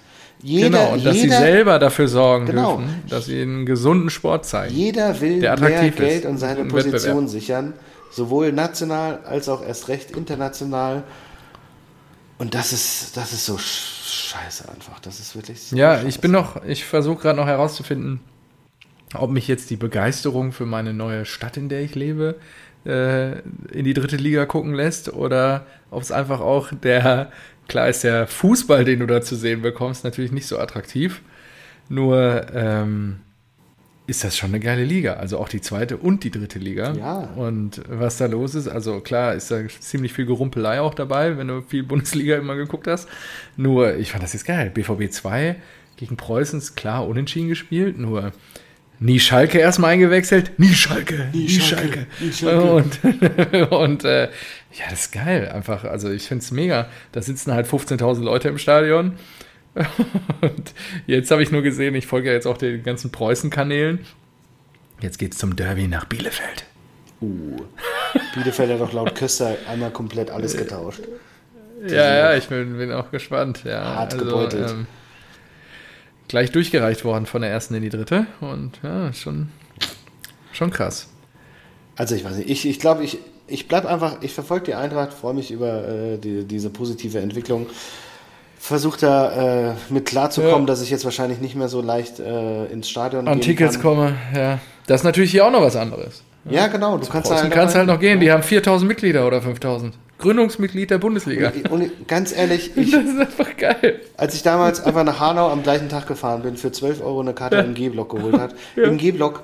[0.41, 2.77] Jeder, genau, und dass jeder, sie selber dafür sorgen genau.
[2.77, 4.73] dürfen, dass sie einen gesunden Sport zeigen.
[4.73, 7.73] Jeder will mehr Geld und seine Position sichern
[8.11, 11.03] sowohl national als auch erst recht international.
[12.37, 14.99] Und das ist, das ist so scheiße einfach.
[14.99, 16.07] Das ist wirklich so Ja, scheiße.
[16.07, 18.19] ich bin noch, ich versuche gerade noch herauszufinden,
[19.13, 22.35] ob mich jetzt die Begeisterung für meine neue Stadt, in der ich lebe,
[22.85, 23.39] äh,
[23.71, 27.31] in die dritte Liga gucken lässt oder ob es einfach auch der,
[27.67, 31.21] klar ist der Fußball, den du da zu sehen bekommst, natürlich nicht so attraktiv.
[31.89, 33.17] Nur, ähm,
[34.11, 35.13] ist das schon eine geile Liga.
[35.13, 36.93] Also auch die zweite und die dritte Liga.
[36.93, 37.29] Ja.
[37.35, 41.47] Und was da los ist, also klar ist da ziemlich viel Gerumpelei auch dabei, wenn
[41.47, 43.07] du viel Bundesliga immer geguckt hast.
[43.57, 44.69] Nur, ich fand das jetzt geil.
[44.69, 45.55] BVB 2
[45.95, 48.31] gegen Preußens, klar, unentschieden gespielt, nur
[49.01, 50.57] nie Schalke erstmal eingewechselt.
[50.57, 52.05] Nie Schalke, nie, nie Schalke.
[52.19, 52.71] Nie Schalke.
[52.71, 52.99] Und,
[53.71, 54.29] und äh,
[54.73, 55.49] ja, das ist geil.
[55.49, 56.87] Einfach, also ich finde es mega.
[57.11, 59.17] Da sitzen halt 15.000 Leute im Stadion.
[60.41, 60.73] Und
[61.07, 63.99] jetzt habe ich nur gesehen, ich folge ja jetzt auch den ganzen Preußen-Kanälen.
[65.01, 66.65] Jetzt geht es zum Derby nach Bielefeld.
[67.21, 67.55] Uh.
[68.33, 71.03] Bielefeld hat doch laut Köster einmal komplett alles getauscht.
[71.87, 73.61] ja, ja, ich bin, bin, auch gespannt.
[73.63, 74.71] Ja, hart also, gebeutelt.
[74.71, 74.87] Ähm,
[76.31, 78.25] gleich durchgereicht worden von der ersten in die dritte.
[78.39, 79.49] Und ja, schon,
[80.51, 81.07] schon krass.
[81.95, 85.13] Also ich weiß nicht, ich, ich glaube, ich, ich bleibe einfach, ich verfolge die Eintracht,
[85.13, 87.67] freue mich über äh, die, diese positive Entwicklung
[88.57, 90.65] versucht da äh, mit klarzukommen, ja.
[90.67, 93.81] dass ich jetzt wahrscheinlich nicht mehr so leicht äh, ins Stadion An Tickets kann.
[93.81, 94.59] komme, ja.
[94.85, 96.23] Das ist natürlich hier auch noch was anderes.
[96.45, 96.97] Ja, genau.
[96.97, 98.19] Du kannst halt, kannst halt noch gehen.
[98.19, 99.95] Die haben 4000 Mitglieder oder 5000.
[100.21, 101.51] Gründungsmitglied der Bundesliga.
[101.69, 103.99] Und, und ganz ehrlich, ich, das ist einfach geil.
[104.15, 107.33] Als ich damals einfach nach Hanau am gleichen Tag gefahren bin, für 12 Euro eine
[107.33, 107.61] Karte ja.
[107.63, 108.83] im G-Block geholt hat, ja.
[108.83, 109.43] im G-Block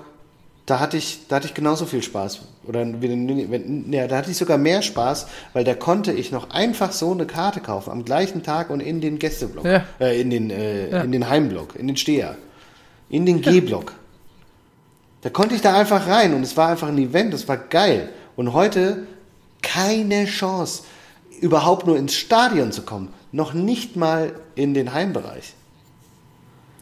[0.68, 2.42] da hatte ich, da hatte ich genauso viel Spaß.
[2.68, 7.14] Oder ja, da hatte ich sogar mehr Spaß, weil da konnte ich noch einfach so
[7.14, 9.86] eine Karte kaufen am gleichen Tag und in den Gästeblock, ja.
[10.02, 12.36] äh, in den, äh, in den Heimblock, in den Steher,
[13.10, 13.94] in den G-Block.
[15.22, 18.10] Da konnte ich da einfach rein und es war einfach ein Event, das war geil.
[18.36, 19.08] Und heute
[19.68, 20.84] keine Chance,
[21.42, 23.10] überhaupt nur ins Stadion zu kommen.
[23.32, 25.54] Noch nicht mal in den Heimbereich.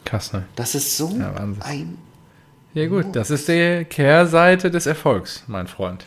[0.06, 0.46] Krass, ne?
[0.56, 1.98] Das ist so ja, ein
[2.76, 6.06] ja gut, das ist die Kehrseite des Erfolgs, mein Freund.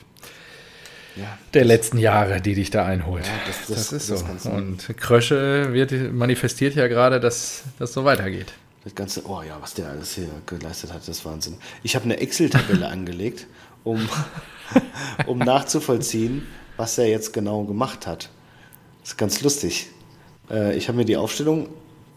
[1.16, 3.26] Ja, der letzten Jahre, die dich da einholt.
[3.26, 4.50] Ja, das, das, das, ist das so.
[4.50, 8.52] Und Krösche wird, manifestiert ja gerade, dass das so weitergeht.
[8.84, 11.56] Das ganze, oh ja, was der alles hier geleistet hat, das ist Wahnsinn.
[11.82, 13.46] Ich habe eine Excel-Tabelle angelegt,
[13.82, 14.06] um,
[15.26, 16.46] um nachzuvollziehen,
[16.78, 18.30] was er jetzt genau gemacht hat.
[19.02, 19.88] Das ist ganz lustig.
[20.50, 21.68] Äh, ich habe mir die Aufstellung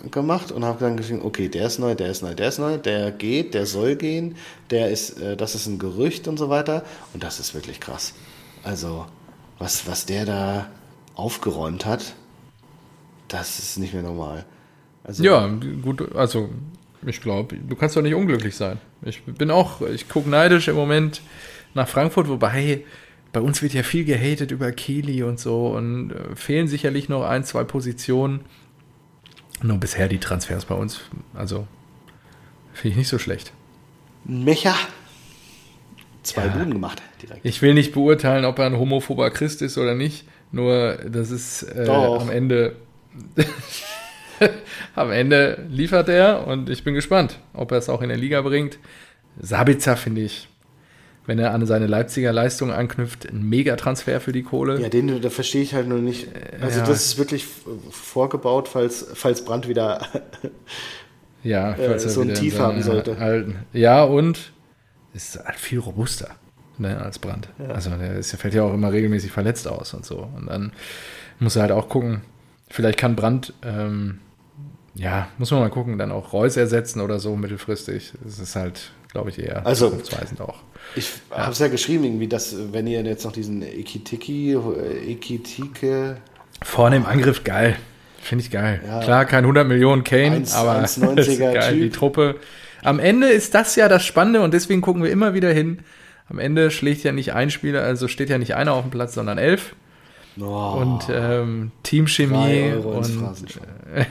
[0.10, 2.78] gemacht und habe dann geschrieben, okay, der ist neu, der ist neu, der ist neu,
[2.78, 4.36] der geht, der soll gehen,
[4.70, 6.84] der ist, äh, das ist ein Gerücht und so weiter.
[7.14, 8.14] Und das ist wirklich krass.
[8.64, 9.06] Also,
[9.60, 10.72] was, was der da
[11.16, 12.14] aufgeräumt hat,
[13.28, 14.46] das ist nicht mehr normal.
[15.04, 15.48] Also, ja,
[15.82, 16.50] gut, also
[17.06, 18.80] ich glaube, du kannst doch nicht unglücklich sein.
[19.02, 21.22] Ich bin auch, ich gucke neidisch im Moment
[21.74, 22.84] nach Frankfurt, wobei
[23.34, 27.24] bei uns wird ja viel gehatet über Kili und so und äh, fehlen sicherlich noch
[27.24, 28.42] ein, zwei Positionen.
[29.62, 31.02] Nur bisher die Transfers bei uns,
[31.34, 31.68] also
[32.74, 33.54] finde ich nicht so schlecht.
[34.26, 34.76] Mecha.
[36.24, 36.52] Zwei ja.
[36.52, 37.46] Buden gemacht direkt.
[37.46, 40.26] Ich will nicht beurteilen, ob er ein homophober Christ ist oder nicht.
[40.52, 42.76] Nur, das ist äh, am Ende.
[44.96, 48.42] am Ende liefert er und ich bin gespannt, ob er es auch in der Liga
[48.42, 48.80] bringt.
[49.40, 50.48] Sabitzer finde ich,
[51.26, 54.82] wenn er an seine Leipziger Leistung anknüpft, ein Megatransfer für die Kohle.
[54.82, 56.28] Ja, den da verstehe ich halt nur nicht.
[56.62, 56.86] Also ja.
[56.86, 57.46] das ist wirklich
[57.92, 60.08] vorgebaut, falls, falls Brand wieder
[61.44, 63.18] ja, äh, so ein Tief haben sollte.
[63.18, 63.60] Alten.
[63.74, 64.52] Ja, und
[65.14, 66.30] ist halt viel robuster
[66.82, 67.50] ne, als Brand.
[67.60, 67.70] Ja.
[67.70, 70.28] Also der ist, fällt ja auch immer regelmäßig verletzt aus und so.
[70.36, 70.74] Und dann
[71.40, 72.22] muss er halt auch gucken,
[72.70, 74.20] vielleicht kann Brand, ähm,
[74.96, 78.14] ja, muss man mal gucken, dann auch Reus ersetzen oder so mittelfristig.
[78.24, 79.88] Das ist halt, glaube ich, eher also,
[80.40, 80.60] auch.
[80.96, 81.38] Ich ja.
[81.38, 84.58] habe es ja geschrieben, irgendwie, dass, wenn ihr jetzt noch diesen Ekitiki,
[85.08, 86.18] Ekitike.
[86.64, 87.78] Vorne im Angriff geil.
[88.22, 88.82] Finde ich geil.
[88.86, 89.00] Ja.
[89.00, 92.36] Klar, kein 100 Millionen Kane, 1, aber 1,90er geil, die Truppe.
[92.84, 95.80] Am Ende ist das ja das Spannende und deswegen gucken wir immer wieder hin.
[96.30, 99.16] Am Ende schlägt ja nicht ein Spieler, also steht ja nicht einer auf dem Platz,
[99.16, 99.76] sondern elf.
[100.40, 103.10] Oh, und ähm, Teamchemie und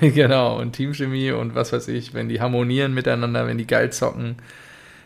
[0.01, 3.91] äh, genau und Teamchemie und was weiß ich, wenn die harmonieren miteinander, wenn die geil
[3.91, 4.37] zocken,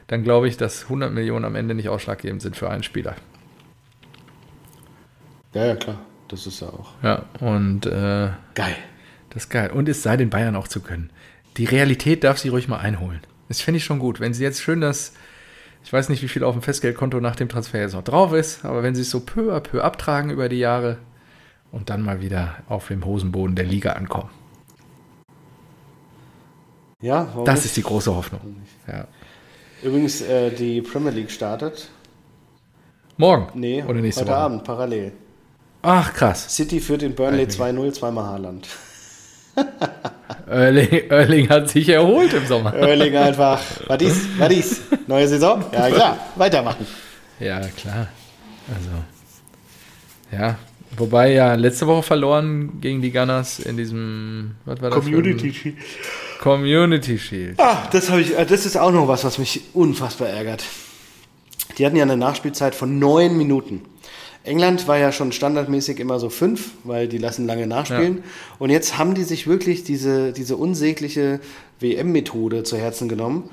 [0.07, 3.17] dann glaube ich, dass 100 Millionen am Ende nicht ausschlaggebend sind für einen Spieler.
[5.55, 6.01] Ja, ja, klar.
[6.29, 6.93] Das ist ja auch.
[7.03, 8.77] Ja, und äh, geil.
[9.31, 9.71] Das ist geil.
[9.71, 11.11] Und es sei den Bayern auch zu können.
[11.57, 13.21] Die Realität darf sie ruhig mal einholen.
[13.49, 14.21] Das finde ich schon gut.
[14.21, 15.13] Wenn sie jetzt schön das,
[15.85, 18.65] ich weiß nicht, wie viel auf dem Festgeldkonto nach dem Transfer jetzt noch drauf ist,
[18.65, 20.99] aber wenn sie es so peu à peu abtragen über die Jahre
[21.71, 24.31] und dann mal wieder auf dem Hosenboden der Liga ankommen.
[27.01, 27.67] Ja, das nicht?
[27.67, 28.41] ist die große Hoffnung.
[28.89, 29.07] Ja.
[29.85, 31.89] Übrigens, äh, die Premier League startet.
[33.19, 33.49] Morgen?
[33.55, 34.39] Nee, oder nächste heute Woche?
[34.39, 35.13] Abend, parallel.
[35.83, 36.57] Ach, krass.
[36.57, 38.67] City führt in Burnley 2-0, zweimal Haaland.
[40.47, 42.73] Erling, Erling, hat sich erholt im Sommer.
[42.75, 43.61] Erling einfach.
[43.87, 44.39] Was ist?
[44.39, 44.83] Was ist?
[45.07, 45.63] Neue Saison?
[45.71, 46.19] Ja, klar.
[46.37, 46.87] Weitermachen.
[47.39, 48.09] Ja, klar.
[48.75, 48.91] Also.
[50.33, 50.59] Ja.
[50.97, 54.57] Wobei ja letzte Woche verloren gegen die Gunners in diesem.
[54.65, 54.99] Was war das?
[55.01, 55.77] Community Shield.
[56.41, 57.59] Community Shield.
[57.61, 60.65] Ah, das, ich, äh, das ist auch noch was, was mich unfassbar ärgert.
[61.79, 63.83] Die hatten ja eine Nachspielzeit von neun Minuten.
[64.45, 68.19] England war ja schon standardmäßig immer so fünf, weil die lassen lange nachspielen.
[68.19, 68.23] Ja.
[68.59, 71.41] Und jetzt haben die sich wirklich diese, diese unsägliche
[71.81, 73.49] WM-Methode zu Herzen genommen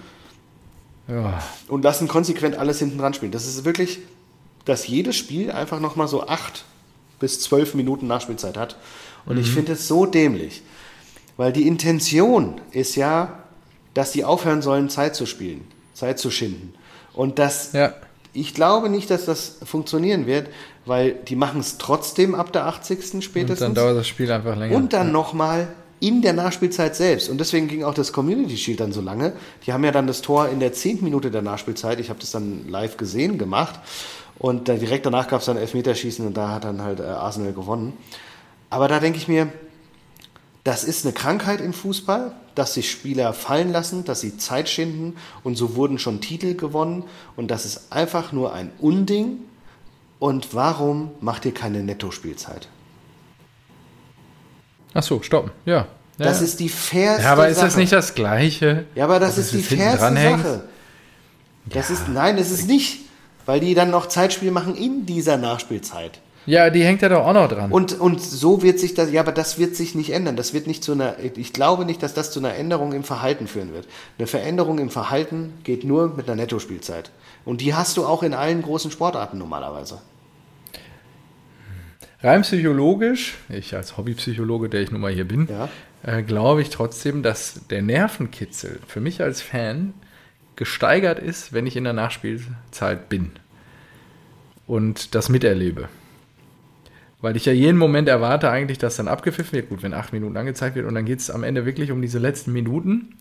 [1.07, 1.41] ja.
[1.69, 3.31] und lassen konsequent alles hinten dran spielen.
[3.31, 3.99] Das ist wirklich,
[4.65, 6.65] dass jedes Spiel einfach nochmal so acht
[7.19, 8.75] bis zwölf Minuten Nachspielzeit hat.
[9.25, 9.41] Und mhm.
[9.41, 10.61] ich finde es so dämlich,
[11.41, 13.39] weil die Intention ist ja,
[13.95, 15.61] dass die aufhören sollen, Zeit zu spielen,
[15.95, 16.75] Zeit zu schinden.
[17.13, 17.95] Und das, ja.
[18.31, 20.49] ich glaube nicht, dass das funktionieren wird,
[20.85, 23.25] weil die machen es trotzdem ab der 80.
[23.25, 23.49] spätestens.
[23.59, 24.75] Und dann dauert das Spiel einfach länger.
[24.75, 25.13] Und dann ja.
[25.13, 25.69] nochmal
[25.99, 27.27] in der Nachspielzeit selbst.
[27.27, 29.33] Und deswegen ging auch das Community Shield dann so lange.
[29.65, 31.03] Die haben ja dann das Tor in der 10.
[31.03, 33.79] Minute der Nachspielzeit, ich habe das dann live gesehen, gemacht.
[34.37, 37.53] Und dann direkt danach gab es dann Elfmeterschießen und da hat dann halt äh, Arsenal
[37.53, 37.93] gewonnen.
[38.69, 39.47] Aber da denke ich mir,
[40.63, 45.15] das ist eine Krankheit im Fußball, dass sich Spieler fallen lassen, dass sie Zeit schinden
[45.43, 47.03] und so wurden schon Titel gewonnen.
[47.35, 49.39] Und das ist einfach nur ein Unding,
[50.21, 52.67] und warum macht ihr keine Nettospielzeit?
[54.93, 55.49] Ach so, stoppen.
[55.65, 55.77] Ja.
[55.77, 57.65] ja das ist die fairste Ja, aber ist Sache.
[57.65, 58.85] das nicht das Gleiche?
[58.93, 60.63] Ja, aber das ist die fairste Sache.
[61.65, 61.95] Das ja.
[61.95, 62.99] ist, nein, es ist nicht,
[63.47, 66.19] weil die dann noch Zeitspiel machen in dieser Nachspielzeit.
[66.45, 67.71] Ja, die hängt ja doch auch noch dran.
[67.71, 70.35] Und, und so wird sich das, ja, aber das wird sich nicht ändern.
[70.35, 73.47] Das wird nicht zu einer, ich glaube nicht, dass das zu einer Änderung im Verhalten
[73.47, 73.87] führen wird.
[74.17, 77.11] Eine Veränderung im Verhalten geht nur mit einer Nettospielzeit.
[77.45, 80.01] Und die hast du auch in allen großen Sportarten normalerweise.
[82.23, 85.69] Rein psychologisch, ich als Hobbypsychologe, der ich nun mal hier bin, ja.
[86.03, 89.93] äh, glaube ich trotzdem, dass der Nervenkitzel für mich als Fan
[90.55, 93.31] gesteigert ist, wenn ich in der Nachspielzeit bin
[94.67, 95.89] und das miterlebe.
[97.21, 99.69] Weil ich ja jeden Moment erwarte eigentlich, dass dann abgepfiffen wird.
[99.69, 102.19] Gut, wenn acht Minuten angezeigt wird und dann geht es am Ende wirklich um diese
[102.19, 103.15] letzten Minuten.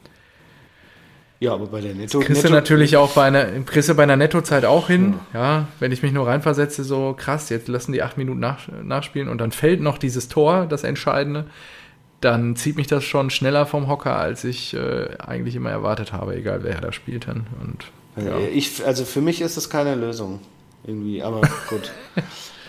[1.39, 2.18] Ja, aber bei der Netto.
[2.18, 5.14] Das kriegst Netto du natürlich auch bei einer, kriegst du bei einer Nettozeit auch hin.
[5.32, 5.40] Ja.
[5.40, 5.68] ja.
[5.81, 9.39] wenn ich mich nur reinversetze, so krass, jetzt lassen die acht Minuten nach, nachspielen und
[9.39, 11.47] dann fällt noch dieses Tor, das Entscheidende,
[12.20, 16.36] dann zieht mich das schon schneller vom Hocker, als ich äh, eigentlich immer erwartet habe,
[16.36, 17.47] egal wer da spielt dann.
[17.62, 17.86] Und,
[18.22, 18.39] ja.
[18.39, 20.40] ich, also für mich ist das keine Lösung.
[20.85, 21.90] Irgendwie, aber gut.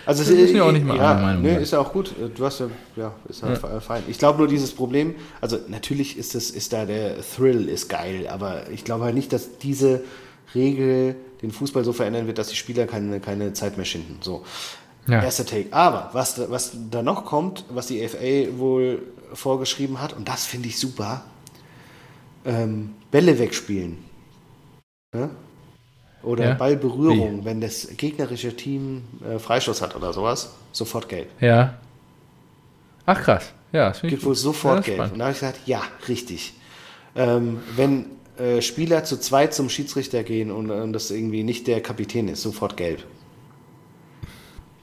[0.05, 2.13] Also Das ist ja auch nicht mal ja, Meinung Nee, ist ja auch gut.
[2.35, 4.03] Du hast ja, ja ist ja, fein.
[4.07, 8.27] Ich glaube nur dieses Problem, also natürlich ist das, ist da der Thrill ist geil,
[8.27, 10.03] aber ich glaube halt nicht, dass diese
[10.55, 14.17] Regel den Fußball so verändern wird, dass die Spieler keine, keine Zeit mehr schinden.
[14.21, 14.43] So.
[15.07, 15.23] Ja.
[15.23, 15.67] Erster Take.
[15.71, 19.01] Aber was, da- was da noch kommt, was die FA wohl
[19.33, 21.23] vorgeschrieben hat, und das finde ich super,
[22.45, 23.97] ähm, Bälle wegspielen.
[25.15, 25.29] Ja?
[26.23, 26.53] Oder Ja.
[26.53, 31.29] Ballberührung, wenn das gegnerische Team äh, Freistoß hat oder sowas, sofort gelb.
[31.41, 31.75] Ja.
[33.05, 33.51] Ach krass.
[33.71, 34.95] Ja, das Gibt wohl sofort Ja, gelb.
[34.97, 35.13] spannend.
[35.13, 36.53] Und da habe ich gesagt, ja, richtig.
[37.15, 38.05] Ähm, wenn
[38.37, 42.41] äh, Spieler zu zweit zum Schiedsrichter gehen und, und das irgendwie nicht der Kapitän ist,
[42.41, 43.03] sofort gelb.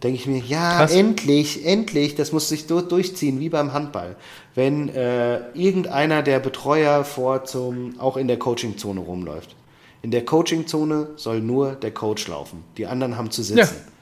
[0.03, 0.93] Denke ich mir, ja, Krass.
[0.95, 4.15] endlich, endlich, das muss sich durchziehen, wie beim Handball.
[4.55, 9.57] Wenn äh, irgendeiner der Betreuer vor zum, auch in der Coachingzone rumläuft.
[10.03, 12.65] In der Coachingzone soll nur der Coach laufen.
[12.77, 13.59] Die anderen haben zu sitzen.
[13.59, 13.93] Ja.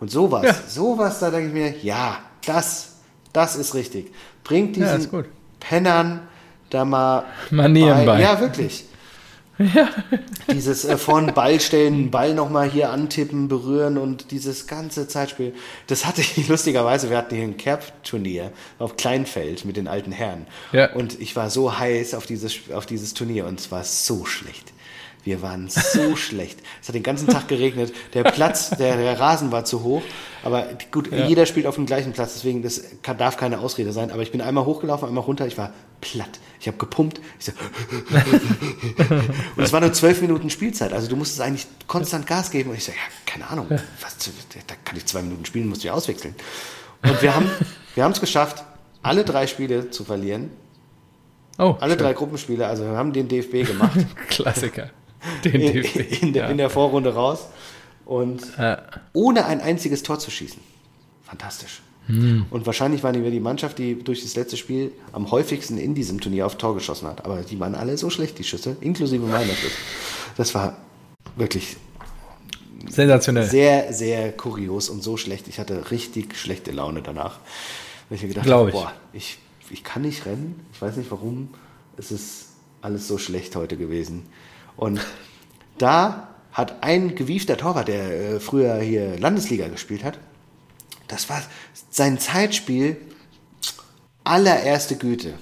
[0.00, 0.54] Und sowas, Ja.
[0.68, 2.96] sowas, da denke ich mir, ja, das,
[3.32, 4.12] das ist richtig.
[4.44, 5.26] Bringt Ja, diesen gut.
[5.60, 6.20] Pennern
[6.70, 8.20] da mal Manieren bei.
[8.20, 8.84] Ja, wirklich.
[10.52, 15.54] Dieses äh, von Ball stellen, Ball nochmal hier antippen, berühren und dieses ganze Zeitspiel.
[15.86, 20.46] Das hatte ich lustigerweise, wir hatten hier ein Kerb-Turnier auf Kleinfeld mit den alten Herren.
[20.72, 20.92] Ja.
[20.92, 24.72] Und ich war so heiß auf dieses, auf dieses Turnier und es war so schlecht.
[25.26, 26.60] Wir waren so schlecht.
[26.80, 27.92] Es hat den ganzen Tag geregnet.
[28.14, 30.00] Der Platz, der, der Rasen war zu hoch.
[30.42, 34.10] Aber gut, jeder spielt auf dem gleichen Platz, deswegen das kann, darf keine Ausrede sein.
[34.10, 35.46] Aber ich bin einmal hochgelaufen, einmal runter.
[35.46, 36.40] Ich war platt.
[36.60, 37.20] Ich habe gepumpt.
[37.38, 37.52] Ich so
[39.56, 40.94] und es war nur zwölf Minuten Spielzeit.
[40.94, 42.70] Also du musstest eigentlich konstant Gas geben.
[42.70, 43.66] Und ich so, ja, keine Ahnung.
[43.68, 44.16] Was,
[44.66, 46.34] da kann ich zwei Minuten spielen, musst du ja auswechseln.
[47.02, 47.50] Und wir haben
[47.96, 48.62] wir haben es geschafft,
[49.02, 50.50] alle drei Spiele zu verlieren.
[51.58, 52.02] Oh, Alle schön.
[52.02, 52.66] drei Gruppenspiele.
[52.66, 53.98] Also wir haben den DFB gemacht.
[54.28, 54.90] Klassiker.
[55.44, 56.50] In, in, der, ja.
[56.50, 57.46] in der Vorrunde raus
[58.04, 58.82] und Ja.
[59.12, 60.60] ohne ein einziges Tor zu schießen.
[61.24, 61.82] Fantastisch.
[62.06, 62.46] Hm.
[62.50, 66.20] Und wahrscheinlich waren wir die Mannschaft, die durch das letzte Spiel am häufigsten in diesem
[66.20, 67.24] Turnier auf Tor geschossen hat.
[67.24, 69.72] Aber die waren alle so schlecht, die Schüsse, inklusive meiner Schuss.
[70.36, 70.76] Das war
[71.34, 71.76] wirklich
[72.88, 73.44] Sensationell.
[73.48, 75.48] sehr, sehr kurios und so schlecht.
[75.48, 77.40] Ich hatte richtig schlechte Laune danach.
[78.08, 79.38] Weil ich mir gedacht habe, boah, ich,
[79.70, 80.64] ich kann nicht rennen.
[80.72, 81.48] Ich weiß nicht warum.
[81.96, 82.50] Es ist
[82.82, 84.26] alles so schlecht heute gewesen.
[84.76, 85.00] Und
[85.78, 90.18] da hat ein gewiefter Torwart, der äh, früher hier Landesliga gespielt hat,
[91.08, 91.42] das war
[91.90, 92.96] sein Zeitspiel
[94.24, 95.34] allererste Güte.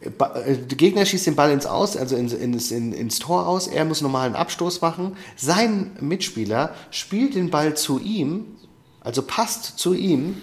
[0.00, 3.66] Äh, Der Gegner schießt den Ball ins Aus, also ins, ins, in, ins Tor aus.
[3.66, 5.16] Er muss nochmal einen Abstoß machen.
[5.36, 8.56] Sein Mitspieler spielt den Ball zu ihm,
[9.00, 10.40] also passt zu ihm,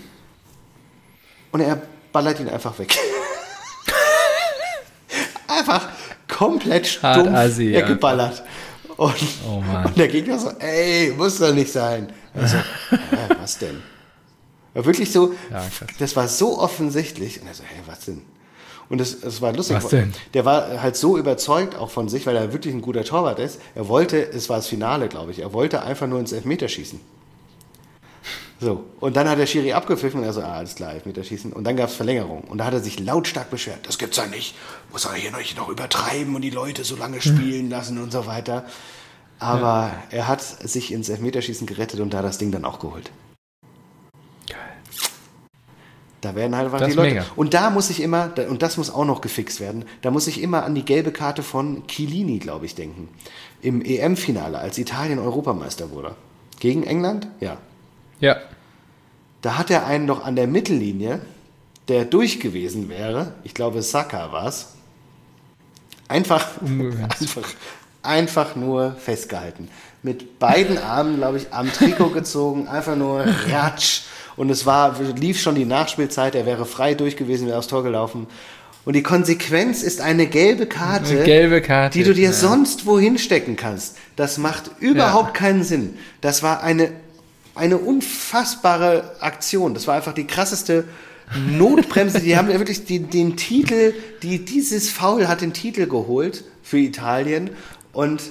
[1.52, 2.98] und er ballert ihn einfach weg.
[5.48, 5.90] einfach
[6.34, 7.80] komplett stumpf assi, ja.
[7.80, 8.44] weggeballert.
[8.98, 9.14] Und,
[9.48, 12.12] Oh und der Gegner so, ey, muss doch nicht sein.
[12.34, 13.82] Also, ja, was denn?
[14.74, 15.64] War wirklich so, Ja,
[16.00, 17.42] das war so offensichtlich.
[17.42, 18.22] Und er so, hey, was denn?
[18.90, 19.78] Und es, es war lustig.
[19.78, 20.14] Was denn?
[20.34, 23.60] Der war halt so überzeugt auch von sich, weil er wirklich ein guter Torwart ist.
[23.76, 27.00] Er wollte, es war das Finale, glaube ich, er wollte einfach nur ins Elfmeterschießen.
[28.60, 31.52] So, und dann hat der Schiri abgepfiffen und er so, ah, alles klar, Elfmeterschießen.
[31.52, 32.42] Und dann gab es Verlängerung.
[32.46, 33.80] Und da hat er sich lautstark beschwert.
[33.88, 34.56] Das gibt's ja nicht.
[34.92, 38.26] Muss er hier noch, noch übertreiben und die Leute so lange spielen lassen und so
[38.26, 38.66] weiter.
[39.40, 43.12] Aber er hat sich ins Elfmeterschießen gerettet und da das Ding dann auch geholt.
[44.48, 44.58] Geil.
[46.22, 47.10] Da werden halt einfach die Leute.
[47.10, 47.26] mega.
[47.36, 50.42] Und da muss ich immer, und das muss auch noch gefixt werden, da muss ich
[50.42, 53.10] immer an die gelbe Karte von Chiellini, glaube ich, denken.
[53.62, 56.16] Im EM-Finale, als Italien Europameister wurde.
[56.62, 57.28] Gegen England?
[57.42, 57.58] Ja.
[58.20, 58.38] Ja.
[59.42, 61.22] Da hat er einen noch an der Mittellinie,
[61.88, 63.34] der durch gewesen wäre.
[63.44, 64.74] Ich glaube, Saka war es.
[66.08, 67.50] Einfach, einfach,
[68.02, 69.68] einfach nur festgehalten.
[70.02, 74.02] Mit beiden Armen, glaube ich, am Trikot gezogen, einfach nur ratsch.
[74.36, 77.84] Und es war, lief schon die Nachspielzeit, er wäre frei durch gewesen, wäre aufs Tor
[77.84, 78.28] gelaufen.
[78.86, 82.34] Und die Konsequenz ist eine gelbe Karte, Eine gelbe Karte, die du dir ja.
[82.34, 83.98] sonst wohin stecken kannst.
[84.18, 85.98] Das macht überhaupt keinen Sinn.
[86.20, 86.92] Das war eine,
[87.56, 89.74] eine unfassbare Aktion.
[89.74, 90.86] Das war einfach die krasseste
[91.50, 92.20] Notbremse.
[92.20, 96.78] Die haben ja wirklich den, den Titel, die, dieses Foul hat den Titel geholt für
[96.80, 97.52] Italien
[97.92, 98.22] und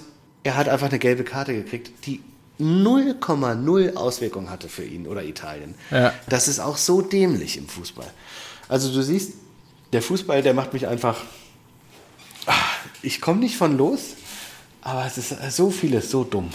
[0.45, 2.21] er hat einfach eine gelbe Karte gekriegt, die
[2.61, 5.75] 0,0 Auswirkung hatte für ihn oder Italien.
[5.91, 6.13] Ja.
[6.29, 8.11] Das ist auch so dämlich im Fußball.
[8.69, 9.33] Also du siehst,
[9.93, 11.21] der Fußball, der macht mich einfach.
[12.47, 12.55] Ah,
[13.03, 14.15] Ich komme nicht von los,
[14.81, 16.51] aber es ist so vieles so dumm.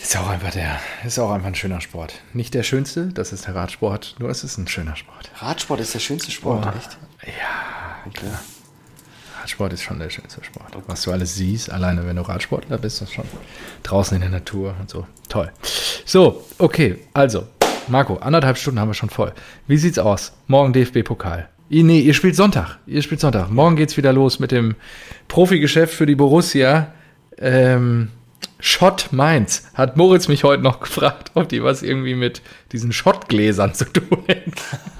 [0.00, 2.14] Ist auch einfach der, ist auch einfach ein schöner Sport.
[2.32, 5.30] Nicht der schönste, das ist der Radsport, nur es ist ein schöner Sport.
[5.38, 6.76] Radsport ist der schönste Sport, Oh.
[6.76, 6.98] echt?
[7.26, 8.26] Ja, Okay.
[9.40, 10.76] Radsport ist schon der schönste Sport.
[10.86, 13.24] Was du alles siehst, alleine wenn du Radsportler bist, das schon
[13.82, 15.06] draußen in der Natur und so.
[15.28, 15.50] Toll.
[16.04, 17.46] So, okay, also,
[17.88, 19.32] Marco, anderthalb Stunden haben wir schon voll.
[19.66, 20.32] Wie sieht's aus?
[20.46, 21.48] Morgen DFB-Pokal.
[21.70, 22.78] Nee, ihr spielt Sonntag.
[22.86, 23.50] Ihr spielt Sonntag.
[23.50, 24.74] Morgen geht's wieder los mit dem
[25.28, 26.92] Profigeschäft für die Borussia.
[27.38, 28.10] Ähm,
[28.60, 29.68] Schott Mainz.
[29.74, 32.42] Hat Moritz mich heute noch gefragt, ob die was irgendwie mit
[32.72, 34.52] diesen Schottgläsern zu tun hätten.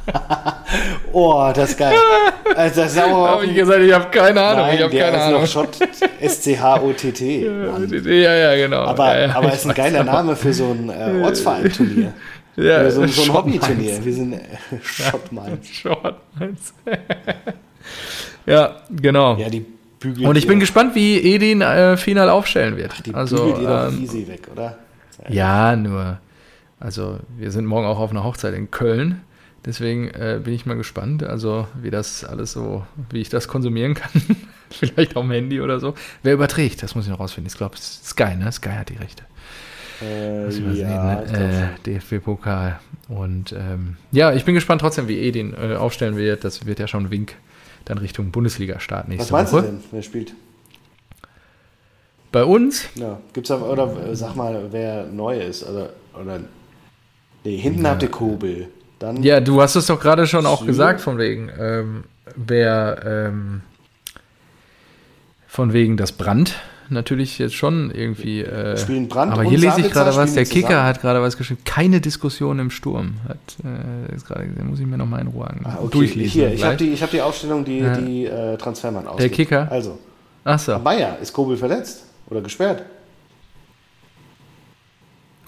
[1.12, 1.96] oh, das ist geil.
[2.54, 4.66] Also das habe ich gesagt, ich habe keine Ahnung.
[4.66, 5.46] Nein, ich habe keine Ahnung.
[5.46, 5.76] Schott,
[6.20, 7.46] S-C-H-O-T-T.
[8.22, 8.84] Ja, ja, genau.
[8.84, 12.12] Aber, ja, ja, aber ist ein geiler Name für so ein äh, Ortsverein-Turnier.
[12.56, 14.04] Ja, Oder so, so ein Hobbyturnier.
[14.04, 14.40] Wir sind äh,
[14.82, 15.68] Schott Mainz.
[15.68, 16.74] Schott Mainz.
[18.46, 19.36] ja, genau.
[19.36, 19.64] Ja, die
[19.98, 22.92] bügelt Und ich bin gespannt, wie Edin äh, final aufstellen wird.
[22.94, 24.78] Ach, die also, bügelt ihr doch ähm, easy weg, oder?
[25.28, 26.18] ja, nur,
[26.80, 29.22] also wir sind morgen auch auf einer Hochzeit in Köln.
[29.64, 33.94] Deswegen äh, bin ich mal gespannt, also wie das alles so, wie ich das konsumieren
[33.94, 34.10] kann.
[34.70, 35.94] Vielleicht auf dem Handy oder so.
[36.22, 37.50] Wer überträgt, das muss ich noch rausfinden.
[37.50, 38.50] Ich glaube, Sky, ne?
[38.52, 39.24] Sky hat die Rechte.
[40.00, 41.72] Äh, ja, ne?
[41.84, 42.78] äh, DFB-Pokal.
[43.08, 46.44] Und ähm, ja, ich bin gespannt trotzdem, wie Edin äh, aufstellen wird.
[46.44, 47.34] Das wird ja schon ein Wink
[47.88, 49.66] dann Richtung Bundesliga-Start Was nächste meinst du Woche.
[49.66, 50.34] denn, wer spielt?
[52.30, 55.90] Bei uns, Ja, gibt's da, oder äh, sag mal, wer neu ist, oder,
[56.20, 56.40] oder,
[57.42, 61.00] nee, hinten habt ihr Kobel, dann, ja, du hast es doch gerade schon auch gesagt,
[61.00, 62.04] von wegen, ähm,
[62.36, 63.62] wer, ähm,
[65.46, 66.54] von wegen das Brand
[66.90, 68.42] natürlich jetzt schon irgendwie.
[68.42, 70.34] Äh, Spielen Brandt aber hier lese ich gerade was.
[70.34, 70.84] Der Kicker zusammen?
[70.86, 71.60] hat gerade was geschrieben.
[71.64, 73.14] Keine Diskussion im Sturm.
[73.28, 75.88] Hat, äh, ist gerade, den muss ich mir noch mal in Ruhe an, Ah, okay.
[75.92, 76.30] durchlesen.
[76.32, 77.96] Hier, ich habe die, ich hab die Aufstellung, die Ja.
[77.96, 79.20] die äh, Transfermann ausgibt.
[79.20, 79.68] Der Kicker?
[79.70, 79.98] Also,
[80.44, 80.78] Ach so.
[80.78, 82.82] Bayer, ist Kobel verletzt oder gesperrt?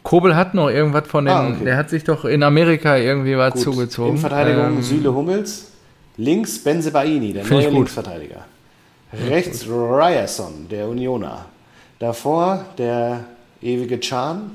[0.02, 1.34] Kobel hat noch irgendwas von den.
[1.34, 1.64] Ah, okay.
[1.64, 3.62] Der hat sich doch in Amerika irgendwie was Gut.
[3.62, 4.10] zugezogen.
[4.10, 5.72] Innenverteidigung Ähm, Süle Hummels,
[6.16, 7.90] links Benzebaini, der neue gut.
[9.12, 11.46] Rechts Ryerson, der Unioner.
[11.98, 13.24] Davor der
[13.60, 14.52] ewige Chan.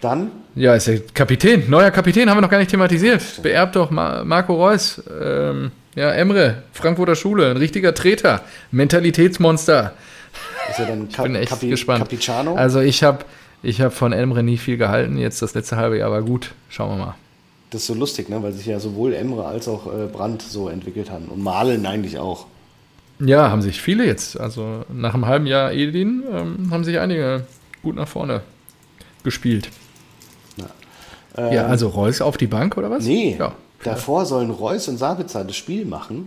[0.00, 1.68] Dann Ja, ist der Kapitän.
[1.68, 3.22] Neuer Kapitän haben wir noch gar nicht thematisiert.
[3.42, 5.02] Beerbt doch Ma Marco Reus.
[5.20, 8.42] Ähm, ja, Emre, Frankfurter Schule, ein richtiger Treter.
[8.70, 9.92] Mentalitätsmonster.
[10.70, 12.00] ist er dann Ka bin echt Capi gespannt.
[12.04, 12.54] Capiciano.
[12.54, 13.24] Also ich habe
[13.62, 15.18] ich hab von Emre nie viel gehalten.
[15.18, 16.52] Jetzt das letzte halbe Jahr war gut.
[16.70, 17.14] Schauen wir mal.
[17.70, 18.42] Das ist so lustig, ne?
[18.42, 21.26] weil sich ja sowohl Emre als auch äh, Brandt so entwickelt haben.
[21.26, 22.46] Und Malen eigentlich auch.
[23.20, 24.38] Ja, haben sich viele jetzt.
[24.40, 27.44] Also nach einem halben Jahr Edin ähm, haben sich einige
[27.82, 28.42] gut nach vorne
[29.22, 29.68] gespielt.
[31.36, 33.04] Ähm, ja, also Reus auf die Bank oder was?
[33.04, 33.52] Nee, Ja.
[33.84, 36.26] davor sollen Reus und Sabitzer das Spiel machen.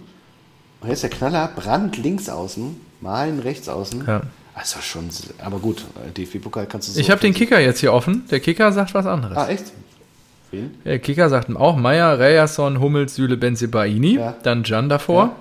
[0.80, 4.06] Und jetzt der Knaller, Brandt links außen, Malen rechts außen.
[4.08, 4.22] Ja.
[4.56, 5.10] Also schon,
[5.44, 5.84] aber gut,
[6.16, 7.00] DFB-Pokal kannst du so.
[7.00, 8.24] Ich habe den Kicker jetzt hier offen.
[8.30, 9.36] Der Kicker sagt was anderes.
[9.38, 9.66] Ah, echt?
[10.52, 10.76] Wen?
[10.86, 14.16] Der Kicker sagt auch Meier, Reyerson, Hummels, Süle, Benzebaini.
[14.16, 14.36] Ja.
[14.44, 15.36] Dann Jan davor.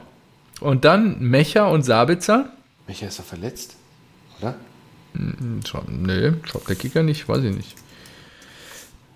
[0.62, 2.50] Und dann Mecher und Sabitzer.
[2.86, 3.76] Welcher ist doch verletzt?
[4.40, 4.54] Oder?
[5.14, 7.76] Hm, nee, schaut der Kicker nicht, weiß ich nicht.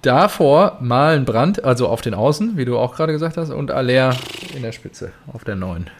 [0.02, 4.14] Davor Malen Brandt, also auf den Außen, wie du auch gerade gesagt hast, und Aller
[4.54, 5.90] in der Spitze, auf der 9.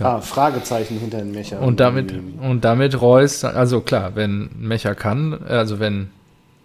[0.00, 1.60] Ah, Fragezeichen hinter den Mecher.
[1.60, 6.10] Und damit, und damit Reus, also klar, wenn Mecher kann, also wenn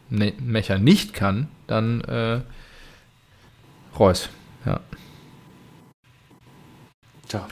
[0.10, 2.40] Mecher nicht kann, dann äh,
[3.98, 4.30] Reus.
[7.32, 7.40] Ja.
[7.40, 7.48] Tja.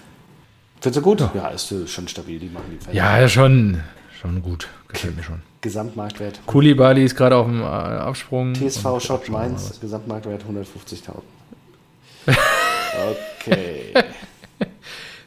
[0.81, 1.29] Findest du gut?
[1.33, 2.95] Ja, ist äh, schon stabil, die machen die Fälle.
[2.95, 3.81] ja, ja, schon,
[4.21, 4.67] schon gut.
[4.87, 5.41] Gefällt mir schon.
[5.61, 6.39] Gesamtmarktwert.
[6.45, 8.53] Kulibali ist gerade auf dem äh, Absprung.
[8.53, 11.21] TSV mal, Mainz, Gesamtmarktwert 150.000.
[13.45, 13.93] Okay.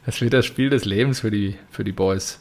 [0.05, 2.41] Das wird das Spiel des Lebens für die, für die Boys.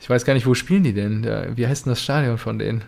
[0.00, 1.24] Ich weiß gar nicht, wo spielen die denn?
[1.56, 2.82] Wie heißt denn das Stadion von denen?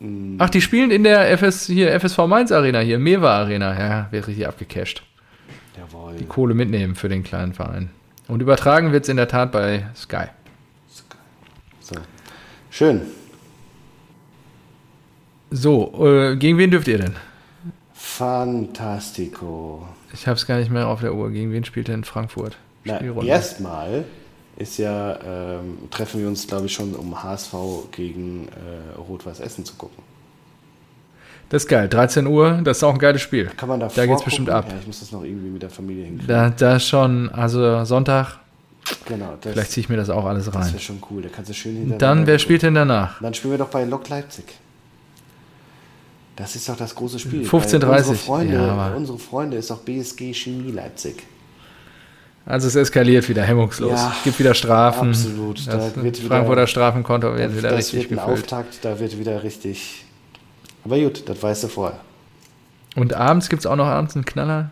[0.00, 3.78] Mm, Ach, die spielen in der FS, hier, FSV Mainz Arena, hier, Mewa Arena.
[3.78, 5.02] Ja, wird richtig abgecasht.
[5.78, 6.16] Jawohl.
[6.16, 7.90] Die Kohle mitnehmen für den kleinen Verein.
[8.26, 10.26] Und übertragen wird es in der Tat bei Sky.
[11.80, 11.94] So.
[12.70, 13.02] Schön.
[15.50, 17.14] So, äh, gegen wen dürft ihr denn?
[17.94, 19.88] Fantastico.
[20.12, 21.30] Ich habe es gar nicht mehr auf der Uhr.
[21.30, 22.58] Gegen wen spielt denn Frankfurt?
[22.84, 24.04] Erstmal
[24.56, 27.54] ist ja, ähm, treffen wir uns, glaube ich, schon, um HSV
[27.92, 30.02] gegen äh, Rot-Weiß Essen zu gucken.
[31.50, 31.88] Das ist geil.
[31.88, 33.46] 13 Uhr, das ist auch ein geiles Spiel.
[33.56, 34.66] Kann man da Da geht's bestimmt ab.
[34.68, 36.26] Ja, ich muss das noch irgendwie mit der Familie hinkriegen.
[36.28, 38.38] Da, da schon, also Sonntag,
[39.06, 40.66] genau, das, vielleicht ziehe ich mir das auch alles das rein.
[40.72, 41.22] wäre schon cool.
[41.22, 43.20] Da kannst du schön Und hintereinander dann, wer spielt denn danach?
[43.22, 44.44] Dann spielen wir doch bei Lok Leipzig.
[46.36, 47.42] Das ist doch das große Spiel.
[47.46, 47.82] 15:30.
[47.88, 51.22] Weil Unsere Freunde, Ja, unsere Freunde ist doch BSG Chemie Leipzig.
[52.46, 53.90] Also es eskaliert wieder hemmungslos.
[53.90, 55.08] Ja, es gibt wieder Strafen.
[55.10, 55.66] absolut.
[55.66, 58.38] Da Das wird wieder- Frankfurter Strafenkonto wird Das, wieder das richtig wird ein gefüllt.
[58.52, 60.04] Auftakt, da wird wieder richtig.
[60.88, 62.00] Aber gut, das weißt du vorher.
[62.96, 64.70] Und abends gibt es auch noch abends einen Knaller?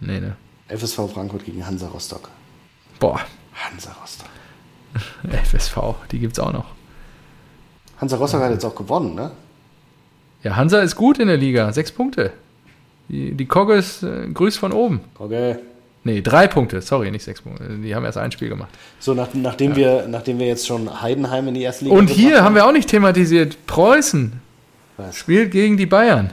[0.00, 0.20] Nee, nee.
[0.20, 0.36] ne.
[0.68, 2.28] FSV Frankfurt gegen Hansa Rostock.
[2.98, 3.20] Boah,
[3.54, 4.28] Hansa Rostock.
[5.44, 5.78] FSV,
[6.10, 6.66] die gibt's auch noch.
[8.00, 9.30] Hansa Rostock hat jetzt auch gewonnen, ne?
[10.42, 11.72] Ja, Hansa ist gut in der Liga.
[11.72, 12.32] Sechs Punkte.
[13.08, 15.00] Die, die Kogges äh, grüßt von oben.
[15.16, 15.58] Okay.
[16.02, 16.82] Nee, drei Punkte.
[16.82, 17.68] Sorry, nicht sechs Punkte.
[17.68, 18.70] Die haben erst ein Spiel gemacht.
[18.98, 22.42] So, nach, nachdem, wir, nachdem wir jetzt schon Heidenheim in die erste Liga Und hier
[22.42, 23.56] haben wir auch nicht thematisiert.
[23.66, 24.40] Preußen
[24.96, 25.16] Was?
[25.16, 26.32] spielt gegen die Bayern.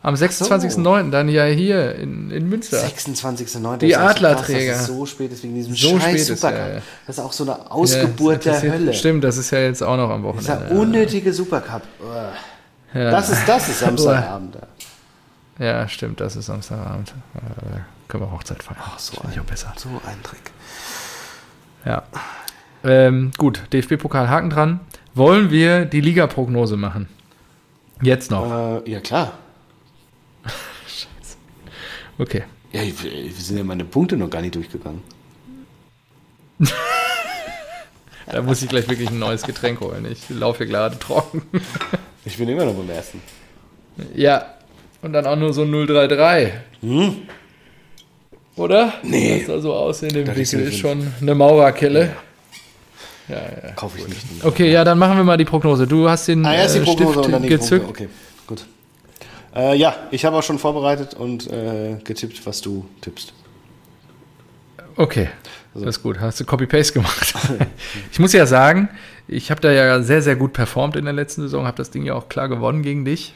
[0.00, 1.10] Am 26.09.
[1.10, 2.78] dann ja hier in, in Münster.
[2.78, 3.78] 26.09.
[3.78, 4.74] Die Das ist so Adlerträger.
[4.78, 6.58] so spät ist wegen diesem So scheiß Supercup.
[6.58, 6.82] ja, ja.
[7.06, 8.94] Das ist auch so eine Ja, Ausgeburt das der Hölle.
[8.94, 10.80] Stimmt, das ist ja jetzt auch noch am Dieser Wochenende.
[10.80, 11.82] unnötige Supercup.
[12.94, 13.10] Ja.
[13.10, 14.54] Das ist, das ist Samstagabend.
[15.58, 15.64] da.
[15.64, 17.12] Ja, stimmt, das ist Samstagabend.
[17.34, 18.78] Äh, können wir Hochzeit feiern.
[18.80, 19.72] Ach, so auch besser.
[19.76, 20.52] So ein Trick.
[21.84, 22.04] Ja.
[22.84, 24.80] Ähm, gut, DFB-Pokal Haken dran.
[25.14, 27.08] Wollen wir die Liga-Prognose machen?
[28.02, 28.82] Jetzt noch.
[28.84, 29.38] Äh, ja, klar.
[32.20, 32.42] Okay.
[32.72, 35.02] Ja, wir sind ja meine Punkte noch gar nicht durchgegangen.
[38.30, 40.06] Da muss ich gleich wirklich ein neues Getränk holen.
[40.10, 41.42] Ich laufe hier gerade trocken.
[42.24, 43.22] Ich bin immer noch beim ersten.
[44.14, 44.54] Ja.
[45.00, 46.52] Und dann auch nur so 033.
[46.82, 47.16] Hm?
[48.56, 48.92] Oder?
[49.02, 49.38] Nee.
[49.38, 52.06] Das da so aussehen im ein ist schon eine Maurerkelle.
[52.06, 52.16] Ja,
[53.28, 53.72] ja.
[53.76, 54.44] Kaufe ich nicht.
[54.44, 55.86] Okay, ja, dann machen wir mal die Prognose.
[55.86, 57.84] Du hast den Ah, erst die äh, Prognose Stift und dann die gezückt.
[57.84, 58.04] Punkte.
[58.04, 58.12] Okay,
[58.46, 58.66] gut.
[59.54, 63.32] Äh, ja, ich habe auch schon vorbereitet und äh, getippt, was du tippst.
[64.96, 65.28] Okay,
[65.74, 66.18] Also- das ist gut.
[66.20, 67.34] Hast du Copy-Paste gemacht?
[68.12, 68.88] ich muss ja sagen,
[69.28, 72.04] ich habe da ja sehr, sehr gut performt in der letzten Saison, habe das Ding
[72.04, 73.34] ja auch klar gewonnen gegen dich.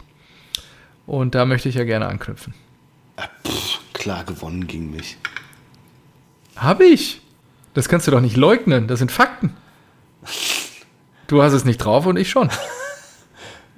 [1.06, 2.54] Und da möchte ich ja gerne anknüpfen.
[3.92, 5.16] Klar gewonnen gegen mich.
[6.56, 7.20] Habe ich?
[7.74, 8.86] Das kannst du doch nicht leugnen.
[8.88, 9.50] Das sind Fakten.
[11.26, 12.48] Du hast es nicht drauf und ich schon.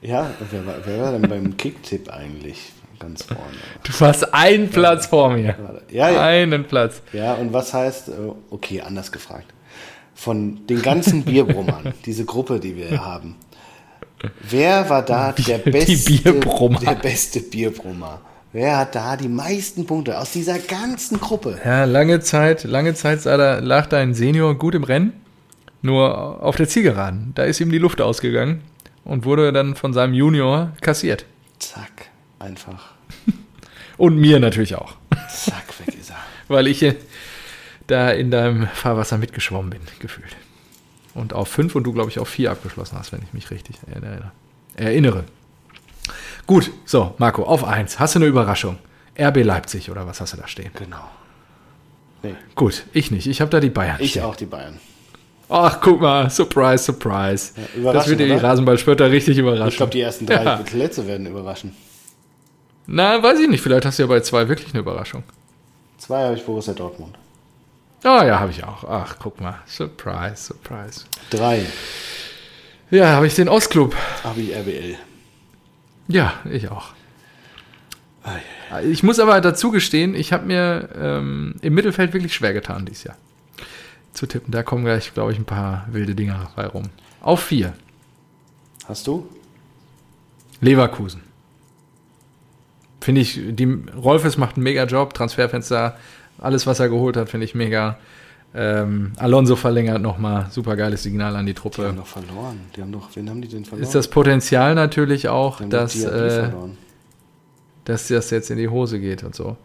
[0.04, 3.40] Ja, wer war, wer war denn beim Kicktipp eigentlich ganz vorne?
[3.84, 5.56] Du warst einen Platz vor mir.
[5.90, 6.20] Ja, ja.
[6.26, 7.00] Einen Platz.
[7.14, 8.12] Ja, und was heißt, äh,
[8.50, 9.46] okay, anders gefragt.
[10.14, 13.36] Von den ganzen Bierbrummern, diese Gruppe, die wir haben,
[14.42, 16.80] wer war da der beste, Bierbrummer.
[16.80, 18.20] der beste Bierbrummer?
[18.52, 21.58] Wer hat da die meisten Punkte aus dieser ganzen Gruppe?
[21.64, 25.23] Ja, lange Zeit, lange Zeit sah da, lag dein Senior gut im Rennen.
[25.84, 27.32] Nur auf der Zielgeraden.
[27.34, 28.62] Da ist ihm die Luft ausgegangen
[29.04, 31.26] und wurde dann von seinem Junior kassiert.
[31.58, 32.08] Zack,
[32.38, 32.94] einfach.
[33.98, 34.94] Und mir natürlich auch.
[35.28, 36.16] Zack, weg ist er.
[36.48, 36.84] Weil ich
[37.86, 40.34] da in deinem Fahrwasser mitgeschwommen bin, gefühlt.
[41.12, 43.76] Und auf fünf und du, glaube ich, auf vier abgeschlossen hast, wenn ich mich richtig
[43.86, 44.32] erinnere.
[44.76, 45.24] erinnere.
[46.46, 48.00] Gut, so, Marco, auf eins.
[48.00, 48.78] Hast du eine Überraschung?
[49.20, 50.70] RB Leipzig oder was hast du da stehen?
[50.76, 51.08] Genau.
[52.22, 53.26] Nee, Gut, ich nicht.
[53.26, 53.98] Ich habe da die Bayern.
[54.00, 54.24] ich stehen.
[54.24, 54.80] auch die Bayern.
[55.56, 57.52] Ach, guck mal, surprise, surprise.
[57.80, 58.30] Ja, das wird die?
[58.32, 59.68] Rasenballspötter richtig überraschen.
[59.68, 60.56] Ich glaube, die ersten drei Ja.
[60.56, 61.76] Plätze werden überraschen.
[62.86, 63.60] Na, weiß ich nicht.
[63.60, 65.22] Vielleicht hast du ja bei zwei wirklich eine Überraschung.
[65.98, 67.16] Zwei habe ich Borussia Dortmund.
[68.02, 68.82] Ah, ja, habe ich auch.
[68.84, 69.60] Ach, guck mal.
[69.66, 71.04] Surprise, surprise.
[71.30, 71.64] Drei
[72.90, 73.94] Ja, habe ich den Ostclub.
[74.24, 74.96] habe ich RBL.
[76.08, 76.88] Ja, ich auch.
[78.90, 83.04] Ich muss aber dazu gestehen, ich habe mir ähm, im Mittelfeld wirklich schwer getan dieses
[83.04, 83.16] Jahr.
[84.14, 84.52] Zu tippen.
[84.52, 86.84] Da kommen gleich, glaube ich, ein paar wilde Dinger bei rum.
[87.20, 87.74] Auf vier.
[88.86, 89.28] Hast du?
[90.60, 91.20] Leverkusen.
[93.00, 93.64] Finde ich, die,
[93.96, 95.96] Rolfes macht einen mega Job, Transferfenster,
[96.38, 97.98] alles, was er geholt hat, finde ich mega.
[98.54, 101.88] Ähm, Alonso verlängert nochmal, super geiles Signal an die Die Truppe.
[101.88, 102.60] haben doch verloren.
[102.76, 103.82] Die haben doch, wen haben die denn verloren?
[103.82, 106.50] Ist das Potenzial natürlich auch, Die dass, äh,
[107.84, 109.56] dass das jetzt in die Hose geht und so.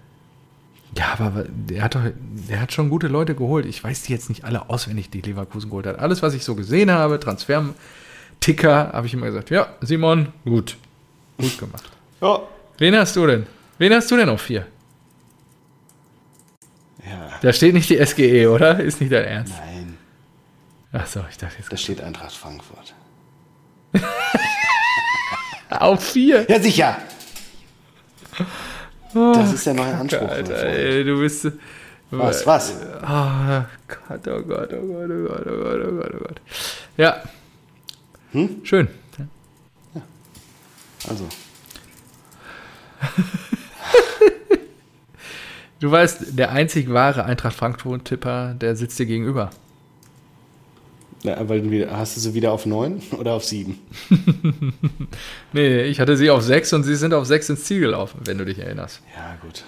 [0.98, 2.02] Ja, aber der hat doch,
[2.50, 3.66] der hat schon gute Leute geholt.
[3.66, 6.00] Ich weiß die jetzt nicht alle auswendig, die Leverkusen geholt hat.
[6.00, 10.78] Alles, was ich so gesehen habe, Transfer-Ticker, habe ich immer gesagt, ja, Simon, gut.
[11.38, 11.84] Gut gemacht.
[12.22, 12.42] Ja.
[12.80, 13.46] Wen hast du denn?
[13.78, 14.68] Wen hast du denn auf vier?
[17.06, 17.30] Ja.
[17.42, 18.78] Da steht nicht die SGE, oder?
[18.82, 19.54] Ist nicht dein Ernst?
[19.58, 19.98] Nein,
[20.92, 21.72] Achso, ich dachte jetzt.
[21.72, 22.94] da steht Eintracht Frankfurt.
[25.70, 26.46] Auf vier?
[26.50, 26.98] Ja, sicher.
[29.14, 30.22] Das ist der neue Anspruch.
[30.22, 31.48] mein Alter, ey, du bist.
[32.12, 32.74] Was, was?
[33.02, 36.42] Ah, Gott, oh Gott, oh Gott, oh Gott, oh Gott, oh Gott, oh Gott.
[36.98, 37.24] Ja.
[38.32, 38.62] Hm?
[38.64, 38.88] Schön.
[41.08, 41.28] Also,
[45.80, 49.50] Du weißt, der einzig wahre Eintracht Frankfurt-Tipper, der sitzt dir gegenüber.
[51.24, 53.80] Na, weil du hast du sie wieder auf neun oder auf sieben?
[55.54, 58.38] Nee, ich hatte sie auf sechs und sie sind auf sechs ins Ziel gelaufen, wenn
[58.38, 59.02] du dich erinnerst.
[59.16, 59.64] Ja, gut.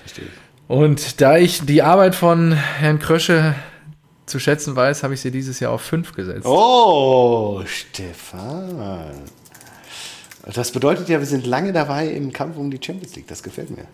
[0.00, 0.30] Verstehe ich.
[0.68, 3.54] Und da ich die Arbeit von Herrn Krösche
[4.26, 6.46] zu schätzen weiß, habe ich sie dieses Jahr auf fünf gesetzt.
[6.46, 9.12] Oh, Stefan.
[10.54, 13.26] Das bedeutet ja, wir sind lange dabei im Kampf um die Champions League.
[13.28, 13.84] Das gefällt mir.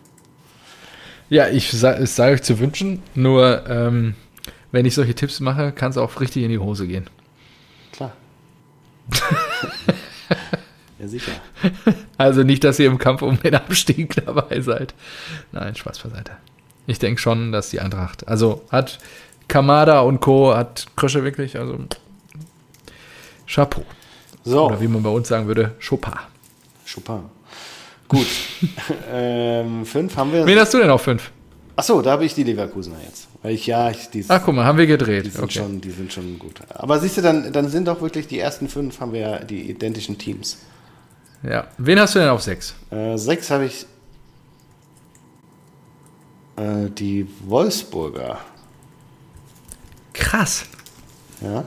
[1.31, 4.15] Ja, ich sa- es sei euch zu wünschen, nur ähm,
[4.75, 7.07] wenn ich solche Tipps mache, kann es auch richtig in die Hose gehen.
[7.93, 8.13] Klar.
[10.99, 11.31] ja, sicher.
[12.19, 14.93] Also nicht, dass ihr im Kampf um den Abstieg dabei seid.
[15.53, 16.33] Nein, Spaß beiseite.
[16.89, 18.99] Ich denke schon, dass die Eintracht, also hat
[19.47, 20.57] Kamada und Co.
[20.57, 21.79] hat Krösche wirklich, also
[23.47, 23.85] Chapeau.
[24.43, 26.15] So, Oder wie man bei uns sagen würde, Chopin.
[26.93, 27.21] Chopin.
[28.09, 28.27] Gut.
[29.13, 30.45] ähm, fünf haben wir.
[30.45, 31.31] Wen hast du denn auf fünf?
[31.77, 33.24] Achso, da habe ich die Leverkusener jetzt.
[33.45, 35.31] Weil ich, ja, ich, die, Ach, guck mal, haben wir die, gedreht.
[35.31, 35.59] sind Okay.
[35.59, 36.63] schon, die sind schon gut.
[36.71, 39.69] Aber siehst du, dann, dann sind doch wirklich die ersten fünf, haben wir ja die
[39.69, 40.61] identischen Teams.
[41.43, 41.67] Ja.
[41.77, 42.75] Wen hast du denn auf sechs?
[42.91, 43.85] Äh, sechs habe ich
[46.57, 48.39] äh, die Wolfsburger.
[50.15, 50.65] Krass.
[51.43, 51.65] Ja?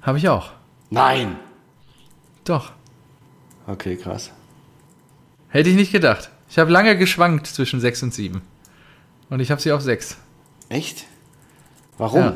[0.00, 0.52] Habe ich auch.
[0.88, 1.36] Nein!
[2.44, 2.72] Doch.
[3.66, 4.30] Okay, krass.
[5.48, 6.30] Hätte ich nicht gedacht.
[6.48, 8.40] Ich habe lange geschwankt zwischen sechs und sieben.
[9.28, 10.16] Und ich habe sie auf sechs.
[10.72, 11.04] Echt?
[11.98, 12.20] Warum?
[12.20, 12.34] Ja.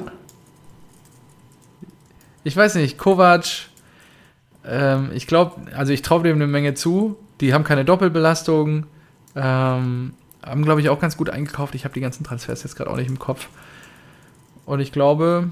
[2.44, 3.46] Ich weiß nicht, Kovac,
[4.64, 7.16] ähm, ich glaube, also ich traue dem eine Menge zu.
[7.40, 8.86] Die haben keine Doppelbelastung.
[9.34, 11.74] Ähm, haben, glaube ich, auch ganz gut eingekauft.
[11.74, 13.48] Ich habe die ganzen Transfers jetzt gerade auch nicht im Kopf.
[14.66, 15.50] Und ich glaube,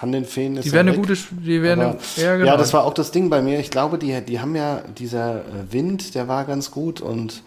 [0.00, 1.16] Van den Feen ist die werden eine gute.
[1.30, 2.46] Die werden Aber, eine, ja, genau.
[2.46, 3.58] Ja, das war auch das Ding bei mir.
[3.58, 7.42] Ich glaube, die, die haben ja, dieser äh, Wind, der war ganz gut und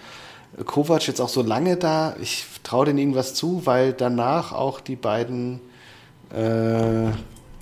[0.65, 2.15] Kovac jetzt auch so lange da.
[2.21, 5.59] Ich traue denen irgendwas zu, weil danach auch die beiden,
[6.31, 7.11] äh,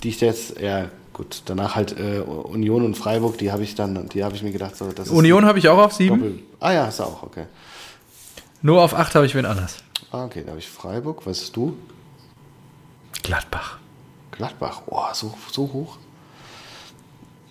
[0.02, 4.08] die ich jetzt, ja gut, danach halt äh, Union und Freiburg, die habe ich dann,
[4.08, 6.18] die habe ich mir gedacht, so, das ist Union habe ich auch auf sieben.
[6.18, 6.38] Doppel.
[6.60, 7.46] Ah ja, ist auch, okay.
[8.62, 9.76] Nur auf acht habe ich wen anders.
[10.10, 11.26] Ah, okay, da habe ich Freiburg.
[11.26, 11.76] Was ist du?
[13.22, 13.78] Gladbach.
[14.30, 14.82] Gladbach.
[14.86, 15.98] Oh, so, so hoch.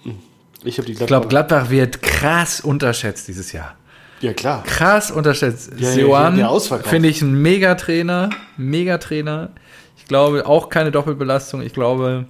[0.03, 0.17] Hm.
[0.63, 3.75] Ich Ich glaube, Gladbach wird krass unterschätzt dieses Jahr.
[4.21, 4.63] Ja, klar.
[4.63, 5.71] krass unterschätzt.
[5.77, 6.89] Ja, ja, der Ausverkauf.
[6.89, 9.49] finde ich ein Megatrainer, Megatrainer.
[9.97, 11.61] Ich glaube auch keine Doppelbelastung.
[11.61, 12.25] Ich glaube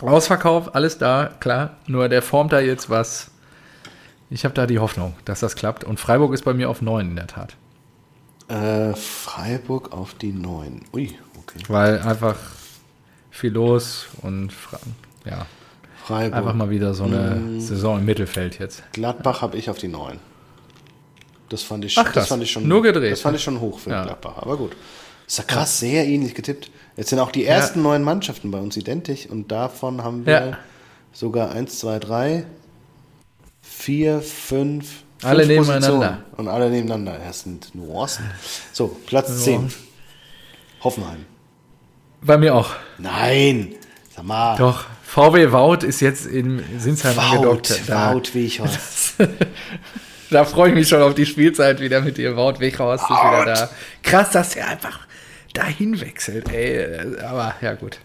[0.00, 1.76] Ausverkauf, alles da, klar.
[1.86, 3.30] Nur der formt da jetzt was.
[4.30, 5.84] Ich habe da die Hoffnung, dass das klappt.
[5.84, 7.56] Und Freiburg ist bei mir auf 9 in der Tat.
[8.48, 10.82] Äh, Freiburg auf die 9.
[10.92, 11.58] Ui, okay.
[11.68, 12.36] Weil einfach
[13.30, 14.80] viel los und Fra-
[15.24, 15.46] ja,
[16.04, 16.34] Freiburg.
[16.36, 17.60] einfach mal wieder so eine Mm.
[17.60, 18.82] Saison im Mittelfeld jetzt.
[18.92, 20.18] Gladbach habe ich auf die 9.
[21.50, 22.66] Das fand ich, Ach, das fand ich schon.
[22.66, 23.12] Nur gedreht.
[23.12, 24.04] Das fand ich schon hoch für Ja.
[24.04, 24.38] Gladbach.
[24.38, 24.72] Aber gut.
[25.26, 26.70] Ist ja krass, sehr ähnlich getippt.
[26.96, 30.58] Jetzt sind auch die ersten neun Mannschaften bei uns identisch und davon haben wir Ja.
[31.12, 32.44] sogar 1, 2, 3,
[33.62, 35.02] 4, 5.
[35.22, 36.24] Alle nebeneinander.
[36.36, 37.18] Und alle nebeneinander.
[37.24, 38.24] Das sind Nuancen.
[38.72, 39.70] So, Platz 10.
[40.82, 41.26] Hoffenheim.
[42.22, 42.70] Bei mir auch.
[42.98, 43.74] Nein!
[44.14, 44.56] Sag mal.
[44.56, 44.84] Doch.
[45.02, 47.88] VW Wout ist jetzt in Sinsheim Wout, angedockt.
[47.88, 49.14] Wout Weghorst.
[50.30, 52.36] Da freue ich mich schon auf die Spielzeit wieder mit dir.
[52.36, 53.70] Wout Weghorst ist wieder da.
[54.02, 55.00] Krass, dass er einfach
[55.54, 57.16] dahin wechselt, ey.
[57.24, 57.98] Aber ja, gut.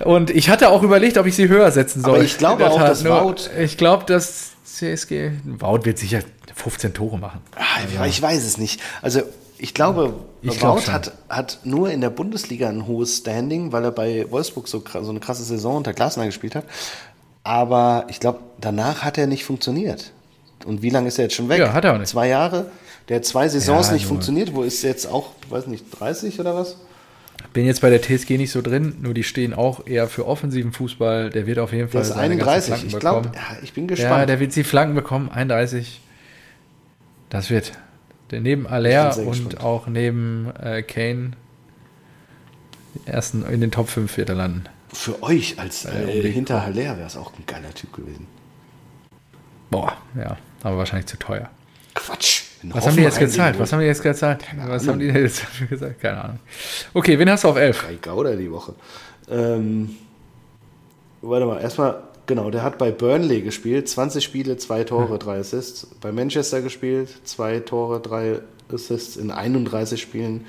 [0.00, 2.14] Und ich hatte auch überlegt, ob ich sie höher setzen soll.
[2.16, 5.32] Aber ich glaube auch, dass Wout- Ich glaube, dass CSG.
[5.44, 6.20] Wout wird sicher
[6.54, 7.40] 15 Tore machen.
[7.56, 8.80] Ah, Ich weiß es nicht.
[9.00, 9.22] Also
[9.58, 13.92] ich glaube, Ich glaub hat, hat nur in der Bundesliga ein hohes Standing, weil er
[13.92, 16.64] bei Wolfsburg so, so eine krasse Saison unter Glasner gespielt hat.
[17.44, 20.10] Aber ich glaube, danach hat er nicht funktioniert.
[20.64, 21.58] Und wie lange ist er jetzt schon weg?
[21.60, 22.08] Ja, hat er auch nicht.
[22.08, 22.70] Zwei Jahre.
[23.08, 24.54] Der hat zwei Saisons Ja, nicht nur- funktioniert.
[24.54, 26.76] Wo ist er jetzt auch, weiß nicht, 30 oder was?
[27.52, 30.72] Bin jetzt bei der TSG nicht so drin, nur die stehen auch eher für offensiven
[30.72, 31.30] Fußball.
[31.30, 32.74] Der wird auf jeden Fall ist seine ganzen 31.
[32.74, 34.28] Flanken Ich glaube, ja, ich bin Ja, gespannt.
[34.28, 36.00] der wird die Flanken bekommen, 31.
[37.30, 37.72] Das wird.
[38.30, 39.60] Der neben Aller sehr und gespannt.
[39.60, 41.32] auch neben äh, Kane
[43.04, 44.64] ersten in den Top 5 wird er landen.
[44.92, 46.34] Für euch als Ja, äh, unbedingt.
[46.34, 48.26] hinter Haller wäre es auch ein geiler Typ gewesen.
[49.70, 51.50] Boah, ja, aber wahrscheinlich zu teuer.
[51.94, 52.42] Quatsch.
[52.64, 53.58] Was haben die jetzt gezahlt?
[53.58, 54.44] Was haben die jetzt gezahlt?
[54.66, 56.00] Was haben die denn jetzt gesagt?
[56.00, 56.38] Keine Ahnung.
[56.94, 57.80] Okay, wen hast du auf 11?
[57.82, 58.74] drei Gauder die Woche.
[59.28, 59.96] Ähm,
[61.22, 65.88] warte mal, erstmal, genau, der hat bei Burnley gespielt, 20 Spiele, zwei Tore, drei Assists.
[66.00, 68.38] Bei Manchester gespielt, zwei Tore, drei
[68.72, 70.46] Assists in 31 Spielen.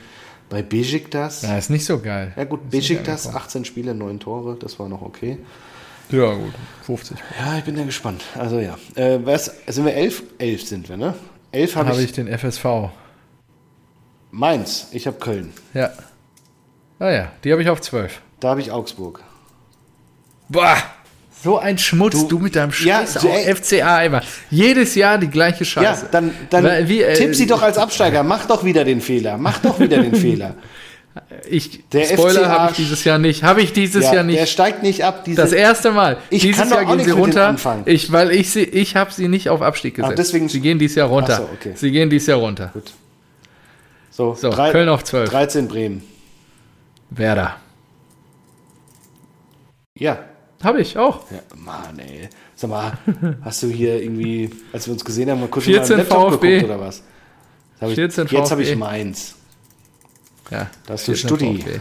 [0.49, 2.33] Bei Besiktas, Ja, ist nicht so geil.
[2.35, 3.43] ja gut, Besiktas, angekommen.
[3.45, 5.39] 18 Spiele, neun Tore, das war noch okay.
[6.11, 6.53] Ja, gut,
[6.85, 7.17] 50.
[7.39, 8.23] Ja, ich bin ja gespannt.
[8.37, 10.23] Also ja, äh, was, sind wir elf?
[10.37, 11.15] Elf sind wir, ne?
[11.51, 12.65] Elf habe Habe ich, ich den FSV.
[14.31, 15.53] Mainz, ich habe Köln.
[15.73, 15.91] Ja.
[16.99, 18.21] Ah ja, die habe ich auf 12.
[18.39, 19.21] Da habe ich Augsburg.
[20.49, 20.77] Boah,
[21.43, 24.21] so ein Schmutz, du, Du- mit deinem Ja, Scheiß auf FCA immer.
[24.49, 26.05] Jedes Jahr die gleiche Scheiße.
[26.05, 28.23] Ja, dann, dann wie, äh, tipp sie doch als Absteiger.
[28.23, 29.37] Mach doch wieder den Fehler.
[29.37, 30.55] Mach doch wieder den Fehler.
[31.47, 33.43] Ich, Der Spoiler habe ich dieses Jahr nicht.
[33.43, 34.49] Habe ich dieses Ja, Jahr Der nicht.
[34.49, 35.23] steigt nicht ab.
[35.25, 36.17] Diese, Das erste Mal.
[36.31, 37.55] Ich dieses kann Jahr gehen sie runter.
[37.85, 40.17] Ich, weil ich sie, ich habe sie nicht auf Abstieg gesetzt.
[40.17, 41.33] deswegen- sie gehen dieses Jahr runter.
[41.43, 41.73] Ach so, okay.
[41.75, 42.71] Sie gehen dieses Jahr runter.
[42.73, 42.91] Gut.
[44.09, 45.29] So, So, drei- Köln auf 12.
[45.29, 46.03] 13 Bremen.
[47.11, 47.57] Werder.
[49.95, 50.19] Ja.
[50.63, 51.29] Habe ich auch.
[51.29, 51.39] ja.
[51.57, 52.29] Mann, ey.
[52.55, 52.93] Sag mal,
[53.43, 56.49] hast du hier irgendwie, als wir uns gesehen haben, mal kurz 14 mal Laptop VfB.
[56.59, 57.03] geguckt oder was?
[57.75, 58.79] Jetzt hab ich, 14 Jetzt habe ich VfB.
[60.53, 61.57] Ja, Da hast du 14 Studi.
[61.57, 61.79] VfB.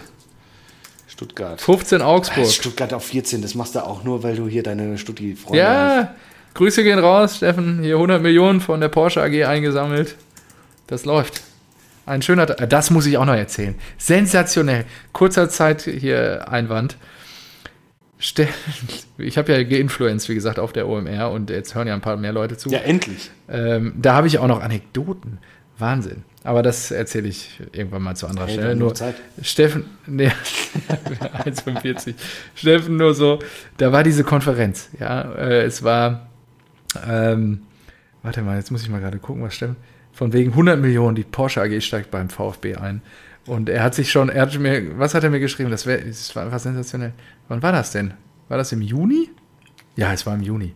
[1.07, 1.61] Stuttgart.
[1.61, 2.45] 15 Augsburg.
[2.47, 5.97] Was, Stuttgart auf 14, das machst du auch nur, weil du hier deine Studi-Freunde hast.
[5.97, 6.15] Ja,
[6.55, 7.83] Grüße gehen raus, Steffen.
[7.83, 10.17] Hier 100 Millionen von der Porsche AG eingesammelt.
[10.87, 11.43] Das läuft.
[12.07, 13.75] Ein schöner, das muss ich auch noch erzählen.
[13.99, 14.87] Sensationell.
[15.13, 16.97] Kurzer Zeit hier Einwand.
[19.19, 22.17] Ich habe ja geinfluenced, wie gesagt, auf der OMR und jetzt hören ja ein paar
[22.17, 22.71] mehr Leute zu.
[22.71, 23.31] Ja, endlich.
[23.49, 25.39] Ähm, da habe ich auch noch Anekdoten.
[25.83, 26.25] Wahnsinn.
[26.45, 28.77] Aber das erzähle ich irgendwann mal zu anderer Hey, Stelle.
[28.77, 29.17] Nur Zeit.
[29.43, 30.29] Steffen, nee,
[31.45, 32.15] 1,45.
[32.55, 33.39] Steffen nur so,
[33.77, 34.89] da war diese Konferenz.
[34.99, 36.29] Ja, äh, es war,
[37.07, 37.63] ähm,
[38.23, 39.77] warte mal, jetzt muss ich mal gerade gucken, was Steffen,
[40.13, 43.03] von wegen 100 Millionen, die Porsche AG steigt beim VfB ein.
[43.47, 45.71] Und er hat sich schon, er hat mir, was hat er mir geschrieben?
[45.71, 47.13] Das, wär, das war einfach sensationell.
[47.49, 48.15] Wann war das denn?
[48.49, 49.31] War das im Juni?
[49.97, 50.75] Ja, es war im Juni.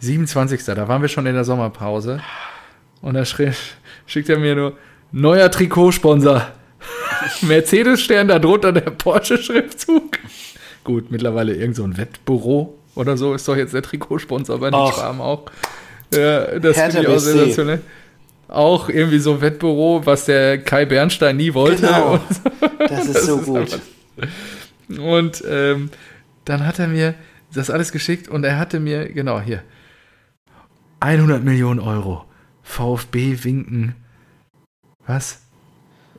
[0.00, 0.64] 27.
[0.64, 2.20] Da waren wir schon in der Sommerpause.
[3.00, 3.52] Und da schrie,
[4.08, 4.72] schickt er mir nur,
[5.12, 6.48] neuer Trikotsponsor.
[7.42, 10.18] Mercedes-Stern, darunter der Porsche-Schriftzug.
[10.84, 14.74] Gut, mittlerweile irgend so ein Wettbüro oder so ist doch jetzt der Trikotsponsor bei den
[14.74, 14.92] Ach.
[14.92, 15.42] Schwaben auch.
[16.12, 17.80] Ja, das finde ich auch sensationell.
[18.48, 21.82] Auch irgendwie so ein Wettbüro, was der Kai Bernstein nie wollte.
[21.82, 22.18] Genau.
[22.28, 22.86] So.
[22.88, 23.56] Das ist so ist gut.
[23.58, 25.90] einfach- Und ähm,
[26.46, 27.14] dann hat er mir
[27.52, 29.62] das alles geschickt und er hatte mir, genau hier,
[31.00, 32.24] 100 Millionen Euro.
[32.68, 33.94] VfB winken.
[35.06, 35.40] Was?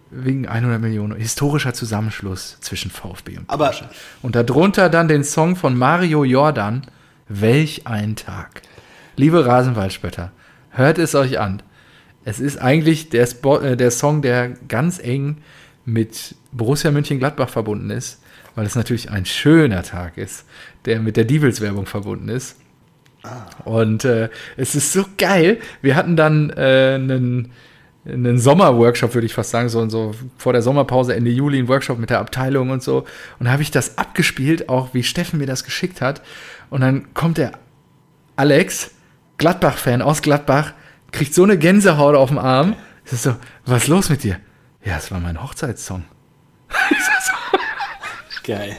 [0.09, 1.15] Winken 100 Millionen.
[1.15, 3.89] Historischer Zusammenschluss zwischen VfB und Aber- Porsche.
[4.23, 6.81] Und darunter dann den Song von Mario Jordan.
[7.27, 8.63] Welch ein Tag.
[9.15, 10.31] Liebe Rasenwaldspötter,
[10.71, 11.61] hört es euch an.
[12.25, 15.37] Es ist eigentlich der, Spo äh, der Song, der ganz eng
[15.85, 18.23] mit Borussia Mönchengladbach verbunden ist,
[18.55, 20.45] weil es natürlich ein schöner Tag ist,
[20.85, 22.55] der mit der Diebels-Werbung verbunden ist.
[23.65, 25.59] Und äh, es ist so geil.
[25.81, 27.51] Wir hatten dann äh, einen,
[28.05, 31.99] einen Sommerworkshop, würde ich fast sagen, so, so vor der Sommerpause Ende Juli einen Workshop
[31.99, 33.05] mit der Abteilung und so.
[33.39, 36.21] Und da habe ich das abgespielt, auch wie Steffen mir das geschickt hat.
[36.69, 37.53] Und dann kommt der
[38.35, 38.91] Alex,
[39.37, 40.73] Gladbach-Fan aus Gladbach,
[41.11, 42.75] kriegt so eine Gänsehaut auf dem Arm.
[43.05, 43.35] Ich so,
[43.65, 44.37] was ist los mit dir?
[44.85, 46.05] Ja, es war mein Hochzeitssong.
[48.43, 48.77] Geil.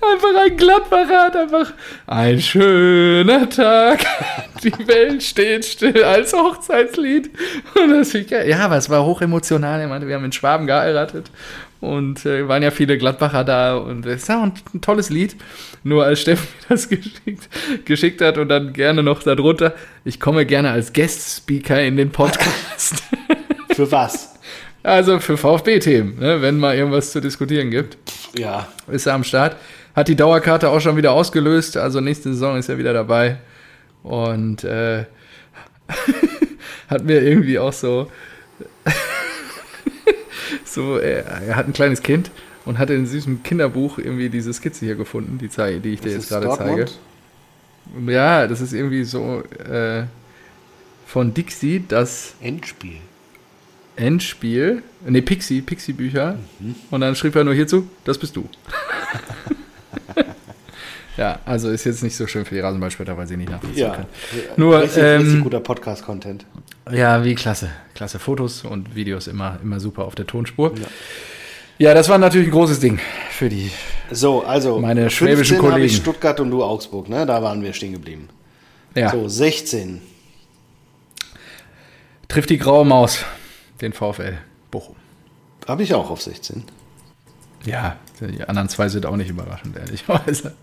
[0.00, 1.72] Einfach ein Gladbacher hat einfach
[2.06, 4.04] ein schöner Tag.
[4.62, 7.30] Die Welt steht still als Hochzeitslied.
[7.74, 8.30] Und das ich.
[8.30, 9.80] Ja, aber es war hochemotional.
[9.80, 11.30] Er meinte, wir haben in Schwaben geheiratet.
[11.80, 13.76] Und äh, waren ja viele Gladbacher da.
[13.76, 15.36] Und es ist ja auch ein, ein tolles Lied.
[15.82, 17.48] Nur als Steffen mir das geschickt,
[17.84, 23.02] geschickt hat und dann gerne noch darunter, ich komme gerne als Guest-Speaker in den Podcast.
[23.74, 24.34] Für was?
[24.82, 27.98] also für VfB-Themen, ne, wenn mal irgendwas zu diskutieren gibt
[28.38, 28.68] Ja.
[28.90, 29.56] ist er am Start.
[29.98, 33.38] Hat die Dauerkarte auch schon wieder ausgelöst, also nächste Saison ist er wieder dabei.
[34.04, 35.06] Und äh,
[36.88, 38.08] hat mir irgendwie auch so,
[40.64, 42.30] so er, er hat ein kleines Kind
[42.64, 46.12] und hat in diesem Kinderbuch irgendwie diese Skizze hier gefunden, die, zeige, die ich dir
[46.12, 46.96] jetzt gerade Dortmund?
[47.96, 48.12] zeige.
[48.12, 50.04] Ja, das ist irgendwie so äh,
[51.06, 52.98] von Dixie das Endspiel.
[53.96, 56.38] Endspiel, nee, Pixie, Pixie-Bücher.
[56.60, 56.76] Mhm.
[56.88, 58.48] Und dann schrieb er nur hierzu, das bist du.
[61.18, 63.94] ja, also ist jetzt nicht so schön für die Rasenballspötter, weil sie nicht nachvollziehen Ja.
[63.94, 64.06] können.
[64.56, 66.46] Nur, richtig, ähm, richtig guter Podcast-Content.
[66.90, 67.70] Ja, wie klasse.
[67.94, 70.72] Klasse Fotos und Videos immer, immer super auf der Tonspur.
[71.78, 71.92] Ja.
[71.94, 72.98] das war natürlich ein großes Ding
[73.30, 73.70] für die.
[74.10, 75.94] So, also Meine 15 schwäbischen habe ich Kollegen.
[75.94, 77.26] Stuttgart und du Augsburg, ne?
[77.26, 78.28] Da waren wir stehen geblieben.
[78.94, 80.00] Ja, So, 16.
[82.28, 83.24] trifft die graue Maus,
[83.80, 84.38] den VfL
[84.70, 84.96] Bochum.
[85.66, 86.64] Habe ich auch auf 16.
[87.64, 90.54] Ja, die anderen zwei sind auch nicht überraschend, ehrlicherweise.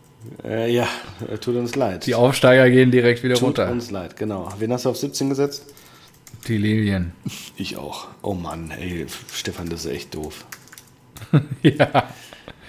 [0.43, 0.87] Äh, ja,
[1.31, 2.05] äh, tut uns leid.
[2.05, 3.69] Die Aufsteiger gehen direkt wieder tut runter.
[3.69, 4.51] uns leid, genau.
[4.59, 5.65] Wen hast du auf 17 gesetzt?
[6.47, 7.13] Die Lilien.
[7.57, 8.07] Ich auch.
[8.21, 10.43] Oh Mann, ey, Stefan, das ist echt doof.
[11.61, 11.87] ja.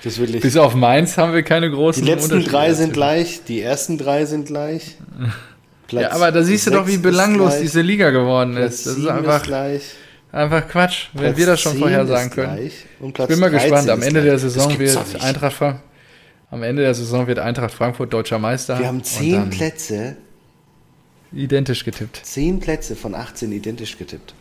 [0.04, 0.42] Das ist wirklich.
[0.42, 3.98] Bis auf Mainz haben wir keine die großen letzten Unterschiede drei sind gleich, die ersten
[3.98, 4.96] drei sind gleich.
[5.88, 8.74] Platz Ja, aber da siehst du doch, wie ist belanglos gleich, diese Liga geworden Platz
[8.74, 8.86] ist.
[8.86, 9.82] Das ist einfach, gleich.
[10.30, 12.58] einfach Quatsch, wenn Platz wir das schon 10 vorhersagen ist können.
[12.58, 13.90] Ich bin mal 13 gespannt.
[13.90, 14.30] Am ist Ende gleich.
[14.30, 15.22] der Saison wird.
[15.22, 15.54] Eintracht
[16.50, 18.78] am Ende der Saison wird Eintracht Frankfurt deutscher Meister.
[18.78, 20.16] Wir haben zehn Plätze,
[21.32, 22.20] Identisch getippt.
[22.24, 24.34] zehn Plätze von 18 identisch getippt.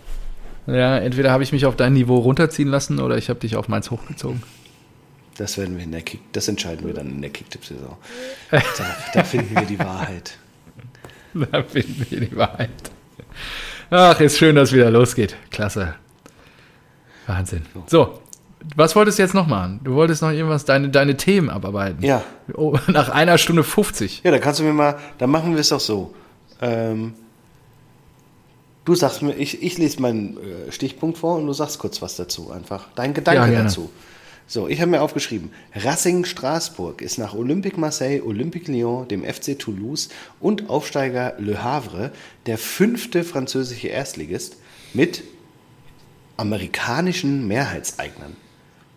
[0.67, 3.67] Ja, entweder habe ich mich auf dein Niveau runterziehen lassen oder ich habe dich auf
[3.67, 4.41] meins hochgezogen.
[5.37, 7.97] Das werden wir in der Kick, das entscheiden wir dann in der Kicktipp-Saison.
[8.51, 8.61] Da,
[9.13, 10.37] da finden wir die Wahrheit.
[11.33, 12.69] Da finden wir die Wahrheit.
[13.89, 15.35] Ach, ist schön, dass es wieder losgeht.
[15.51, 15.95] Klasse.
[17.27, 17.63] Wahnsinn.
[17.87, 18.21] So,
[18.75, 19.79] was wolltest du jetzt noch machen?
[19.83, 22.03] Du wolltest noch irgendwas, deine, deine Themen abarbeiten.
[22.03, 22.23] Ja.
[22.53, 24.21] Oh, nach einer Stunde 50.
[24.23, 26.13] Ja, dann kannst du mir mal, dann machen wir es doch so.
[26.61, 27.13] Ähm,
[28.85, 32.15] du sagst mir, ich, ich lese meinen äh, Stichpunkt vor und du sagst kurz was
[32.15, 32.87] dazu einfach.
[32.95, 33.89] Dein Gedanke Ja, dazu.
[34.47, 39.57] So, ich habe mir aufgeschrieben, Racing Straßburg ist nach Olympique Marseille, Olympique Lyon, dem FC
[39.57, 40.09] Toulouse
[40.39, 42.11] und Aufsteiger Le Havre
[42.45, 44.57] der fünfte französische Erstligist
[44.93, 45.23] mit
[46.37, 48.35] amerikanischen Mehrheitseignern.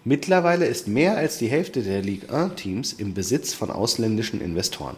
[0.08, 4.96] Mittlerweile ist mehr als die Hälfte der Ligue 1 Teams im Besitz von ausländischen Investoren.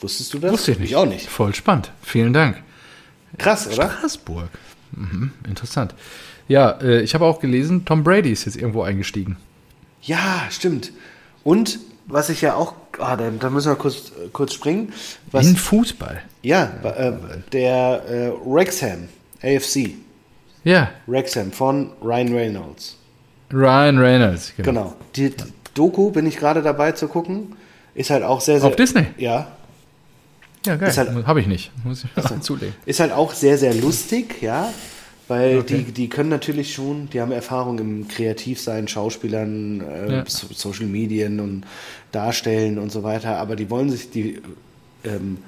[0.00, 0.50] Wusstest du das?
[0.50, 0.90] Wusste ich nicht.
[0.90, 1.28] Ich auch nicht.
[1.28, 1.92] Voll spannend.
[2.02, 2.60] Vielen Dank.
[3.38, 3.88] Krass, oder?
[3.88, 4.48] Straßburg.
[4.90, 5.94] Mhm, interessant.
[6.48, 9.36] Ja, äh, ich habe auch gelesen, Tom Brady ist jetzt irgendwo eingestiegen.
[10.02, 10.90] Ja, stimmt.
[11.44, 14.92] Und was ich ja auch, ah, da, da müssen wir kurz, äh, kurz springen.
[15.30, 16.22] Was, In Fußball.
[16.42, 17.12] ja, äh,
[17.52, 19.08] der äh, Wrexham,
[19.44, 19.90] AFC,
[20.64, 22.96] Ja, Wrexham von Ryan Reynolds.
[23.52, 24.52] Ryan Reynolds.
[24.56, 24.94] Genau.
[25.14, 25.32] Die
[25.74, 27.54] Doku bin ich gerade dabei zu gucken.
[27.94, 28.68] Ist halt auch sehr, sehr.
[28.68, 29.06] Auf Disney?
[29.18, 29.48] Ja.
[30.66, 30.92] Ja, geil.
[30.96, 31.70] Halt- habe ich nicht.
[31.84, 32.74] Muss ich mal zulegen.
[32.86, 34.72] Ist halt auch sehr, sehr lustig, ja.
[35.28, 35.84] Weil Okay.
[35.86, 40.24] die, die können natürlich schon, die haben Erfahrung im Kreativsein, Schauspielern, äh, Ja.
[40.26, 41.64] so, Social Medien und
[42.12, 44.40] Darstellen und so weiter, aber die wollen sich, die,
[45.04, 45.38] ähm,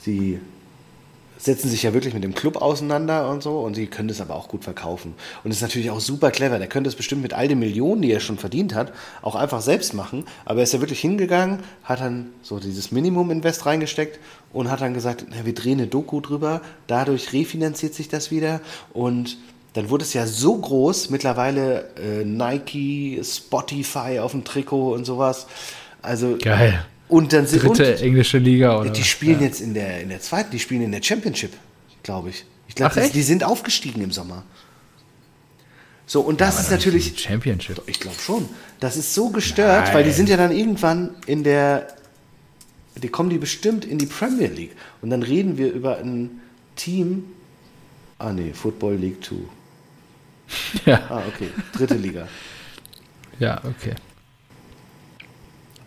[0.00, 0.38] sie
[1.38, 4.34] setzen sich ja wirklich mit dem Club auseinander und so und sie können das aber
[4.34, 5.14] auch gut verkaufen.
[5.44, 6.58] Und das ist natürlich auch super clever.
[6.58, 8.92] Der könnte es bestimmt mit all den Millionen, die er schon verdient hat,
[9.22, 10.24] auch einfach selbst machen.
[10.44, 14.18] Aber er ist ja wirklich hingegangen, hat dann so dieses Minimum-Invest reingesteckt
[14.52, 18.60] und hat dann gesagt, na, wir drehen eine Doku drüber, dadurch refinanziert sich das wieder
[18.92, 19.38] und
[19.74, 25.46] dann wurde es ja so groß, mittlerweile äh, Nike, Spotify auf dem Trikot und sowas.
[26.02, 26.84] Also Geil.
[27.08, 30.20] Und dann sind Dritte und, englische Liga oder die spielen jetzt in der, in der
[30.20, 31.52] zweiten, die spielen in der Championship,
[32.02, 32.44] glaube ich.
[32.68, 34.44] Ich glaube, die sind aufgestiegen im Sommer.
[36.06, 37.82] So, und das Aber ist natürlich, Championship.
[37.86, 38.48] ich glaube schon,
[38.80, 39.94] das ist so gestört, Nein.
[39.94, 41.88] weil die sind ja dann irgendwann in der,
[42.96, 44.72] die kommen die bestimmt in die Premier League.
[45.02, 46.40] Und dann reden wir über ein
[46.76, 47.24] Team,
[48.18, 49.36] ah nee, Football League 2.
[50.86, 52.26] Ja, Ah, okay, dritte Liga.
[53.38, 53.94] ja, okay.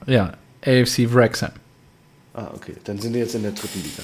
[0.05, 0.33] Ja,
[0.65, 1.51] AFC Wrexham.
[2.33, 2.75] Ah, okay.
[2.83, 4.03] Dann sind wir jetzt in der dritten Liga.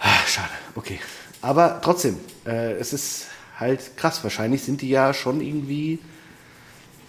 [0.00, 1.00] Ah, schade, okay.
[1.40, 3.26] Aber trotzdem, äh, es ist
[3.58, 4.22] halt krass.
[4.22, 5.98] Wahrscheinlich sind die ja schon irgendwie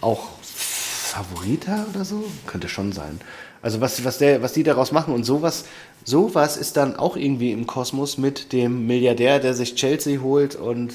[0.00, 2.24] auch Favoriter oder so.
[2.46, 3.20] Könnte schon sein.
[3.62, 5.64] Also was, was, der, was die daraus machen und sowas,
[6.04, 10.92] sowas ist dann auch irgendwie im Kosmos mit dem Milliardär, der sich Chelsea holt und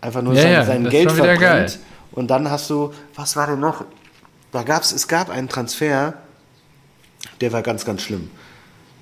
[0.00, 1.40] einfach nur Ja, sein, sein Geld verbrennt.
[1.40, 1.72] geil.
[2.12, 3.84] Und dann hast du, was war denn noch?
[4.52, 6.14] Da gab's, es gab einen Transfer,
[7.40, 8.30] der war ganz, ganz schlimm.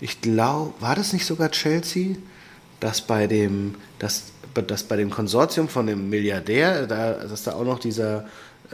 [0.00, 2.16] Ich glaube, war das nicht sogar Chelsea,
[2.80, 7.64] dass bei dem, dass, dass bei dem Konsortium von dem Milliardär, da, dass da auch
[7.64, 8.26] noch dieser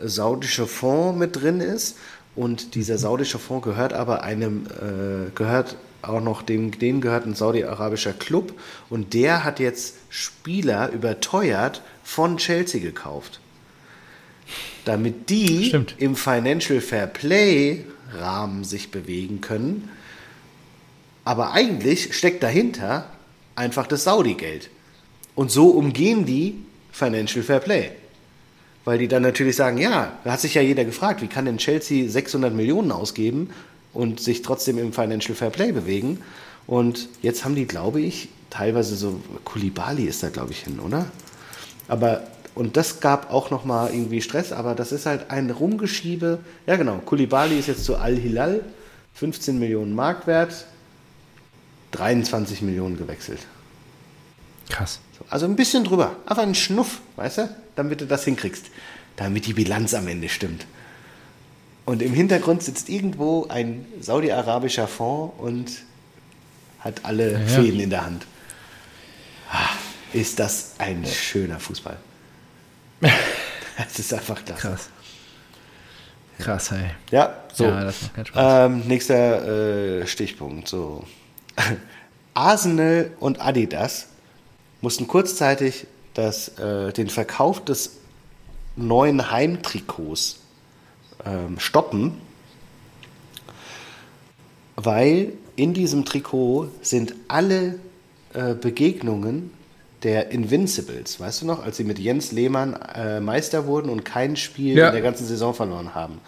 [0.02, 1.96] saudische Fonds mit drin ist
[2.34, 7.34] und dieser saudische Fonds gehört aber einem, äh, gehört auch noch dem, denen gehört ein
[7.34, 8.52] saudi-arabischer Club
[8.90, 13.40] und der hat jetzt Spieler überteuert von Chelsea gekauft.
[14.85, 15.94] Damit die Stimmt.
[15.98, 19.89] im Financial Fair Play Rahmen sich bewegen können.
[21.24, 23.09] Aber eigentlich steckt dahinter
[23.55, 24.70] einfach das Saudi-Geld.
[25.35, 26.56] Und so umgehen die
[26.93, 27.90] Financial Fair Play.
[28.85, 31.59] Weil die dann natürlich sagen, ja, da hat sich ja jeder gefragt, wie kann denn
[31.59, 33.51] Chelsea 600 Millionen ausgeben
[33.94, 36.20] und sich trotzdem im Financial Fair Play bewegen?
[36.66, 41.06] Und jetzt haben die, glaube ich, teilweise so, Kulibali ist da, glaube ich, hin, oder?
[41.89, 46.39] Aber, und das gab auch nochmal irgendwie Stress, aber das ist halt ein Rumgeschiebe.
[46.66, 48.62] Ja, genau, Kulibali ist jetzt zu Al-Hilal,
[49.14, 50.66] 15 Millionen Marktwert,
[51.93, 53.40] 23 Millionen gewechselt.
[54.68, 55.01] Krass.
[55.18, 56.16] So, Also ein bisschen drüber.
[56.26, 57.56] Einfach ein Schnuff, weißt du?
[57.76, 58.66] Damit du das hinkriegst.
[59.16, 60.66] Damit die Bilanz am Ende stimmt.
[61.85, 65.70] Und im Hintergrund sitzt irgendwo ein saudi-arabischer Fonds und
[66.81, 67.47] hat alle Ja, ja.
[67.47, 68.26] Fäden in der Hand.
[69.52, 69.68] Ah,
[70.12, 71.97] Ist das ein schöner Fußball.
[73.77, 74.69] Das ist einfach klasse.
[74.69, 74.89] Krass.
[76.39, 76.91] Krass, ey.
[77.11, 77.65] Ja, so.
[77.65, 78.66] Ja, das macht keinen Spaß.
[78.66, 80.69] Ähm, nächster äh, Stichpunkt.
[80.69, 81.05] So.
[82.35, 84.07] Arsenal und Adidas
[84.81, 87.99] mussten kurzzeitig das, äh, den Verkauf des
[88.77, 90.41] neuen Heimtrikots
[91.25, 92.21] ähm, stoppen,
[94.77, 97.79] weil in diesem Trikot sind alle
[98.33, 99.53] äh, Begegnungen
[100.05, 104.36] der Invincibles, weißt du noch, als sie mit Jens Lehmann äh, Meister wurden und kein
[104.36, 104.89] Spiel Ja.
[104.89, 106.20] in der ganzen Saison verloren haben.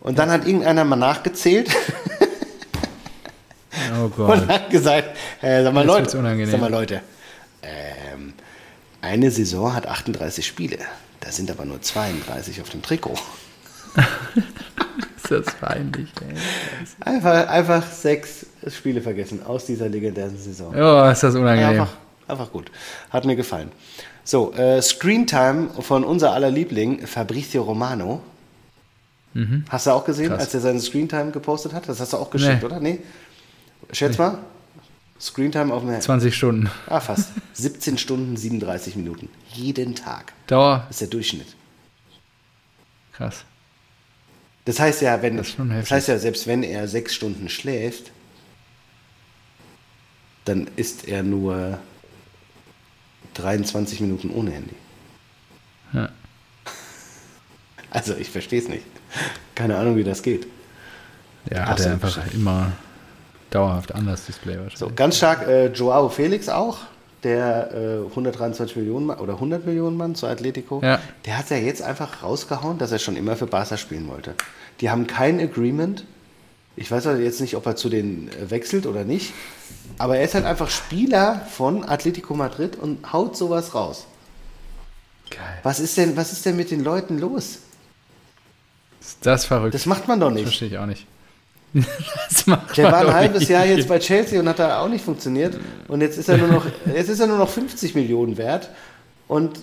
[0.00, 1.70] Und dann hat irgendeiner mal nachgezählt
[4.00, 4.48] Oh und Gott.
[4.48, 7.00] hat gesagt, äh, sag mal Leute, sag mal Leute,
[7.62, 8.32] ähm,
[9.00, 10.78] Eine Saison hat 38 Spiele.
[11.20, 13.14] Da sind aber nur 32 auf dem Trikot.
[15.16, 16.34] ist das peinlich, ey.
[17.00, 20.74] Einfach, einfach sechs Spiele vergessen aus dieser legendären Saison.
[20.76, 21.80] Ja, ist das unangenehm.
[21.80, 21.92] Einfach,
[22.28, 22.70] einfach gut.
[23.10, 23.70] Hat mir gefallen.
[24.24, 28.22] So, äh, Screentime von unser aller Liebling, Fabrizio Romano.
[29.68, 30.42] Hast du auch gesehen, Krass.
[30.42, 31.88] als er seinen Screentime gepostet hat?
[31.88, 32.64] Das hast du auch geschickt, Nee.
[32.66, 32.78] oder?
[32.78, 33.00] Nee?
[33.90, 34.38] Schätz mal.
[35.20, 36.70] Screentime auf dem 20 Stunden.
[36.86, 37.30] Ah, fast.
[37.54, 39.28] 17 Stunden, 37 Minuten.
[39.52, 40.32] Jeden Tag.
[40.46, 40.84] Dauer.
[40.86, 41.48] Das ist der Durchschnitt.
[43.12, 43.44] Krass.
[44.66, 48.12] Das heißt ja, wenn, Das das heißt ja, selbst wenn er sechs Stunden schläft,
[50.44, 51.78] dann ist er nur
[53.34, 54.74] 23 Minuten ohne Handy.
[55.92, 56.08] Ja.
[57.90, 58.84] Also ich verstehe es nicht.
[59.54, 60.46] Keine Ahnung, wie das geht.
[61.50, 62.72] Ja, hat er einfach immer
[63.50, 64.78] dauerhaft anders Display wahrscheinlich.
[64.78, 66.78] So, ganz stark äh, Joao Felix auch,
[67.22, 70.80] der äh, 123 Millionen Mann, oder 100 Millionen Mann zu Atletico.
[70.82, 70.98] Ja.
[71.24, 74.34] Der hat ja jetzt einfach rausgehauen, dass er schon immer für Barca spielen wollte.
[74.80, 76.04] Die haben kein Agreement.
[76.76, 79.32] Ich weiß jetzt nicht, ob er zu denen äh, wechselt oder nicht.
[79.98, 84.06] Aber er ist halt einfach Spieler von Atletico Madrid und haut sowas raus.
[85.30, 85.40] Geil.
[85.62, 87.58] Was ist denn, was ist denn mit den Leuten los?
[89.00, 89.74] Ist das verrückt?
[89.74, 90.44] Das macht man doch Das nicht.
[90.44, 91.06] verstehe ich auch nicht.
[92.28, 93.48] das macht Der man war ein halbes nicht.
[93.50, 95.58] Jahr jetzt bei Chelsea und hat da auch nicht funktioniert.
[95.88, 98.70] Und jetzt ist er nur noch, jetzt ist er nur noch 50 Millionen wert.
[99.28, 99.58] Und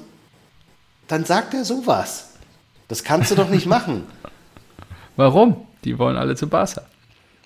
[1.07, 2.29] dann sagt er sowas.
[2.87, 4.03] Das kannst du doch nicht machen.
[5.15, 5.65] Warum?
[5.83, 6.83] Die wollen alle zu Barca.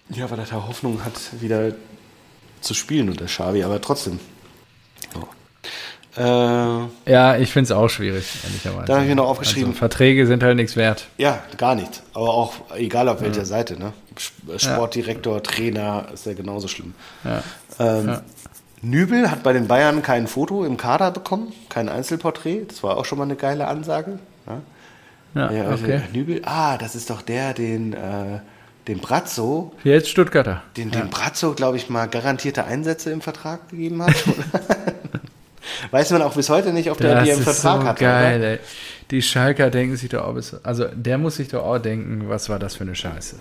[0.09, 1.71] Ja, weil er da Hoffnung hat, wieder
[2.65, 4.19] zu spielen unter Xavi, aber trotzdem.
[5.13, 5.27] So.
[6.21, 8.85] Äh, Ja, ich finde es auch schwierig, ehrlicherweise.
[8.87, 9.69] Da habe ich mir noch aufgeschrieben.
[9.69, 11.07] Also, Verträge sind halt nichts wert.
[11.17, 12.03] ja, gar nicht.
[12.13, 13.77] Aber auch egal auf welcher Seite.
[13.77, 13.93] Ne?
[14.15, 16.93] Sp- Sportdirektor, Trainer, ist ja genauso schlimm.
[17.23, 17.43] Ja.
[17.79, 18.21] Ähm, Ja.
[18.81, 22.65] Nübel hat bei den Bayern kein Foto im Kader bekommen, kein Einzelporträt.
[22.67, 24.19] Das war auch schon mal eine geile Ansage.
[24.45, 24.61] Ja?
[25.33, 26.01] Ja, Ja, also okay.
[26.13, 28.39] Nübel, ah, das ist doch der, den, äh,
[28.87, 30.61] den Brazzo, Jetzt Stuttgarter.
[30.77, 30.99] den, ja.
[31.01, 34.13] den Brazzo, glaube ich, mal garantierte Einsätze im Vertrag gegeben hat.
[35.91, 37.99] Weiß man auch bis heute nicht, ob der Das die im ist Vertrag so hat.
[37.99, 38.59] geil, ey.
[39.11, 42.49] Die Schalker denken sich doch auch, bis- also der muss sich doch auch denken, was
[42.49, 43.37] war das für eine Scheiße.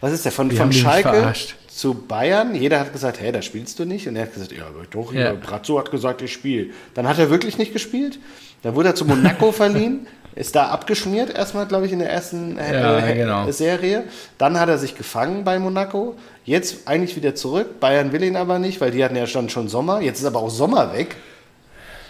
[0.00, 0.32] Was ist der?
[0.32, 1.56] Von, Die von Schalke verarscht.
[1.68, 2.54] zu Bayern.
[2.54, 4.06] Jeder hat gesagt, hey, da spielst du nicht.
[4.06, 5.20] Und er hat gesagt, ja, aber doch, Ja.
[5.20, 5.32] ja.
[5.32, 6.70] Brazzo hat gesagt, ich spiele.
[6.94, 8.18] Dann hat er wirklich nicht gespielt.
[8.62, 10.06] Dann wurde er zu Monaco verliehen.
[10.36, 13.50] Ist da abgeschmiert, erstmal, glaube ich, in der ersten Ja, äh, genau.
[13.50, 14.04] Serie.
[14.36, 16.14] Dann hat er sich gefangen bei Monaco.
[16.44, 17.80] Jetzt eigentlich wieder zurück.
[17.80, 20.00] Bayern will ihn aber nicht, weil die hatten ja schon, schon Sommer.
[20.02, 21.16] Jetzt ist aber auch Sommer weg.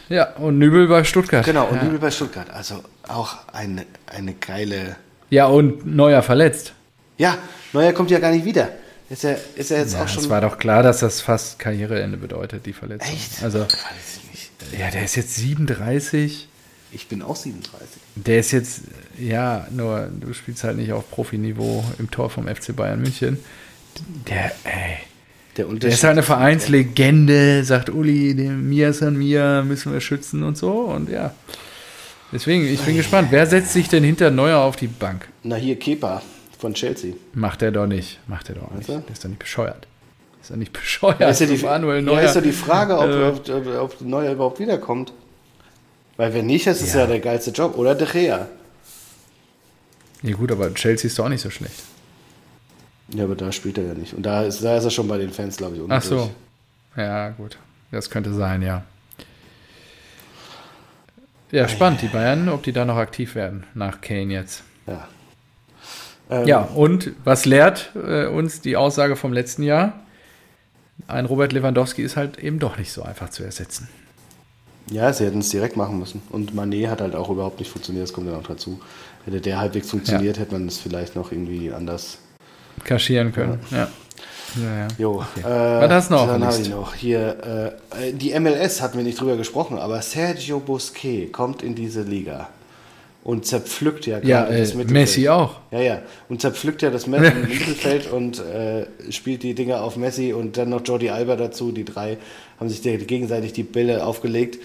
[0.08, 1.44] Ja, und Nübel bei Stuttgart.
[1.44, 1.84] Genau, und ja.
[1.84, 2.48] Nübel bei Stuttgart.
[2.52, 4.96] Also auch eine, eine geile.
[5.30, 6.72] ja, und Neuer verletzt.
[7.18, 7.38] Ja,
[7.72, 8.68] Neuer kommt ja gar nicht wieder.
[9.08, 10.24] Ist er, ist er jetzt Ja, auch schon.
[10.24, 13.08] es war doch klar, dass das fast Karriereende bedeutet, die Verletzung.
[13.14, 13.42] Echt?
[13.42, 13.70] Also, Weiß
[14.24, 14.80] ich nicht.
[14.80, 16.48] ja, der ist jetzt 37.
[16.92, 18.00] Ich bin auch 37.
[18.14, 18.82] Der ist jetzt,
[19.18, 23.38] ja, nur du spielst halt nicht auf Profiniveau im Tor vom FC Bayern München.
[24.28, 24.98] Der, ey,
[25.56, 30.42] Der der ist halt eine Vereinslegende, sagt Uli, den Mia San Mia müssen wir schützen
[30.42, 30.70] und so.
[30.72, 31.34] Und ja,
[32.32, 33.28] deswegen, ich bin gespannt.
[33.30, 35.28] Wer setzt sich denn hinter Neuer auf die Bank?
[35.42, 36.22] Na, hier Kepa
[36.58, 37.14] von Chelsea.
[37.34, 38.20] Macht er doch nicht.
[38.28, 38.88] Macht er doch nicht.
[38.88, 39.86] Der ist doch nicht bescheuert.
[40.40, 41.20] Ist doch nicht bescheuert.
[41.20, 42.22] Ist ja die, Manuel ja, Neuer.
[42.22, 45.12] ist ja die Frage, ob, Also- ob, ob, ob Neuer überhaupt wiederkommt.
[46.16, 47.00] Weil wenn nicht, ist es ja.
[47.00, 47.06] Ja.
[47.06, 47.76] der geilste Job.
[47.76, 48.48] Oder De Gea.
[50.22, 51.82] Ja gut, aber Chelsea ist doch auch nicht so schlecht.
[53.10, 54.14] Ja, aber da spielt er ja nicht.
[54.14, 56.16] Und da ist, da ist er schon bei den Fans, glaube ich, unten Ach so.
[56.16, 56.30] durch.
[56.96, 57.58] Ja, gut.
[57.92, 58.82] Das könnte sein, ja.
[61.52, 64.64] Ja, spannend, die Bayern, ob die da noch aktiv werden nach Kane jetzt.
[64.86, 65.06] Ja.
[66.28, 70.00] Ähm, Ja, und was lehrt äh, uns die Aussage vom letzten Jahr?
[71.06, 73.88] Ein Robert Lewandowski ist halt eben doch nicht so einfach zu ersetzen.
[74.90, 76.22] Ja, sie hätten es direkt machen müssen.
[76.30, 78.80] Und Manet hat halt auch überhaupt nicht funktioniert, das kommt dann auch dazu.
[79.24, 82.18] Hätte der halbwegs funktioniert, hätte man es vielleicht noch irgendwie anders.
[82.84, 83.58] Kaschieren können.
[83.72, 83.88] Ja.
[84.62, 84.88] ja, ja.
[84.98, 85.40] Jo, Okay.
[85.40, 89.04] äh, Was hast du noch Dann habe ich noch hier, äh, die MLS hatten wir
[89.04, 92.48] nicht drüber gesprochen, aber Sergio Busquets kommt in diese Liga
[93.26, 94.92] und zerpflückt ja Ja, gerade äh, das Mittelfeld.
[94.92, 95.56] Messi auch.
[95.72, 96.02] Ja, ja.
[96.28, 100.56] Und zerpflückt ja das Messi im Mittelfeld und äh, spielt die Dinger auf Messi und
[100.56, 101.72] dann noch Jordi Alba dazu.
[101.72, 102.18] Die drei
[102.60, 104.60] haben sich gegenseitig die Bälle aufgelegt.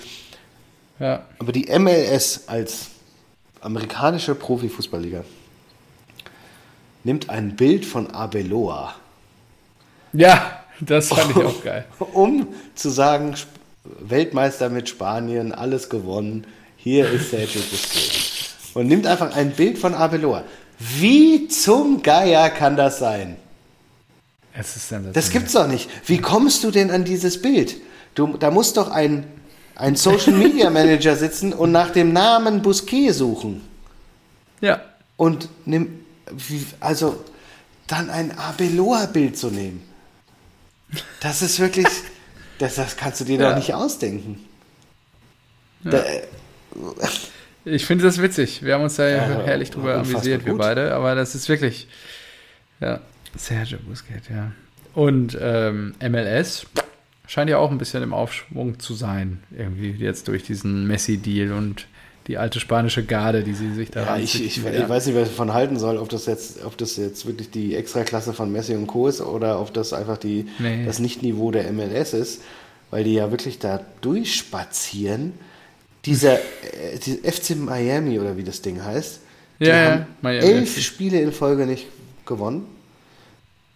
[0.99, 1.25] Ja.
[1.39, 2.91] Aber die MLS als
[3.61, 5.23] amerikanische Profifußballliga
[7.03, 8.93] nimmt ein Bild von Abeloa,
[10.13, 11.85] ja, das fand ich auch geil.
[12.13, 13.33] um zu sagen,
[14.01, 16.45] Weltmeister mit Spanien, alles gewonnen.
[16.75, 18.30] Hier ist Sergio Busquets.
[18.73, 20.43] Und nimmt einfach ein Bild von Abeloa.
[20.79, 23.37] Wie zum Geier kann das sein?
[24.53, 25.13] Es ist sensationell.
[25.13, 25.89] Das gibt's doch nicht.
[26.05, 27.75] Wie kommst du denn an dieses Bild?
[28.15, 29.25] Du, da muss doch ein
[29.75, 33.61] einen Social Media Manager sitzen und nach dem Namen Busquet suchen.
[34.59, 34.81] Ja.
[35.17, 36.05] Und nimm,
[36.79, 37.23] also
[37.87, 39.81] dann ein Abeloa-Bild zu nehmen.
[41.19, 41.87] Das ist wirklich,
[42.59, 43.49] das, das kannst du dir Ja.
[43.49, 44.45] doch nicht ausdenken.
[45.83, 45.91] Ja.
[45.91, 46.03] Da,
[47.65, 48.63] Ich finde das witzig.
[48.63, 50.93] Wir haben uns da ja Ja, herrlich drüber amüsiert, wir beide.
[50.95, 51.87] Aber das ist wirklich,
[52.79, 52.99] ja,
[53.35, 54.51] Sergio Busquets, ja.
[54.93, 56.65] Und ähm, MLS
[57.27, 59.41] scheint ja auch ein bisschen im Aufschwung zu sein.
[59.55, 61.87] Irgendwie jetzt durch diesen Messi-Deal und
[62.27, 64.83] die alte spanische Garde, die sie sich da ja, ich, ich, ranzüchten.
[64.83, 67.49] ich weiß nicht, was ich davon halten soll, ob das jetzt, ob das jetzt wirklich
[67.51, 69.07] die Extraklasse von Messi und Co.
[69.07, 70.85] ist oder ob das einfach die, Nee.
[70.85, 72.41] das Nicht-Niveau der MLS ist,
[72.91, 75.33] weil die ja wirklich da durchspazieren.
[76.05, 79.19] Dieser äh, die FC Miami oder wie das Ding heißt,
[79.59, 80.81] die Ja, ja, haben Miami elf FC.
[80.81, 81.87] Spiele in Folge nicht
[82.25, 82.65] gewonnen.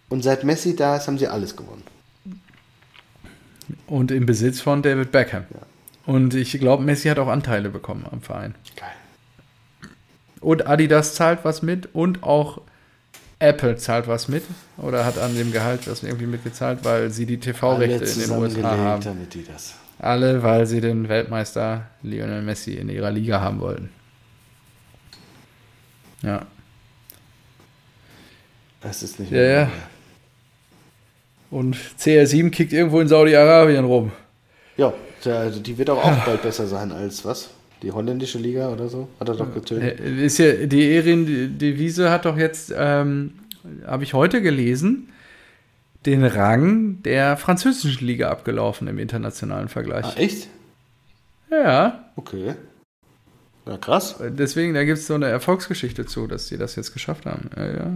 [0.08, 1.82] Und seit Messi da ist, haben sie alles gewonnen.
[3.86, 5.44] Und im Besitz von David Beckham.
[6.04, 8.54] Und ich glaube, Messi hat auch Anteile bekommen am Verein.
[8.76, 8.88] Geil.
[10.40, 12.60] Und Adidas zahlt was mit und auch
[13.38, 14.44] Apple zahlt was mit
[14.78, 18.76] oder hat an dem Gehalt was irgendwie mitgezahlt, weil sie die TV-Rechte in den USA
[18.76, 19.02] haben.
[19.02, 19.74] damit die das.
[19.98, 23.88] Alle, weil sie den Weltmeister Lionel Messi in ihrer Liga haben wollten.
[26.22, 26.46] Ja.
[28.80, 29.70] Das ist nicht Ja, ja.
[31.50, 34.12] Und CR7 kickt irgendwo in Saudi-Arabien rum.
[34.76, 34.92] Ja,
[35.24, 37.50] der, die wird auch, auch bald besser sein als was?
[37.82, 39.08] Die holländische Liga oder so?
[39.20, 40.00] Hat er doch getötet.
[40.00, 43.32] Äh, Ist ja, die Erin-Devise hat doch jetzt, ähm,
[43.86, 45.08] habe ich heute gelesen,
[46.06, 50.04] den Rang der französischen Liga abgelaufen im internationalen Vergleich.
[50.06, 50.48] Ah, echt?
[51.50, 52.54] Ja, Okay.
[53.66, 54.16] Ja, krass.
[54.20, 57.50] deswegen, da gibt es so eine Erfolgsgeschichte zu, dass sie das jetzt geschafft haben.
[57.56, 57.90] Ja, ja.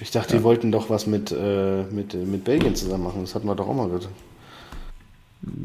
[0.00, 3.22] Ich dachte, die wollten doch was mit, äh, mit, mit Belgien zusammen machen.
[3.22, 4.08] Das hatten wir doch auch mal gehört.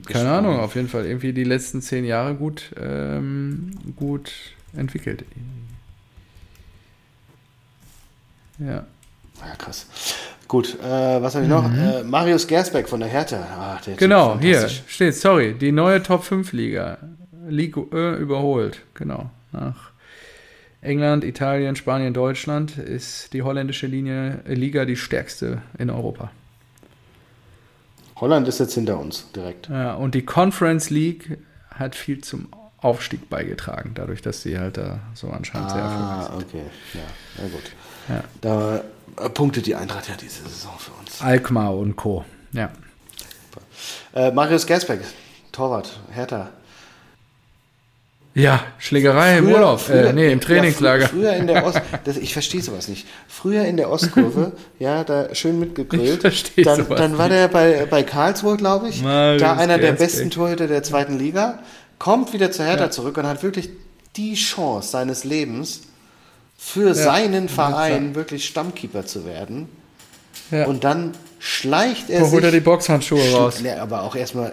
[0.08, 4.32] Keine Ahnung, auf jeden Fall irgendwie die letzten zehn Jahre gut, ähm, gut
[4.76, 5.26] entwickelt.
[8.60, 8.86] Ja.
[9.42, 9.88] Ja, krass.
[10.54, 11.66] Gut, äh, was habe ich noch?
[11.66, 13.44] Äh, Marius Gersbeck von der Hertha.
[13.60, 13.98] Ach, der Mhm.
[13.98, 17.00] Genau, hier steht, sorry, die neue Top 5 Liga.
[17.50, 19.32] Ligue Ö überholt, genau.
[19.52, 19.90] Nach
[20.82, 26.30] England, Italien, Spanien, Deutschland ist die holländische Linie, äh, Liga die stärkste in Europa.
[28.18, 29.70] Holland ist jetzt hinter uns direkt.
[29.70, 31.40] Ja, und die Conference League
[31.72, 32.50] hat viel zum
[32.84, 36.62] Aufstieg beigetragen, dadurch, dass sie halt da so anscheinend sehr erfolgreich Ah, okay.
[36.94, 37.00] Ja,
[37.38, 37.72] na gut.
[38.10, 38.24] Ja.
[38.42, 41.18] Da äh, punktet die Eintracht ja diese Saison für uns.
[41.18, 41.26] sind.
[41.28, 42.26] Alkmaar und Co.
[42.52, 42.70] Ja.
[44.14, 45.00] Äh, Marius Gersbeck,
[45.52, 46.50] Torwart, Hertha.
[48.36, 49.88] Ja, Schlägerei im Urlaub.
[49.90, 51.04] äh, nee, im Trainingslager.
[51.04, 53.08] Ja, frü- früher in der Ost, das, ich verstehe sowas nicht.
[53.28, 56.16] Früher in der Ostkurve, ja, da schön mitgegrillt.
[56.16, 59.78] Ich versteh dann, sowas dann war der bei, bei Karlsruhe, glaube ich, Marius da einer
[59.78, 60.00] der Gersbeck.
[60.00, 61.60] besten Torhüter der zweiten Liga,
[62.04, 62.92] kommt wieder zur Hertha Ja.
[62.92, 63.70] zurück und hat wirklich
[64.18, 65.84] die Chance seines Lebens
[66.58, 69.70] für seinen Verein wirklich Stammkeeper zu werden.
[70.52, 70.66] ja.
[70.66, 73.64] Und dann schleicht er Wo holt er die sich Boxhandschuhe raus?
[73.80, 74.52] Aber auch erstmal,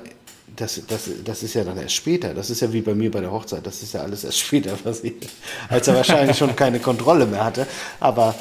[0.55, 2.35] das, das, das ist ja dann erst später.
[2.35, 3.66] Das ist ja wie bei mir bei der Hochzeit.
[3.66, 5.27] Das ist ja alles erst später passiert.
[5.68, 7.66] Als er wahrscheinlich schon keine Kontrolle mehr hatte.
[7.98, 8.32] Aber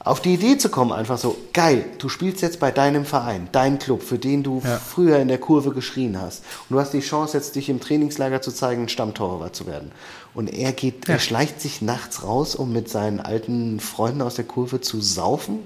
[0.00, 3.78] auf die Idee zu kommen, einfach so, geil, du spielst jetzt bei deinem Verein, dein
[3.78, 4.78] Club, für den du Ja.
[4.78, 6.44] früher in der Kurve geschrien hast.
[6.68, 9.90] Und du hast die Chance, jetzt dich im Trainingslager zu zeigen, Stammtorwart zu werden.
[10.34, 11.14] Und er geht, Ja.
[11.14, 15.58] er schleicht sich nachts raus, um mit seinen alten Freunden aus der Kurve zu saufen.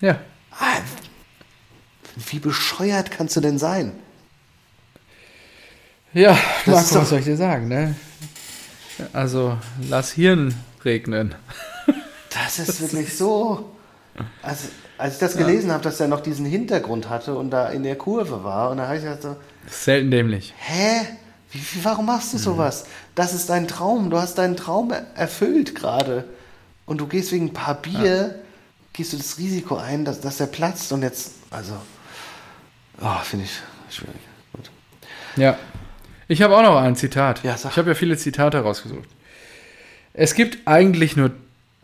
[0.00, 0.18] Ja.
[0.58, 0.78] Ah,
[2.30, 3.92] wie bescheuert kannst du denn sein?
[6.12, 6.36] Ja,
[6.66, 7.94] Das Marco, was soll ich dir sagen, ne?
[9.12, 9.56] Also,
[9.88, 11.34] lass Hirn regnen.
[12.30, 13.70] Das ist wirklich so.
[14.42, 17.82] Also, als ich das gelesen habe, dass er noch diesen Hintergrund hatte und da in
[17.82, 19.36] der Kurve war, und da habe ich gedacht so,
[19.68, 20.52] Selten dämlich.
[20.58, 21.06] hä?
[21.52, 22.84] Wie, warum machst du sowas?
[23.14, 24.10] Das ist dein Traum.
[24.10, 26.24] Du hast deinen Traum er- erfüllt gerade.
[26.86, 28.40] Und du gehst wegen ein paar Bier,
[28.92, 31.74] gehst du das Risiko ein, dass, dass er platzt und jetzt, also,
[33.00, 34.14] oh, finde ich schwierig.
[34.52, 34.70] Gut.
[35.36, 35.58] Ja.
[36.28, 37.42] Ich habe auch noch ein Zitat.
[37.42, 37.56] Ja.
[37.56, 39.08] Ich habe ja viele Zitate rausgesucht.
[40.12, 41.32] Es gibt eigentlich nur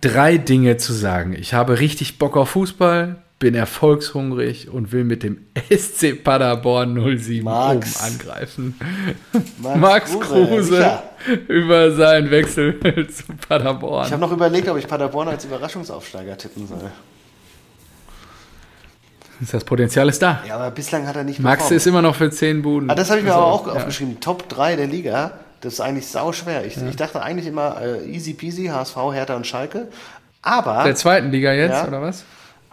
[0.01, 1.35] drei Dinge zu sagen.
[1.39, 5.39] Ich habe richtig Bock auf Fußball, bin erfolgshungrig und will mit dem
[5.71, 7.97] SC Paderborn 07 Max.
[7.97, 8.75] oben angreifen.
[9.59, 11.03] Max Max Kruse, sicher.
[11.49, 12.79] über seinen Wechsel
[13.11, 14.07] zu Paderborn.
[14.07, 16.91] Ich habe noch überlegt, ob ich Paderborn als Überraschungsaufsteiger tippen soll.
[19.53, 20.43] das Potenzial ist da.
[20.49, 21.77] Ja, aber bislang hat er nicht Max performt.
[21.77, 22.89] ist immer noch für 10 Buden.
[22.89, 23.73] Ah, das habe ich mir Also, aber auch ja.
[23.75, 24.19] aufgeschrieben.
[24.21, 25.41] Top 3 der Liga.
[25.61, 26.65] Das ist eigentlich sau schwer.
[26.65, 29.89] Ich, ich dachte eigentlich immer äh, easy peasy, HSV, Hertha und Schalke.
[30.43, 31.89] Aber, Der zweiten Liga jetzt, Ja.
[31.89, 32.25] oder was?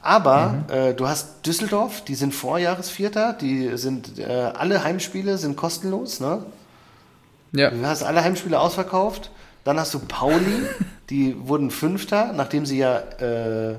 [0.01, 0.73] Aber mhm.
[0.73, 6.45] äh, du hast Düsseldorf, die sind Vorjahresvierter, die sind äh, alle Heimspiele sind kostenlos, ne?
[7.53, 7.69] Ja.
[7.69, 9.31] Du hast alle Heimspiele ausverkauft.
[9.63, 10.63] Dann hast du Pauli,
[11.09, 13.75] die wurden Fünfter, nachdem sie ja äh,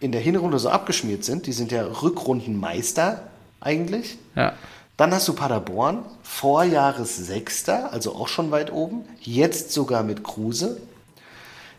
[0.00, 1.46] in der Hinrunde so abgeschmiert sind.
[1.46, 3.22] Die sind ja Rückrundenmeister
[3.60, 4.18] eigentlich.
[4.36, 4.52] Ja.
[4.98, 9.04] Dann hast du Paderborn, Vorjahres Sechster, also auch schon weit oben.
[9.20, 10.80] Jetzt sogar mit Kruse.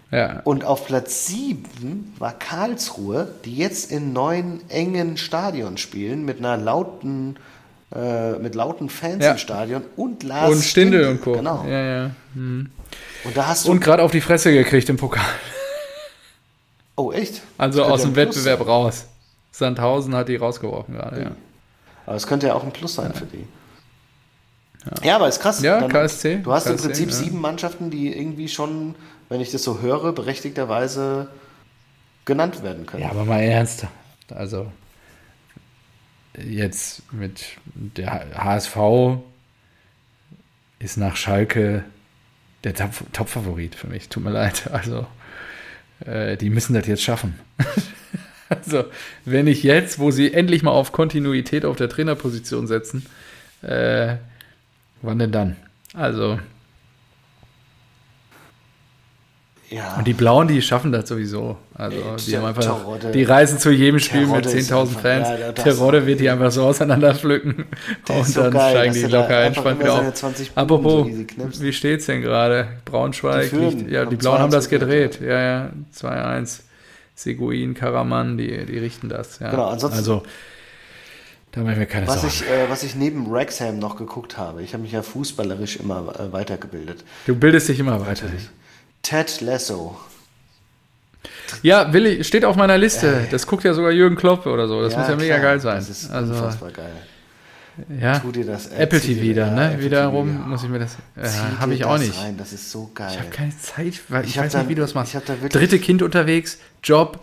[0.09, 0.39] Ja.
[0.45, 6.55] Und auf Platz 7 war Karlsruhe, die jetzt in neun engen Stadion spielen, mit einer
[6.55, 7.35] lauten,
[7.93, 9.33] äh, mit lauten Fans ja.
[9.33, 11.33] im Stadion und Lars Und Stindel und Co.
[11.33, 11.65] Genau.
[11.67, 12.11] Ja, ja.
[12.35, 12.71] Mhm.
[13.25, 13.71] Und da hast du.
[13.71, 15.25] Und gerade auf die Fresse gekriegt im Pokal.
[16.95, 17.41] Oh, echt?
[17.57, 19.07] Also aus dem Wettbewerb raus.
[19.51, 21.31] Sandhausen hat die rausgeworfen gerade, ja.
[22.09, 23.45] Aber es könnte ja auch ein Plus sein für die.
[24.83, 25.07] Ja.
[25.07, 25.61] ja, aber ist krass.
[25.61, 26.37] Ja, Dann, KSC.
[26.37, 27.15] Du hast KSC, im Prinzip ja.
[27.15, 28.95] sieben Mannschaften, die irgendwie schon
[29.29, 31.29] wenn ich das so höre, berechtigterweise
[32.25, 33.03] genannt werden können.
[33.03, 33.85] Ja, aber mal ernst.
[34.29, 34.71] Also
[36.37, 38.77] jetzt mit der HSV
[40.79, 41.83] ist nach Schalke
[42.63, 44.09] der Top-Favorit für mich.
[44.09, 44.69] Tut mir leid.
[44.71, 45.05] Also
[46.05, 47.39] äh, die müssen das jetzt schaffen.
[48.49, 48.85] also
[49.25, 53.05] wenn ich jetzt, wo sie endlich mal auf Kontinuität auf der Trainerposition setzen,
[53.61, 54.15] äh,
[55.01, 55.55] wann denn dann?
[55.93, 56.39] Also
[59.71, 59.97] Ja.
[59.97, 61.57] Und die Blauen, die schaffen das sowieso.
[61.75, 61.97] Also
[62.27, 63.11] die haben einfach, Terodde.
[63.11, 65.27] die reisen zu jedem Spiel Terodde mit 10.000 Fans.
[65.29, 67.65] Ja, Terodde wird die einfach so auseinanderpflücken
[68.09, 70.23] und dann geil, steigen die locker entspannt wieder auf.
[70.55, 71.07] Apropos,
[71.51, 72.67] so wie steht's denn gerade?
[72.85, 75.19] Braunschweig, liegt, ja, die Blauen haben das gedreht.
[75.21, 76.61] Ja, ja, 2-1.
[77.19, 79.39] Seguin, Karaman, die, die richten das.
[79.39, 79.51] Ja.
[79.51, 79.99] Genau, ansonsten.
[79.99, 80.23] Also,
[81.51, 82.33] da machen wir keine was Sorgen.
[82.33, 86.17] Ich, äh, was ich neben Wrexham noch geguckt habe, ich habe mich ja fußballerisch immer
[86.17, 87.03] äh, weitergebildet.
[87.25, 88.23] Du bildest dich immer weiter.
[88.23, 88.49] Natürlich.
[89.01, 89.99] Ted Lasso.
[91.61, 93.27] Ja, will ich, steht auf meiner Liste.
[93.29, 94.81] Das guckt ja sogar Jürgen Klopp oder so.
[94.81, 95.75] Das ja, muss ja mega geil sein.
[95.75, 96.93] Das ist also, unfassbar geil.
[97.99, 99.73] Ja, tu dir das, äh, Apple TV wieder, ja, ne?
[99.73, 100.97] Apple Wiederum TV, muss ich mir das.
[101.15, 101.27] Äh,
[101.59, 102.17] habe ich auch nicht.
[102.19, 102.37] Rein.
[102.37, 103.09] Das ist so geil.
[103.11, 105.15] Ich habe keine Zeit, weil ich, ich weiß da, nicht, wie du das machst.
[105.15, 107.19] Da Dritte Kind unterwegs, Job,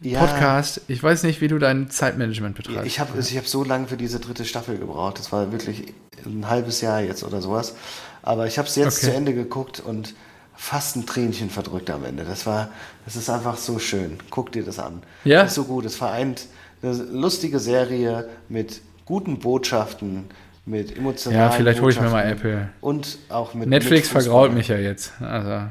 [0.00, 0.20] ja.
[0.20, 0.82] Podcast.
[0.88, 2.86] Ich weiß nicht, wie du dein Zeitmanagement betreibst.
[2.86, 5.18] Ich habe ich hab so lange für diese dritte Staffel gebraucht.
[5.18, 5.94] Das war wirklich
[6.24, 7.74] ein halbes Jahr jetzt oder sowas.
[8.22, 9.06] Aber ich habe es jetzt okay.
[9.06, 10.14] zu Ende geguckt und
[10.54, 12.24] fast ein Tränchen verdrückt am Ende.
[12.24, 12.68] Das war,
[13.04, 14.18] das ist einfach so schön.
[14.30, 15.02] Guck dir das an.
[15.24, 15.42] Ja.
[15.42, 15.84] Das ist so gut.
[15.84, 16.46] Es vereint
[16.82, 20.26] eine lustige Serie mit guten Botschaften,
[20.66, 22.68] mit emotionalen Ja, vielleicht hole ich mir mal Apple.
[22.82, 25.14] Und auch mit Netflix mit vergrault mich ja jetzt.
[25.18, 25.70] Also, ja,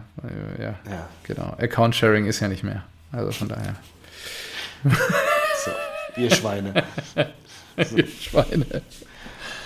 [0.59, 1.07] ja.
[1.22, 1.55] Genau.
[1.59, 2.84] Account Sharing ist ja nicht mehr.
[3.11, 3.76] Also von daher.
[4.84, 5.72] So,
[6.19, 6.84] ihr Schweine.
[7.85, 7.95] So.
[7.97, 8.65] ihr Schweine.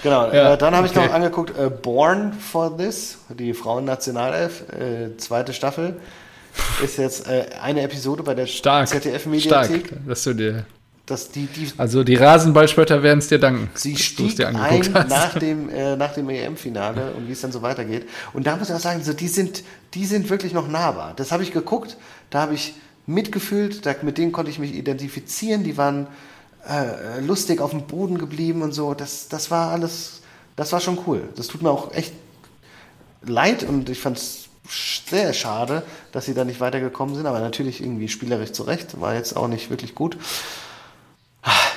[0.03, 0.99] Genau, ja, äh, dann habe okay.
[0.99, 5.95] ich noch angeguckt äh, Born for This, die Frauen-Nationalelf, äh, zweite Staffel.
[6.83, 9.87] Ist jetzt äh, eine Episode bei der ZDF-Mediathek.
[9.87, 10.65] Stark, dass du dir
[11.11, 13.69] dass die, die, also die Rasenballspötter werden es dir danken.
[13.73, 15.09] Sie stieg dir ein hast.
[15.09, 18.07] nach dem, äh, nach dem EM-Finale und wie es dann so weitergeht.
[18.33, 19.63] Und da muss ich auch sagen, so, die, sind,
[19.93, 21.13] die sind wirklich noch nahbar.
[21.15, 21.97] Das habe ich geguckt,
[22.29, 22.75] da habe ich
[23.05, 25.63] mitgefühlt, da, mit denen konnte ich mich identifizieren.
[25.63, 26.07] Die waren
[26.67, 28.93] äh, lustig auf dem Boden geblieben und so.
[28.93, 30.21] Das, das war alles,
[30.55, 31.23] das war schon cool.
[31.35, 32.13] Das tut mir auch echt
[33.21, 34.47] leid und ich fand es
[35.09, 39.35] sehr schade, dass sie da nicht weitergekommen sind, aber natürlich irgendwie spielerisch zurecht, war jetzt
[39.35, 40.17] auch nicht wirklich gut.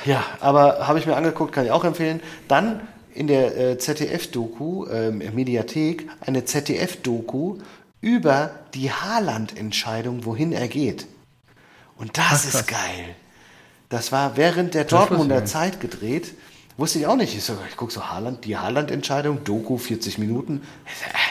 [0.05, 2.21] Ja, aber habe ich mir angeguckt, kann ich auch empfehlen.
[2.47, 2.81] Dann
[3.13, 7.57] in der äh, ZDF-Doku, äh, Mediathek, eine ZDF-Doku
[8.01, 11.07] über die Haaland-Entscheidung, wohin er geht.
[11.97, 13.15] Und das Ach, ist geil.
[13.89, 16.33] Das war während der Dortmunder Zeit gedreht.
[16.77, 17.35] Wusste ich auch nicht.
[17.35, 20.61] Ich, so, ich gucke so Haaland, die Haaland-Entscheidung, Doku 40 Minuten.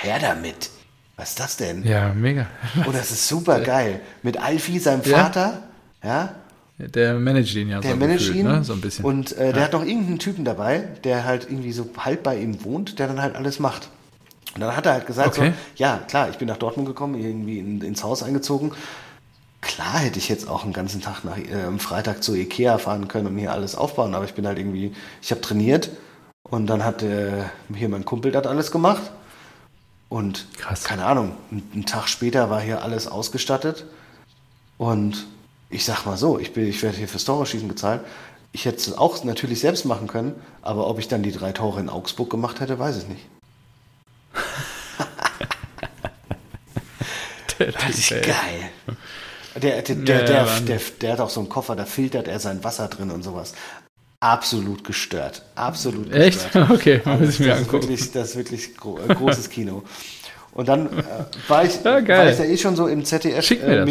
[0.02, 0.70] Her damit.
[1.16, 1.84] Was ist das denn?
[1.84, 2.46] Ja, mega.
[2.76, 4.00] Und oh, das ist super geil.
[4.22, 5.62] Mit Alfie, seinem Vater,
[6.02, 6.08] ja.
[6.08, 6.34] ja?
[6.78, 8.64] Der managt ihn ja der so, managt gefühlt, ihn, ne?
[8.64, 9.04] so ein bisschen.
[9.04, 12.64] Und äh, der hat noch irgendeinen Typen dabei, der halt irgendwie so halb bei ihm
[12.64, 13.90] wohnt, der dann halt alles macht.
[14.54, 15.50] Und dann hat er halt gesagt, okay.
[15.50, 18.72] so, ja, klar, ich bin nach Dortmund gekommen, irgendwie in, ins Haus eingezogen
[19.64, 23.08] Klar hätte ich jetzt auch einen ganzen Tag nach, äh, am Freitag zu Ikea fahren
[23.08, 24.92] können und hier alles aufbauen, aber ich bin halt irgendwie,
[25.22, 25.88] ich habe trainiert
[26.42, 27.44] und dann hat äh,
[27.74, 29.10] hier mein Kumpel das alles gemacht
[30.10, 30.84] und Krass.
[30.84, 33.86] keine Ahnung, einen Tag später war hier alles ausgestattet
[34.76, 35.26] und
[35.74, 38.00] ich sag mal so, ich, bin, ich werde hier fürs Tore-Schießen gezahlt.
[38.52, 41.80] Ich hätte es auch natürlich selbst machen können, aber ob ich dann die drei Tore
[41.80, 43.26] in Augsburg gemacht hätte, weiß ich nicht.
[47.58, 48.70] das ist geil.
[49.60, 52.38] Der, der, der, ja, der, der, der, hat auch so einen Koffer, da filtert er
[52.38, 53.54] sein Wasser drin und sowas.
[54.20, 55.42] Absolut gestört.
[55.54, 56.42] Absolut Echt?
[56.44, 56.70] gestört.
[56.74, 57.76] Okay, muss ich mir das angucken.
[57.76, 59.82] Ist wirklich, das ist wirklich gro äh, großes Kino.
[60.54, 61.02] Und dann äh,
[61.48, 63.84] war, ich, ja, war ich ja eh schon so im ZDF äh,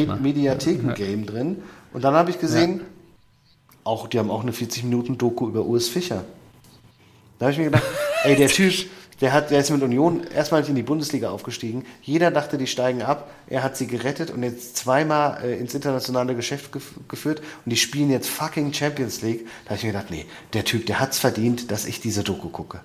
[1.25, 1.61] drin.
[1.91, 2.81] Und dann habe ich gesehen,
[3.83, 6.23] auch, die haben auch eine 40-Minuten-Doku über Urs Fischer.
[7.37, 7.83] Da habe ich mir gedacht,
[8.23, 8.73] ey, der Typ,
[9.19, 11.85] der, hat, der ist mit Union erstmal in die Bundesliga aufgestiegen.
[12.01, 13.29] Jeder dachte, die steigen ab.
[13.47, 17.77] Er hat sie gerettet und jetzt zweimal äh, ins internationale Geschäft gef geführt und die
[17.77, 19.45] spielen jetzt fucking Champions League.
[19.65, 22.47] Da habe ich mir gedacht, nee, der Typ, der hat's verdient, dass ich diese Doku
[22.47, 22.79] gucke.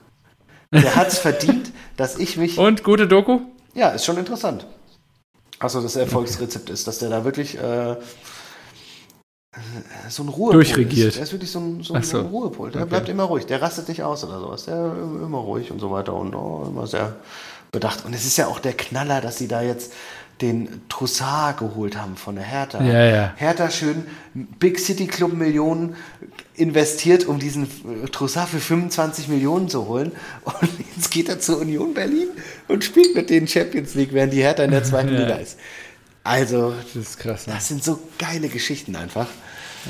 [0.73, 2.59] Der hat's verdient, dass ich mich.
[2.59, 3.41] Und gute Doku?
[3.79, 4.67] Ja, ist schon interessant.
[5.61, 7.97] Achso, das Erfolgsrezept ist, dass der da wirklich äh,
[10.09, 11.09] so ein Ruhepol Durchregiert.
[11.09, 11.17] Ist.
[11.17, 12.19] Der ist wirklich so ein, so ein, so.
[12.19, 12.73] ein Ruhepol.
[12.73, 12.91] Der Okay.
[12.91, 13.47] bleibt immer ruhig.
[13.47, 14.65] Der rastet nicht aus oder sowas.
[14.65, 17.17] Der immer ruhig und so weiter und oh, immer sehr
[17.71, 18.05] bedacht.
[18.05, 19.93] Und es ist ja auch der Knaller, dass sie da jetzt
[20.41, 22.83] den Troussard geholt haben von der Hertha.
[22.83, 23.33] Ja, ja.
[23.37, 24.05] Hertha schön
[24.35, 25.97] Big City Club Millionen
[26.55, 30.13] investiert, um diesen äh, Troussard für 25 Millionen zu holen.
[30.45, 32.29] Und jetzt geht er zur Union Berlin
[32.69, 35.21] und spielt mit denen Champions League, während die Hertha in der zweiten Ja.
[35.21, 35.59] Liga ist.
[36.25, 37.47] Also, Das ist krass.
[37.47, 37.55] Ne?
[37.55, 39.27] das sind so geile Geschichten einfach.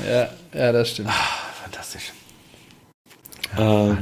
[0.07, 1.09] Ja, ja, das stimmt.
[1.63, 2.13] Fantastisch.
[3.57, 3.97] Ähm,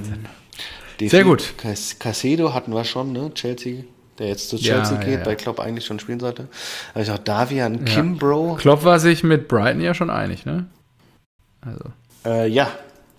[1.00, 1.54] die Sehr gut.
[1.58, 3.32] Cas Casedo hatten wir schon, ne?
[3.34, 3.84] Chelsea,
[4.20, 5.24] der jetzt zu Ja, Chelsea ja, geht, ja.
[5.26, 6.48] bei Klopp eigentlich schon spielen sollte.
[6.94, 8.58] Habe ich auch Davian Kimbrough.
[8.60, 10.66] Klopp war sich mit Brighton ja schon einig, ne?
[11.62, 11.86] Also.
[12.26, 12.70] Äh, ja,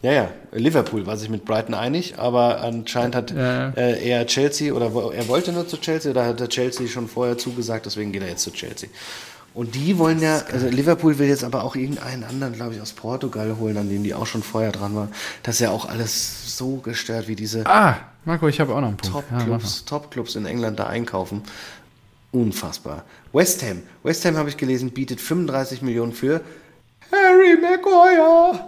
[0.03, 0.29] ja, ja.
[0.53, 3.71] Liverpool war sich mit Brighton einig, aber anscheinend hat Ja.
[3.71, 7.37] äh, er Chelsea oder er wollte nur zu Chelsea oder hat der Chelsea schon vorher
[7.37, 8.89] zugesagt, deswegen geht er jetzt zu Chelsea.
[9.59, 12.93] Und die wollen ja, also Liverpool will jetzt aber auch irgendeinen anderen, glaube ich, aus
[12.93, 15.09] Portugal holen, an dem die auch schon vorher dran waren.
[15.43, 18.87] Das ist ja auch alles so gestört, wie diese Ah, Marco, ich habe auch noch
[18.87, 19.17] einen Punkt.
[19.17, 19.47] Ja, mach mal.
[19.59, 21.43] Top-Clubs Top-Clubs in England da einkaufen.
[22.31, 23.05] Unfassbar.
[23.33, 23.83] West Ham.
[24.05, 26.41] West Ham habe ich gelesen, bietet 35 Millionen für
[27.11, 28.61] Harry Maguire.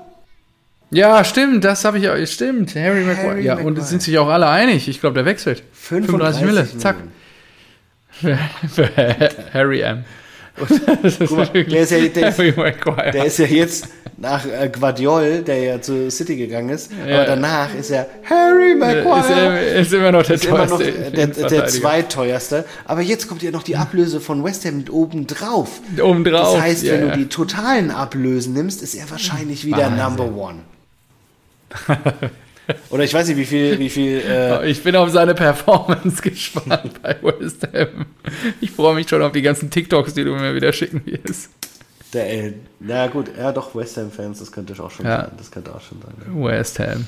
[0.90, 2.16] ja, stimmt, das habe ich auch.
[2.26, 3.28] Stimmt, Harry Maguire.
[3.28, 3.82] Harry Ja, und Maguire.
[3.82, 4.88] es sind sich auch alle einig.
[4.88, 5.62] Ich glaube, der wechselt.
[5.72, 6.96] 35 Mille, zack.
[8.10, 8.36] Für
[9.54, 10.04] Harry M.
[11.30, 13.10] Mal, der ist ja- der ist- Harry Maguire.
[13.12, 17.16] Der ist ja jetzt nach äh, Guardiol, der ja zu City gegangen ist, Ja.
[17.16, 19.60] aber danach ist er Harry Maguire.
[19.62, 22.64] ist, ist immer noch der ist immer noch teuerste der, der zweiteuerste.
[22.84, 25.80] Aber jetzt kommt ja noch die Ablöse von West Ham mit oben drauf.
[26.02, 29.96] Obendrauf, Das heißt, ja, wenn du die totalen Ablösen nimmst, ist er wahrscheinlich wieder Wahnsinn.
[30.04, 30.58] Number One.
[32.90, 34.20] Oder ich weiß nicht, wie viel, wie viel.
[34.26, 38.06] Äh, Ich bin auf seine Performance gespannt bei West Ham.
[38.60, 41.50] Ich freue mich schon auf die ganzen TikToks, die du mir wieder schicken wirst.
[42.12, 45.22] der, äh, na gut, ja doch, West Ham-Fans, das könnte auch schon Ja.
[45.22, 45.30] sein.
[45.38, 46.42] Das könnte auch schon sein.
[46.44, 47.06] West Ham.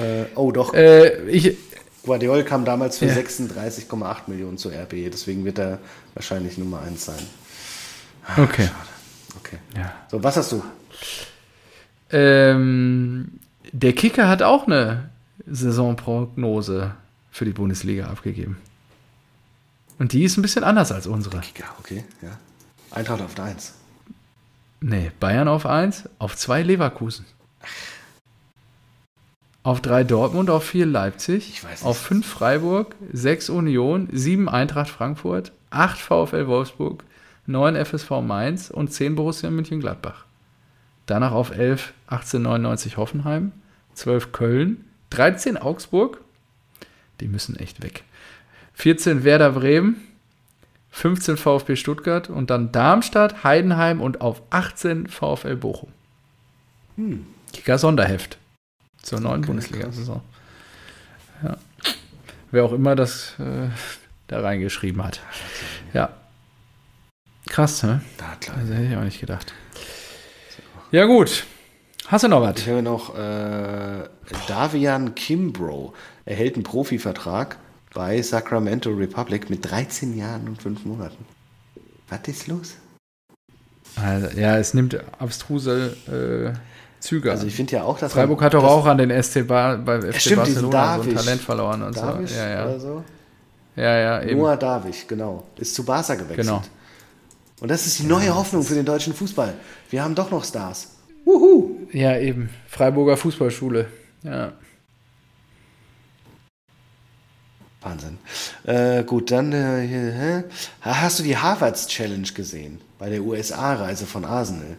[0.00, 1.56] Äh, oh doch, Äh, ich,
[2.04, 3.14] Guardiol kam damals für Ja.
[3.14, 5.78] 36,8 Millionen zu RB, deswegen wird er
[6.14, 7.18] wahrscheinlich Nummer 1 sein.
[8.36, 8.68] okay.
[9.40, 9.58] Okay.
[9.76, 9.92] Ja.
[10.10, 10.62] So, was hast du?
[12.10, 13.28] Ähm,
[13.76, 15.10] der Kicker hat auch eine
[15.46, 16.94] Saisonprognose
[17.30, 18.56] für die Bundesliga abgegeben.
[19.98, 21.36] Und die ist ein bisschen anders als unsere.
[21.36, 22.38] Ja, okay, ja.
[22.90, 23.74] Eintracht auf der 1.
[24.80, 27.26] Nee, Bayern auf 1, auf 2 Leverkusen.
[29.62, 35.98] Auf 3 Dortmund, auf 4 Leipzig, auf 5 Freiburg, 6 Union, 7 Eintracht Frankfurt, 8
[35.98, 37.04] VfL Wolfsburg,
[37.46, 40.24] 9 FSV Mainz und 10 Borussia Mönchengladbach.
[41.06, 43.52] Danach auf 11 1899 Hoffenheim,
[43.96, 46.20] 12 Köln, 13 Augsburg,
[47.20, 48.04] die müssen echt weg.
[48.74, 49.96] 14 Werder Bremen,
[50.90, 55.90] 15 VfB Stuttgart und dann Darmstadt, Heidenheim und auf 18 VfL Bochum.
[57.52, 58.38] Kicker Sonderheft
[59.02, 60.22] zur neuen Bundesliga-Saison.
[61.42, 61.56] Ja.
[62.50, 63.68] Wer auch immer das äh,
[64.28, 65.20] da reingeschrieben hat.
[65.92, 66.10] Ja.
[67.46, 68.02] Krass, ne?
[68.16, 68.36] Da.
[68.54, 69.52] Also hätte ich auch nicht gedacht.
[70.90, 71.44] Ja, gut.
[72.08, 72.56] Hast du noch was?
[72.58, 74.04] Ich habe noch äh,
[74.46, 75.92] Davian Kimbrough
[76.24, 77.56] erhält einen Profivertrag
[77.94, 81.24] bei Sacramento Republic mit 13 Jahren und 5 Monaten.
[82.08, 82.74] Was ist los?
[83.96, 86.56] Also, ja, es nimmt abstruse äh,
[87.00, 89.46] Züge Also ich finde ja auch, dass Freiburg man- hat doch auch an den SC
[89.46, 91.14] Bar, bei FC stimmt, Barcelona so ein.
[91.16, 92.36] Talent verloren und Davisch so.
[92.36, 92.64] Ja, ja.
[92.66, 93.04] oder so.
[93.76, 94.38] ja, ja, eben.
[94.38, 95.44] Noah Davisch, genau.
[95.56, 96.46] Ist zu Barca gewechselt.
[96.46, 96.62] Genau.
[97.60, 99.54] Und das ist die neue Hoffnung für den deutschen Fußball.
[99.90, 100.88] Wir haben doch noch Stars.
[101.26, 101.76] Wuhu!
[101.92, 102.48] Ja, eben.
[102.68, 103.88] Freiburger Fußballschule.
[104.22, 104.52] Ja.
[107.82, 108.18] Wahnsinn.
[108.64, 110.44] Äh, gut, dann äh, hier, hä?
[110.80, 114.76] hast du die Harvards Challenge gesehen bei der USA-Reise von Arsenal?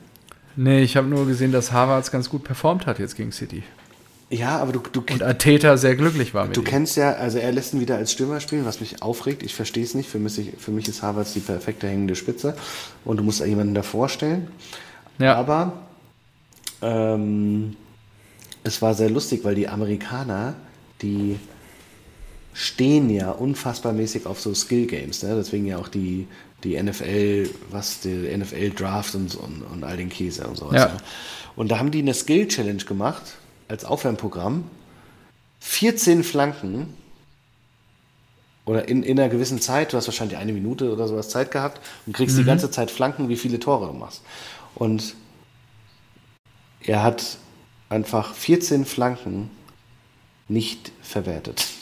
[0.55, 3.63] Nee, ich habe nur gesehen, dass Harvards ganz gut performt hat jetzt gegen City.
[4.29, 6.65] Ja, aber du, du, Und Arteta sehr glücklich war mit du ihm.
[6.65, 9.43] kennst ja, also er lässt ihn wieder als Stürmer spielen, was mich aufregt.
[9.43, 10.09] Ich verstehe es nicht.
[10.09, 12.55] Für mich, für mich ist Harvards die perfekte hängende Spitze
[13.05, 14.47] und du musst da jemanden davor stellen.
[15.19, 15.73] Ja, Aber
[16.81, 17.75] ähm,
[18.63, 20.55] es war sehr lustig, weil die Amerikaner,
[21.01, 21.39] die
[22.53, 25.23] stehen ja unfassbar mäßig auf so Skill Games.
[25.23, 25.35] Ne?
[25.35, 26.27] Deswegen ja auch die,
[26.63, 30.75] die NFL, was die NFL Draft und, und, und all den Käse und sowas.
[30.75, 30.87] Ja.
[30.87, 30.97] Ja.
[31.55, 33.23] Und da haben die eine Skill Challenge gemacht
[33.67, 34.63] als Aufwärmprogramm.
[35.59, 36.93] 14 Flanken
[38.65, 41.79] oder in, in einer gewissen Zeit, du hast wahrscheinlich eine Minute oder sowas Zeit gehabt
[42.05, 44.21] und kriegst die ganze Zeit Flanken, wie viele Tore du machst.
[44.75, 45.15] Und
[46.87, 47.37] er hat
[47.89, 49.49] einfach 14 Flanken
[50.47, 51.67] nicht verwertet.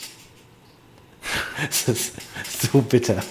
[1.68, 2.12] Das ist
[2.70, 3.22] so bitter.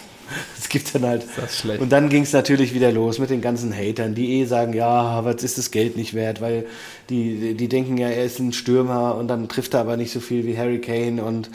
[0.57, 1.25] Es gibt dann halt.
[1.37, 1.79] das schlecht.
[1.79, 4.87] Und dann ging es natürlich wieder los mit den ganzen Hatern, die eh sagen, ja,
[4.89, 6.65] aber jetzt ist das Geld nicht wert, weil
[7.09, 10.19] die, die denken ja, er ist ein Stürmer und dann trifft er aber nicht so
[10.19, 11.51] viel wie Harry Kane und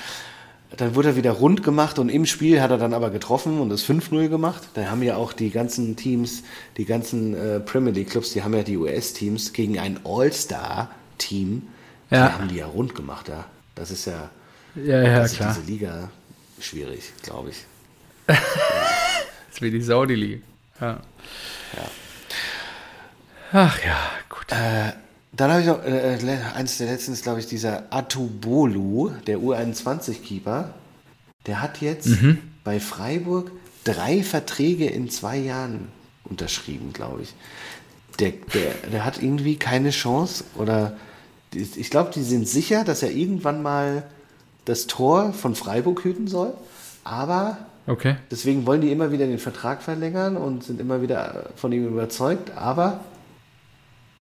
[0.77, 3.71] dann wurde er wieder rund gemacht und im Spiel hat er dann aber getroffen und
[3.71, 4.63] das 5-0 gemacht.
[4.75, 6.43] Da haben ja auch die ganzen Teams,
[6.77, 11.63] die ganzen äh, Premier League Clubs, die haben ja die US-Teams gegen ein All-Star-Team,
[12.11, 12.33] die Ja.
[12.35, 13.29] haben die ja rund gemacht.
[13.29, 13.47] Ja.
[13.75, 14.31] Das ist ja,
[14.77, 15.55] Ja, ja, das ist klar.
[15.59, 16.11] diese Liga
[16.61, 17.57] schwierig, glaube ich.
[18.27, 18.39] Das
[19.55, 20.43] ist wie die Saudi League.
[20.81, 21.01] Ja.
[23.53, 23.99] Ach ja,
[24.29, 24.47] gut.
[25.32, 29.39] Dann habe ich noch, äh, le- eins der letzten ist, glaube ich, dieser Atubolu, der
[29.39, 30.74] U21-Keeper.
[31.47, 32.39] Der hat jetzt Mhm.
[32.65, 33.51] bei Freiburg
[33.85, 35.89] drei Verträge in zwei Jahren
[36.24, 37.35] unterschrieben, glaube ich.
[38.19, 40.97] Der, der, der hat irgendwie keine Chance oder
[41.55, 44.05] ich glaube, die sind sicher, dass er irgendwann mal
[44.66, 46.52] das Tor von Freiburg hüten soll,
[47.05, 48.16] aber Okay.
[48.31, 52.52] Deswegen wollen die immer wieder den Vertrag verlängern und sind immer wieder von ihm überzeugt,
[52.57, 53.01] aber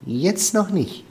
[0.05, 1.05] jetzt noch nicht.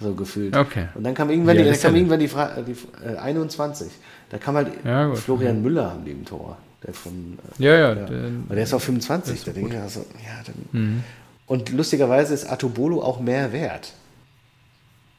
[0.00, 0.56] So gefühlt.
[0.56, 0.86] Okay.
[0.94, 3.88] Und dann kam irgendwann, Wie die, dann kam irgendwann die, Fra die äh, 21.
[4.30, 5.12] Da kam halt Ja.
[5.14, 6.56] Florian Müller am dem Tor.
[6.86, 7.88] Der von, äh, Ja, ja.
[7.88, 7.94] ja.
[8.06, 9.42] der- Aber der ist auch 25.
[9.44, 10.42] Da denke ich also, ja,
[10.72, 11.02] dann.
[11.46, 13.92] Und lustigerweise ist Atobolo auch mehr wert.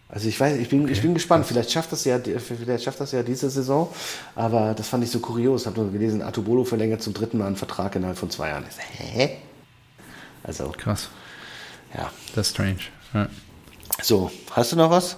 [0.08, 1.46] Also ich weiß, ich bin, ich bin gespannt.
[1.46, 3.90] Vielleicht schafft das ja, vielleicht schafft das ja diese Saison.
[4.36, 5.66] Aber das fand ich so kurios.
[5.68, 8.64] Habe nur gelesen, Atobolo verlängert zum dritten Mal einen Vertrag innerhalb von zwei Jahren.
[8.70, 9.38] Ich so, Hä?
[10.44, 11.10] Also Krass.
[11.94, 12.10] ja.
[12.34, 12.78] Das ist strange.
[13.14, 13.28] Ja.
[14.02, 15.18] So, hast du noch was?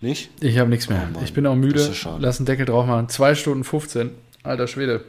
[0.00, 0.30] Nicht?
[0.40, 1.08] Ich habe nichts mehr.
[1.14, 1.92] Oh ich bin auch müde.
[2.18, 3.08] Lass einen Deckel drauf machen.
[3.08, 4.10] 2 Stunden 15.
[4.42, 5.04] Alter Schwede.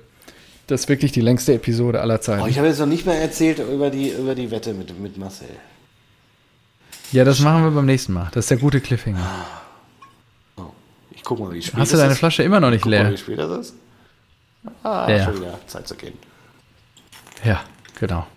[0.67, 2.43] Das ist wirklich die längste Episode aller Zeiten.
[2.43, 5.17] Oh, ich habe jetzt noch nicht mehr erzählt über die, über die Wette mit, mit
[5.17, 5.47] Marcel.
[7.11, 8.29] ja, das machen wir beim nächsten Mal.
[8.33, 9.19] Das ist der gute Cliffhanger.
[10.57, 10.63] Oh,
[11.11, 12.19] ich guck mal, wie spät Hast du deine ist.
[12.19, 13.11] Flasche immer noch nicht Guck mal, leer?
[13.11, 13.75] wie spät das ist.
[14.83, 15.25] Ah, Ja.
[15.25, 16.13] schon wieder Zeit zu gehen.
[17.43, 17.61] Ja,
[17.99, 18.27] genau.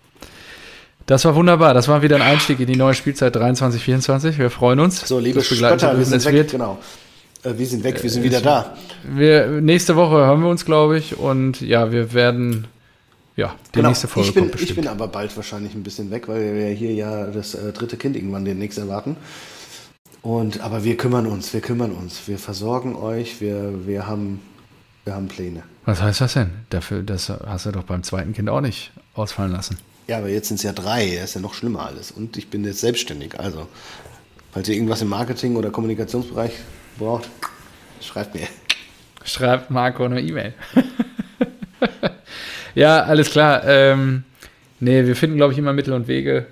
[1.06, 1.74] Das war wunderbar.
[1.74, 4.38] Das war wieder ein Einstieg in die neue Spielzeit 23-24.
[4.38, 5.06] Wir freuen uns.
[5.06, 6.34] So, liebe Spötter, wir sind Es weg.
[6.34, 6.78] wird, Genau.
[7.42, 8.74] Äh, wir sind weg, wir sind wieder da.
[9.02, 11.18] wir, nächste Woche hören wir uns, glaube ich.
[11.18, 12.66] Und ja, wir werden.
[13.36, 13.88] Ja, die Genau.
[13.88, 14.70] nächste Folge ich, bin, kommt bestimmt.
[14.70, 17.96] ich bin aber bald wahrscheinlich ein bisschen weg, weil wir hier ja das äh, dritte
[17.96, 19.16] Kind irgendwann demnächst erwarten.
[20.22, 22.28] Und, aber wir kümmern uns, wir kümmern uns.
[22.28, 24.40] Wir versorgen euch, wir, wir, haben,
[25.04, 25.64] wir haben Pläne.
[25.84, 26.50] Was heißt das denn?
[26.70, 29.76] Dafür, das hast du doch beim zweiten Kind auch nicht ausfallen lassen.
[30.06, 32.10] Ja, aber jetzt sind es ja drei, das ist ja noch schlimmer alles.
[32.10, 33.38] Und ich bin jetzt selbstständig.
[33.38, 33.66] Also,
[34.52, 36.52] falls ihr irgendwas im Marketing- oder Kommunikationsbereich
[36.98, 37.28] braucht,
[38.00, 38.46] schreibt mir.
[39.24, 40.52] Schreibt Marco eine E-Mail.
[42.74, 43.66] ja, alles klar.
[43.66, 44.24] Ähm,
[44.80, 46.46] nee, wir finden, glaube ich, immer Mittel und Wege.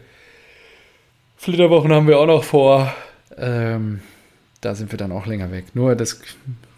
[1.37, 2.95] Flitterwochen haben wir auch noch vor.
[3.37, 4.01] Ähm,
[4.63, 5.67] da sind wir dann auch länger weg.
[5.75, 6.21] Nur das,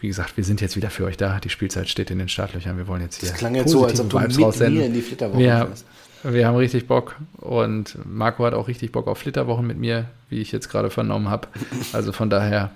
[0.00, 1.38] wie gesagt, wir sind jetzt wieder für euch da.
[1.38, 2.78] Die Spielzeit steht in den Startlöchern.
[2.78, 3.28] Wir wollen jetzt hier.
[3.28, 4.74] Das klang jetzt so, als ob du mit raussenden.
[4.74, 5.86] mir in die Flitterwoche wir, fährst.
[6.24, 10.40] Wir haben richtig Bock und Marco hat auch richtig Bock auf Flitterwochen mit mir, wie
[10.40, 11.48] ich jetzt gerade vernommen habe.
[11.92, 12.70] Also von daher,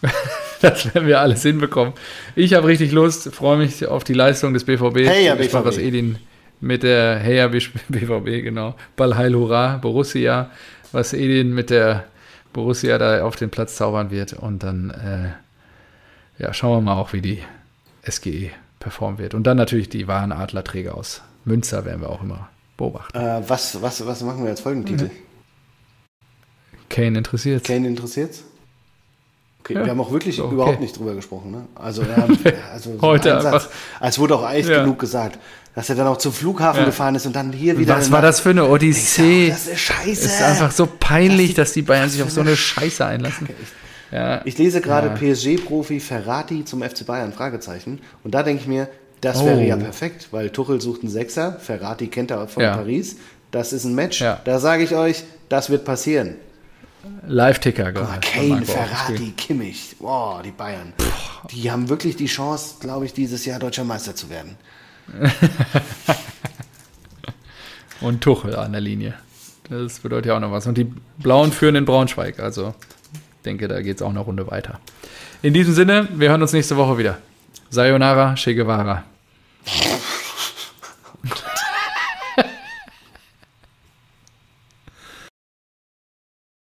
[0.62, 1.92] das werden wir alles hinbekommen.
[2.36, 4.98] Ich habe richtig Lust, freue mich auf die Leistung des BVB.
[4.98, 5.76] Hey, ja, Ich bin gespannt, BVB.
[5.76, 6.18] was Edin
[6.60, 8.76] mit der Hey, ja, BVB, genau.
[8.96, 10.50] Ball Heil Hurra, Borussia,
[10.92, 12.04] was Edin mit der
[12.52, 14.34] Borussia da auf den Platz zaubern wird.
[14.34, 17.42] Und dann äh, ja, schauen wir mal auch, wie die
[18.08, 19.34] SGE performen wird.
[19.34, 23.16] Und dann natürlich die wahren Adlerträger aus Münster werden wir auch immer beobachten.
[23.18, 25.10] Äh, was, was, was machen wir als Folgentitel?
[26.88, 27.64] Kane interessiert.
[27.64, 28.44] Kane interessiert's?
[29.60, 30.54] Okay, Ja, wir haben auch wirklich so, okay.
[30.54, 31.52] überhaupt nicht drüber gesprochen.
[31.52, 31.64] Ne?
[31.74, 32.36] Also, haben,
[32.72, 33.54] also so Heute ein Satz.
[33.54, 33.68] einfach.
[34.00, 34.80] Es wurde auch echt Ja.
[34.82, 35.38] genug gesagt,
[35.74, 36.86] dass er dann auch zum Flughafen Ja.
[36.86, 37.96] gefahren ist und dann hier wieder.
[37.96, 39.48] Was war das für eine Odyssee?
[39.50, 40.10] sag, Das ist scheiße.
[40.10, 43.48] Es ist einfach so peinlich, dass die Bayern sich auf so eine Scheiße einlassen.
[44.10, 44.42] Ja.
[44.44, 45.14] Ich lese gerade Ja.
[45.14, 48.00] PSG-Profi Ferrati zum FC Bayern, Fragezeichen.
[48.24, 48.88] Und da denke ich mir,
[49.22, 49.46] das Oh.
[49.46, 52.76] wäre ja perfekt, weil Tuchel sucht einen Sechser, Ferrati kennt er von Ja.
[52.76, 53.16] Paris.
[53.50, 54.20] Das ist ein Match.
[54.20, 54.40] Ja.
[54.44, 56.34] Da sage ich euch, das wird passieren.
[57.26, 58.20] Live-Ticker gerade.
[58.20, 59.32] Kane, Ferrati.
[59.36, 59.96] Kimmich.
[59.98, 60.92] Boah, die Bayern.
[61.50, 64.56] Die haben wirklich die Chance, glaube ich, dieses Jahr deutscher Meister zu werden.
[68.00, 69.14] Und Tuchel an der Linie.
[69.68, 70.66] Das bedeutet ja auch noch was.
[70.66, 72.40] Und die Blauen führen in Braunschweig.
[72.40, 72.74] Also,
[73.14, 74.80] ich denke, da geht es auch eine Runde weiter.
[75.42, 77.18] In diesem Sinne, wir hören uns nächste Woche wieder.
[77.72, 79.02] Sayonara, Che Guevara.